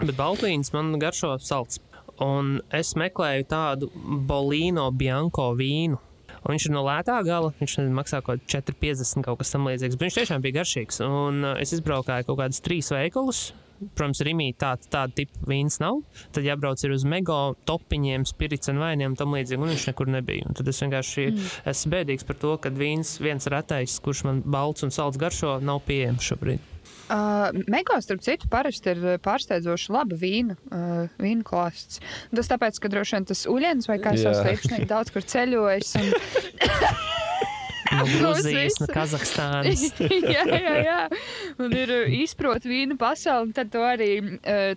Bet 0.00 0.16
baltvīns 0.16 0.72
man 0.72 0.94
garšo 1.00 1.34
salds. 1.44 1.80
Un 2.24 2.58
es 2.76 2.94
meklēju 2.96 3.46
tādu 3.48 3.88
Bolīno 4.28 4.86
Bianco 4.96 5.50
vīnu. 5.56 5.98
Un 6.40 6.54
viņš 6.54 6.66
ir 6.68 6.72
no 6.72 6.84
lētā 6.86 7.18
gala. 7.26 7.52
Viņš 7.60 7.78
maksā 7.92 8.22
kaut 8.24 8.40
ko 8.44 8.58
4,50 8.60 9.26
kaut 9.26 9.42
kas 9.42 9.52
tamlīdzīgs. 9.52 9.98
Viņš 10.00 10.20
tiešām 10.20 10.44
bija 10.44 10.60
garšīgs. 10.60 11.02
Un 11.04 11.44
uh, 11.44 11.58
es 11.60 11.74
izbraukāju 11.76 12.30
kaut 12.30 12.40
kādus 12.40 12.62
trīs 12.64 12.88
veikalus. 12.94 13.50
Protams, 13.96 14.20
Rīgā 14.24 14.48
tāda, 14.60 14.88
tāda 14.92 15.16
tipa 15.20 15.44
vīns 15.48 15.78
nav. 15.80 16.02
Tad 16.36 16.48
jābrauc 16.48 16.80
uz 16.88 17.04
mega 17.08 17.38
topiņiem, 17.68 18.26
spirits 18.28 18.72
un 18.72 18.80
vainiem 18.80 19.16
tam 19.20 19.36
līdzīgi. 19.36 19.60
Un 19.60 19.72
viņš 19.74 19.86
nekur 19.92 20.12
nebija. 20.16 20.48
Un 20.48 20.56
tad 20.56 20.68
es 20.72 20.80
vienkārši 20.84 21.30
mm. 21.30 21.54
esmu 21.72 21.94
bēdīgs 21.96 22.28
par 22.28 22.40
to, 22.40 22.56
ka 22.60 22.72
vīns 22.72 23.18
viens 23.24 23.48
retais, 23.52 24.00
kurš 24.04 24.26
man 24.28 24.44
balts 24.44 24.84
un 24.84 24.92
salds 24.96 25.20
garšo, 25.20 25.58
nav 25.64 25.84
pieejams 25.88 26.32
šobrīd. 26.32 26.69
Uh, 27.10 27.48
Megās, 27.70 28.06
starp 28.06 28.22
citu, 28.22 28.46
parasti 28.50 28.92
ir 28.92 29.00
pārsteidzoši 29.24 29.94
laba 29.94 30.18
vīna, 30.18 30.54
uh, 30.70 31.08
vīna 31.18 31.42
klāsts. 31.46 31.98
Tas 32.30 32.50
tāpēc, 32.52 32.78
ka 32.78 32.90
droši 32.92 33.16
vien 33.16 33.26
tas 33.32 33.46
uļens 33.50 33.90
vai 33.90 33.98
kā 34.02 34.14
savs 34.20 34.44
īpašnieks 34.44 34.90
daudz 34.90 35.10
kur 35.14 35.26
ceļojis. 35.34 35.96
Un... 35.98 36.12
No 37.90 38.04
Grūzijas, 38.06 38.76
no 38.78 38.86
Kazahstānas. 38.86 39.80
jā, 40.34 40.44
jā, 40.46 40.74
jā. 40.86 40.98
Un 41.58 41.74
ir 41.74 41.90
izprot 42.20 42.62
vīna 42.68 42.94
pasauli, 43.00 43.48
un 43.48 43.56
tad 43.56 43.72
to 43.74 43.82
arī 43.82 44.12
uh, 44.22 44.76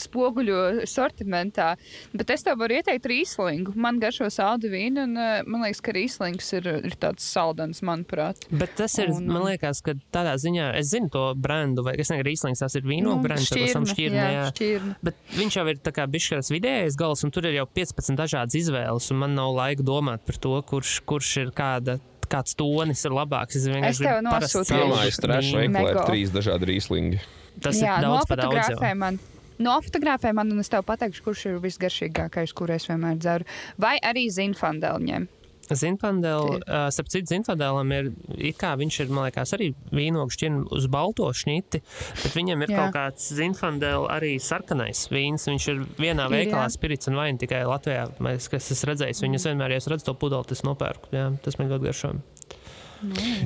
spoguļo 0.00 0.84
sortimentā. 0.90 1.72
Bet 2.16 2.30
es 2.34 2.44
tev 2.46 2.58
varu 2.60 2.76
ieteikt 2.78 3.06
rīslingu. 3.10 3.74
Man 3.76 4.00
garšo 4.02 4.28
saldu 4.32 4.70
vīnu, 4.72 5.04
un 5.08 5.16
uh, 5.20 5.40
man 5.46 5.64
liekas, 5.66 5.82
ka 5.84 5.94
rīslings 5.96 6.52
ir, 6.58 6.68
ir 6.90 6.96
tāds 7.02 7.26
saldens, 7.32 7.82
manuprāt. 7.86 8.46
Bet 8.50 8.76
tas 8.78 8.96
ir, 9.02 9.12
Un, 9.16 9.26
man 9.30 9.42
um, 9.42 9.48
liekas, 9.50 9.80
ka 9.86 9.94
tādā 10.14 10.34
ziņā 10.42 10.70
es 10.80 10.90
zinu 10.92 11.10
to 11.14 11.26
brendu, 11.38 11.84
vai 11.86 11.94
es 11.96 12.10
nezinu, 12.10 12.24
Rīslings 12.26 12.62
tas 12.64 12.74
ir 12.78 12.86
vīno 12.88 13.14
nu, 13.16 13.22
brands, 13.24 13.50
vai 13.54 13.68
tam 13.72 13.86
šķirne. 13.86 14.16
jā, 14.18 14.32
Jā. 14.36 14.44
šķirne. 14.52 14.96
Bet 15.06 15.20
viņš 15.36 15.56
jau 15.60 15.66
ir 15.70 15.78
tā 15.86 15.92
kā 15.94 16.06
bišķies 16.10 16.50
vidējais 16.54 16.98
gals, 16.98 17.22
un 17.26 17.32
tur 17.34 17.46
ir 17.48 17.58
jau 17.60 17.66
15 17.78 18.16
dažādas 18.18 18.56
izvēles, 18.58 19.10
un 19.14 19.20
man 19.22 19.34
nav 19.38 19.54
laika 19.56 19.86
domāt 19.86 20.24
par 20.26 20.38
to, 20.42 20.56
kurš, 20.66 20.98
kurš 21.08 21.32
ir 21.44 21.54
kāda. 21.56 21.98
Kāds 22.26 22.56
tonis 22.58 23.04
ir 23.06 23.12
labāks? 23.14 23.54
Es 23.54 23.68
vienkārši 23.70 24.02
parastu 24.26 24.58
nosūtīšu. 24.64 24.74
Pirmā 24.74 25.02
ir 25.06 25.18
trešā 25.22 25.60
vīnu. 25.60 25.74
veikalā, 25.76 25.92
ir 25.92 26.08
trīs 26.10 26.32
dažādi 26.34 26.66
rīslingi. 26.72 27.20
Tas 27.62 27.78
Jā, 27.78 28.00
ir 28.00 28.02
daudz 28.08 28.26
par 28.26 28.40
daudz. 28.42 28.72
jau. 28.74 28.94
man. 28.98 29.20
Nofotografē 29.62 30.34
man, 30.36 30.52
un 30.52 30.60
es 30.60 30.72
tev 30.72 30.84
pateikšu, 30.88 31.24
kurš 31.24 31.46
ir 31.50 31.62
visgaršīgākais, 31.64 32.52
kur 32.56 32.72
es 32.74 32.88
vienmēr 32.90 33.16
dzeru. 33.20 33.48
Vai 33.80 33.96
arī 34.04 34.28
zinfandēlņiem. 34.32 35.30
Zinfandēl, 35.74 36.60
uh, 36.60 36.86
starp 36.94 37.08
citu, 37.10 37.26
Zinfandēlam 37.32 37.90
ir, 37.96 38.10
it 38.38 38.58
kā 38.60 38.72
viņš 38.78 38.98
ir, 39.02 39.10
man 39.10 39.26
liekas, 39.26 39.54
arī 39.56 39.72
vīnogu 39.94 40.34
šķirni 40.36 40.62
uz 40.76 40.86
balto 40.92 41.26
šņiti, 41.34 41.80
bet 42.22 42.36
viņam 42.36 42.62
ir 42.62 42.70
Jā. 42.70 42.84
kaut 42.84 42.94
kāds 42.94 43.26
Zinfandēl 43.34 44.06
arī 44.12 44.36
sarkanais 44.42 45.06
vīns. 45.10 45.48
Viņš 45.50 45.68
ir 45.72 45.82
vienā 45.98 46.28
Ir, 46.28 46.36
veikalā 46.36 46.68
spirits 46.70 47.10
un 47.10 47.18
vaina 47.18 47.42
tikai 47.42 47.64
Latvijā. 47.66 48.06
Mēs, 48.22 48.50
kas 48.52 48.70
es 48.74 48.86
redzēju, 48.86 49.18
viņas 49.26 49.50
vienmēr, 49.50 49.74
ja 49.74 49.82
es 49.82 49.90
redzu 49.90 50.10
to 50.10 50.14
pudeli, 50.20 50.46
tas 50.46 50.62
nopērku. 50.66 51.10
Jā, 51.16 51.32
tas 51.42 51.58
man 51.58 51.72
ļoti 51.72 51.90
garšo. 51.90 52.14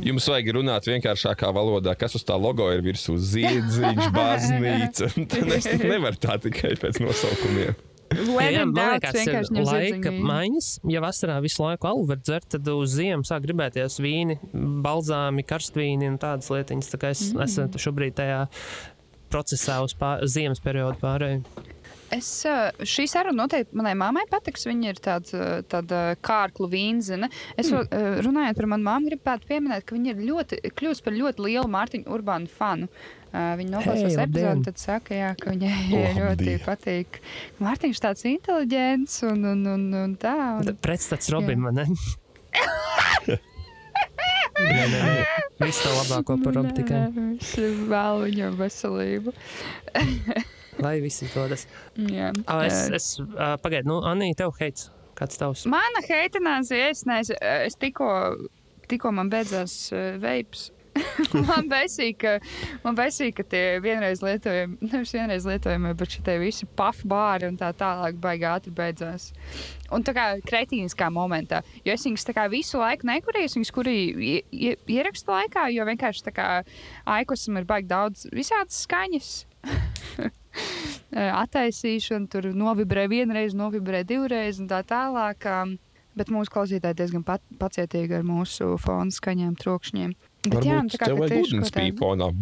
Jums 0.05 0.27
vajag 0.31 0.51
runāt 0.57 0.87
vienkāršākā 0.89 1.51
valodā, 1.55 1.95
kas 1.99 2.15
uz 2.19 2.25
tā 2.27 2.37
logo 2.39 2.69
ir 2.73 2.83
virsū 2.85 3.17
ziedziņš, 3.19 4.11
baznīca. 4.17 5.13
Tad 5.31 5.55
es 5.59 5.71
nevaru 5.83 6.21
tā 6.21 6.37
tikai 6.47 6.77
pēc 6.81 7.01
nosaukumiem. 7.05 7.79
Man 8.11 8.75
liekas, 8.75 9.17
ir 9.23 9.67
laika 9.67 10.11
maiņas. 10.11 10.71
Ja 10.91 11.03
vasarā 11.05 11.37
visu 11.45 11.63
laiku 11.63 11.87
alu 11.93 12.09
var 12.09 12.19
dzert, 12.19 12.49
tad 12.57 12.67
uz 12.73 12.97
ziemu 12.97 13.27
sāk 13.27 13.45
gribēties 13.45 14.01
vīni, 14.03 14.41
balzāmi, 14.83 15.47
karstvīni 15.47 16.11
un 16.11 16.19
tādas 16.23 16.51
lietiņas. 16.51 16.91
Tā 16.91 16.99
kā 16.99 17.13
es 17.15 17.29
mm. 17.31 17.45
esmu 17.47 17.85
šobrīd 17.87 18.19
tajā 18.19 18.41
procesā 19.31 19.79
uz 19.87 19.95
pār, 19.95 20.27
ziemas 20.27 20.63
periodu 20.63 20.99
pārēju. 21.03 21.69
Es, 22.15 22.31
šī 22.93 23.07
saruna 23.11 23.45
noteikti 23.45 23.77
manai 23.79 23.95
mammai 23.99 24.27
patiks. 24.31 24.67
Viņa 24.69 24.91
ir 24.91 25.01
tāda, 25.03 25.51
tāda 25.71 26.01
kārklu 26.25 26.67
vīnzene. 26.73 27.31
Es 27.61 27.71
mm. 27.71 28.21
runājot 28.27 28.59
par 28.59 28.69
manu 28.73 28.89
mammu, 28.89 29.13
gribētu 29.13 29.49
pieminēt, 29.51 29.87
ka 29.87 29.97
viņa 29.97 30.13
ir 30.15 30.27
ļoti, 30.27 30.61
kļūst 30.81 31.07
par 31.07 31.17
ļoti 31.17 31.47
lielu 31.47 31.71
Mārtiņu 31.71 32.11
Urbānu 32.11 32.51
fanu. 32.51 32.91
Uh, 33.31 33.53
viņa 33.61 33.71
noklausās 33.77 34.17
hey, 34.17 34.25
epizodi, 34.27 34.65
tad 34.67 34.81
saka, 34.83 35.15
jā, 35.15 35.29
ka 35.39 35.53
viņai 35.53 35.75
ļoti 35.93 36.25
Labdien! 36.25 36.63
patīk. 36.65 37.21
Mārtiņš 37.63 38.01
tāds 38.03 38.27
inteliģents 38.27 39.21
un, 39.29 39.45
un, 39.53 39.63
un, 39.71 39.85
un 40.01 40.17
tā. 40.19 40.35
Un, 40.59 40.73
Pretstats 40.83 41.31
Robim, 41.31 41.69
ne? 41.77 41.87
Nē, 44.61 44.83
nē, 44.93 44.99
nē. 45.01 45.43
Viss 45.63 45.81
to 45.81 45.91
labāko 45.95 46.37
par 46.43 46.57
Robu 46.59 46.73
tikai. 46.77 47.07
Es 47.41 47.55
vēlu 47.89 48.27
viņam 48.27 48.59
veselību. 48.59 49.33
Lai 50.83 50.97
viss 51.05 51.23
izdodas. 51.27 51.67
Jā. 51.97 52.33
Ah, 52.47 52.65
es, 52.67 52.81
es 52.97 53.11
uh, 53.21 53.55
pagaidu, 53.63 53.89
nu, 53.93 54.01
Anī, 54.11 54.33
tev 54.39 54.55
heits. 54.61 54.91
Kāds 55.19 55.37
tavs? 55.37 55.67
Mana 55.69 56.01
heitinājuma, 56.07 56.83
es 56.91 57.03
nezinu, 57.05 57.39
es 57.67 57.75
tikko, 57.77 58.07
tikko 58.89 59.11
man 59.13 59.29
beidzās 59.33 59.75
uh, 59.93 60.15
veips. 60.23 60.71
man 61.47 61.69
besīk, 61.71 62.17
ka, 62.19 62.31
man 62.83 62.97
besīk, 62.99 63.37
ka 63.39 63.45
tie 63.47 63.77
vienreiz 63.83 64.23
lietojami, 64.27 64.79
nevis 64.91 65.13
vienreiz 65.15 65.45
lietojami, 65.47 65.93
bet 65.99 66.17
šitie 66.17 66.35
visi 66.43 66.67
puff 66.77 67.05
bāri 67.09 67.47
un 67.47 67.59
tā 67.61 67.69
tālāk 67.79 68.19
baigi 68.21 68.49
ātri 68.51 68.73
beidzās. 68.75 69.29
Un 69.95 70.03
tā 70.07 70.15
kā 70.17 70.25
kretīniskā 70.47 71.07
momentā, 71.15 71.63
jo 71.87 71.95
es 71.95 72.07
viņus 72.09 72.27
tā 72.27 72.35
kā 72.37 72.49
visu 72.51 72.81
laiku 72.83 73.07
nekurīju, 73.11 73.51
es 73.53 73.57
viņus 73.59 73.73
kurīju 73.77 74.25
ie- 74.33 74.43
ie- 74.51 74.77
ierakstu 74.97 75.31
laikā, 75.35 75.69
jo 75.77 75.87
vienkārši 75.89 76.27
tā 76.27 76.35
kā 76.35 76.49
aikusam 77.19 77.61
ir 77.63 77.69
baigi 77.71 77.91
daudz 77.95 78.27
visādas 78.35 78.83
skaņas. 78.87 79.31
Attaisīšana, 81.43 82.31
tur 82.31 82.53
novibrē 82.55 83.09
vienreiz, 83.11 83.57
novibrē 83.59 84.05
divreiz 84.07 84.63
un 84.63 84.71
tā 84.71 84.85
tālāk. 84.87 85.51
Bet 86.19 86.27
mūsu 86.35 86.51
klausītāji 86.51 86.97
diezgan 86.99 87.23
pat, 87.23 87.39
pacietīgi 87.61 88.17
ar 88.19 88.25
mūsu 88.27 88.73
fonu 88.83 89.15
skaņām, 89.15 89.55
trokšņiem. 89.61 90.15
Bet, 90.41 90.65
jā, 90.65 90.81
nu, 90.81 90.89
Varbūt 90.89 90.95
tā 90.95 90.99
kā 90.99 91.07
tev 91.11 91.19
vajag 91.21 91.45
ūdens 91.45 91.71
pīponā. 91.77 92.27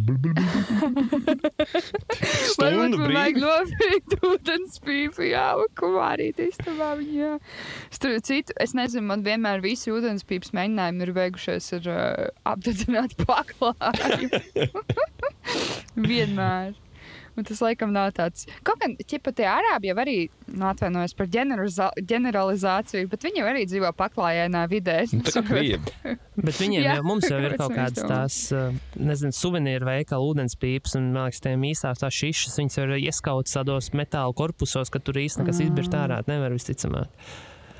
Varbūt 2.60 2.92
man 2.94 3.10
vajag 3.16 3.36
nopirkt 3.42 4.10
ūdens 4.30 4.78
pīpi, 4.86 5.24
jā, 5.32 5.48
kumārīt 5.80 6.36
istabā 6.46 6.90
viņa, 7.00 7.16
jā. 7.18 7.32
Starp 7.98 8.22
citu, 8.30 8.54
es 8.62 8.70
nezinu, 8.78 9.02
man 9.10 9.26
vienmēr 9.26 9.58
visi 9.66 9.90
ūdens 9.90 10.22
pīps 10.30 10.54
mēģinājumi 10.54 11.02
ir 11.08 11.12
beigušies 11.18 11.66
ar 11.80 11.90
uh, 11.90 12.30
apdedzināt 12.54 13.18
paklāju. 13.26 14.30
vienmēr. 15.98 16.78
Un 17.38 17.46
tas 17.46 17.60
laikam 17.62 17.92
nav 17.94 18.08
tāds. 18.16 18.48
Kaut 18.66 18.80
gan, 18.82 18.96
pat 18.98 19.34
tie 19.38 19.44
arābi 19.46 19.92
jau 19.92 19.94
arī, 20.02 20.16
nu, 20.50 20.64
atvainojos 20.66 21.12
par 21.14 21.28
ģeneralizāciju, 21.30 23.08
bet 23.12 23.26
viņi 23.28 23.44
arī 23.46 23.62
dzīvo 23.70 23.92
paklājainā 23.94 24.64
vidē. 24.70 24.96
Nu, 25.12 25.22
Tā 25.22 25.36
kā 25.36 25.42
krievi. 25.46 25.94
Bet 26.38 26.54
viņiem 26.58 26.82
Jā, 26.84 26.96
jau 26.98 27.04
mums 27.06 27.26
jau 27.26 27.38
ir 27.42 27.56
kaut 27.58 27.72
kādas 27.74 28.04
tās, 28.06 28.38
nezinu, 28.94 29.34
suvenīru 29.34 29.88
veikala 29.88 30.26
ūdenspīpas, 30.32 30.94
un, 30.98 31.08
man 31.14 31.28
liekas, 31.28 31.40
tiem 31.42 31.64
īstās 31.66 32.02
tās 32.02 32.14
šišas, 32.14 32.58
viņas 32.60 32.78
jau 32.78 32.84
ir 32.86 32.92
ieskautas 33.00 33.56
tādos 33.58 33.90
metāla 33.98 34.34
korpusos, 34.38 34.90
ka 34.94 35.02
tur 35.02 35.18
īsti 35.18 35.42
nekas 35.42 35.58
Mm. 35.58 35.66
izbirt 35.70 35.96
ārā, 35.98 36.20
nevar 36.30 36.54
visticamāk. 36.54 37.10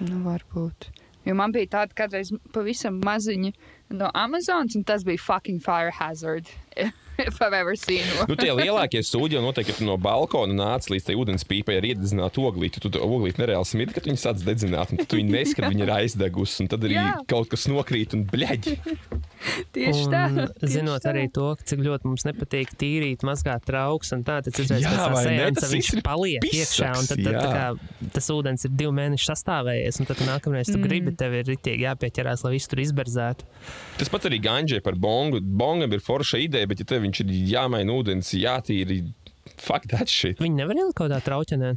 Nu, 0.03 0.23
varbūt. 0.27 0.89
Jo 1.27 1.35
man 1.39 1.53
bija 1.55 1.71
tāda 1.77 1.95
kādreiz 1.99 2.31
pavisam 2.55 2.99
maziņa 3.05 3.53
no 3.99 4.11
Amazonas, 4.15 4.75
un 4.79 4.87
tas 4.87 5.05
bija 5.07 5.19
fucking 5.23 5.63
fire 5.63 5.91
hazard. 5.99 6.47
If 7.29 7.41
I've 7.43 7.53
ever 7.53 7.75
seen 7.77 8.05
one. 8.19 8.29
Nu, 8.31 8.37
tie 8.39 8.53
lielākie 8.55 9.03
sūdi 9.03 9.35
jau 9.37 9.43
noteikti, 9.43 9.75
ka 9.79 9.87
no 9.87 9.97
balkona 10.01 10.55
nāc 10.55 10.87
līdz 10.93 11.09
tai 11.09 11.17
ūdenspīpai 11.19 11.79
ar 11.81 11.87
iededzinātu 11.91 12.45
oglīti. 12.47 12.83
Tu 12.83 12.93
to 12.95 13.03
oglīti 13.03 13.43
nereāli 13.43 13.67
smirdi, 13.67 13.97
kad 13.97 14.07
viņi 14.07 14.23
sāc 14.23 14.45
dedzināt, 14.47 14.93
un 14.95 15.01
tad 15.03 15.11
tu 15.11 15.19
viņi 15.19 15.35
neskat, 15.35 15.67
viņi 15.73 15.85
ir 15.87 15.93
aizdegusi, 15.97 16.63
un 16.63 16.71
tad 16.71 16.87
arī 16.87 16.99
Jā. 16.99 17.09
kaut 17.31 17.51
kas 17.51 17.67
nokrīt 17.71 18.15
un 18.15 18.25
bļaģi. 18.31 18.77
Tieši 19.75 20.07
tā. 20.11 20.23
Un, 20.29 20.39
tieši 20.59 20.73
zinot 20.75 21.03
tā. 21.05 21.13
arī 21.13 21.29
to, 21.35 21.49
cik 21.71 21.83
ļoti 21.87 22.09
mums 22.11 22.25
nepatīk 22.27 22.73
tīrīt, 22.79 23.23
mazgāt 23.27 23.67
trauks, 23.69 24.11
un 24.17 24.25
tā, 24.27 24.41
tad 24.43 24.57
tā 24.57 24.67
ne? 24.67 24.81
sēnes 24.83 25.59
Tas 25.59 25.71
viņš 25.71 25.91
viss 25.91 25.99
ir 25.99 26.03
paliek 26.07 26.47
iekšā, 26.49 26.89
un 26.99 27.07
tad, 27.07 27.23
tad 27.23 27.39
tā 27.39 27.45
pisaks, 27.45 27.55
kā, 27.55 28.11
tas 28.17 28.31
ūdens 28.35 28.67
ir 28.67 28.75
divu 28.79 28.95
mēnešu 28.99 29.31
sastāvējies, 29.31 30.01
un 30.03 30.11
tad 30.11 30.19
tu 30.19 30.27
nākamreiz 30.29 30.73
tu 30.73 30.79
Mm. 30.79 30.87
gribi, 30.87 31.15
tev 31.19 31.35
ir 31.39 31.47
ritīgi 31.49 31.87
jāpieķerās, 31.87 32.45
lai 32.47 32.53
visu 32.57 32.71
tur 32.73 32.83
izberzētu. 32.83 33.47
Tas 33.99 34.11
pats 34.13 34.29
arī 34.29 34.39
ganģē 34.43 34.83
par 34.85 34.95
bongu. 34.95 35.41
Bongam 35.43 35.93
ir 35.97 36.03
forša 36.05 36.39
ideja, 36.45 36.69
bet 36.71 36.83
ja 36.83 36.87
tev 36.89 37.07
viņš 37.09 37.19
ir 37.25 37.29
jāmaina 37.55 37.91
ūdens, 37.99 38.29
jātīri. 38.39 38.99
Fuck 39.59 39.83
that 39.91 40.09
shit. 40.13 40.39
Viņi 40.39 40.55
nevar 40.61 40.77
ielikt 40.79 40.95
kaut 40.99 41.09
kādā 41.11 41.19
trauķenē. 41.25 41.71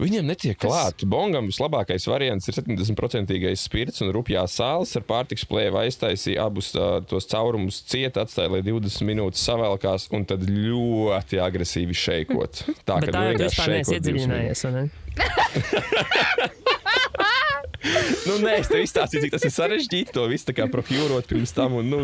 Viņiem 0.00 0.24
netiek 0.26 0.56
Tas- 0.58 0.66
klāt. 0.66 1.04
Bongam 1.06 1.46
vislabākais 1.50 2.06
variants 2.08 2.48
ir 2.48 2.54
70% 2.56 3.56
spirts 3.60 4.00
un 4.02 4.08
rupjā 4.14 4.42
sāls 4.50 4.96
ar 4.98 5.04
pārtiks 5.06 5.44
plēvu 5.46 5.76
aiztaisīja 5.84 6.46
abus 6.48 6.68
uh, 6.74 6.80
tos 7.06 7.26
caurumus 7.30 7.82
ciet, 7.86 8.16
atstāja, 8.18 8.50
lai 8.56 8.62
20 8.66 9.04
minūtes 9.06 9.44
savelkās 9.46 10.08
un 10.16 10.24
tad 10.26 10.40
ļoti 10.48 11.38
agresīvi 11.44 11.94
šeikot. 11.94 12.64
Tā 12.88 12.94
tā 13.04 13.12
nu 13.12 13.28
vienkārši 13.30 13.62
šeikot 13.68 14.02
vai 14.10 14.26
ne? 14.72 14.84
Nu, 18.28 18.36
nē, 18.42 18.56
es 18.60 18.70
tev 18.70 18.82
izstāstīju, 18.84 19.24
cik 19.26 19.34
tas 19.34 19.46
ir 19.48 19.54
sarežģīti. 19.54 20.14
To 20.16 20.26
visu 20.30 20.54
procurot 20.72 21.28
pirms 21.30 21.54
tam. 21.56 21.78
Un, 21.80 21.88
nu, 21.90 22.02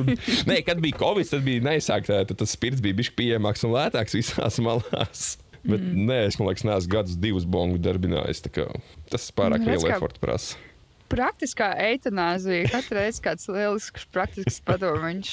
nē, 0.49 0.61
kad 0.66 0.81
bija 0.83 0.99
Covid, 1.01 1.29
tad 1.31 1.45
bija 1.47 1.64
neizsāktā, 1.68 2.24
tad 2.29 2.41
tas 2.41 2.55
spirts 2.55 2.83
bija 2.85 2.99
bijis 2.99 3.12
pieejamāks 3.14 3.66
un 3.68 3.76
lētāks 3.76 4.18
visās 4.18 4.59
malās. 4.64 5.29
Bet 5.68 5.83
mm. 5.83 6.07
nē, 6.09 6.18
es 6.29 6.39
domāju, 6.39 6.61
ka 6.61 6.70
neesmu 6.70 6.93
gadus, 6.95 7.18
divus 7.20 7.47
bongu 7.49 7.81
darbinājis. 7.83 8.45
Tas 9.11 9.31
pārāk 9.37 9.64
Nu, 9.64 9.74
kā- 9.74 9.97
efortu 9.99 10.22
prasa. 10.22 10.68
Praktiskā 11.09 11.70
eitanāzija. 11.80 12.68
Katru 12.68 12.98
reizi 12.98 13.22
kāds 13.24 13.48
lielisks, 13.48 14.04
praktisks 14.12 14.59
padomiņš. 14.68 15.30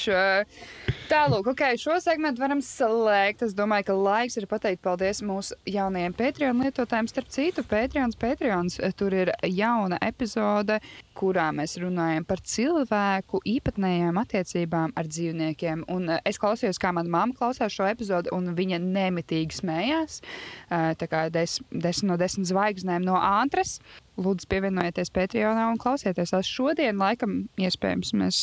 Tālāk, 1.10 1.50
ok, 1.52 1.64
šo 1.82 1.98
segmentu 2.04 2.40
varam 2.44 2.62
slēgt. 2.64 3.44
Es 3.44 3.56
domāju, 3.58 3.90
ka 3.90 3.98
laiks 4.08 4.40
ir 4.40 4.48
pateikt 4.48 4.84
paldies 4.86 5.20
mūsu 5.26 5.58
jaunajiem 5.68 6.16
Patreon 6.16 6.64
lietotājiem. 6.64 7.10
Starp 7.12 7.28
citu, 7.34 7.66
Patreons, 7.68 8.16
Patreons, 8.20 8.80
tur 8.96 9.18
ir 9.18 9.34
jauna 9.52 10.00
epizode, 10.06 10.80
kurā 11.16 11.50
mēs 11.56 11.76
runājam 11.84 12.26
par 12.28 12.40
cilvēku 12.44 13.44
īpatnējām 13.48 14.20
attiecībām 14.24 14.96
ar 14.96 15.12
dzīvniekiem. 15.12 15.86
Un 15.92 16.16
eh, 16.16 16.24
es 16.32 16.40
klausījos, 16.42 16.80
kā 16.82 16.94
mana 16.96 17.12
mamma 17.12 17.36
klausās 17.38 17.76
šo 17.76 17.88
epizodi, 17.92 18.32
un 18.36 18.56
viņa 18.56 18.80
nemitīgi 18.84 19.60
smējās. 19.60 20.22
Eh, 20.70 20.92
Tā 20.96 21.08
kā 21.12 21.28
des, 21.34 21.60
desmit 21.72 22.10
no 22.10 22.18
desmit 22.20 22.48
zvaigznēm 22.50 23.04
no 23.06 23.20
ātras. 23.20 23.80
Lūdzu, 24.16 24.48
pievienojieties 24.48 25.10
Patreonā 25.12 25.66
un 25.68 25.80
klausieties. 25.82 26.32
Tās 26.32 26.48
šodien, 26.48 26.96
laikam, 27.02 27.34
iespējams, 27.60 28.14
mēs 28.16 28.38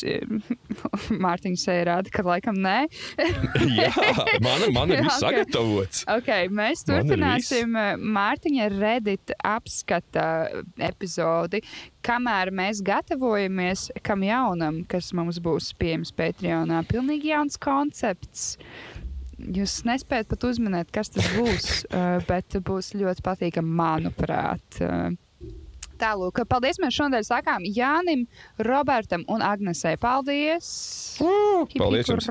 Mārtiņš 1.24 1.64
sēja 1.64 1.86
rāda, 1.88 2.12
ka 2.12 2.24
laikam 2.26 2.58
nē. 2.60 2.76
Jā, 3.78 3.88
man, 4.44 4.66
man 4.76 4.92
ir 4.92 5.00
viss 5.06 5.22
sagatavots. 5.24 6.04
Okay, 6.12 6.50
mēs 6.52 6.84
Man 6.84 6.98
ir 6.98 7.08
turpināsim 7.08 7.78
eh, 7.80 7.94
Mārtiņa 7.96 8.68
Reddit 8.74 9.32
apskata 9.48 10.26
epizodi, 10.76 11.62
kamēr 12.04 12.52
mēs 12.52 12.84
gatavojamies 12.84 13.88
kam 14.04 14.26
jaunam, 14.28 14.82
kas 14.84 15.14
mums 15.16 15.40
būs 15.40 15.72
pieejams 15.80 16.12
Patreonā. 16.20 16.84
Pilnīgi 16.92 17.32
jauns 17.32 17.56
koncepts. 17.56 18.58
Jūs 19.42 19.80
nespējat 19.88 20.28
pat 20.30 20.44
uzminēt, 20.46 20.92
kas 20.94 21.10
tas 21.10 21.26
būs, 21.34 21.68
bet 22.28 22.60
būs 22.62 22.92
ļoti 22.94 23.24
patīkami, 23.24 23.76
manuprāt. 23.80 24.82
Tālāk, 26.02 26.40
paldies 26.50 26.80
mēs 26.82 26.96
šodien 26.96 27.22
sakām 27.26 27.62
Jānim, 27.62 28.24
Robertam 28.66 29.22
un 29.30 29.44
Agnesei. 29.46 29.94
Paldies! 30.02 30.66
Hip, 31.20 31.76
Paldies 31.78 32.10
jums. 32.10 32.26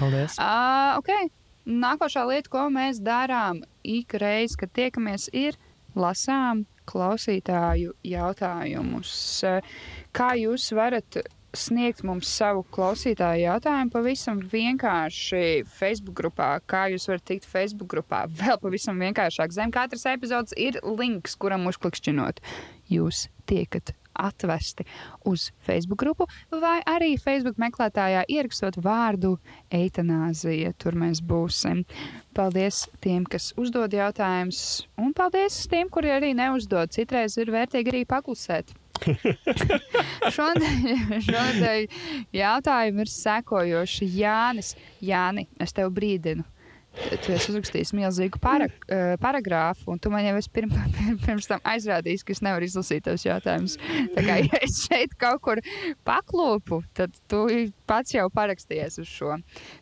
Paldies. 0.00 0.38
Uh, 0.42 0.98
okay. 0.98 1.30
Nākošā 1.68 2.24
lieta, 2.26 2.50
ko 2.50 2.64
mēs 2.72 2.98
darām 3.04 3.60
ik 3.86 4.16
reizi, 4.18 4.56
kad 4.58 4.72
tiekamies, 4.74 5.28
ir 5.36 5.58
lasām 5.94 6.64
klausītāju 6.88 7.92
jautājumus. 8.08 9.14
Uh, 9.46 9.74
Kā 10.16 10.32
jūs 10.40 10.70
varat 10.74 11.20
sniegt 11.56 12.02
mums 12.06 12.28
savu 12.30 12.64
klausītāju 12.74 13.44
jautājumu 13.46 13.92
pavisam 13.94 14.40
vienkārši 14.52 15.64
Facebook 15.68 16.16
grupā? 16.20 16.50
Kā 16.68 16.86
jūs 16.92 17.08
varat 17.10 17.24
tikt 17.30 17.48
Facebook 17.48 17.90
grupā? 17.94 18.24
Vēl 18.40 18.58
pavisam 18.62 19.00
vienkāršāk. 19.00 19.54
Zem 19.54 19.72
katras 19.74 20.06
epizodes 20.10 20.56
ir 20.56 20.80
links, 20.84 21.38
kuram 21.40 21.68
uzklikšķinot. 21.70 22.42
Jūs 22.92 23.26
tiekat 23.48 23.94
atvesti 24.18 24.84
uz 25.24 25.52
Facebook 25.62 26.00
grupu, 26.02 26.26
vai 26.50 26.80
arī 26.90 27.12
Facebook 27.22 27.60
meklētājā 27.62 28.24
ierakstot 28.28 28.80
vārdu 28.82 29.36
eitanāzija. 29.74 30.74
Tur 30.78 30.98
mēs 30.98 31.22
būsim. 31.22 31.84
Paldies 32.34 32.86
tiem, 33.04 33.24
kas 33.30 33.52
uzdod 33.60 33.94
jautājumus, 33.94 34.88
un 34.98 35.14
paldies 35.14 35.62
tiem, 35.70 35.86
kuri 35.92 36.12
arī 36.16 36.34
neuzdod. 36.38 36.90
Citreiz 36.94 37.38
ir 37.38 37.54
vērtīgi 37.54 37.94
arī 37.94 38.04
paklusēt. 38.10 38.74
Šodien, 40.36 41.18
šodien 41.24 41.98
jautājumi 42.34 43.04
ir 43.04 43.12
sekojoši. 43.12 44.12
Jānis, 44.18 44.74
Jāni, 45.04 45.48
es 45.62 45.76
tev 45.76 45.92
brīdinu. 45.94 46.46
Tu 46.98 47.30
esi 47.30 47.52
uzrakstījis 47.52 47.92
milzīgu 47.94 48.40
para, 48.42 48.66
uh, 48.66 49.12
paragrāfu, 49.22 49.92
un 49.92 50.00
tu 50.02 50.10
man 50.10 50.24
jau 50.26 50.34
esi 50.40 50.50
pirm, 50.50 50.72
pirm, 50.96 51.18
pirms 51.22 51.46
tam 51.50 51.62
aizrādījis, 51.68 52.24
ka 52.26 52.34
es 52.34 52.42
nevaru 52.42 52.66
izlasīt 52.66 53.04
tos 53.06 53.22
jautājumus. 53.26 53.76
Tā 54.16 54.24
kā 54.26 54.38
ja 54.48 54.60
es 54.64 54.80
šeit 54.88 55.14
kaut 55.20 55.42
kur 55.44 55.62
paklūpu, 56.08 56.80
tad 56.98 57.14
tu 57.30 57.44
pats 57.88 58.16
jau 58.16 58.26
parakstījies 58.34 58.98
uz 59.04 59.12
šo. 59.12 59.36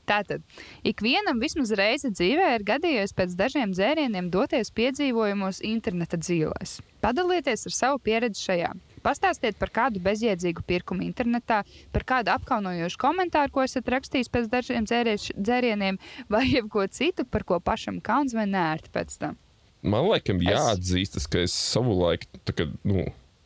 Tātad, 0.09 0.45
ikvienam 0.87 1.41
vismaz 1.41 1.73
reize 1.79 2.13
dzīvē 2.13 2.53
ir 2.59 2.67
gadījies 2.69 3.17
pēc 3.17 3.39
dažiem 3.39 3.73
dzērieniem 3.73 4.29
doties 4.35 4.75
piedzīvojumos 4.77 5.63
interneta 5.65 6.21
dzīvēs. 6.21 6.81
Padalieties 7.07 7.69
ar 7.71 7.77
savu 7.81 8.03
pieredzi 8.03 8.45
šajā. 8.51 8.75
Pastāstiet 9.07 9.55
par 9.61 9.71
kādu 9.71 10.01
bezjēdzīgu 10.03 10.65
pirkumu 10.67 11.05
internetā, 11.07 11.61
par 11.95 12.05
kādu 12.09 12.33
apkaunojošu 12.35 12.99
komentāru, 12.99 13.53
ko 13.55 13.63
esat 13.63 13.87
rakstījis 13.95 14.33
pēc 14.35 14.49
dažiem 14.51 14.89
dzērieš- 14.89 15.35
dzērieniem, 15.39 15.99
vai 16.33 16.43
jebko 16.51 16.87
citu, 16.91 17.25
par 17.25 17.45
ko 17.47 17.61
pašam 17.63 18.01
kauns 18.03 18.35
vai 18.35 18.49
nērti 18.51 18.91
pēc 18.91 19.19
tam. 19.23 19.37
Man 19.83 20.09
laikam 20.11 20.41
Es- 20.43 20.51
jāatzīstas, 20.51 21.29
ka 21.31 21.39
es 21.47 21.53
savulaik, 21.55 22.27
kā, 22.51 22.67
nu, 22.83 23.05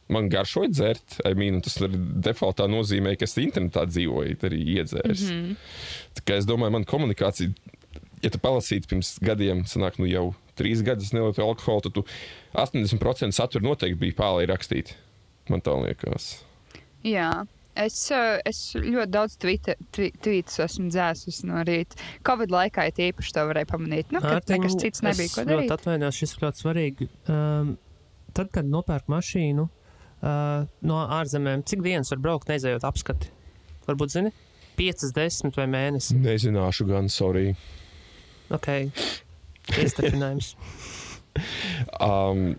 man 0.08 0.30
garšoja 0.30 0.70
dzert. 0.72 1.18
I 1.28 1.34
mean, 1.34 1.60
tas 1.60 1.76
arī 1.78 1.98
defaultā 2.24 2.64
nozīmē, 2.70 3.18
ka 3.18 3.28
es 3.28 3.36
internetā 3.36 3.84
dzīvoju, 3.86 4.38
arī 4.48 4.62
iedzērs. 4.78 5.26
Mm 5.28 5.36
-hmm. 5.36 5.56
Tā 6.14 6.24
kā 6.24 6.38
es 6.38 6.46
domāju, 6.46 6.72
man 6.72 6.84
komunikācija, 6.84 7.52
ja 8.22 8.30
tu 8.30 8.38
palasītu 8.38 8.88
pirms 8.88 9.18
gadiem, 9.20 9.64
sanāk, 9.64 9.98
nu 9.98 10.06
jau 10.06 10.34
trīs 10.56 10.82
gadus 10.82 11.12
nelietoju 11.12 11.46
alkoholu, 11.46 11.80
tad 11.82 11.92
tu 11.92 12.04
80% 12.54 13.32
satura 13.32 13.62
noteikti 13.62 13.98
bija 13.98 14.12
pāri 14.14 14.46
rakstīt. 14.46 14.94
Man 15.50 15.62
tā 15.66 15.74
liekas. 15.82 16.32
Jā. 17.06 17.30
Es, 17.80 17.96
eh, 18.12 18.40
es 18.50 18.58
ļoti 18.74 19.10
daudz 19.14 19.36
tvītus 19.40 20.58
esmu 20.60 20.90
dzēsis 20.90 21.44
no 21.48 21.62
rīta. 21.64 21.96
Covid 22.26 22.50
laikā 22.52 22.88
it 22.90 22.98
īpaši 23.00 23.32
to 23.36 23.44
varēja 23.48 23.68
pamanīt. 23.70 24.10
Nu, 24.12 24.20
kad 24.20 24.50
nekas 24.50 24.74
cits 24.80 25.04
nebija, 25.06 25.30
ko 25.32 25.44
Es 25.44 25.46
ļoti 25.46 25.54
darīt. 25.54 25.74
atvainojos, 25.76 26.18
šis 26.18 26.34
ir 26.34 26.44
ļoti 26.44 26.64
svarīgi. 26.64 27.08
Um, 27.30 27.70
tad, 28.36 28.50
kad 28.52 28.68
nopērk 28.68 29.06
mašīnu 29.10 29.64
uh, 29.68 30.66
no 30.82 30.98
ārzemēm, 31.20 31.62
cik 31.70 31.86
dienas 31.86 32.10
var 32.12 32.20
braukt, 32.26 32.50
neizējot 32.50 32.84
apskati? 32.90 33.30
Varbūt, 33.86 34.12
zini, 34.18 34.34
5, 34.76 35.06
10 35.16 35.56
vai 35.56 35.68
mēnesi. 35.70 36.18
Nezināšu, 36.20 36.88
gan 36.90 37.08
sorry. 37.08 37.54
Ok, 38.50 38.68
iestarpinājums. 39.78 40.54
Um, 42.02 42.56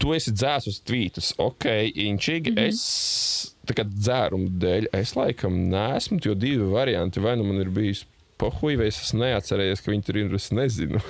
tu 0.00 0.14
esi 0.16 0.32
dzērs 0.34 0.68
uz 0.70 0.78
tvītus. 0.86 1.32
Ok, 1.40 1.66
inčīgi. 1.94 2.54
Mm 2.54 2.56
-hmm. 2.56 2.68
Es 2.68 3.54
tā 3.68 3.76
kā 3.78 3.84
dzērumu 3.86 4.48
dēļ, 4.62 4.88
es 4.96 5.14
laikam 5.16 5.68
neesmu, 5.70 6.20
jo 6.24 6.34
divi 6.34 6.70
varianti. 6.72 7.20
Vai 7.20 7.36
nu 7.36 7.44
man 7.44 7.60
ir 7.60 7.70
bijis 7.70 8.06
pohuļ, 8.40 8.76
vai 8.80 8.88
es 8.88 9.00
esmu 9.04 9.20
neatcerējies, 9.24 9.82
ka 9.84 9.92
viņi 9.92 10.06
tur 10.06 10.18
ir. 10.20 10.34
Es 10.34 10.48
nezinu. 10.56 11.00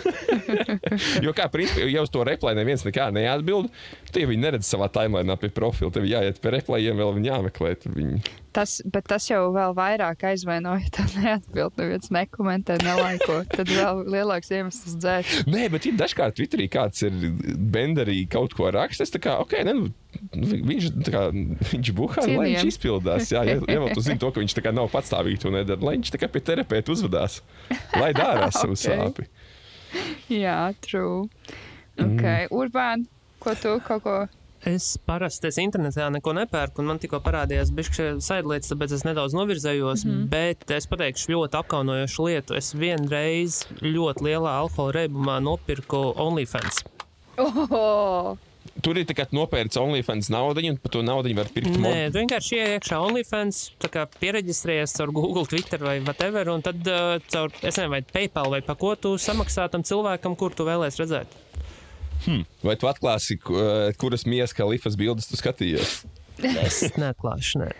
jo 1.27 1.35
kā 1.37 1.47
principā, 1.53 1.87
ja 1.87 2.03
uz 2.03 2.11
to 2.11 2.25
replēju 2.27 2.59
neviens 2.59 2.85
nekā 2.87 3.11
neatbild, 3.15 3.71
tad 4.13 4.23
ja 4.23 4.29
viņi 4.31 4.43
neredz 4.45 4.69
savā 4.69 4.89
timelīnā 4.93 5.37
pie 5.41 5.51
profila. 5.55 5.93
Tev 5.95 6.07
jāiet 6.09 6.41
pie 6.43 6.53
replējiem, 6.57 6.99
vēl 7.01 7.13
viņi 7.17 7.31
jāmeklē. 7.31 7.73
Viņi. 7.95 8.21
Tas, 8.57 8.81
bet 8.83 9.07
tas 9.11 9.29
jau 9.31 9.45
vēl 9.55 9.75
vairāk 9.79 10.25
aizvainoja. 10.33 10.91
Tā 10.97 11.05
neatbild, 11.15 11.77
neviens 11.79 12.11
nekomentē, 12.15 12.77
nelaiko. 12.83 13.41
Tad 13.53 13.71
vēl 13.71 14.03
lielāks 14.11 14.51
iemesls 14.55 14.97
dzēst. 15.01 15.47
Nē, 15.51 15.69
bet 15.73 15.87
ir 15.87 15.97
dažkārt 16.01 16.37
Twitterī 16.41 16.67
kāds 16.73 17.05
ir 17.07 17.15
benderī 17.71 18.25
kaut 18.31 18.57
ko 18.59 18.71
rakstījis. 18.75 19.15
Kā, 19.23 19.37
ok, 19.45 19.55
ne, 19.69 19.77
nu, 19.79 19.91
nu, 20.35 20.51
viņš, 20.73 20.91
tā 21.07 21.15
kā, 21.15 21.23
viņš 21.71 21.93
buhā, 21.99 22.27
lai 22.27 22.49
viņš 22.55 22.71
izpildās. 22.73 23.31
Jā, 23.35 23.45
ja, 23.47 23.61
ja 23.71 23.95
tu 23.95 24.03
zini 24.05 24.19
to, 24.23 24.33
ka 24.35 24.43
viņš 24.43 24.57
tā 24.59 24.65
kā 24.67 24.75
nav 24.75 24.91
patstāvīgi 24.93 25.45
to 25.45 25.55
nedara, 25.55 25.81
lai 25.87 25.97
viņš 26.01 26.15
tā 26.17 26.23
kā 26.23 26.31
pie 26.33 26.43
terapeita 26.51 26.95
uzvedās. 26.95 27.41
Lai 27.95 28.11
dārā 28.17 28.51
savu 28.57 28.75
Ok. 28.75 28.83
sāpi. 28.83 29.29
Jā, 30.31 30.73
true. 30.85 31.27
Okay. 32.01 32.47
Urbāni, 32.55 33.09
ko 33.41 33.57
tu 33.59 33.79
kaut 33.87 34.05
ko? 34.05 34.19
Es 34.69 34.99
parasti 35.09 35.49
es 35.49 35.57
internetā 35.57 36.11
neko 36.13 36.35
nepērku, 36.37 36.83
un 36.83 36.91
man 36.91 36.99
tikko 37.01 37.23
parādījās 37.25 37.71
bišķi 37.73 38.09
saidlietas, 38.21 38.69
tāpēc 38.69 38.93
es 38.93 39.07
nedaudz 39.09 39.33
novirzējos. 39.39 40.05
Mm 40.05 40.11
-hmm. 40.11 40.27
Bet 40.29 40.71
es 40.77 40.87
pateikšu 40.91 41.33
ļoti 41.33 41.57
apkaunojošu 41.63 42.27
lietu. 42.29 42.55
Es 42.55 42.75
vienreiz 42.75 43.65
ļoti 43.81 44.29
lielā 44.29 44.53
alkohola 44.61 44.93
reibumā 44.93 45.41
nopirku 45.41 46.13
OnlyFans. 46.17 46.85
Oh, 47.41 48.37
tur 48.85 48.99
ir 48.99 49.07
tikai 49.09 49.27
nopērts 49.33 49.79
OnlyFans 49.81 50.29
naudu, 50.33 50.61
un 50.69 50.77
par 50.77 50.93
to 50.93 51.03
naudu 51.03 51.35
var 51.37 51.49
pirkt 51.55 51.77
Nē, 51.81 52.11
tu 52.13 52.21
vienkārši 52.21 52.57
ienāc 52.59 52.77
iekšā 52.77 53.01
OnlyFans, 53.01 53.61
pieregistrējies 54.21 54.97
caur 54.99 55.13
Google, 55.13 55.47
Twitter 55.47 55.79
vai 55.79 56.01
whatever, 56.01 56.49
un 56.49 56.61
tad 56.61 56.77
uh, 56.87 57.17
caur, 57.33 57.53
es 57.63 57.77
nezinu, 57.77 57.91
vai 57.91 58.03
PayPal 58.03 58.51
vai 58.51 58.61
pa 58.61 58.75
ko 58.75 58.95
tu 58.95 59.17
samaksā 59.17 59.71
tam 59.71 59.83
cilvēkam, 59.83 60.37
kur 60.37 60.53
tu 60.53 60.69
vēlēsies 60.69 61.01
redzēt. 61.01 61.50
Vai 62.67 62.77
tu 62.81 62.89
atklāsi, 62.91 63.39
eh, 63.39 63.93
kuras 64.01 64.27
mijas 64.29 64.53
kā 64.57 64.67
lifas 64.69 64.97
bildes 65.01 65.31
tu 65.31 65.39
skatījies? 65.41 66.03
Es 66.41 66.81
neatklāšu, 66.97 67.61
nē. 67.61 67.71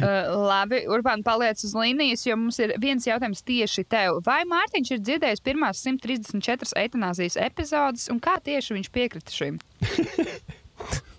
Uh, 0.00 0.28
labi, 0.46 0.82
Urbāna 0.92 1.24
paliec 1.26 1.62
uz 1.66 1.72
līnijas, 1.74 2.22
jo 2.28 2.36
mums 2.38 2.60
ir 2.62 2.74
viens 2.78 3.06
jautājums 3.08 3.42
tieši 3.42 3.82
tev. 3.90 4.20
Vai 4.26 4.44
Mārtiņš 4.46 4.92
ir 4.94 5.02
dzirdējis 5.02 5.42
pirmās 5.42 5.80
134 5.82 6.76
eitanāzijas 6.84 7.38
epizodes, 7.40 8.06
un 8.12 8.20
kā 8.22 8.36
tieši 8.44 8.76
viņš 8.78 8.92
piekrita 8.94 9.34
šim? 9.34 9.58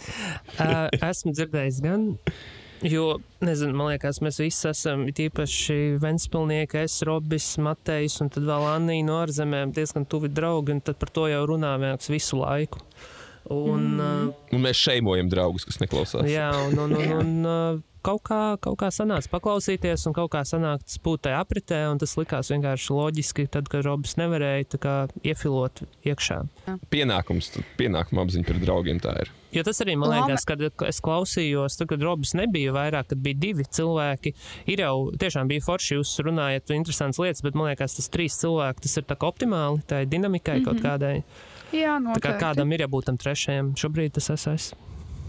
Uh, 0.60 0.88
esmu 1.04 1.32
dzirdējis 1.36 1.78
gan. 1.84 2.06
Jo, 2.82 3.18
nezinu, 3.44 3.74
man 3.76 3.90
liekas, 3.92 4.22
mēs 4.24 4.38
visi 4.40 4.68
esam 4.70 5.02
it 5.10 5.20
īpaši 5.20 5.98
Ventspilnieki, 6.00 6.80
es, 6.86 7.00
Robis, 7.04 7.52
Matejs 7.60 8.20
un 8.24 8.30
tad 8.32 8.46
vēl 8.48 8.66
Annija 8.70 9.04
no 9.04 9.18
ārzemēm 9.20 9.74
diezgan 9.76 10.06
tuvi 10.08 10.30
draugi, 10.32 10.78
un 10.78 10.80
tad 10.84 10.96
par 11.00 11.12
to 11.12 11.26
jau 11.28 11.42
runā 11.50 11.74
vienkārši 11.82 12.14
visu 12.14 12.40
laiku. 12.40 12.80
Un, 13.50 13.84
mm. 13.98 14.32
Un 14.54 14.64
mēs 14.64 14.80
šeimojam 14.80 15.28
draugus, 15.32 15.66
kas 15.68 15.80
neklausās. 15.82 16.24
uh, 16.24 16.30
jā, 16.30 16.48
un, 16.68 16.78
un, 16.84 16.96
un, 16.96 17.14
un 17.18 17.48
uh, 17.48 17.80
kaut 18.06 18.22
kā, 18.28 18.40
kaut 18.62 18.78
kā 18.80 18.90
sanāca 18.94 19.32
paklausīties, 19.32 20.06
un 20.08 20.16
kaut 20.16 20.30
kā 20.32 20.44
sanāca 20.48 21.02
būt 21.04 21.26
tajā 21.26 21.40
apritē, 21.44 21.82
un 21.90 22.00
tas 22.00 22.16
likās 22.20 22.52
vienkārši 22.52 22.96
loģiski, 22.96 23.48
tad, 23.52 23.68
kad 23.72 23.84
Robis 23.88 24.16
nevarēja 24.20 24.70
tā 24.76 24.80
kā 24.80 24.94
iefilot 25.24 25.84
iekšā. 26.08 26.40
Pienākums, 26.92 27.52
pienākuma 27.80 28.24
apziņa 28.24 28.48
par 28.48 28.64
draugiem 28.64 29.02
tā 29.02 29.16
ir. 29.24 29.34
Jo 29.54 29.64
tas 29.66 29.80
arī 29.82 29.96
man 29.98 30.12
liekas, 30.14 30.44
kad 30.48 30.62
es 30.86 31.00
klausījos, 31.04 31.78
tad, 31.78 31.88
kad 31.90 32.02
Robs 32.06 32.34
nebija 32.38 32.74
vairāk, 32.76 33.10
kad 33.12 33.22
bija 33.22 33.38
divi 33.46 33.66
cilvēki. 33.66 34.34
Ir 34.70 34.84
jau 34.84 34.94
tiešām 35.20 35.50
bija 35.50 35.64
forši, 35.64 35.96
jūs 35.98 36.14
runājat 36.26 36.70
interesantas 36.76 37.18
lietas, 37.22 37.42
bet 37.46 37.58
man 37.58 37.70
liekas, 37.72 37.96
tas 37.98 38.10
trīs 38.12 38.38
cilvēki, 38.42 38.84
tas 38.86 39.00
ir 39.00 39.08
tā 39.08 39.18
optimāli, 39.26 39.82
tā 39.90 40.04
ir 40.04 40.12
dinamikai 40.12 40.60
mm 40.60 40.64
-hmm. 40.64 40.68
kaut 40.68 40.84
kādai. 40.86 41.16
Jā, 41.70 41.98
Tā 41.98 41.98
kā 41.98 42.00
noteikti. 42.02 42.38
kādam 42.44 42.72
ir 42.72 42.80
jābūt 42.86 43.04
tam 43.04 43.18
trešajam, 43.18 43.74
šobrīd 43.78 44.12
tas 44.12 44.30
es 44.30 44.46
esmu. 44.46 44.78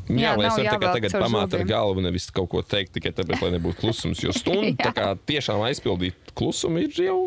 Jā, 0.09 0.33
Jā, 0.33 0.37
lai 0.37 0.47
es 0.47 0.57
varu 0.57 0.71
tagad, 0.73 0.93
tagad 0.97 1.11
pamāt 1.11 1.53
ar 1.53 1.63
galvu, 1.63 2.01
nevis 2.01 2.31
kaut 2.31 2.49
ko 2.49 2.61
teikt, 2.61 2.93
tikai 2.97 3.11
tāpēc, 3.11 3.41
lai 3.41 3.51
nebūtu 3.51 3.79
klusums. 3.79 4.23
Jo 4.23 4.33
stundu 4.41 4.73
tā 4.81 4.91
kā 4.93 5.13
tiešām 5.29 5.61
aizpildīt 5.61 6.33
klusumu 6.33 6.83
ir 6.83 6.97
jau 6.97 7.19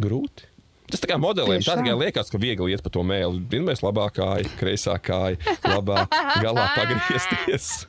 grūti. 0.00 0.51
Tas 0.92 1.00
tā 1.00 1.08
kā 1.08 1.16
modeliem 1.20 1.62
tā 1.64 1.78
tikai 1.78 1.94
liekas, 1.96 2.28
ka 2.28 2.36
viegli 2.40 2.74
iet 2.74 2.82
pa 2.84 2.90
to 2.92 3.00
mēlu. 3.06 3.40
Pirmais 3.48 3.80
labā 3.80 4.10
kāja, 4.12 4.44
kreisā 4.60 4.98
kāja, 5.00 5.40
labā 5.64 6.04
galā 6.44 6.68
pagriezties. 6.76 7.70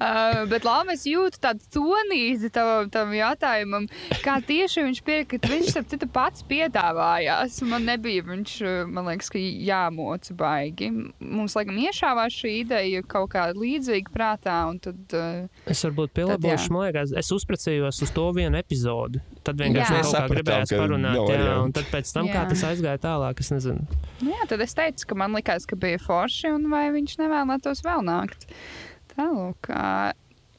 Uh, 0.00 0.46
bet 0.48 0.64
labi, 0.64 0.94
es 0.94 1.02
jūtu 1.04 1.40
tādu 1.42 1.66
tonīti 1.74 2.48
tam, 2.54 2.88
tam 2.92 3.10
jautājumam, 3.12 3.84
kā 4.24 4.38
tieši 4.46 4.84
viņš 4.86 5.00
piekrita. 5.04 5.50
Viņš 5.50 5.74
tam 5.76 5.86
citu 5.90 6.08
pats 6.10 6.44
piedāvājās. 6.48 7.58
Man 7.68 7.84
nebija, 7.88 8.24
viņš, 8.24 8.54
uh, 8.64 8.78
man 8.88 9.10
liekas, 9.10 9.28
ka 9.34 9.42
jāmoca 9.42 10.36
baigi. 10.38 10.88
Mums, 11.20 11.56
laikam, 11.58 11.76
iešāvās 11.82 12.38
šī 12.38 12.54
ideja 12.62 13.02
kaut 13.04 13.32
kā 13.34 13.50
līdzīga 13.52 14.14
prātā, 14.14 14.56
un 14.70 14.80
tad, 14.80 15.02
uh, 15.12 15.68
Es 15.68 15.84
varbūt 15.84 16.14
pielāgošu, 16.16 16.72
man 16.72 16.88
liekas, 16.88 17.12
es 17.20 17.32
uzprecējos 17.36 18.00
uz 18.06 18.14
to 18.16 18.30
vienu 18.36 18.56
epizodi. 18.60 19.20
Tad 19.44 19.60
vienkārši 19.60 20.00
Sapratām, 20.04 20.36
gribējās 20.36 20.72
ka 20.72 20.79
parunāt, 20.80 21.18
jā, 21.18 21.26
variantu. 21.28 21.66
un 21.68 21.74
tad 21.76 21.90
pēc 21.92 22.14
tam, 22.16 22.30
kā 22.30 22.40
Jā. 22.42 22.46
tas 22.52 22.64
aizgāja 22.70 23.02
tālāk, 23.04 23.42
es 23.44 23.52
nezinu. 23.54 24.00
nu 24.24 24.32
jā, 24.32 24.48
tad 24.48 24.64
es 24.64 24.74
teicu, 24.78 25.10
ka 25.12 25.20
man 25.22 25.36
likās, 25.36 25.68
ka 25.68 25.78
bija 25.80 26.00
forši, 26.02 26.54
un 26.56 26.66
vai 26.72 26.88
viņš 26.96 27.18
nevēlētos 27.20 27.84
vēl 27.86 28.04
nākt. 28.08 28.48
Tālāk. 29.14 29.70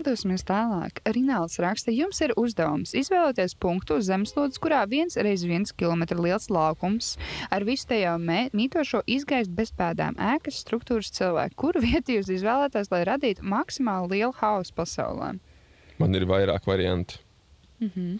Dosimies 0.01 0.41
tālāk. 0.47 0.97
Rināls 1.13 1.59
raksta, 1.61 1.93
jums 1.93 2.17
ir 2.26 2.32
uzdevums 2.39 2.95
izvēlēties 2.97 3.53
punktu 3.61 3.99
uz 3.99 4.07
zemeslodes, 4.09 4.57
kurā 4.57 4.82
viens 4.89 5.13
reiz 5.13 5.43
viens 5.45 5.74
kilometrs 5.78 6.17
liels 6.26 6.49
laukums 6.49 7.11
ar 7.53 7.61
visu 7.67 7.86
tajā 7.91 8.15
mītošo 8.17 9.03
izgaist 9.05 9.53
bez 9.53 9.69
pēdām 9.78 10.17
ēkas 10.17 10.57
struktūras 10.63 11.13
cilvēku. 11.13 11.57
Kuru 11.67 11.84
vietu 11.86 12.17
jūs 12.17 12.32
izvēlēties, 12.34 12.89
lai 12.89 13.03
radītu 13.11 13.45
maksimāli 13.45 14.17
lielu 14.17 14.34
hausu 14.41 14.74
pasaulē? 14.74 15.36
Man 16.01 16.17
ir 16.17 16.26
vairāk 16.26 16.65
variantu. 16.65 17.22
Mhm. 17.82 18.18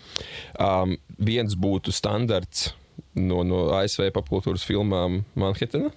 Um, 0.58 0.96
viens 1.22 1.56
būtu 1.56 1.94
standarts 1.94 2.72
no, 3.16 3.44
no 3.46 3.68
ASV 3.78 4.10
popkultūras 4.16 4.66
filmām 4.66 5.22
Manhetena. 5.38 5.92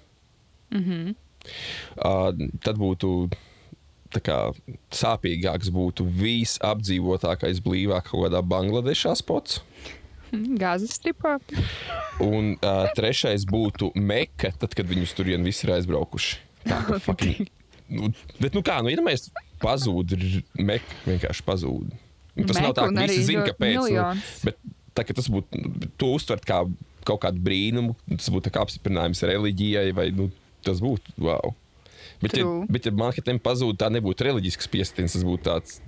Mhm. 0.73 1.15
Uh, 2.01 2.31
tad 2.65 2.79
būtu 2.81 3.11
kā, 4.23 4.39
sāpīgāks, 4.95 5.71
būtu 5.73 6.05
visapdzīvotākais 6.21 7.61
blīvāk 7.65 8.09
kaut 8.09 8.27
kādā 8.27 8.41
Bangladešā 8.45 9.15
spots. 9.19 9.61
Gāzes 10.61 10.95
stripā. 10.99 11.37
Un 12.23 12.55
uh, 12.55 12.85
trešais 12.95 13.47
būtu 13.49 13.91
Meka, 13.95 14.53
tad, 14.59 14.75
kad 14.77 14.87
viņus 14.89 15.15
tur 15.17 15.29
vien 15.31 15.45
visi 15.45 15.67
ir 15.67 15.75
aizbraukuši. 15.77 16.39
Tā 16.65 16.81
kā 16.87 16.99
fucking. 17.03 17.51
Nu, 17.85 18.09
bet, 18.39 18.55
nu 18.57 18.63
kā, 18.65 18.79
nu, 18.81 18.89
iedomājieties, 18.89 19.29
pazūd 19.61 20.15
Meka, 20.57 21.01
vienkārši 21.05 21.45
pazūd. 21.45 21.93
Nu, 22.35 22.47
tas 22.49 22.59
nav 22.59 22.73
tā, 22.75 22.89
ka 22.89 23.05
visi 23.07 23.27
zina, 23.29 23.45
kāpēc. 23.47 23.77
Nu, 23.95 24.23
bet 24.43 24.59
tā, 24.95 25.05
ka 25.07 25.15
tas 25.15 25.29
būtu, 25.31 25.61
to 25.99 26.11
uztvert 26.17 26.47
kā 26.47 26.63
kaut 27.05 27.21
kādu 27.23 27.41
brīnumu, 27.45 27.95
tas 28.09 28.31
būtu 28.33 28.51
apstiprinājums 28.59 29.23
reliģijai, 29.29 29.91
vai 29.95 30.09
nu, 30.15 30.29
tas 30.65 30.81
būtu 30.83 31.15
wow. 31.21 31.53
Bet, 32.21 32.33
ja, 32.37 32.45
True. 32.45 32.65
bet 32.71 32.87
ja 32.87 32.93
Manhattan 32.95 33.41
pazūd, 33.43 33.77
tā 33.81 33.91
nebūtu 33.93 34.25
reliģisks 34.27 34.69
piestiens, 34.71 35.15
tas 35.15 35.25
būtu 35.27 35.45
tāds. 35.47 35.79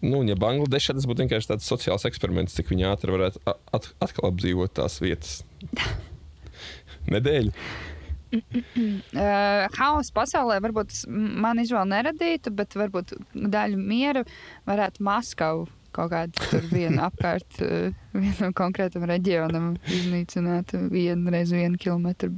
Nu, 0.00 0.22
un 0.22 0.30
ja 0.30 0.36
Bangladešā 0.38 0.94
tas 0.96 1.06
būtu 1.08 1.24
vienkārši 1.24 1.50
tāds 1.52 1.68
sociāls 1.68 2.06
eksperiments, 2.08 2.54
cik 2.56 2.70
viņi 2.72 2.88
ātri 2.88 3.12
varētu 3.12 3.42
at, 3.44 3.90
atkal 4.00 4.30
apdzīvot 4.30 4.72
tās 4.78 5.00
vietas. 5.02 5.40
Nedēļu. 7.12 7.52
Uh, 8.30 9.66
Haosa 9.74 10.14
pasaulē 10.14 10.60
varbūt 10.62 11.02
man 11.10 11.58
izvēle 11.58 11.88
neradītu, 11.90 12.52
bet 12.54 12.76
varbūt 12.78 13.16
daļu 13.34 13.80
miera 13.80 14.22
varētu 14.68 15.02
Maskavu 15.02 15.66
kaut 15.94 16.12
kādu 16.12 16.62
vienu 16.70 17.02
apkārt, 17.08 17.60
uh, 17.64 17.90
vienam 18.14 18.54
konkrētam 18.56 19.06
reģionam 19.10 19.74
iznīcināt 19.88 20.74
vienu 20.92 21.34
reizi 21.34 21.60
vienu 21.60 21.80
kilometru. 21.80 22.34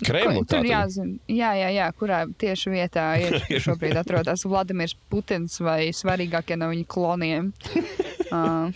Kremlu 0.00 0.46
tur 0.48 0.64
jāzina, 0.64 1.18
jā, 1.28 1.50
jā, 1.58 1.68
jā, 1.76 1.86
kurā 1.92 2.22
tieši 2.40 2.72
vietā 2.72 3.06
ir 3.20 3.36
šobrīd 3.64 3.98
atrodas 4.00 4.46
Vladimirs 4.48 4.96
Putins 5.12 5.58
vai 5.60 5.90
svarīgākie 5.96 6.56
no 6.60 6.70
viņa 6.72 6.88
kloniem. 6.90 7.52
Uh, 8.30 8.70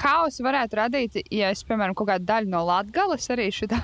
Haosu 0.00 0.40
varētu 0.40 0.78
radīt, 0.78 1.18
ja 1.28 1.50
es, 1.52 1.60
piemēram, 1.68 1.92
kaut 1.92 2.08
kādu 2.08 2.24
daļu 2.30 2.48
no 2.48 2.62
Latvijas 2.64 3.28
arī 3.34 3.50
šitā 3.52 3.76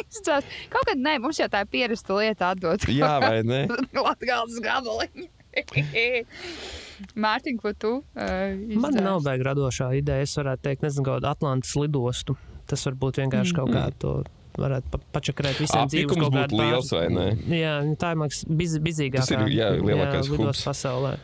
izcels. 0.00 0.48
Kaut 0.72 0.88
kad 0.88 1.00
nē, 1.00 1.18
mums 1.22 1.40
jau 1.40 1.48
tā 1.52 1.64
ir 1.64 1.70
pierasta 1.72 2.16
lieta 2.18 2.52
atdot. 2.52 2.84
Jā, 2.92 3.14
vai 3.24 3.42
ne? 3.46 3.64
Latvijas 3.96 4.60
gabaliņu. 4.64 5.28
Mārtiņ, 7.16 7.56
ko 7.62 7.72
tu? 7.74 7.92
Uh, 8.14 8.52
Man 8.76 8.92
izcels? 8.92 9.02
nav 9.04 9.22
baigta 9.26 9.48
radošā 9.52 9.90
ideja. 9.98 10.22
Es 10.26 10.36
varētu 10.38 10.62
teikt, 10.68 10.82
nezinu, 10.86 11.04
kādu 11.08 11.28
Atlantas 11.30 11.74
lidostu. 11.76 12.36
Tas 12.66 12.84
varbūt 12.86 13.18
vienkārši 13.22 13.52
Mm. 13.52 13.56
kaut 13.58 13.70
kā 13.74 13.84
to 13.98 14.12
varētu 14.58 14.90
pa 14.92 14.98
pačakarēt 15.16 15.58
visiem 15.60 15.88
dzīves 15.88 16.04
Apnikums 16.12 16.28
kaut 16.28 16.34
būtu 16.36 16.58
liels, 16.60 16.90
vai 16.92 17.06
ne? 17.08 17.26
Jā, 17.56 17.74
tā 17.96 18.10
ir 18.12 18.18
mans 18.20 18.44
biz, 18.48 18.74
bizīgākā. 18.78 19.22
Tas 19.24 19.30
ir, 19.32 19.46
jā, 19.48 19.70
lielākais 19.80 20.28
lidos 20.28 20.60
hubs. 20.60 20.64
pasaulē. 20.68 21.14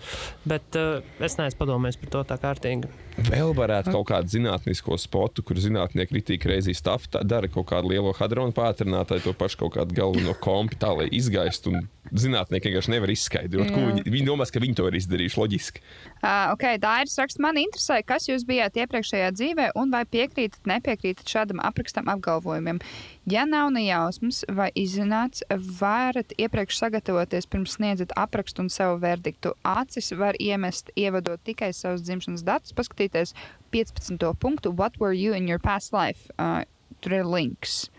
Bet 0.49 0.77
uh, 0.81 1.03
es 1.21 1.37
neesmu 1.37 1.59
padomājis 1.61 2.01
par 2.01 2.11
to 2.15 2.25
tā 2.25 2.39
kārtīgi. 2.41 2.89
Vēl 3.27 3.51
varētu 3.57 3.91
kaut 3.97 4.07
kādu 4.13 4.31
zinātnisko 4.31 4.95
spotu, 5.01 5.43
kur 5.43 5.59
zinātnieki 5.59 6.15
ritīgi 6.19 6.51
reizī 6.53 6.75
stāv, 6.77 7.09
dara 7.27 7.51
kaut 7.51 7.67
kādu 7.73 7.91
lielo 7.91 8.13
hadronu 8.15 8.55
pātrinātāju, 8.55 9.25
to 9.27 9.35
pašu 9.35 9.65
kaut 9.65 9.75
kādu 9.75 9.97
galveno 9.97 10.37
kompi, 10.39 10.79
tā 10.79 10.93
lai 10.95 11.09
izgaistu. 11.19 11.75
Un 11.75 11.89
zinātnieki 12.15 12.71
vienkārši 12.71 12.93
nevar 12.95 13.11
izskaidrot, 13.13 13.73
ko 13.73 13.83
viņi, 13.83 14.05
viņi 14.09 14.27
domā, 14.29 14.47
ka 14.49 14.63
viņi 14.63 14.79
to 14.79 14.87
ir 14.89 14.97
izdarījuši 15.01 15.41
loģiski. 15.41 15.83
Uh, 16.19 16.55
ok, 16.55 16.65
Dairis 16.81 17.19
raksta, 17.21 17.43
man 17.45 17.59
interesē, 17.61 17.99
kas 18.07 18.29
jūs 18.31 18.47
bijāt 18.49 18.79
iepriekšējā 18.81 19.29
dzīvē 19.37 19.69
un 19.79 19.93
vai 19.93 20.05
piekrītat, 20.09 20.63
nepiekrītat 20.69 21.29
šādam 21.29 21.63
aprakstam 21.65 22.09
apgalvojumiem. 22.09 22.81
Ja 23.29 23.45
nav 23.45 23.69
ne 23.75 23.83
jausmas 23.85 24.41
vai 24.49 24.71
izzināts, 24.79 25.43
varat 25.81 26.33
iepriekš 26.41 26.79
sagatavoties 26.81 27.49
pirms 27.51 27.77
sniedzat 27.77 28.15
aprakstu 28.17 28.65
un 28.65 28.73
savu 28.73 28.97
verdiktu. 29.03 29.53
Acis 29.69 30.15
var 30.17 30.39
iemest, 30.41 30.89
ievadot 30.97 31.43
tikai 31.45 31.75
savus 31.77 32.07
dzimšanas 32.07 32.47
datus, 32.47 32.73
paskatīties 33.09 33.35
15. 33.73 34.35
punktu 34.39 34.73
What 34.77 34.99
were 34.99 35.13
you 35.13 35.35
in 35.35 35.49
your 35.49 35.59
past 35.59 35.93
life? 35.93 36.31
Uh, 36.39 36.65
tur 37.01 37.13
ir 37.13 37.25
links. 37.25 37.91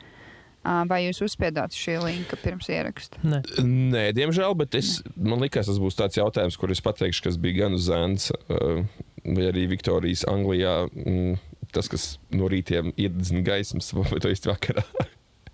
Uh, 0.66 0.84
vai 0.90 1.06
jūs 1.06 1.22
uzspiedāt 1.24 1.72
šī 1.72 2.00
linka 2.04 2.36
pirms 2.38 2.68
ieraksta? 2.70 3.18
Ne. 3.24 3.42
Nē, 3.64 4.12
diemžēl, 4.14 4.56
bet 4.60 4.76
es, 4.76 5.02
man 5.16 5.40
liekas, 5.40 5.70
tas 5.70 5.80
būs 5.80 5.96
tāds 5.96 6.20
jautājums, 6.20 6.58
kur 6.60 6.70
es 6.70 6.82
pateikšu, 6.84 7.24
kas 7.24 7.38
bija 7.40 7.64
gan 7.64 7.78
uz 7.78 7.88
Zēnas, 7.88 8.28
uh, 8.52 8.84
vai 9.24 9.48
arī 9.48 9.70
Viktorijas 9.72 10.26
Anglijā. 10.28 10.90
Mm, 10.92 11.40
tas, 11.72 11.88
kas 11.88 12.18
no 12.36 12.50
rītiem 12.52 12.92
iededzina 12.98 13.46
gaismas, 13.46 13.94
vai 13.96 14.20
to 14.20 14.34
īsti 14.34 14.52
vakarā. 14.52 14.84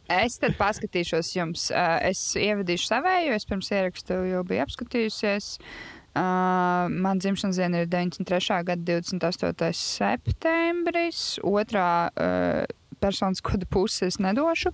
Es 0.09 0.39
tad 0.41 0.57
paskatīšos 0.57 1.31
jums. 1.37 1.69
Uh, 1.73 1.99
es 2.09 2.33
ievadīšu 2.37 2.89
savēju, 2.89 3.37
es 3.37 3.45
pirms 3.49 3.71
ierakstu 3.73 4.19
jau 4.31 4.41
biju 4.45 4.65
apskatījusies. 4.65 5.53
Uh, 5.59 5.94
man 6.15 7.19
dzimšanas 7.19 7.57
diena 7.59 7.83
ir 7.83 7.87
93. 7.91 8.63
gada 8.63 8.99
28. 9.01 9.73
septembris. 9.75 11.39
Otrā 11.43 12.07
uh, 12.07 12.63
personas 12.99 13.41
koda 13.41 13.65
pusi 13.65 14.05
es 14.07 14.19
nedošu, 14.19 14.71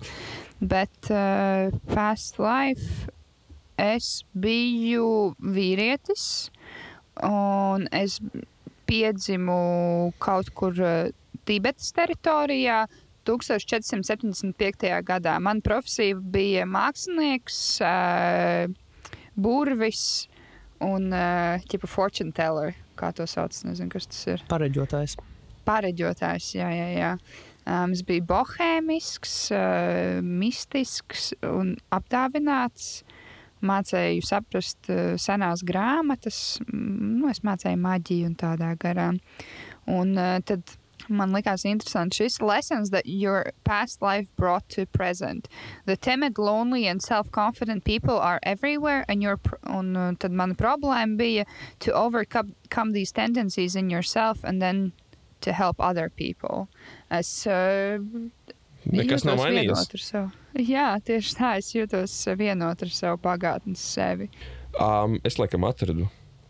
bet 0.60 1.10
uh, 1.10 1.74
past 1.90 2.38
life 2.38 3.10
es 3.80 4.22
biju 4.34 5.34
vīrietis 5.42 6.50
un 7.26 7.88
es 7.92 8.20
piedzimu 8.86 10.12
kaut 10.22 10.52
kur 10.54 10.78
uh, 10.78 11.10
Tibetas 11.44 11.90
teritorijā. 11.96 12.84
1475. 13.22 14.88
gadā. 15.06 15.36
Mana 15.38 15.62
profesija 15.62 16.16
bija 16.18 16.64
mākslinieks, 16.66 17.58
uh, 17.86 18.66
burvis 19.38 20.26
un 20.82 21.12
uh, 21.14 21.62
tipa 21.70 21.88
fortune 21.90 22.34
teller. 22.36 22.76
Kā 22.98 23.12
to 23.16 23.26
sauc? 23.30 23.54
Nezinu, 23.66 23.90
kas 23.92 24.08
tas 24.10 24.20
ir. 24.34 24.44
Pareģotājs. 24.50 25.16
Pareģotājs, 25.68 26.52
jā, 26.58 26.68
jā. 26.74 26.90
jā. 26.96 27.14
Um, 27.62 27.92
es 27.94 28.02
biju 28.02 28.24
bohēmisks, 28.26 29.34
uh, 29.54 30.18
mistisks 30.26 31.30
un 31.46 31.76
apdāvināts. 31.94 33.02
Mācīju 33.62 34.24
saprast 34.26 34.90
uh, 34.90 35.14
senās 35.22 35.62
grāmatas, 35.62 36.58
nu, 36.72 37.28
es 37.30 37.44
mācīju 37.46 37.78
maģiju 37.78 38.32
un 38.32 38.38
tādā 38.40 38.72
garā. 38.82 39.12
Un 39.92 40.16
uh, 40.18 40.40
tad 40.42 40.74
man 41.08 41.32
likās 41.32 41.64
interesanti 41.64 42.22
šis 42.22 42.40
lessons 42.40 42.90
that 42.90 43.06
your 43.06 43.52
past 43.64 44.02
life 44.02 44.28
brought 44.36 44.68
to 44.68 44.86
present. 44.86 45.48
The 45.86 45.96
timid, 45.96 46.38
lonely 46.38 46.86
and 46.86 47.02
self-confident 47.02 47.84
people 47.84 48.18
are 48.18 48.40
everywhere 48.42 49.04
and 49.08 49.22
your 49.22 49.38
un 49.66 49.96
uh, 49.96 50.12
tad 50.18 50.32
mana 50.32 50.54
problēma 50.54 51.16
bija 51.16 51.44
to 51.80 51.92
overcome 51.92 52.54
come 52.70 52.92
these 52.92 53.12
tendencies 53.12 53.76
in 53.76 53.90
yourself 53.90 54.44
and 54.44 54.62
then 54.62 54.92
to 55.40 55.52
help 55.52 55.80
other 55.80 56.08
people. 56.08 56.68
Es 57.10 57.46
uh, 57.46 57.98
Nekas 58.90 59.24
nav 59.24 59.38
mainījies. 59.38 60.10
Jā, 60.58 60.86
tieši 61.06 61.36
tā, 61.38 61.52
es 61.60 61.70
jūtos 61.74 62.14
vienot 62.38 62.82
ar 62.82 62.90
savu 62.90 63.20
pagātnes 63.22 63.82
sevi. 63.94 64.28
Um, 64.80 65.20
es 65.24 65.38
laikam 65.38 65.64
atradu 65.68 66.08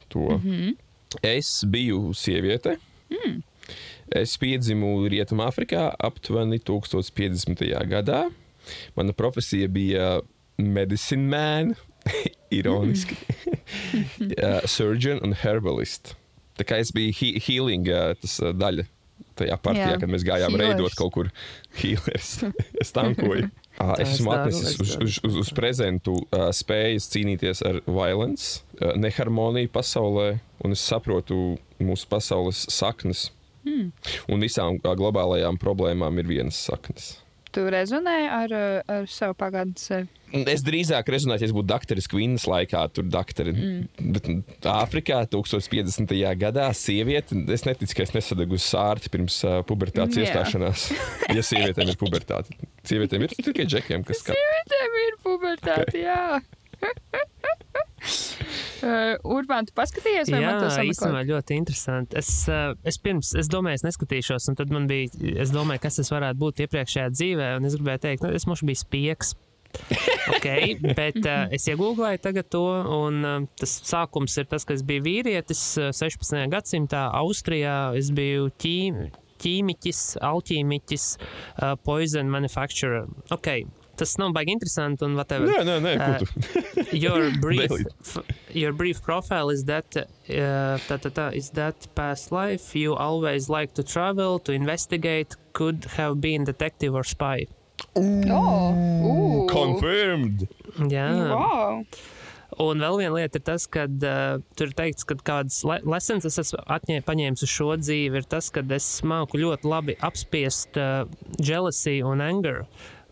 to. 0.09 0.18
Mm 0.18 0.40
-hmm. 0.40 0.76
Es 1.22 1.64
biju 1.64 2.14
sieviete. 2.14 2.78
Mm. 3.11 3.42
Es 4.13 4.35
piedzimu 4.41 5.07
Rietumāfrikā 5.09 5.87
aptuveni 6.05 6.59
1050. 6.61 7.65
gadā. 7.89 8.27
Mana 8.97 9.15
profesija 9.17 9.69
bija 9.73 10.21
medicine 10.61 11.29
man, 11.33 11.75
ironiski, 12.59 13.17
uh, 14.37 14.61
surgeon 14.69 15.23
un 15.25 15.35
herbalist. 15.43 16.15
Tā 16.59 16.67
kā 16.69 16.79
es 16.83 16.93
biju 16.95 17.15
he 17.17 17.31
healing 17.41 17.89
uh, 17.89 18.13
tas, 18.21 18.37
uh, 18.43 18.53
daļa 18.53 18.85
tajā 19.39 19.57
partijā, 19.65 19.95
Jā, 19.95 19.99
kad 20.03 20.11
mēs 20.13 20.25
gājām 20.27 20.53
healers. 20.53 20.75
reidot 20.77 20.97
kaut 20.99 21.13
kur 21.17 21.31
healers. 21.81 22.35
es 22.83 22.93
tankoju. 22.95 23.49
Uh, 23.81 23.95
es 23.97 24.05
es 24.05 24.17
esmu 24.19 24.35
atnesis 24.35 24.75
es 24.75 24.81
uz, 24.83 24.97
uz, 25.01 25.19
uz, 25.25 25.39
uz 25.47 25.53
prezentu 25.57 26.19
uh, 26.21 26.51
spējas 26.55 27.09
cīnīties 27.15 27.65
ar 27.67 27.81
violence, 27.89 28.61
uh, 28.83 28.93
neharmoniju 29.01 29.73
pasaulē, 29.73 30.35
un 30.63 30.77
es 30.77 30.85
saprotu 30.85 31.57
mūsu 31.83 32.11
pasaules 32.11 32.67
saknes. 32.71 33.31
Mm. 33.67 33.91
Un 34.33 34.43
visām 34.43 34.81
globālajām 34.83 35.61
problēmām 35.63 36.19
ir 36.23 36.31
vienas 36.31 36.59
saknes. 36.69 37.15
Tu 37.53 37.63
rezonēji 37.69 38.29
ar, 38.33 38.53
uh, 38.57 38.81
ar 38.89 39.09
savu 39.13 39.37
pagātnes 39.37 39.85
sevi. 39.91 40.09
Es 40.49 40.63
drīzāk 40.65 41.11
rezonēju, 41.13 41.43
ja 41.43 41.49
es 41.51 41.53
būtu 41.53 41.69
doktoris 41.69 42.09
Kvinnas 42.09 42.47
laikā, 42.49 42.87
tur 42.97 43.05
doktori. 43.13 43.53
Mm. 43.53 44.13
Bet 44.15 44.69
Āfrikā 44.73 45.19
1050. 45.29 46.15
gadā 46.41 46.71
sieviete, 46.77 47.37
es 47.53 47.67
neticu, 47.69 47.99
ka 47.99 48.07
es 48.07 48.15
nesadegu 48.17 48.57
sārti 48.57 49.13
pirms 49.13 49.43
uh, 49.45 49.59
pubertātes 49.69 50.17
Jā. 50.17 50.31
iestāšanās. 50.31 50.89
Ja 51.37 51.45
sievietēm 51.45 51.89
ir 51.93 51.97
pubertāte, 52.01 52.57
sievietēm 52.89 53.23
ir 53.25 53.37
tikai 53.37 53.65
džekiem, 53.69 54.03
kas 54.05 54.25
skat. 54.25 54.41
Tev 54.73 54.97
ir 55.05 55.21
pubertāte, 55.25 55.87
okay. 55.89 56.03
jā. 56.05 56.41
uh, 58.86 59.14
Urbāns, 59.36 59.70
tu 59.70 59.76
paskatījies, 59.78 60.32
vai 60.32 60.42
Jā, 60.42 60.50
man 60.50 60.66
tas 60.66 60.78
īstenībā 60.82 61.22
ļoti 61.28 61.59
interesanti. 61.61 62.18
Es, 62.20 62.32
uh, 62.50 62.74
es 62.88 62.98
pirms, 63.03 63.32
es 63.38 63.50
domāju, 63.53 63.80
es 63.80 63.86
neskatīšos, 63.86 64.50
un 64.50 64.59
tad 64.59 64.74
man 64.74 64.88
bija, 64.90 65.12
es 65.42 65.55
domāju, 65.55 65.84
kas 65.86 66.00
tas 66.00 66.12
varētu 66.12 66.40
būt 66.42 66.66
iepriekšējā 66.66 67.09
dzīvē, 67.14 67.55
un 67.59 67.70
es 67.70 67.78
gribēju 67.78 68.05
teikt, 68.07 68.26
nu, 68.26 68.34
es 68.36 68.48
mums 68.50 68.64
biju 68.66 68.82
spieks. 68.82 69.34
okay, 70.36 70.74
bet 70.96 71.16
uh, 71.24 71.46
es 71.55 71.64
iegūlēju 71.70 72.20
tagad 72.20 72.50
to, 72.53 72.64
un 72.92 73.22
uh, 73.24 73.38
tas 73.57 73.72
sākums 73.88 74.36
ir 74.36 74.48
tas, 74.50 74.66
ka 74.68 74.76
es 74.76 74.84
biju 74.84 75.07
vīrietis 75.07 75.62
uh, 75.80 75.92
16. 75.96 76.42
gadsimtā 76.53 77.07
Austrijā. 77.22 77.94
Es 77.96 78.11
biju 78.12 78.50
ķīm, 78.61 78.98
ķīmiķis, 79.42 80.03
alķīmiķis, 80.28 81.07
uh, 81.16 81.72
poison 81.86 82.28
manufacturer. 82.32 83.09
Okay, 83.32 83.64
tas 84.03 84.14
nav 84.20 84.34
baigi 84.36 84.55
interesanti 84.57 85.07
un 85.09 85.14
whatever. 85.20 85.46
Nē, 85.48 85.62
nē, 85.70 85.76
nē, 85.86 85.94
Uh, 85.96 86.05
ko 86.07 86.12
tu? 86.24 86.26
your 87.05 87.30
brief 87.44 87.72
your 88.62 88.72
brief 88.82 89.00
profile 89.09 89.48
is 89.57 89.64
that 89.70 89.88
uh, 89.96 90.76
ta, 90.88 90.96
ta, 91.03 91.09
ta, 91.18 91.26
is 91.42 91.50
that 91.57 91.86
past 91.94 92.32
life 92.32 92.74
you 92.76 92.94
always 93.09 93.48
like 93.48 93.72
to 93.78 93.82
travel 93.94 94.38
to 94.46 94.53
investigate 94.53 95.36
could 95.55 95.84
have 95.96 96.20
been 96.20 96.44
detective 96.44 96.94
or 96.94 97.05
spy 97.05 97.46
Oh, 97.96 99.46
Confirmed! 99.50 100.46
jā 100.90 101.07
Wow. 101.32 101.84
un 102.62 102.80
vēl 102.84 102.98
viena 103.00 103.14
lieta 103.16 103.40
ir 103.40 103.44
tas 103.48 103.64
ka 103.66 103.86
uh, 103.88 104.38
tur 104.57 104.68
ir 104.70 104.74
teikts 104.76 105.07
ka 105.09 105.16
kādas 105.24 105.62
le 105.68 105.78
lessons 105.88 106.24
es 106.28 106.36
esmu 106.42 106.61
atņē, 106.76 106.98
paņēmis 107.09 107.44
uz 107.46 107.53
šo 107.53 107.70
dzīvi 107.80 108.20
ir 108.20 108.26
tas 108.28 108.50
ka 108.53 108.62
es 108.76 108.88
māku 109.09 109.40
ļoti 109.40 109.68
labi 109.72 109.96
apspiest 110.05 110.76
uh, 110.80 111.05
jealousy 111.40 111.98
un 112.05 112.20
anger 112.24 112.62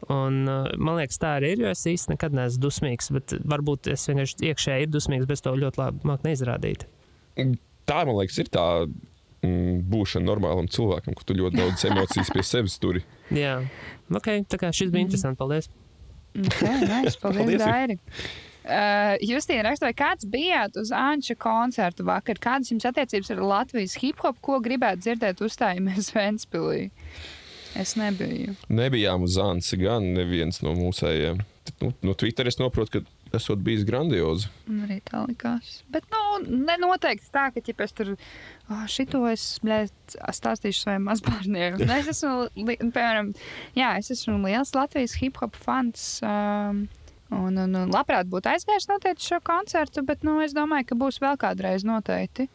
Un, 0.09 0.41
uh, 0.49 0.71
man 0.81 0.97
liekas, 0.97 1.21
tā 1.21 1.37
arī 1.39 1.55
ir. 1.55 1.65
Jo 1.67 1.75
es 1.75 1.85
īstenībā 1.85 2.17
nekad 2.17 2.37
neesmu 2.39 2.65
dusmīgs, 2.65 3.11
bet 3.17 3.35
varbūt 3.53 3.91
es 3.93 4.07
vienkārši 4.09 4.51
iekšēji 4.51 4.87
ir 4.87 4.93
dusmīgs, 4.95 5.29
bet 5.29 5.45
to 5.45 5.55
ļoti 5.61 5.83
labi 5.83 6.11
māku 6.11 6.29
neizrādīt. 6.29 6.87
Tā, 7.37 8.03
man 8.07 8.17
liekas, 8.17 8.39
ir 8.41 8.51
tā 8.53 8.67
mm, 8.87 9.81
būšana 9.91 10.27
normālam 10.29 10.69
cilvēkam, 10.71 11.17
ka 11.19 11.27
tu 11.27 11.37
ļoti 11.39 11.61
daudz 11.61 11.87
emocijas 11.91 12.33
pie 12.35 12.45
sevis 12.47 12.79
turi. 12.83 13.05
Jā, 13.43 13.59
ok. 14.09 14.33
Tā 14.51 14.61
kā 14.61 14.73
šis 14.75 14.93
bija 14.95 15.09
interesants. 15.09 15.41
Paldies. 15.41 15.71
Okay, 16.37 16.77
nice. 16.87 17.19
Paldies, 17.23 17.43
Paldies. 17.43 17.65
Dairi. 17.65 17.99
Uh, 18.61 19.17
Justīna 19.25 19.65
rakstoja, 19.71 19.97
kāds 19.97 20.27
bijāt 20.29 20.77
uz 20.79 20.93
Anča 20.95 21.35
koncertu 21.41 22.05
vakar? 22.07 22.39
Kādas 22.43 22.69
jums 22.71 22.85
attiecības 22.87 23.33
ar 23.33 23.41
Latvijas 23.41 23.97
hip 24.03 24.21
hop? 24.23 24.37
Ko 24.45 24.61
gribētu 24.63 25.07
dzirdēt 25.07 25.41
uzstājumies 25.43 26.13
Ventspilī? 26.17 26.91
Es 27.79 27.95
nebiju. 27.99 28.57
Nebijām 28.73 29.25
uz 29.27 29.37
Zānci 29.39 29.79
gan 29.81 30.13
neviens 30.17 30.61
no 30.65 30.75
mūsējiem. 30.79 31.41
Nu, 31.81 31.93
no 32.03 32.15
Twitter 32.19 32.49
es 32.51 32.59
saprotu, 32.59 33.01
ka 33.01 33.37
esot 33.39 33.61
bijis 33.63 33.85
grandiozi. 33.87 34.49
Man 34.67 34.89
arī 34.89 34.99
tā 35.07 35.23
likās. 35.29 35.81
Bet, 35.93 36.07
nu, 36.11 36.41
nenoteikti 36.67 37.31
tā, 37.33 37.47
ka, 37.55 37.63
ja 37.63 37.75
es 37.87 37.95
tur 37.95 38.15
oh, 38.17 38.85
šito 38.91 39.23
es 39.31 39.45
bļēt, 39.65 40.17
stāstīšu 40.35 40.87
saviem 40.87 41.07
mazbērniem. 41.09 41.79
Es 42.01 42.11
esmu, 42.15 42.49
piemēram, 42.57 43.35
jā, 43.79 43.93
es 44.01 44.11
esmu 44.17 44.41
liels 44.47 44.75
Latvijas 44.75 45.19
hip 45.21 45.39
hop 45.43 45.59
fans. 45.59 46.19
Um, 46.27 46.87
un, 47.31 47.55
un, 47.55 47.77
un 47.85 47.93
labprāt 47.95 48.31
būtu 48.31 48.51
aizgājis 48.51 48.89
noteikti 48.91 49.31
šo 49.31 49.41
koncertu, 49.47 50.03
bet, 50.07 50.25
nu, 50.27 50.41
es 50.45 50.57
domāju, 50.57 50.91
ka 50.91 50.99
būs 50.99 51.21
vēl 51.23 51.39
kādreiz 51.41 51.87
noteikti. 51.87 52.49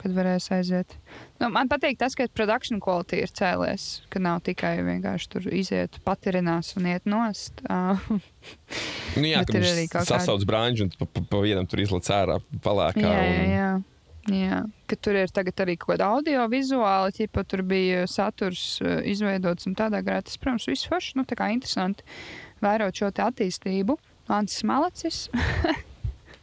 Kad 0.00 0.14
varēs 0.16 0.48
aiziet. 0.54 0.96
Nu, 1.38 1.50
man 1.52 1.68
patīk 1.70 1.98
tas, 2.00 2.16
ka 2.18 2.24
produkcija 2.32 2.80
kvalitāte 2.82 3.20
ir 3.22 3.30
cēlies. 3.30 3.86
Ka 4.10 4.22
nav 4.22 4.40
tikai 4.46 4.74
vienkārši 4.82 5.30
tur 5.34 5.46
iziet, 5.52 6.00
patirinās 6.06 6.72
un 6.80 6.90
iet 6.94 7.08
nost. 7.08 7.62
Nu, 9.12 9.28
jā, 9.28 9.44
ka 9.46 9.60
ir 9.60 9.66
arī 9.68 9.84
kaut 9.92 10.08
sasauc 10.08 10.42
brāņu 10.48 10.86
un 10.86 10.88
pa, 10.98 11.06
pa, 11.06 11.20
pa 11.30 11.42
vienam 11.44 11.66
tur 11.68 11.82
izlaiž 11.84 12.08
ārā 12.16 12.38
palēkā. 12.64 13.04
Jā, 13.04 13.18
jā, 13.22 13.42
un... 13.44 13.50
jā. 13.52 13.72
Jā, 14.30 14.60
ka 14.86 14.96
tur 15.02 15.16
ir 15.18 15.30
arī 15.34 15.74
kaut 15.74 15.96
kāda 15.96 16.08
audio-vizuāla, 16.14 17.10
ja 17.18 17.42
tur 17.42 17.62
bija 17.66 18.04
saturs 18.06 18.78
uh, 18.82 19.00
izveidots 19.02 19.66
un 19.66 19.74
tādā 19.74 19.98
garā. 20.06 20.22
Tas, 20.22 20.38
protams, 20.38 20.68
viss 20.70 20.86
forši, 20.86 21.16
nu, 21.18 21.26
tā 21.26 21.38
kā 21.38 21.50
interesanti 21.50 22.06
vērot 22.62 22.94
šo 22.94 23.10
attīstību. 23.10 23.98
Ants 24.30 24.62
Malacis, 24.62 25.24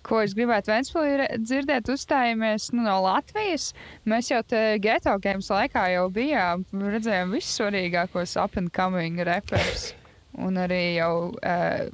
ko 0.10 0.24
es 0.26 0.34
gribētu 0.38 0.74
Vēnspilī 0.74 1.30
dzirdēt, 1.44 1.92
uzstājamies 1.94 2.70
nu, 2.74 2.84
no 2.88 2.98
Latvijas. 3.06 3.72
Mēs 4.10 4.32
jau 4.32 4.42
geto 4.82 5.16
games 5.22 5.50
laikā 5.54 5.86
jau 5.94 6.08
bijām, 6.14 6.66
redzējām 6.74 7.34
vissvarīgākos 7.38 8.36
up 8.42 8.58
and 8.60 8.74
coming 8.76 9.22
rappers. 9.28 9.92
Un 10.40 10.60
arī 10.62 11.00
jau, 11.00 11.32
uh, 11.42 11.90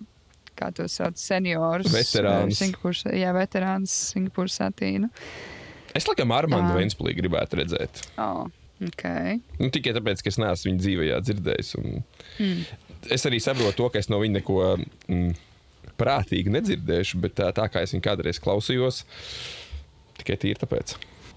kā 0.56 0.72
to 0.76 0.88
sauc, 0.92 1.20
seniorus. 1.20 1.92
Veterānus. 1.94 2.58
uh, 2.58 2.62
Singapūras, 2.64 3.06
jā, 3.16 3.32
veterāns 3.36 3.96
Singapūras 4.14 4.60
satīnu. 4.62 5.12
Es 5.96 6.08
laikam 6.10 6.34
Armānu 6.36 6.74
Jā. 6.74 6.78
Vēnspilī 6.82 7.16
gribētu 7.16 7.62
redzēt. 7.62 8.04
Oh. 8.20 8.46
Okay. 8.84 9.38
Nu, 9.56 9.70
tikai 9.72 9.94
tāpēc, 9.96 10.20
ka 10.20 10.32
es 10.34 10.38
neesmu 10.42 10.68
viņu 10.68 10.82
dzīvē 10.84 11.20
dzirdējis. 11.24 11.70
Un... 11.80 12.02
Mm. 12.44 12.66
Es 13.16 13.24
arī 13.30 13.40
saprotu 13.40 13.78
to, 13.80 13.88
ka 13.94 14.02
es 14.02 14.10
no 14.12 14.20
viņa 14.20 14.42
neko 14.42 14.58
mm, 14.76 15.30
prātīgi 16.00 16.54
nedzirdēšu, 16.54 17.20
bet 17.24 17.36
tā, 17.40 17.50
tā 17.56 17.68
kā 17.72 17.84
es 17.86 17.94
viņu 17.96 18.06
kādreiz 18.06 18.40
klausījos, 18.44 19.04
tikai 20.22 20.38
tīri 20.42 20.62
tāpēc. 20.62 20.96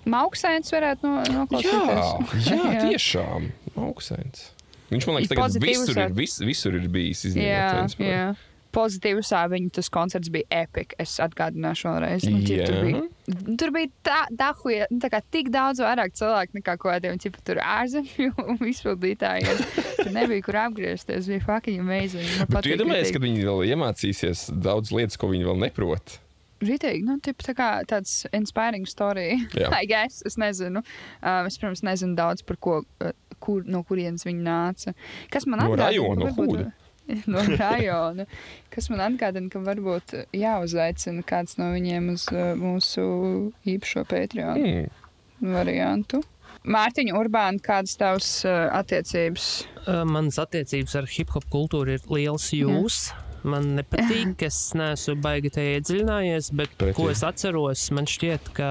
Mauksēns 0.09 0.73
varētu 0.73 1.09
no, 1.09 1.23
Jā, 1.27 1.35
noklausīties. 1.35 2.49
jā, 2.49 2.69
tiešām 2.89 3.51
augsts. 3.77 4.47
Viņš 4.89 5.05
man 5.05 5.19
liekas, 5.19 5.37
pozitīvs 5.37 5.83
visur 5.85 5.99
ir, 6.01 6.13
vis, 6.17 6.39
visur 6.41 6.77
ir 6.79 6.87
bijis 6.89 7.27
Jā, 7.37 8.31
Pozitīvā 8.79 9.43
viņa 9.53 9.73
tas 9.79 9.91
koncerts 9.93 10.31
bija 10.33 10.47
epic. 10.63 10.95
Es 11.03 11.17
atgādināšu 11.23 11.89
vēlreiz. 11.89 12.27
Nu, 12.31 12.43
ķip, 12.47 12.63
tur 12.63 12.79
bija, 12.85 13.03
tur 13.59 13.75
bija 13.75 13.91
tā, 14.07 14.21
tā, 14.39 14.53
huja, 14.63 14.87
nu, 14.93 15.01
tā 15.03 15.11
kā 15.13 15.23
tik 15.35 15.51
daudz 15.55 15.83
vairāk 15.83 16.15
cilvēku 16.19 16.61
nekā 16.61 16.77
kaut 16.77 16.93
kādiem 16.93 17.19
ķipa, 17.23 17.43
tur 17.49 17.63
ārzemju 17.65 18.47
izpildītājiem. 18.73 19.67
Tur 19.99 20.15
nebija 20.15 20.47
kur 20.47 20.61
apgriezties. 20.63 21.29
Bija 21.33 21.45
fucking 21.49 21.83
amazing. 21.83 22.31
Man 22.39 22.55
Bet 22.55 22.69
tu 22.69 22.75
iedomājies, 22.77 23.13
ka 23.15 23.23
viņi 23.27 23.45
vēl 23.51 23.67
iemācīsies 23.75 24.49
daudz 24.55 24.95
lietas, 24.95 25.19
ko 25.21 25.33
viņi 25.35 25.51
vēl 25.51 25.63
neprot. 25.67 26.19
Ritīgi, 26.59 27.05
nu, 27.07 27.21
tip, 27.23 27.39
tā 27.47 27.55
kā 27.55 27.69
tāds 27.87 28.25
inspiring 28.35 28.87
story. 28.91 29.31
Jā. 29.55 29.71
Guess, 29.91 30.25
es 30.27 30.35
nezinu. 30.41 30.83
Um, 31.23 31.47
es, 31.47 31.59
protams, 31.61 31.85
nezinu 31.87 32.19
daudz 32.19 32.43
par 32.47 32.59
ko, 32.63 32.81
uh, 32.83 33.13
kur, 33.39 33.63
no 33.71 33.85
kurienes 33.87 34.27
viņi 34.27 34.43
nāca. 34.43 34.95
Kas 35.31 35.47
man 35.47 35.63
No 35.63 35.69
atgādina, 35.71 36.03
rajona, 36.03 36.33
ka 36.33 36.35
no 36.35 36.49
Hūda. 36.49 36.67
No 37.33 37.41
rajona. 37.49 38.27
Kas 38.73 38.91
man 38.93 39.01
atgādina, 39.07 39.49
ka 39.53 39.63
varbūt 39.65 40.13
jāuzaicina 40.37 41.25
kāds 41.29 41.57
no 41.61 41.71
viņiem 41.75 42.11
uz 42.15 42.27
uh, 42.33 42.53
mūsu 42.59 43.05
īpašo 43.65 44.05
Patreon 44.11 44.59
Mm. 44.59 44.91
variantu. 45.55 46.21
Mārtiņa 46.69 47.15
Urbāna, 47.17 47.61
kādas 47.63 47.95
tavas 47.97 48.29
uh, 48.45 48.67
attiecības? 48.77 49.45
Manas 50.05 50.37
attiecības 50.43 50.97
ar 51.01 51.07
hip 51.09 51.31
hop 51.33 51.47
kultūru 51.53 51.95
ir 51.97 52.03
liels 52.13 52.51
jūs. 52.53 52.99
Man 53.49 53.71
nepatīk, 53.79 54.43
es 54.45 54.57
neesmu 54.77 55.15
baigi 55.23 55.53
tajā 55.55 55.77
iedziļinājies, 55.79 56.49
bet 56.59 56.73
Pretī. 56.77 56.97
ko 56.99 57.07
es 57.13 57.23
atceros, 57.25 57.85
man 57.95 58.09
šķiet, 58.11 58.51
ka 58.57 58.71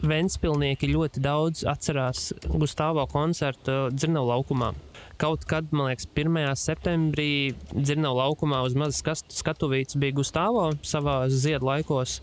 Ventspilnieki 0.00 0.88
ļoti 0.94 1.20
daudz 1.22 1.62
atcerās 1.68 2.30
Gustavo 2.48 3.04
koncertu 3.12 3.90
Dzirnavu 3.92 4.30
laukumā. 4.32 4.72
Kaut 5.18 5.42
kad, 5.50 5.66
man 5.74 5.88
liekas, 5.88 6.06
1. 6.14 6.36
septembrī 6.54 7.30
Dzirnavu 7.72 8.20
laukumā 8.20 8.60
uz 8.62 8.76
mazas 8.78 9.24
skatuvītes 9.34 9.98
bija 9.98 10.14
Gustavo 10.14 10.68
savā 10.86 11.16
ziedu 11.32 11.66
laikos, 11.66 12.20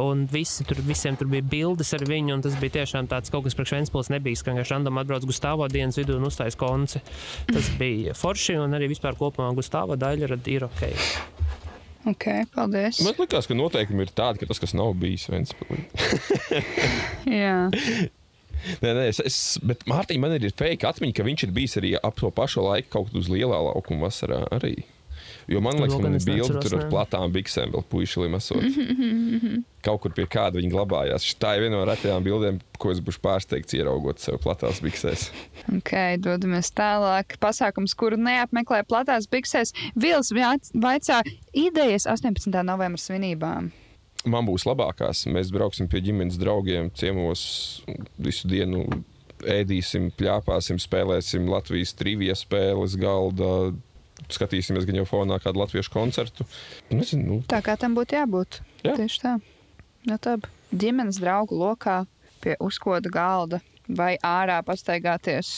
un 0.00 0.24
visi 0.30 0.64
tur, 0.64 0.80
visiem 0.86 1.18
tur 1.20 1.28
bija 1.28 1.44
bildes 1.44 1.92
ar 1.96 2.06
viņu, 2.08 2.38
un 2.38 2.44
tas 2.46 2.56
bija 2.62 2.78
tiešām 2.78 3.10
tāds 3.10 3.32
kaut 3.32 3.44
kas 3.44 3.58
priekš 3.58 3.74
Ventspils 3.76 4.08
nebija, 4.14 4.40
ka 4.40 4.54
vienkārši 4.54 4.76
random 4.76 5.02
atbrauc 5.02 5.26
Gustavo 5.28 5.68
dienas 5.68 6.00
vidū 6.00 6.16
un 6.16 6.24
uztais 6.30 6.56
konci. 6.56 7.02
Tas 7.50 7.68
bija 7.82 8.16
forši, 8.16 8.56
un 8.62 8.78
arī 8.78 8.88
vispār 8.94 9.20
kopumā 9.20 9.52
Gustavo 9.58 10.00
daļa 10.00 10.40
ir 10.48 10.64
ok. 10.70 10.86
Ok, 12.08 12.24
paldies. 12.54 13.02
Man 13.04 13.18
liekas, 13.18 13.44
ka 13.44 13.56
noteikumi 13.56 14.06
ir 14.06 14.14
tādi, 14.16 14.40
ka 14.40 14.48
tas, 14.48 14.60
kas 14.62 14.72
nav 14.72 14.94
bijis 14.96 15.28
Ventspilī. 15.28 15.82
Jā, 17.42 17.68
Nē, 18.84 18.94
nē, 18.94 19.08
es, 19.10 19.20
es, 19.24 19.40
bet 19.64 19.84
Mārtiņa 19.90 20.22
man 20.22 20.36
ir 20.38 20.48
fake 20.52 20.88
atmiņa, 20.88 21.16
ka 21.16 21.26
viņš 21.26 21.46
ir 21.46 21.52
bijis 21.56 21.76
arī 21.80 21.92
ap 21.98 22.20
to 22.20 22.30
pašu 22.34 22.64
laiku 22.66 22.92
kaut 22.96 23.10
kur 23.10 23.22
uz 23.22 23.30
lielā 23.32 23.60
laukuma 23.70 24.08
vasarā 24.08 24.44
arī. 24.54 24.78
Jo 25.50 25.60
man 25.60 25.74
liekas, 25.80 25.94
To 25.94 25.98
ka 25.98 26.04
man 26.04 26.14
ir 26.14 26.24
bilde 26.24 26.60
tur 26.62 26.76
ar 26.78 26.84
platām 26.92 27.32
biksēm, 27.34 27.72
vēl 27.74 27.82
puiši 27.90 28.22
limesot. 28.22 28.78
Kaut 29.84 30.02
kur 30.04 30.14
pie 30.14 30.26
kāda 30.30 30.60
viņi 30.60 30.70
glabājās. 30.70 31.26
Tā 31.40 31.56
ir 31.56 31.64
viena 31.64 31.80
no 31.80 31.82
retajām 31.88 32.22
bildēm, 32.22 32.60
ko 32.78 32.92
es 32.92 33.00
būšu 33.02 33.22
pārsteigts 33.24 33.74
ieraugot 33.74 34.22
sev 34.22 34.38
platās 34.44 34.78
biksēs. 34.84 35.30
ok, 35.78 35.92
dodamies 36.22 36.70
tālāk. 36.76 37.34
Pasākums, 37.42 37.96
kuru 37.98 38.20
neapmeklē 38.20 38.84
platās 38.88 39.26
biksēs, 39.30 39.74
Vils 39.98 40.30
vaicā 40.36 41.22
idejas 41.56 42.06
18. 42.06 42.52
novembra 42.62 43.00
svinībām. 43.00 43.72
Man 44.28 44.44
būs 44.44 44.66
labākās. 44.68 45.24
Mēs 45.32 45.52
brauksim 45.54 45.88
pie 45.88 46.02
ģimenes 46.04 46.36
draugiem, 46.40 46.90
ciemos 46.96 47.42
visu 48.20 48.50
dienu. 48.50 48.84
Ēdīsim, 49.40 50.10
plāpāsim, 50.20 50.76
spēlēsim 50.82 51.46
Latvijas 51.48 51.94
trivija 51.96 52.34
spēles 52.36 52.98
galda. 53.00 53.70
Skatīsimies 54.28 54.84
gan 54.84 54.98
jau 55.00 55.06
fonā 55.08 55.38
kādu 55.40 55.62
latviešu 55.62 55.94
koncertu. 55.94 56.44
Nezinu, 56.92 57.24
nu, 57.24 57.38
Tā 57.48 57.62
kā 57.64 57.78
tam 57.80 57.96
būtu 57.96 58.18
jābūt. 58.18 58.60
Jā. 58.84 58.98
Tieši 58.98 59.22
tā. 59.22 59.32
No 60.10 60.18
tā 60.20 60.36
ģimenes 60.76 61.16
draugu 61.22 61.56
lokā 61.56 62.02
pie 62.44 62.58
uzkoda 62.60 63.08
galda 63.12 63.62
vai 63.88 64.12
ārā 64.22 64.60
pastaigāties. 64.66 65.48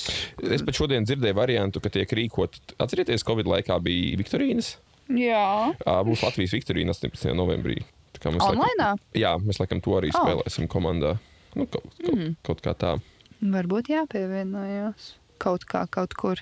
Es 0.46 0.62
pat 0.64 0.78
šodien 0.78 1.04
dzirdēju 1.06 1.36
variantu, 1.36 1.82
ka 1.82 1.90
tiek 1.92 2.14
rīkot. 2.16 2.60
Atcerieties, 2.82 3.26
Covid 3.26 3.50
laikā 3.50 3.76
bija 3.82 4.14
Viktorīnas. 4.22 4.76
Jā, 5.12 5.74
Būs 6.06 6.22
Latvijas 6.24 6.54
Viktorīna 6.54 6.94
18. 6.94 7.34
novembrī. 7.36 7.82
Kā 8.22 8.30
mēs 8.30 8.44
online. 8.46 8.78
Laikam, 8.78 8.98
jā, 9.18 9.32
mēs 9.42 9.58
laikam 9.62 9.80
to 9.82 9.96
arī 9.98 10.10
Oh. 10.14 10.22
spēlēsim 10.22 10.68
komandā. 10.70 11.16
Nu, 11.58 11.66
kaut, 11.66 11.84
kaut, 11.98 12.14
mm. 12.14 12.34
kaut 12.46 12.62
kā 12.64 12.72
tā. 12.78 12.92
Varbūt 13.42 13.90
jāpievienojas 13.92 15.14
kaut 15.42 15.64
kā, 15.66 15.84
kaut 15.90 16.14
kur. 16.14 16.38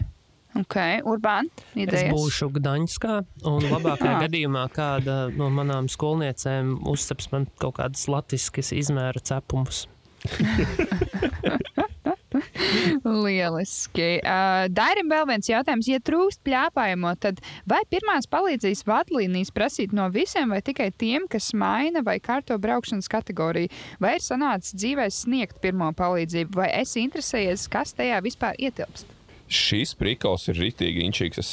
Ok, 0.58 0.74
urbāni 1.06 1.46
Es 1.54 1.76
idejas. 1.86 2.10
būšu 2.12 2.48
Gdaņskā, 2.56 3.12
un 3.46 3.62
labākajā 3.70 4.14
Ah. 4.18 4.22
gadījumā 4.26 4.64
kāda 4.74 5.16
no 5.36 5.46
manām 5.54 5.86
skolniecēm 5.88 6.72
uzceps 6.90 7.30
man 7.32 7.46
kaut 7.62 7.76
kādas 7.78 8.08
latviešu 8.10 8.74
izmēra 8.82 9.22
cepumus. 9.22 9.86
Lieliski. 13.24 14.20
Uh, 14.20 14.66
Dairim 14.72 15.10
vēl 15.10 15.26
viens 15.30 15.50
jautājums. 15.50 15.88
Ja 15.90 16.00
trūkst 16.04 16.42
pļāpājamo, 16.46 17.12
tad 17.22 17.40
vai 17.68 17.80
pirmās 17.92 18.28
palīdzības 18.30 18.84
vadlīnijas 18.88 19.52
prasīt 19.54 19.94
no 19.96 20.08
visiem 20.12 20.52
vai 20.54 20.62
tikai 20.64 20.90
tiem, 20.90 21.28
kas 21.30 21.52
maina 21.56 22.04
vai 22.06 22.18
kārto 22.22 22.58
braukšanas 22.60 23.10
kategoriju? 23.10 23.72
Vai 24.02 24.16
ir 24.18 24.24
sanācis 24.24 24.76
dzīvē 24.78 25.08
sniegt 25.14 25.60
pirmo 25.64 25.90
palīdzību, 25.96 26.56
vai 26.62 26.70
esi 26.80 27.04
interesējies, 27.04 27.68
kas 27.72 27.94
tajā 27.98 28.20
vispār 28.24 28.58
ietilpst? 28.60 29.16
Šīs 29.50 29.96
prikals 29.98 30.46
ir 30.50 30.60
rītīgi 30.62 31.02
inčīgs. 31.08 31.40
Es 31.42 31.50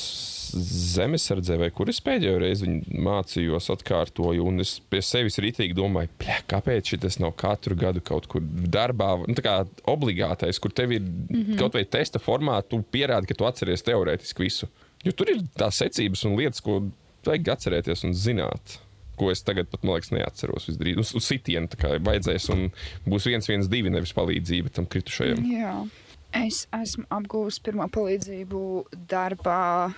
zemesardzē, 0.58 1.58
vai 1.62 1.70
kur 1.76 1.90
es 1.92 2.00
pēdējo 2.04 2.38
reizi 2.42 2.70
mācījos, 2.92 3.70
atkārtoju, 3.74 4.46
un 4.50 4.64
es 4.64 4.78
pie 4.92 5.02
sevis 5.06 5.40
rītīgi 5.44 5.78
domāju, 5.78 6.10
"Pļa, 6.22 6.40
kāpēc 6.54 6.94
šis 6.94 7.20
nav 7.24 7.36
katru 7.40 7.76
gadu 7.76 8.02
kaut 8.02 8.28
kur 8.28 8.42
darbā, 8.42 9.14
nu, 9.28 9.36
tā 9.38 9.44
kā 9.46 9.58
obligātais, 9.86 10.60
kur 10.60 10.72
tev 10.72 10.92
ir 10.92 11.02
mm 11.02 11.44
-hmm. 11.44 11.58
kaut 11.58 11.74
vai 11.74 11.86
testa 11.86 12.20
formā, 12.20 12.62
tu 12.68 12.84
pierādi, 12.92 13.28
ka 13.28 13.34
tu 13.34 13.46
atceries 13.46 13.84
teorētiski 13.84 14.44
visu. 14.44 14.68
Jo 15.04 15.12
tur 15.12 15.30
ir 15.30 15.44
tās 15.58 15.78
secības 15.78 16.26
un 16.26 16.36
lietas, 16.36 16.62
ko 16.62 16.82
vajag 17.26 17.54
atcerēties 17.56 18.04
un 18.08 18.14
zināt. 18.14 18.80
Ko 19.18 19.32
es 19.32 19.42
tagad 19.42 19.70
pat, 19.72 19.84
man 19.84 19.98
liekas, 19.98 20.12
neatceros 20.14 20.68
visdrīz. 20.70 21.00
Uz, 21.02 21.16
uz 21.16 21.26
sitienu 21.26 21.68
tā 21.68 21.80
kā 21.82 21.94
vajadzēs, 22.00 22.50
un 22.54 22.68
būs 23.06 23.26
viens, 23.26 23.48
viens, 23.50 23.68
divi, 23.68 23.90
nevis 23.90 24.14
palīdzība 24.14 24.70
tam 24.70 24.86
kritušajam. 24.86 25.42
Jā. 25.52 25.88
Es 26.36 26.66
esmu 26.76 27.08
apguvusi 27.10 27.62
pirmo 27.64 27.88
palīdzību 27.94 28.62
darbā 29.10 29.94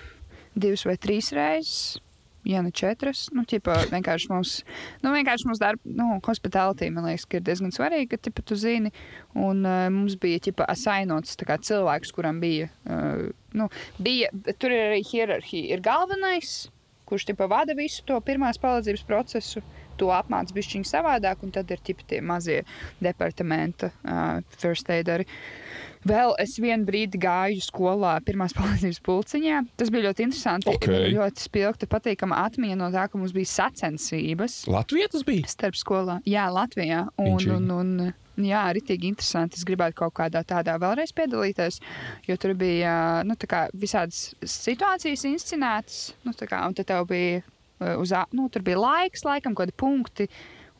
divas 0.62 0.86
vai 0.88 0.96
trīs 1.00 1.32
reizes. 1.36 1.98
Ja 2.48 2.62
ne 2.64 2.70
četras, 2.72 3.26
nu, 3.36 3.42
ķipa, 3.44 3.74
vienkārši 3.90 4.30
mums, 4.30 4.52
nu, 5.04 5.10
vienkārši 5.12 5.44
mums 5.44 5.58
darba, 5.60 5.82
nu, 5.84 6.06
hospitālitī, 6.24 6.88
man 6.88 7.04
liekas, 7.04 7.26
ka 7.28 7.36
ir 7.36 7.44
diezgan 7.44 7.74
svarīgi, 7.74 8.06
ka, 8.14 8.18
ķipa, 8.24 8.44
tu 8.48 8.56
zini, 8.56 8.94
un 9.36 9.60
uh, 9.68 9.82
mums 9.92 10.16
bija, 10.20 10.40
ķipa, 10.46 10.64
asainots, 10.72 11.36
tā 11.36 11.44
kā 11.50 11.58
cilvēks, 11.60 12.14
kuram 12.16 12.40
bija, 12.40 12.70
uh, 12.88 13.26
nu, 13.60 13.68
bija, 14.00 14.32
tur 14.56 14.72
ir 14.72 14.86
arī 14.86 15.02
hierarhija. 15.10 15.74
Ir 15.76 15.84
galvenais, 15.84 16.54
kurš, 17.10 17.28
ķipa, 17.28 17.50
vada 17.52 17.76
visu 17.76 18.06
to 18.08 18.16
pirmās 18.24 18.60
palīdzības 18.62 19.04
procesu, 19.04 19.60
to 20.00 20.08
apmāca 20.16 20.56
bišķiņu 20.56 20.88
savādāk, 20.88 21.44
un 21.44 21.52
tad 21.52 21.68
ir, 21.76 21.84
ķipa, 21.84 22.08
tie 22.08 22.22
mazie 22.24 22.62
departamenta 23.04 23.92
uh, 24.00 24.40
first 24.56 24.88
aideri. 24.88 25.28
Vēl 26.08 26.32
es 26.40 26.54
vienu 26.62 26.86
brīdi 26.88 27.18
gāju 27.20 27.60
skolā, 27.64 28.14
pirmās 28.24 28.54
palīdzības 28.58 29.00
pulciņā. 29.04 29.58
Tas 29.80 29.90
bija 29.92 30.06
ļoti 30.08 30.24
interesanti. 30.28 30.70
Ok. 30.72 30.88
Man 30.88 31.06
Ļoti 31.18 31.44
spilgta, 31.44 31.88
patīkama 31.90 32.38
atmiņa 32.46 32.78
no 32.80 32.88
tā, 32.94 33.04
ka 33.10 33.20
mums 33.20 33.34
bija 33.36 33.50
sacensības 33.50 34.62
Latvijas 34.70 35.12
tas 35.12 35.26
bija? 35.28 35.50
starp 35.50 35.76
skolām. 35.76 36.22
Jā, 36.28 36.46
Latvijā. 36.54 37.04
Un, 37.20 37.34
Inčīgi. 37.34 37.56
un, 37.58 37.70
un, 37.76 38.46
jā, 38.46 38.62
arī 38.72 38.80
tik 38.86 39.04
interesanti. 39.10 39.60
Es 39.60 39.66
gribētu 39.68 39.98
kaut 40.00 40.16
kādā 40.16 40.40
tādā 40.48 40.78
vēlreiz 40.80 41.12
piedalīties, 41.16 41.80
jo 42.28 42.36
tur 42.40 42.54
bija 42.58 42.94
nu, 43.28 43.36
kā 43.44 43.66
visādas 43.76 44.30
situācijas 44.40 45.26
inscenētas. 45.28 46.00
Nu, 46.24 46.32
tā 46.36 46.48
kā, 46.48 46.62
un 46.68 46.76
tad 46.78 46.88
tev 46.88 47.04
bija, 47.10 47.42
uh, 47.82 47.98
uz, 48.00 48.14
nu, 48.36 48.48
tur 48.52 48.64
bija 48.64 48.80
laiks, 48.80 49.26
laikam, 49.28 49.52
kaut 49.52 49.68
kādi 49.68 49.76
punkti. 49.84 50.30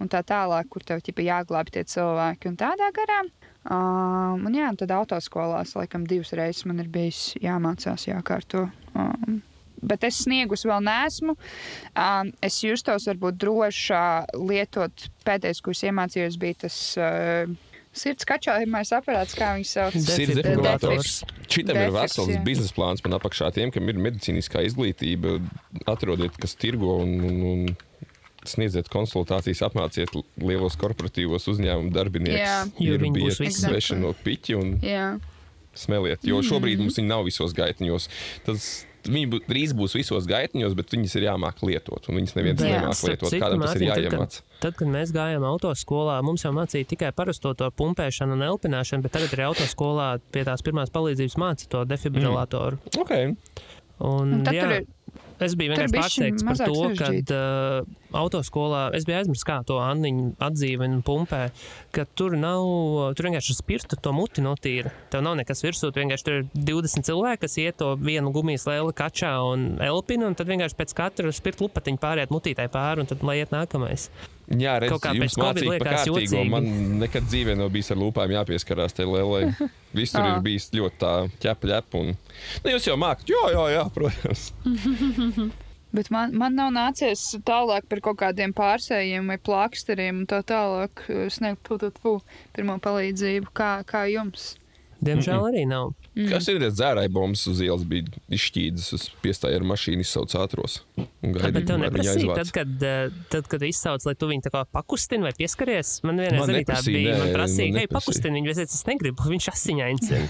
Un 0.00 0.08
tā 0.08 0.22
tālāk, 0.24 0.64
kur 0.72 0.80
tev 0.80 1.02
ķipa, 1.04 1.20
jāglābj 1.26 1.74
tie 1.74 1.82
cilvēki. 1.84 2.48
Un 2.48 2.54
tādā 2.56 2.86
garā. 2.96 3.18
Um, 3.68 4.46
un, 4.48 4.54
jā, 4.56 4.70
un 4.72 4.78
tad 4.80 4.92
autoskolās, 4.96 5.74
laikam, 5.76 6.06
divas 6.08 6.32
reizes 6.36 6.64
man 6.68 6.80
ir 6.80 6.88
bijis 6.92 7.34
jāmācās, 7.44 8.06
jākārto. 8.08 8.66
Um, 8.96 9.42
bet 9.84 10.04
es 10.08 10.22
sniegus 10.24 10.64
vēl 10.68 10.80
neesmu. 10.86 11.36
Um, 11.92 12.32
es 12.44 12.60
justos 12.64 13.08
varbūt 13.10 13.40
drošā 13.40 14.04
lietot 14.40 15.10
pēdējais, 15.28 15.60
ko 15.64 15.76
es 15.76 15.84
iemācījos, 15.88 16.40
bija 16.40 16.62
tas 16.66 16.78
uh, 17.00 17.52
Sirds 17.90 18.22
kačājumais 18.22 18.92
aparāts, 18.94 19.34
kā 19.34 19.48
viņš 19.56 19.70
sauc. 19.74 19.94
Sirds 19.96 20.10
Defi- 20.14 20.34
defibrillators. 20.38 21.14
Šitam 21.50 21.74
ir 21.74 21.88
Defiks, 21.88 21.96
vesels 21.96 22.30
jā. 22.30 22.42
biznesa 22.46 22.74
plāns 22.76 23.02
man 23.02 23.16
apakšā 23.18 23.48
tiem, 23.56 23.72
kam 23.74 23.90
ir 23.90 23.98
medicīniskā 23.98 24.62
izglītība. 24.68 25.40
Atrodiet, 25.90 26.38
kas 26.38 26.54
tirgo 26.54 27.00
un, 27.02 27.16
un, 27.26 27.40
un 27.50 28.09
sniedziet 28.46 28.88
konsultācijas, 28.88 29.60
apmāciet 29.68 30.08
lielos 30.40 30.76
korporatīvos 30.80 31.48
uzņēmumu 31.52 31.92
darbiniekus. 31.92 33.40
Visi. 33.40 33.60
sveši 33.66 33.98
no 34.00 34.14
piķi 34.24 34.56
un 34.56 34.78
Jā. 34.80 35.18
smeliet. 35.74 36.22
Jo 36.24 36.40
šobrīd 36.42 36.76
Mhm. 36.78 36.86
mums 36.86 36.96
viņi 36.98 37.06
nav 37.08 37.24
visos 37.24 37.52
gaitiņos. 37.54 38.08
Tas, 38.44 38.86
viņi 39.04 39.28
bū, 39.30 39.38
drīz 39.48 39.72
būs 39.72 39.94
visos 39.96 40.26
gaitiņos, 40.26 40.74
bet 40.76 40.90
viņas 40.90 41.14
ir 41.16 41.22
jāmāk 41.28 41.60
lietot. 41.62 42.08
Un 42.08 42.16
viņas 42.20 42.34
neviens 42.36 42.60
Jā. 42.60 42.92
Starp 42.92 43.10
lietot. 43.20 43.30
citu, 43.30 43.40
Kādam 43.40 43.62
tas 43.62 43.74
ir 43.76 43.80
Mārtiņ, 43.88 44.10
tad. 44.10 44.40
Tad, 44.60 44.76
kad 44.76 44.88
mēs 44.88 45.12
gājām 45.12 45.40
autoskolā, 45.44 46.22
mums 46.22 46.42
jau 46.44 46.52
mācīja 46.52 46.86
tikai 46.86 47.12
parasto 47.12 47.54
to 47.56 47.70
pumpēšanu 47.70 48.32
un 48.32 48.40
elpināšanu, 48.44 49.02
bet 49.02 49.12
tagad 49.12 49.30
arī 49.30 49.54
autoskolā 49.54 50.20
pie 50.32 50.44
tās 50.44 50.60
pirmās 50.60 50.90
palīdzības 50.90 51.36
māca 51.36 51.68
to 51.68 51.84
defibrillatoru. 51.84 52.78
Okay. 52.98 53.36
Un, 54.00 54.32
Un 54.34 54.44
tad 54.44 54.54
jā, 54.54 54.60
tur 54.62 54.72
ir- 54.72 54.86
es 55.44 55.56
biju 55.58 55.74
vienkārši 55.74 55.96
pārsteigts 55.96 56.46
par 56.46 56.60
to, 56.60 56.88
ka 56.98 57.10
uh, 57.12 57.90
autoskolā 58.20 58.82
es 58.96 59.06
biju 59.08 59.20
aizmirsis, 59.20 59.46
kā 59.46 59.60
to 59.66 59.78
Anniņu 59.82 60.32
atdzīvina 60.42 61.00
pumpē, 61.06 61.42
ka 61.94 62.06
tur 62.18 62.36
nav, 62.38 62.64
tur 63.18 63.28
vienkārši 63.28 63.54
ar 63.54 63.58
spirtu 63.60 63.98
to 64.00 64.14
muti 64.16 64.44
notīra. 64.44 64.92
Tev 65.12 65.24
nav 65.26 65.38
nekas 65.40 65.64
virsū, 65.66 65.90
tu 65.90 66.02
vienkārši 66.02 66.26
tur 66.26 66.40
ir 66.40 66.50
20 66.70 67.08
cilvēki, 67.10 67.42
kas 67.44 67.56
iet 67.62 67.80
to 67.80 67.92
vienu 68.00 68.34
gumijas 68.34 68.66
lēli 68.70 68.96
kačā 68.96 69.32
un 69.46 69.70
elpina, 69.84 70.28
un 70.30 70.38
tad 70.38 70.50
vienkārši 70.50 70.78
pēc 70.80 70.96
katra 70.98 71.34
spirta 71.34 71.66
lupatiņa 71.66 72.02
pāriet 72.02 72.34
mutītai 72.34 72.68
pāri, 72.72 73.04
un 73.04 73.10
tad 73.10 73.24
lai 73.26 73.40
iet 73.42 73.54
nākamais. 73.54 74.10
Jā, 74.58 74.80
redz, 74.82 74.90
Kaut 74.90 75.04
kā 75.04 75.12
jums 75.14 75.36
mācīja 75.38 75.78
par 75.78 75.92
kārtīgo. 75.94 76.42
Man 76.50 76.66
nekad 76.98 77.28
dzīvē 77.28 77.54
nav 77.58 77.70
bijis 77.70 77.92
ar 77.94 78.00
lūpām 78.00 78.32
jāpieskarās 78.34 78.96
tai 78.96 79.06
lielai. 79.06 79.44
Viss 79.96 80.14
tur 80.14 80.26
ir 80.26 80.42
bijis 80.42 80.70
ļoti 80.74 80.98
tā 80.98 81.14
ķepa 81.44 81.70
ķepa. 81.70 82.02
Un... 82.02 82.14
Nu, 82.64 82.72
jūs 82.74 82.88
jau 82.90 82.96
mākat, 82.98 83.30
jā, 83.30 83.44
jā, 83.54 83.66
jā, 83.76 83.84
protams. 83.94 84.48
Bet 85.94 86.10
man, 86.14 86.34
man 86.38 86.54
nav 86.54 86.70
nācies 86.74 87.22
tālāk 87.46 87.86
par 87.90 88.02
kaut 88.04 88.20
kādiem 88.20 88.52
pārsējiem 88.54 89.26
vai 89.32 89.38
plāksteriem 89.42 90.22
un 90.22 90.28
tā 90.30 90.38
tālāk 90.46 91.02
eh, 91.10 91.26
sniegt 91.34 91.66
pirmo 92.54 92.76
palīdzību. 92.82 93.50
Kā, 93.54 93.72
kā 93.86 94.04
jums? 94.10 94.52
Diemžēl 95.00 95.46
arī 95.48 95.62
nav. 95.68 95.94
Mm. 96.12 96.26
Kas 96.28 96.48
ir 96.52 96.58
tas 96.60 96.74
dzērāja 96.76 97.10
bombas 97.12 97.46
uz 97.48 97.62
ielas? 97.64 97.86
Bija 97.88 98.10
izšķīdas, 98.36 98.88
es 98.98 99.06
piestāju 99.24 99.60
ar 99.60 99.64
mašīnu, 99.70 100.04
izsaucu 100.04 100.36
ātros. 100.42 100.80
un 101.00 101.32
Bet 101.32 101.40
gaidīju, 101.46 101.68
tev 101.70 101.80
neprasīja, 101.80 102.36
tad, 102.36 102.52
kad, 102.56 102.74
eh, 102.84 103.16
tad, 103.32 103.48
kad 103.48 103.64
izsauc, 103.64 104.04
lai 104.04 104.14
tu 104.20 104.28
viņu 104.28 104.44
tā 104.48 104.52
kā 104.52 104.64
pakustini 104.68 105.24
vai 105.24 105.32
pieskaries. 105.36 105.94
Man 106.04 106.20
vienreiz 106.20 106.44
Man 106.44 106.52
arī 106.52 106.66
tā 106.68 106.76
bija. 106.84 107.16
Man 107.16 107.30
nē, 107.30 107.34
prasīja, 107.38 107.72
man 107.72 107.80
hei, 107.80 107.88
neprasīja. 107.88 107.94
pakustini 107.96 108.40
viņu, 108.40 108.52
es 108.52 108.76
es 108.76 108.84
negribu, 108.90 109.30
viņš 109.32 109.50
asiņains. 109.54 110.12
ir." 110.12 110.22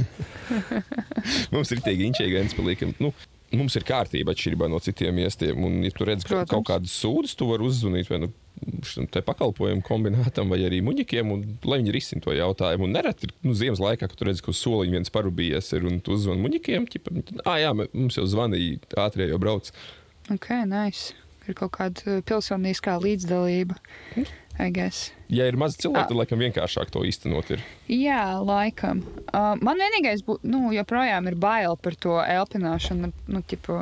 Mums 1.55 1.75
ir 1.75 1.83
tie 1.83 1.99
inčīgi 2.07 2.39
viens 2.39 2.55
paliekam. 2.55 2.95
Nu, 3.03 3.11
Mums 3.57 3.74
ir 3.78 3.84
kārtība 3.86 4.34
atšķirībā 4.34 4.68
no 4.70 4.78
citiem 4.82 5.16
miestiem. 5.18 5.59
Un, 5.66 5.80
ja 5.82 5.90
tu 5.94 6.07
redz 6.07 6.22
ka 6.22 6.36
Protams. 6.36 6.53
kaut 6.53 6.68
kādas 6.68 6.94
sūdzes, 7.03 7.34
tu 7.38 7.48
vari 7.51 7.66
uzzvanīt 7.66 8.11
vai 8.12 8.20
nu 8.22 8.30
šim 8.84 9.07
te 9.11 9.22
pakalpojumu 9.24 9.82
kombinātam, 9.86 10.51
vai 10.53 10.61
arī 10.66 10.80
muļķiem, 10.84 11.30
un 11.32 11.44
lai 11.64 11.80
viņi 11.80 11.94
risina 11.94 12.24
to 12.24 12.34
jautājumu. 12.36 12.86
Un 12.86 12.94
nereti 12.96 13.28
ir 13.28 13.34
nu, 13.46 13.55
ziemas 13.57 13.80
laikā, 13.82 14.09
kad 14.11 14.18
tu 14.18 14.28
redz, 14.28 14.42
ka 14.44 14.53
uz 14.53 14.61
soliņa 14.61 14.98
viens 14.98 15.14
parūpījies 15.14 15.72
ir 15.78 15.88
un 15.88 16.01
tu 16.05 16.14
uzzvani 16.16 16.44
muļķiem. 16.44 16.86
Ah, 17.44 17.57
jā, 17.62 17.72
mums 17.74 18.18
jau 18.20 18.26
zvanīja, 18.28 18.82
ātrie 19.01 19.30
jau 19.30 19.40
brauc. 19.42 19.72
Ok, 20.30 20.51
nice. 20.68 21.16
Ir 21.48 21.57
kaut 21.59 21.72
kāda 21.78 22.05
eh, 22.07 22.20
pilsoniskā 22.26 22.98
līdzdalība. 23.03 23.78
I 24.61 24.69
guess. 24.75 25.11
Ja 25.33 25.47
ir 25.49 25.57
maz 25.57 25.77
cilvēku, 25.81 26.03
Ah. 26.03 26.09
tad 26.11 26.19
laikam 26.19 26.41
vienkāršāk 26.43 26.91
to 26.93 27.01
īstenot. 27.07 27.49
Ir. 27.55 27.63
Jā, 27.89 28.23
laikam. 28.45 29.01
Uh, 29.33 29.55
man 29.63 29.79
vienīgais, 29.81 30.21
bū, 30.27 30.37
nu, 30.43 30.69
joprojām 30.75 31.29
ir 31.31 31.37
bail 31.41 31.77
par 31.81 31.95
to 31.97 32.19
elpināšanu. 32.21 33.13
Nu, 33.31 33.41
tipu, 33.47 33.79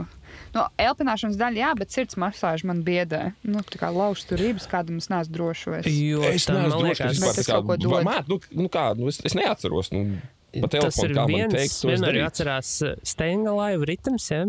nu, 0.54 0.64
elpināšanas 0.78 1.40
daļa, 1.40 1.58
jā, 1.64 1.70
bet 1.80 1.90
sirds 1.96 2.14
masāža 2.20 2.68
man 2.68 2.84
biedē. 2.86 3.32
Nu, 3.42 3.64
tā 3.66 3.80
kā 3.80 3.90
lauž 3.90 4.22
turības, 4.28 4.68
kādam 4.70 5.00
es 5.02 5.08
neesmu 5.10 5.34
drošs. 5.34 5.88
Jo 5.88 6.22
Es 6.28 6.46
tam, 6.46 6.60
neesmu 6.62 6.78
man 6.84 6.92
drošs, 6.92 7.24
ka 7.24 7.32
tas 7.40 7.50
kaut 7.50 7.66
ko 7.66 7.76
dod. 7.80 8.04
māt, 8.06 8.28
nu, 8.28 8.38
nu 8.52 8.68
kā, 8.68 8.92
nu, 8.96 9.08
es, 9.08 9.18
es 9.24 9.34
neatceros. 9.34 9.90
Nu, 9.96 10.20
pa 10.60 10.68
tas 10.68 10.94
telefonu, 10.94 11.14
kā 11.16 11.24
man 11.26 11.34
viens, 11.34 11.54
teikt, 11.58 11.80
to 11.82 11.90
es 11.96 12.00
darītu. 12.04 12.28
atcerās 12.28 12.70
Stenga 13.02 13.50
laiva 13.56 13.84
ritms, 13.88 14.30
ja? 14.30 14.44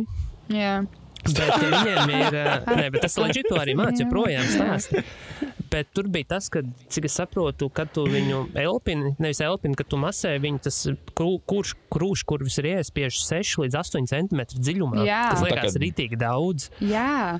Jā, 0.50 0.76
Bet 1.20 1.52
viņiem 1.60 2.12
ir, 2.16 2.36
eh, 2.40 2.76
ne, 2.80 2.86
bet 2.96 3.02
tas 3.04 3.18
leģit 3.20 3.50
to 3.52 3.58
arī 3.60 3.74
māca, 3.76 4.00
joprojām 4.06 4.46
stāsta. 4.48 5.04
Bet 5.70 5.92
tur 5.94 6.08
bija 6.10 6.26
tas, 6.36 6.48
ka, 6.50 6.64
cik 6.90 7.06
es 7.06 7.14
saprotu, 7.20 7.68
kad 7.70 7.92
tu 7.94 8.06
viņu 8.10 8.40
elpini, 8.58 9.12
nevis 9.22 9.42
elpini, 9.46 9.76
kad 9.78 9.86
tu 9.92 10.00
masē 10.02 10.32
viņu, 10.42 10.62
tas 10.66 10.80
kurš 11.20 11.76
krūš, 11.94 12.24
kur 12.26 12.42
viss 12.46 12.58
ir 12.62 12.72
iespiež 12.72 13.20
6 13.22 13.60
līdz 13.64 13.78
8 13.78 14.08
cm 14.10 14.46
dziļumā. 14.58 15.06
Jā. 15.06 15.24
Tas 15.36 15.44
Tā 15.44 15.50
liekas 15.52 15.76
kā- 15.78 15.84
rītīgi 15.86 16.18
daudz. 16.26 16.70
jā. 16.82 17.40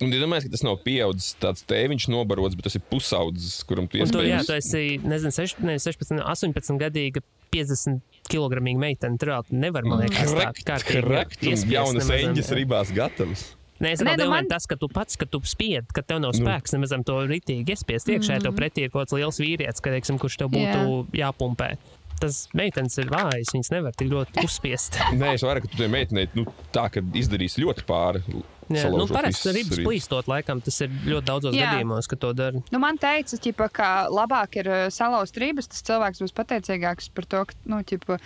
Un 0.00 0.08
iedomājieties, 0.16 0.46
ka 0.48 0.54
tas 0.56 0.62
nav 0.64 0.78
pieaudzis 0.80 1.34
tāds 1.36 1.60
tēviņš 1.68 2.06
nobarots, 2.08 2.54
bet 2.56 2.64
tas 2.64 2.74
ir 2.78 2.80
pusaudzis, 2.88 3.58
kuram 3.68 3.84
tu 3.86 4.00
Un 4.00 4.08
tu, 4.08 4.22
jā, 4.24 4.38
iespējams. 4.40 4.46
tu 4.48 4.54
esi, 4.56 4.98
nezinu, 5.04 5.32
6, 5.36 5.58
ne, 5.60 5.74
16, 5.76 6.22
18 6.24 6.78
gadīga, 6.80 7.20
50 7.52 8.00
kg 8.30 8.62
meitene. 8.80 9.18
Tur 9.20 9.28
vēl 9.34 9.44
nevar, 9.52 9.84
man 9.84 10.00
liekas, 10.00 10.32
tā 10.32 10.52
kārtīgi 10.64 11.02
Krakt, 11.04 11.36
iespiest 11.44 11.68
jaunas 11.68 12.08
eņģes 12.16 12.48
jā. 12.48 12.56
rībās 12.62 12.92
gatavas. 12.96 13.44
Nē, 13.80 13.94
es 13.94 14.02
domāju, 14.02 14.26
nu 14.26 14.32
man... 14.34 14.48
tas, 14.50 14.66
ka 14.68 14.76
tu 14.76 14.90
pats, 14.92 15.16
ka 15.16 15.24
tu 15.28 15.40
spied, 15.48 15.88
ka 15.96 16.04
tev 16.04 16.20
nav 16.20 16.34
Nu. 16.36 16.42
spēks 16.44 16.76
nemaz 16.76 16.92
to 17.08 17.16
rītīgi 17.30 17.72
iespiest 17.72 18.12
iekšā, 18.12 18.36
mm. 18.36 18.44
tev 18.44 18.56
pretī 18.58 18.84
ir 18.84 18.92
kaut 18.92 19.06
kāds 19.06 19.16
liels 19.16 19.40
vīrietis, 19.40 19.80
ka, 19.80 19.94
teiksim, 19.94 20.20
kurš 20.20 20.36
tev 20.42 20.52
būtu 20.52 20.84
Jā. 21.16 21.30
jāpumpē. 21.30 21.72
Tas 22.20 22.42
meitenes 22.52 22.98
ir 23.00 23.08
vājas, 23.08 23.54
viņas 23.56 23.70
nevar 23.72 23.96
tik 23.96 24.10
ļoti 24.12 24.42
uzspiest. 24.46 25.00
Nē, 25.16 25.34
es 25.38 25.44
vairāk, 25.46 25.64
ka 25.64 25.72
tu 25.72 25.80
tai 25.80 25.88
meitenei 25.88 26.28
nu, 26.36 26.44
tā, 26.74 26.90
ka 26.92 27.00
izdarīs 27.16 27.56
ļoti 27.62 27.86
pāri. 27.88 28.20
Jā, 28.70 28.86
nu, 28.92 29.06
parasti 29.10 29.50
ribas. 29.56 29.80
plīstot, 29.82 30.28
laikam, 30.30 30.60
tas 30.62 30.76
ir 30.84 30.92
ļoti 30.92 31.26
daudzos 31.26 31.56
Jā. 31.56 31.72
gadījumos, 31.72 32.06
ka 32.06 32.20
to 32.20 32.30
dara. 32.36 32.60
Nu, 32.70 32.78
man 32.82 33.00
teica, 33.02 33.40
ķipa, 33.42 33.66
ka 33.74 33.88
labāk 34.12 34.60
ir 34.60 34.70
uh, 34.70 34.84
salauzt 34.94 35.40
rības, 35.42 35.72
tas 35.72 35.82
cilvēks 35.88 36.22
būs 36.22 36.36
pateicīgāks 36.36 37.10
par 37.16 37.26
to, 37.32 37.42
ka 37.50 37.58
nu, 37.72 37.80
ķipa, 37.82 38.20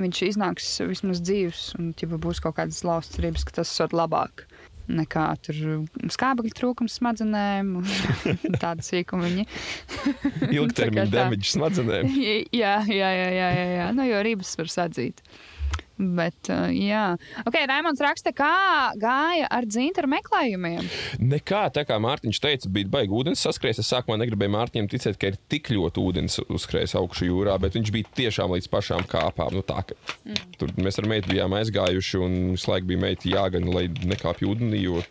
viņš 0.00 0.22
iznāks 0.30 0.70
vismaz 0.88 1.20
dzīves 1.20 1.66
un 1.76 1.92
ķipa, 1.98 2.22
būs 2.22 2.40
kaut 2.40 2.56
kādas 2.62 2.80
laustas 2.86 3.20
rības, 3.20 3.44
ka 3.44 3.58
tas 3.60 3.74
ir 3.84 3.92
labāk. 3.92 4.46
Nekā 4.90 5.26
tur 5.44 5.60
skābekļa 6.10 6.56
trūkums 6.56 6.96
smadzenēm, 6.98 7.76
un 7.80 8.58
tāda 8.62 8.84
sīkuma 8.84 9.28
viņa. 9.28 9.46
Ilgtermiņa 10.50 11.06
damage 11.12 11.52
smadzenēm. 11.52 12.10
jā, 12.62 12.74
jā, 12.88 13.10
jā, 13.14 13.30
jā, 13.36 13.48
jā, 13.54 13.68
jā. 13.76 13.88
Nu, 13.96 14.06
jo 14.08 14.22
rības 14.26 14.56
var 14.60 14.72
sadzīt. 14.72 15.22
Bet, 16.00 16.48
uh, 16.48 16.70
jā, 16.72 17.12
ok, 17.44 17.56
Raimons 17.68 18.00
raksta, 18.00 18.32
kā 18.36 18.54
gāja 19.00 19.48
ar 19.52 19.66
dzintaru 19.68 20.08
meklējumiem. 20.14 20.86
Nekā 21.20 21.66
tā 21.76 21.84
kā 21.88 21.98
Mārtiņš 22.00 22.40
teica, 22.40 22.70
bija 22.72 22.88
baigi 22.94 23.12
ūdens 23.20 23.42
saskries. 23.44 23.82
Es 23.82 23.90
sākumā 23.92 24.16
negribēju 24.22 24.54
Mārtiņam 24.54 24.88
ticēt, 24.90 25.18
ka 25.20 25.32
ir 25.32 25.38
tik 25.52 25.68
ļoti 25.74 26.00
ūdens 26.00 26.40
uzskrējis 26.46 26.96
augšu 27.00 27.28
jūrā, 27.28 27.58
bet 27.60 27.76
viņš 27.76 27.92
bija 27.92 28.14
tiešām 28.22 28.54
līdz 28.56 28.70
pašām 28.72 29.04
kāpām. 29.10 29.52
Nu, 29.58 29.64
tā, 29.66 29.82
ka, 29.90 29.98
mm. 30.24 30.40
Tur 30.60 30.72
mēs 30.80 31.00
ar 31.02 31.10
meitu 31.10 31.34
bijām 31.34 31.56
aizgājuši, 31.60 32.22
un 32.24 32.38
visu 32.54 32.72
laiku 32.72 32.90
bija 32.94 33.04
meita 33.04 33.28
jāgan, 33.28 33.68
lai 33.74 33.86
nekāpju 33.90 34.54
ūdenī, 34.54 34.84
jo 34.86 35.04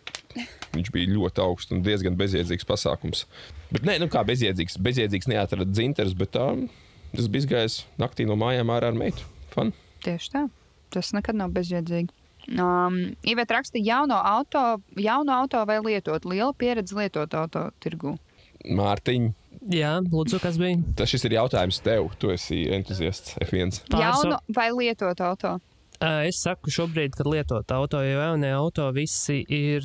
viņš 0.74 0.92
bija 0.94 1.14
ļoti 1.14 1.42
augsts 1.44 1.74
un 1.74 1.84
diezgan 1.86 2.18
bezjēdzīgs 2.18 2.66
pasākums. 2.66 3.26
Bet 3.70 3.86
nē, 3.86 4.00
nu 4.02 4.10
kā 4.10 4.22
bezjēdzīgs, 4.26 4.78
bezjēdzīgs 4.82 5.30
neatrada 5.30 5.70
dzintars, 5.70 6.18
bet 6.18 6.34
tā, 6.34 6.50
es 7.14 7.30
biju 7.30 7.54
gājis 7.54 7.84
naktī 8.00 8.26
no 8.26 8.38
mājām 8.38 8.74
ārā 8.74 8.90
ar 8.90 8.98
meitu. 8.98 9.26
Fun. 9.54 9.74
Tieši 10.04 10.34
tā. 10.34 10.48
Tas 10.90 11.12
nekad 11.16 11.38
nav 11.38 11.52
bezjēdzīgi. 11.54 12.10
Um, 12.58 12.96
Ivēt 13.28 13.52
raksta, 13.52 13.78
jauno 13.84 14.16
auto, 14.16 14.80
jauno 14.98 15.32
auto 15.42 15.60
vai 15.68 15.76
lietot, 15.84 16.24
liela 16.26 16.52
pieredze 16.56 16.96
lietot 16.96 17.34
auto 17.38 17.66
tirgu. 17.84 18.16
Mārtiņ, 18.66 19.28
Jā, 19.72 19.90
lūdzu, 20.04 20.38
kas 20.40 20.56
bija? 20.60 20.78
tas 20.96 21.08
šis 21.12 21.24
ir 21.28 21.34
jautājums 21.36 21.78
tev. 21.84 22.08
Tu 22.18 22.30
esi 22.32 22.62
entuziasts 22.72 23.36
F1. 23.44 23.82
Pāris- 23.92 24.24
Jauno 24.24 24.38
vai 24.56 24.70
lietot 24.72 25.20
auto? 25.20 25.58
Es 26.00 26.40
saku, 26.40 26.72
šobrīd, 26.72 27.12
kad 27.16 27.28
lietot 27.28 27.70
auto, 27.76 28.00
jo 28.00 28.18
jaunie 28.22 28.50
auto 28.56 28.86
visi 28.96 29.42
ir 29.48 29.84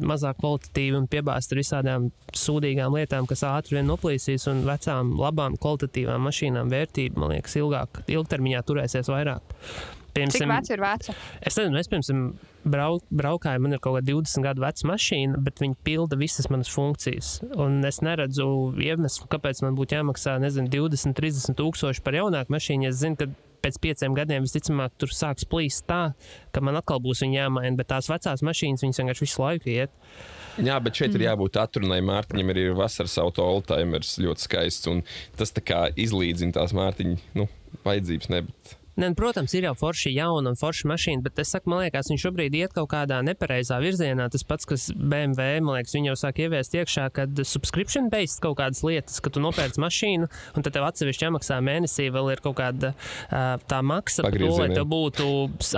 mazāk 0.00 0.38
kvalitatīvi 0.40 0.96
un 0.96 1.06
piebāzti 1.12 1.52
ar 1.52 1.58
visādām 1.60 2.06
sūdīgām 2.32 2.94
lietām, 2.96 3.26
kas 3.28 3.42
ātri 3.44 3.76
vien 3.76 3.86
noplīsīs, 3.90 4.46
un 4.48 4.62
vecām, 4.64 5.10
labām, 5.20 5.58
kvalitatīvām 5.60 6.24
mašīnām 6.24 6.72
vērtība, 6.72 7.20
man 7.20 7.34
liekas, 7.36 7.58
ilgāk, 7.60 8.00
ilgtermiņā 8.08 8.62
turēsies 8.64 9.12
vairāk. 9.12 9.42
Cik 10.14 10.46
vecs 10.46 10.70
ir 10.70 10.82
veca? 10.82 11.14
Es 11.42 11.56
nezinu, 11.58 11.78
es 11.80 11.88
pirms 11.90 12.10
tam 12.10 12.20
brau, 12.62 13.00
braukāju, 13.10 13.62
man 13.64 13.74
ir 13.74 13.80
kaut 13.82 13.98
kāda 13.98 14.12
20 14.12 14.46
gadu 14.46 14.62
veca 14.62 14.90
mašīna, 14.92 15.40
bet 15.44 15.62
viņa 15.62 15.80
pilda 15.86 16.18
visas 16.20 16.46
manas 16.52 16.70
funkcijas. 16.70 17.40
Un 17.60 17.80
es 17.88 17.98
neredzu 18.04 18.46
iemeslu, 18.78 19.26
kāpēc 19.32 19.64
man 19.66 19.74
būtu 19.78 19.98
jāmaksā, 19.98 20.36
nezinu, 20.42 20.70
20, 20.72 21.16
30 21.18 21.58
tūkstoši 21.58 22.04
par 22.06 22.20
jaunāku 22.20 22.54
mašīnu. 22.54 22.86
Es 22.90 23.02
zinu, 23.02 23.18
ka 23.18 23.28
pēc 23.64 23.80
pieciem 23.80 24.14
gadiem 24.16 24.44
visticamāk 24.44 24.94
tur 25.00 25.12
sāks 25.14 25.46
plīst 25.48 25.86
tā, 25.88 26.12
ka 26.54 26.62
man 26.64 26.78
atkal 26.78 27.00
būs 27.02 27.24
viņa 27.24 27.40
jāmaina, 27.40 27.74
bet 27.80 27.90
tās 27.90 28.10
vecās 28.12 28.44
mašīnas 28.44 28.84
viņas 28.84 29.00
vienkārši 29.00 29.24
visu 29.24 29.42
laiku 29.42 29.72
iet. 29.72 29.98
Jā, 30.60 30.78
bet 30.78 30.94
šeit 30.94 31.10
mm. 31.10 31.18
ir 31.18 31.26
jābūt 31.26 31.58
atrunai. 31.58 31.98
Mārtiņam 32.06 32.52
arī 32.52 32.68
ir 32.68 32.78
vasaras 32.78 33.16
auto 33.18 33.42
oldtimers 33.56 34.14
ļoti 34.22 34.46
skaists. 34.46 34.86
Un 34.92 35.02
tas 35.38 35.50
tā 35.56 35.64
kā 35.66 35.80
izlīdzina 35.98 36.54
tās 36.60 36.76
Mārtiņa 36.76 37.40
nu, 37.40 37.48
vajadzības. 37.86 38.30
Ne, 38.30 38.44
bet... 38.46 38.76
Ne, 38.96 39.08
nu, 39.08 39.14
protams, 39.18 39.54
ir 39.56 39.66
jau 39.66 39.74
forši 39.78 40.12
jauna 40.14 40.52
un 40.52 40.58
forša 40.58 40.88
mašīna, 40.92 41.24
bet 41.24 41.40
es 41.42 41.50
saku, 41.54 41.70
man 41.72 41.82
liekas, 41.82 42.10
viņš 42.12 42.26
šobrīd 42.28 42.54
iet 42.54 42.74
kaut 42.76 42.92
kādā 42.92 43.18
nepareizā 43.26 43.80
virzienā. 43.82 44.28
Tas 44.30 44.46
pats, 44.46 44.68
kas 44.70 44.86
BMW, 44.94 45.58
man 45.64 45.80
liekas, 45.80 45.96
viņi 45.96 46.12
jau 46.12 46.16
sāk 46.20 46.38
ieviest 46.44 46.76
iekšā, 46.78 47.08
kad 47.16 47.42
subscription 47.42 48.06
based 48.12 48.38
kaut 48.44 48.60
kādas 48.62 48.84
lietas, 48.86 49.18
ka 49.24 49.32
tu 49.34 49.42
nopērci 49.42 49.82
mašīnu, 49.82 50.30
un 50.30 50.66
tad 50.66 50.76
tev 50.76 50.86
atsevišķi 50.86 51.26
jāmaksā 51.26 51.58
mēnesī, 51.66 52.10
vēl 52.14 52.34
ir 52.36 52.44
kaut 52.44 52.58
kāda 52.62 52.94
tā 53.66 53.80
maksa 53.82 54.26
par 54.26 54.38
to, 54.38 54.52
lai 54.60 54.70
tev 54.74 54.86
būtu 54.90 55.30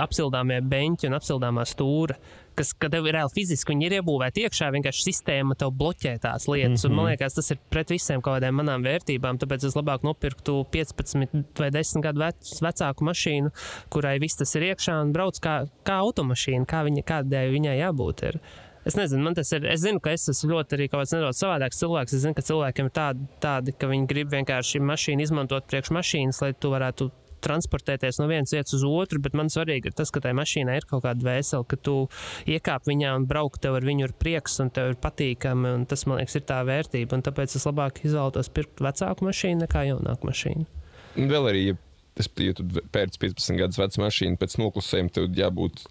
apsildāmie 0.03 0.61
beņķi 0.69 1.09
un 1.09 1.17
apsildāmā 1.17 1.65
stūra 1.69 2.21
kas, 2.57 2.73
ka 2.73 2.89
tev 2.91 3.07
ir 3.07 3.17
reāli 3.17 3.33
fiziski 3.35 3.73
viņi 3.73 3.87
ir 3.87 3.97
iebūvēti 3.99 4.45
iekšā, 4.47 4.69
vienkārši 4.75 5.05
sistēma 5.07 5.57
tev 5.59 5.73
bloķē 5.77 6.17
tās 6.23 6.47
lietas. 6.49 6.83
Mm 6.83 6.87
-hmm. 6.87 6.91
Un, 6.91 6.95
man 6.95 7.05
mhm. 7.05 7.11
liekas, 7.13 7.37
tas 7.37 7.51
ir 7.51 7.59
pret 7.69 7.93
visiem 7.93 8.21
kaut 8.21 8.37
kādiem 8.37 8.57
manām 8.59 8.85
vērtībām. 8.85 9.39
Tāpēc 9.41 9.67
es 9.67 9.75
labāk 9.77 10.03
nopirktu 10.03 10.65
15 10.71 11.59
vai 11.59 11.71
10 11.71 12.01
gadu 12.01 12.19
vec, 12.19 12.53
vecāku 12.61 13.03
mašīnu, 13.09 13.51
kurai 13.89 14.19
viss 14.19 14.37
tas 14.37 14.55
ir 14.55 14.71
iekšā 14.71 15.01
un 15.01 15.11
brauc 15.13 15.39
kā, 15.39 15.65
kā 15.83 15.99
automašīna, 16.05 16.65
kā 16.65 16.83
viņa, 16.87 17.03
kādai 17.03 17.49
viņai 17.51 17.77
jābūt. 17.77 18.23
Ir. 18.27 18.39
Es 18.87 18.95
nezinu, 18.95 19.23
man 19.23 19.35
tas 19.35 19.51
ir. 19.51 19.65
Es 19.67 19.81
zinu, 19.83 19.99
ka 19.99 20.13
es 20.15 20.29
esmu 20.31 20.53
ļoti 20.53 20.77
arī 20.77 20.87
kaut 20.87 21.01
kāds 21.03 21.13
nedaudz 21.15 21.41
savādāks 21.41 21.81
cilvēks. 21.81 22.13
Es 22.13 22.23
zinu, 22.23 22.35
ka 22.37 22.45
cilvēkiem 22.49 22.87
ir 22.87 22.93
tādi, 22.95 23.25
tādi 23.43 23.73
ka 23.75 23.89
viņi 23.91 24.07
grib 24.07 24.31
vienkārši 24.31 24.79
mašīnu 24.79 25.25
izmantot 25.25 25.67
priekš 25.67 25.91
mašīnas, 25.97 26.39
lai 26.41 26.53
tu 26.55 26.71
varētu 26.71 27.09
transportēties 27.47 28.19
no 28.21 28.27
vienas 28.29 28.53
vietas 28.53 28.75
uz 28.77 28.85
otru, 28.87 29.21
bet 29.23 29.37
man 29.37 29.51
svarīgi 29.53 29.91
ir 29.91 29.97
tas, 29.97 30.11
ka 30.13 30.21
tai 30.23 30.35
mašīnai 30.37 30.77
ir 30.81 30.87
kaut 30.89 31.05
kāda 31.07 31.25
vēsele, 31.25 31.65
ka 31.71 31.79
tu 31.79 31.95
iekāp 32.49 32.87
viņā 32.89 33.15
un 33.17 33.27
braukt 33.29 33.63
tev 33.63 33.79
ar 33.79 33.87
viņu 33.87 34.09
ir 34.09 34.15
prieks 34.19 34.59
un 34.63 34.71
tev 34.75 34.93
ir 34.93 35.01
patīkami. 35.01 35.73
Tas, 35.89 36.05
man 36.09 36.21
liekas, 36.21 36.37
ir 36.39 36.45
tā 36.49 36.61
vērtība. 36.67 37.17
Un 37.17 37.25
tāpēc 37.25 37.57
es 37.57 37.67
labāk 37.67 38.03
izvēlos 38.05 38.51
pirkt 38.53 38.83
vecāku 38.83 39.27
mašīnu 39.27 39.63
nekā 39.65 39.87
jaunāku 39.91 40.29
mašīnu. 40.29 40.67
Un 41.17 41.31
vēl 41.31 41.49
arī, 41.49 41.63
ja, 41.71 41.77
es, 42.19 42.29
ja 42.43 42.55
tu 42.57 42.67
pēc 42.93 43.17
15 43.23 43.61
gadus 43.61 43.81
vecu 43.81 44.03
mašīnu, 44.03 44.39
pēc 44.41 44.57
noklusējuma 44.61 45.13
tev 45.15 45.29
jābūt 45.37 45.85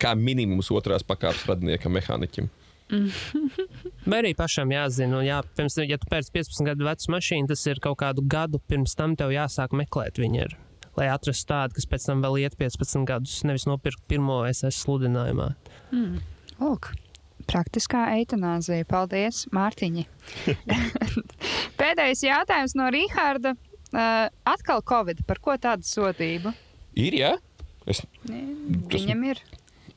kā 0.00 0.14
minimums 0.18 0.70
otrās 0.74 1.06
pakāpes 1.06 1.46
radiniekam, 1.48 1.94
mehāniķim. 1.96 2.50
Vai 4.10 4.18
arī 4.18 4.32
pašam 4.36 4.72
jāzina, 4.74 5.20
jā, 5.24 5.38
pirms, 5.56 5.78
ja 5.86 5.98
tu 6.00 6.10
pēc 6.10 6.32
15 6.34 6.66
gadu 6.66 6.88
vecu 6.88 7.14
mašīnu, 7.14 7.50
tas 7.50 7.62
ir 7.70 7.82
kaut 7.82 8.00
kādu 8.02 8.24
gadu 8.26 8.60
pirms 8.70 8.96
tam 8.98 9.14
tev 9.18 9.32
jāsāk 9.34 9.76
meklēt 9.76 10.20
viņu. 10.20 10.48
Ir 10.48 10.56
lai 10.98 11.10
atrastu 11.12 11.52
tādu, 11.52 11.76
kas 11.78 11.86
pēc 11.90 12.08
tam 12.08 12.24
vēl 12.24 12.40
iet 12.44 12.56
15 12.60 13.06
gadus, 13.08 13.38
nevis 13.46 13.66
nopirkt 13.68 14.02
pirmo 14.10 14.42
SS 14.48 14.82
sludinājumā. 14.84 15.52
Mm. 15.94 16.20
Lūk. 16.60 16.92
Praktiskā 17.50 18.04
eitanāzija. 18.18 18.86
Paldies, 18.86 19.46
Mārtiņi. 19.54 20.04
Pēdējais 21.80 22.22
jautājums 22.26 22.76
no 22.78 22.90
Rīhārda. 22.92 23.56
Uh, 23.90 24.28
atkal 24.46 24.84
Covid. 24.86 25.24
Par 25.26 25.40
ko 25.42 25.56
tādu 25.58 25.86
sodību? 25.88 26.52
Ir, 27.00 27.16
jā? 27.16 27.32
Es... 27.90 28.04
Viņam 28.28 29.24
ir. 29.32 29.40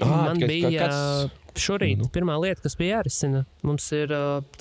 Ah, 0.01 0.31
Man 0.31 0.41
bija 0.41 0.71
kāds... 0.73 1.35
Šorīt 1.59 1.99
nu. 2.01 2.07
pirmā 2.13 2.35
lieta, 2.41 2.63
kas 2.65 2.75
bija 2.79 2.97
jārisina, 2.97 3.43
mums 3.65 3.85
ir 3.95 4.11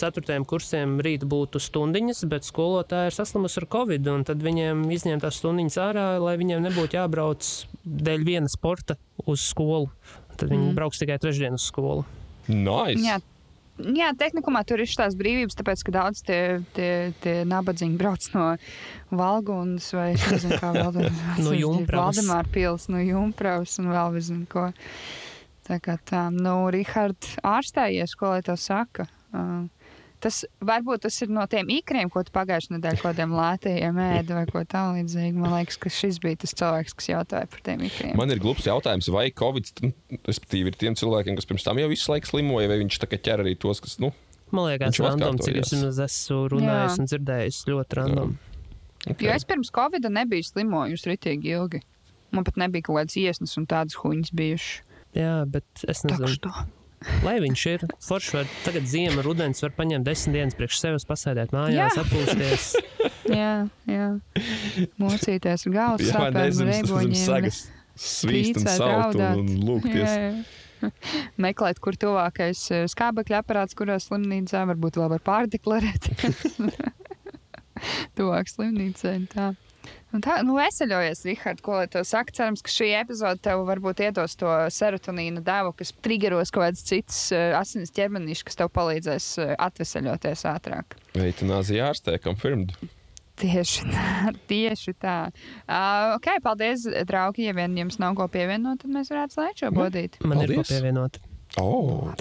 ceturtajiem 0.00 0.44
kursiem 0.48 0.98
rīt 1.04 1.24
būtu 1.28 1.60
stundiņas, 1.62 2.24
bet 2.30 2.46
skolotāji 2.48 3.10
ir 3.10 3.16
saslimusi 3.16 3.62
ar 3.62 3.68
covid, 3.72 4.10
un 4.12 4.26
tad 4.28 4.44
viņiem 4.44 4.84
izņemt 4.92 5.24
tās 5.24 5.40
stundiņas 5.40 5.78
ārā, 5.82 6.06
lai 6.22 6.36
viņiem 6.40 6.64
nebūtu 6.68 6.98
jābrauc 7.00 7.48
dēļ 7.82 8.26
viena 8.28 8.52
sporta 8.52 8.98
uz 9.24 9.44
skolu. 9.44 9.90
Tad 10.36 10.48
viņi 10.48 10.70
mm. 10.70 10.78
brauks 10.78 11.00
tikai 11.02 11.18
trešdien 11.22 11.58
uz 11.58 11.68
skolu. 11.68 12.06
Nice. 12.48 13.02
Jā. 13.04 13.20
Jā, 13.80 14.10
tehnikumā 14.14 14.60
tur 14.68 14.82
ir 14.84 14.90
tās 14.92 15.14
brīvības, 15.16 15.56
tāpēc, 15.56 15.80
ka 15.86 15.94
daudz 15.94 16.20
tie, 16.26 16.40
tie, 16.76 16.90
tie 17.24 17.38
nabadzīgi 17.48 17.96
brauc 17.98 18.26
no 18.34 18.50
Valgunas 19.16 19.88
vai 19.96 20.10
nezinu, 20.12 20.58
kā 20.60 20.72
vēl 20.76 21.08
no 21.40 21.54
Jumpras. 21.56 21.96
Valdemāra 21.96 22.52
pils, 22.52 22.86
no 22.92 23.00
Jumpras 23.00 23.78
un 23.80 23.88
vēl 23.94 24.18
nezinu 24.18 24.44
ko. 24.52 24.68
Tā 25.68 25.78
kā 25.82 25.94
tā, 26.08 26.26
nu, 26.34 26.66
Rihard, 26.74 27.22
ārstējies, 27.46 28.16
ko 28.18 28.32
lai 28.32 28.40
tev 28.46 28.58
saka? 28.58 29.06
Uh, 29.32 29.68
tas 30.22 30.42
varbūt 30.62 31.04
tas 31.06 31.16
ir 31.22 31.30
no 31.34 31.44
tiem 31.50 31.70
ikriem, 31.74 32.10
ko 32.12 32.22
tu 32.26 32.34
pagājušajā 32.34 32.76
nedēļā 32.76 32.98
kaut 32.98 33.08
kādiem 33.12 33.34
lētījiem 33.36 34.00
ēdi 34.06 34.36
vai 34.36 34.42
ko 34.50 34.62
tamlīdzīgu. 34.74 35.38
Man 35.38 35.54
liekas, 35.56 35.78
ka 35.82 35.92
šis 35.92 36.18
bija 36.22 36.40
tas 36.42 36.54
cilvēks, 36.58 36.96
kas 36.98 37.10
jautāja 37.12 37.50
par 37.50 37.62
tiem 37.66 37.86
ikriem. 37.88 38.14
Man 38.18 38.34
ir 38.34 38.42
glups 38.42 38.66
jautājums, 38.66 39.10
vai 39.14 39.28
Covid, 39.38 39.70
respektīvi, 40.28 40.72
ir 40.72 40.78
tiem 40.78 40.98
cilvēkiem, 40.98 41.38
kas 41.38 41.48
pirms 41.50 41.66
tam 41.66 41.80
jau 41.82 41.88
visu 41.90 42.12
laiku 42.12 42.30
slimoja, 42.32 42.70
vai 42.70 42.82
viņš 42.82 43.00
tā 43.02 43.10
kā 43.10 43.18
ķer 43.22 43.46
arī 43.46 43.56
tos, 43.58 43.82
kas, 43.82 43.98
nu, 44.02 44.12
Man 44.52 44.68
liekas, 44.68 44.98
random, 45.00 45.38
cik 45.40 45.62
es 45.62 45.72
esmu 45.72 46.42
runājis 46.52 46.98
Jā. 46.98 47.00
un 47.00 47.08
dzirdējis, 47.08 47.60
ļoti 47.70 47.96
random. 47.96 48.34
Okay. 49.02 49.24
Jo 49.24 49.32
es 49.32 49.46
pirms 49.48 49.72
Covid 49.74 50.04
nebiju 50.12 50.44
slimojusi 50.44 51.08
ritīgi 51.08 51.54
ilgi. 51.56 51.80
Man 52.36 52.44
pat 52.44 52.60
nebija 52.60 52.84
kaut 52.86 53.00
kādas 53.00 53.16
iesnas 53.18 53.56
un 53.56 53.64
tādas 53.68 53.96
huņas 54.02 54.32
bijušas. 54.36 54.82
Jā, 55.16 55.34
bet 55.48 55.84
es 55.88 56.04
nezinu. 56.08 56.52
Lai 57.26 57.34
viņš 57.42 57.62
ir 57.66 57.84
foršs, 58.06 58.30
var 58.36 58.50
tagad 58.62 58.86
ziema, 58.86 59.24
rudens, 59.26 59.62
var 59.64 59.72
paņemt 59.74 60.06
desmit 60.06 60.36
dienas 60.38 60.54
priekš 60.54 60.78
sevis, 60.78 61.06
pasēdēt 61.08 61.50
mājās, 61.54 61.98
atpūsties. 61.98 62.68
jā, 63.40 63.52
jā. 63.90 64.08
Mocīties 65.02 65.66
ar 65.66 65.74
galvu, 65.74 66.10
sāpēm, 66.12 66.62
reiboņiem. 66.70 67.50
Svīst 67.92 68.62
un 68.62 68.68
salt 68.70 69.18
un, 69.18 69.42
un 69.42 69.64
lūgties. 69.66 70.06
Jā, 70.06 70.28
jā. 70.30 70.60
Meklēt, 71.44 71.80
kur 71.82 71.96
tuvākais 71.98 72.62
eh, 72.74 72.86
skābekļa 72.90 73.42
aparāts, 73.42 73.76
kurā 73.78 73.98
slimnīcā 74.02 74.64
varbūt 74.72 74.98
vēl 75.00 75.10
var 75.14 75.22
pārdeklarēt. 75.26 76.08
Tuvāk 78.18 78.50
slimnīcai. 78.50 79.16
Tā. 79.32 79.52
Un 80.12 80.22
tā, 80.24 80.38
nu, 80.44 80.58
veseļojies, 80.60 81.24
Rihard, 81.28 81.62
ko 81.64 81.78
lai 81.78 81.86
tev 81.90 82.04
saka. 82.08 82.34
Cerams, 82.36 82.62
ka 82.64 82.72
šī 82.72 82.90
epizode 83.00 83.40
tev 83.44 83.64
varbūt 83.68 84.02
iedos 84.04 84.36
to 84.40 84.50
serotonīnu 84.72 85.40
devu, 85.44 85.72
kas 85.78 85.94
triggeros 86.04 86.52
kaut 86.52 86.68
kādas 86.68 86.84
citas 86.88 87.20
uh, 87.32 87.54
asins 87.58 87.94
ķermenīšas, 87.96 88.46
kas 88.48 88.60
tev 88.60 88.72
palīdzēs 88.76 89.28
uh, 89.40 89.54
atveseļoties 89.68 90.44
ātrāk. 90.52 90.98
Eitanāzija 91.16 91.90
ārstē, 91.92 92.18
confirmed. 92.24 92.76
Tieši 93.40 93.88
tā, 93.88 94.06
tieši 94.52 94.94
tā. 95.00 95.16
Uh, 95.64 96.14
ok, 96.18 96.34
paldies, 96.44 96.86
draugi. 97.08 97.48
Ja 97.48 97.56
vien 97.56 97.76
jums 97.80 97.98
nav 98.02 98.16
ko 98.20 98.28
pievienot, 98.32 98.84
tad 98.84 98.92
mēs 98.92 99.12
varētu 99.12 99.38
slēgt 99.38 99.64
šo 99.64 99.72
bodīt. 99.74 100.20
Man 100.24 100.42
paldies. 100.42 100.58
ir 100.58 100.60
ko 100.60 100.68
pievienot. 100.74 101.22
Oh. 101.60 102.12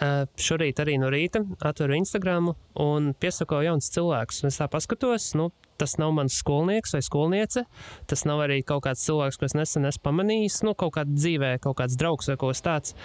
Šorīt 0.00 0.80
arī 0.80 0.96
no 1.00 1.10
rīta 1.12 1.42
atveru 1.60 1.98
Instagram 1.98 2.52
un 2.80 3.10
piesakoju 3.20 3.68
jaunus 3.68 3.90
cilvēkus. 3.92 4.44
Es 4.48 4.56
tā 4.60 4.68
paskatos, 4.72 5.34
nu, 5.36 5.50
tas 5.80 5.98
nav 6.00 6.14
mans 6.16 6.38
skolnieks 6.40 6.94
vai 6.96 7.02
skolniece. 7.04 7.66
Tas 8.08 8.24
nav 8.28 8.40
arī 8.46 8.62
kaut 8.64 8.86
kāds 8.86 9.04
cilvēks, 9.04 9.36
ko 9.40 9.48
es 9.48 9.56
nesen 9.58 9.88
esmu 9.90 10.06
pamanījis, 10.08 10.62
nu, 10.64 10.72
kaut 10.78 10.94
kādā 10.96 11.12
dzīvē, 11.12 11.52
kaut 11.64 11.76
kāds 11.82 11.98
draugs 12.00 12.32
vai 12.32 12.38
kaut 12.40 12.54
kas 12.54 12.64
tāds. 12.64 12.96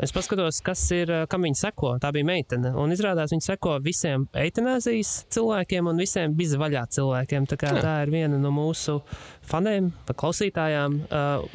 Es 0.00 0.14
paskatos, 0.16 0.62
kas 0.64 0.80
ir, 0.96 1.10
kam 1.28 1.44
viņa 1.44 1.58
seko. 1.60 1.90
Tā 2.00 2.08
bija 2.16 2.24
meitene. 2.24 2.70
Un 2.80 2.94
izrādās, 2.94 3.34
viņa 3.34 3.44
seko 3.50 3.74
visiem 3.84 4.24
eitanāzijas 4.32 5.26
cilvēkiem 5.34 5.90
un 5.92 6.00
visiem 6.00 6.32
bizvaļā 6.38 6.86
cilvēkiem. 6.96 7.48
Tā, 7.50 7.58
kā, 7.60 7.74
tā 7.84 7.98
ir 8.06 8.14
viena 8.14 8.38
no 8.40 8.52
mūsu 8.54 9.02
faniem, 9.50 9.90
klausītājām, 10.08 11.02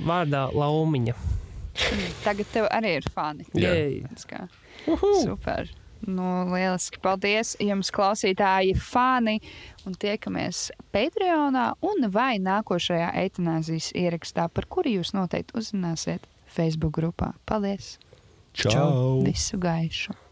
vārdā 0.05 0.45
Laumiņa. 0.53 1.17
Tagad 2.27 2.53
tev 2.53 2.69
arī 2.69 2.99
ir 2.99 3.09
fani. 3.17 3.49
Jā, 3.57 3.73
Jā. 3.73 4.45
Super. 5.23 5.72
Nu, 6.06 6.26
lieliski. 6.52 6.99
Paldies 7.02 7.56
jums, 7.64 7.89
klausītāji, 7.93 8.76
fani. 8.77 9.39
Un 9.85 9.95
tiekamies 10.02 10.68
Patreonā 10.93 11.72
un 11.85 12.10
vai 12.14 12.35
nākošajā 12.41 13.11
eitanāzijas 13.23 13.91
ierakstā, 13.97 14.49
par 14.53 14.69
kuru 14.69 14.97
jūs 14.99 15.15
noteikti 15.18 15.57
uzzināsiet 15.57 16.27
Facebook 16.57 16.97
grupā. 16.99 17.34
Paldies! 17.49 17.95
Čau! 18.56 19.23
Visu 19.26 19.60
gaišu! 19.61 20.24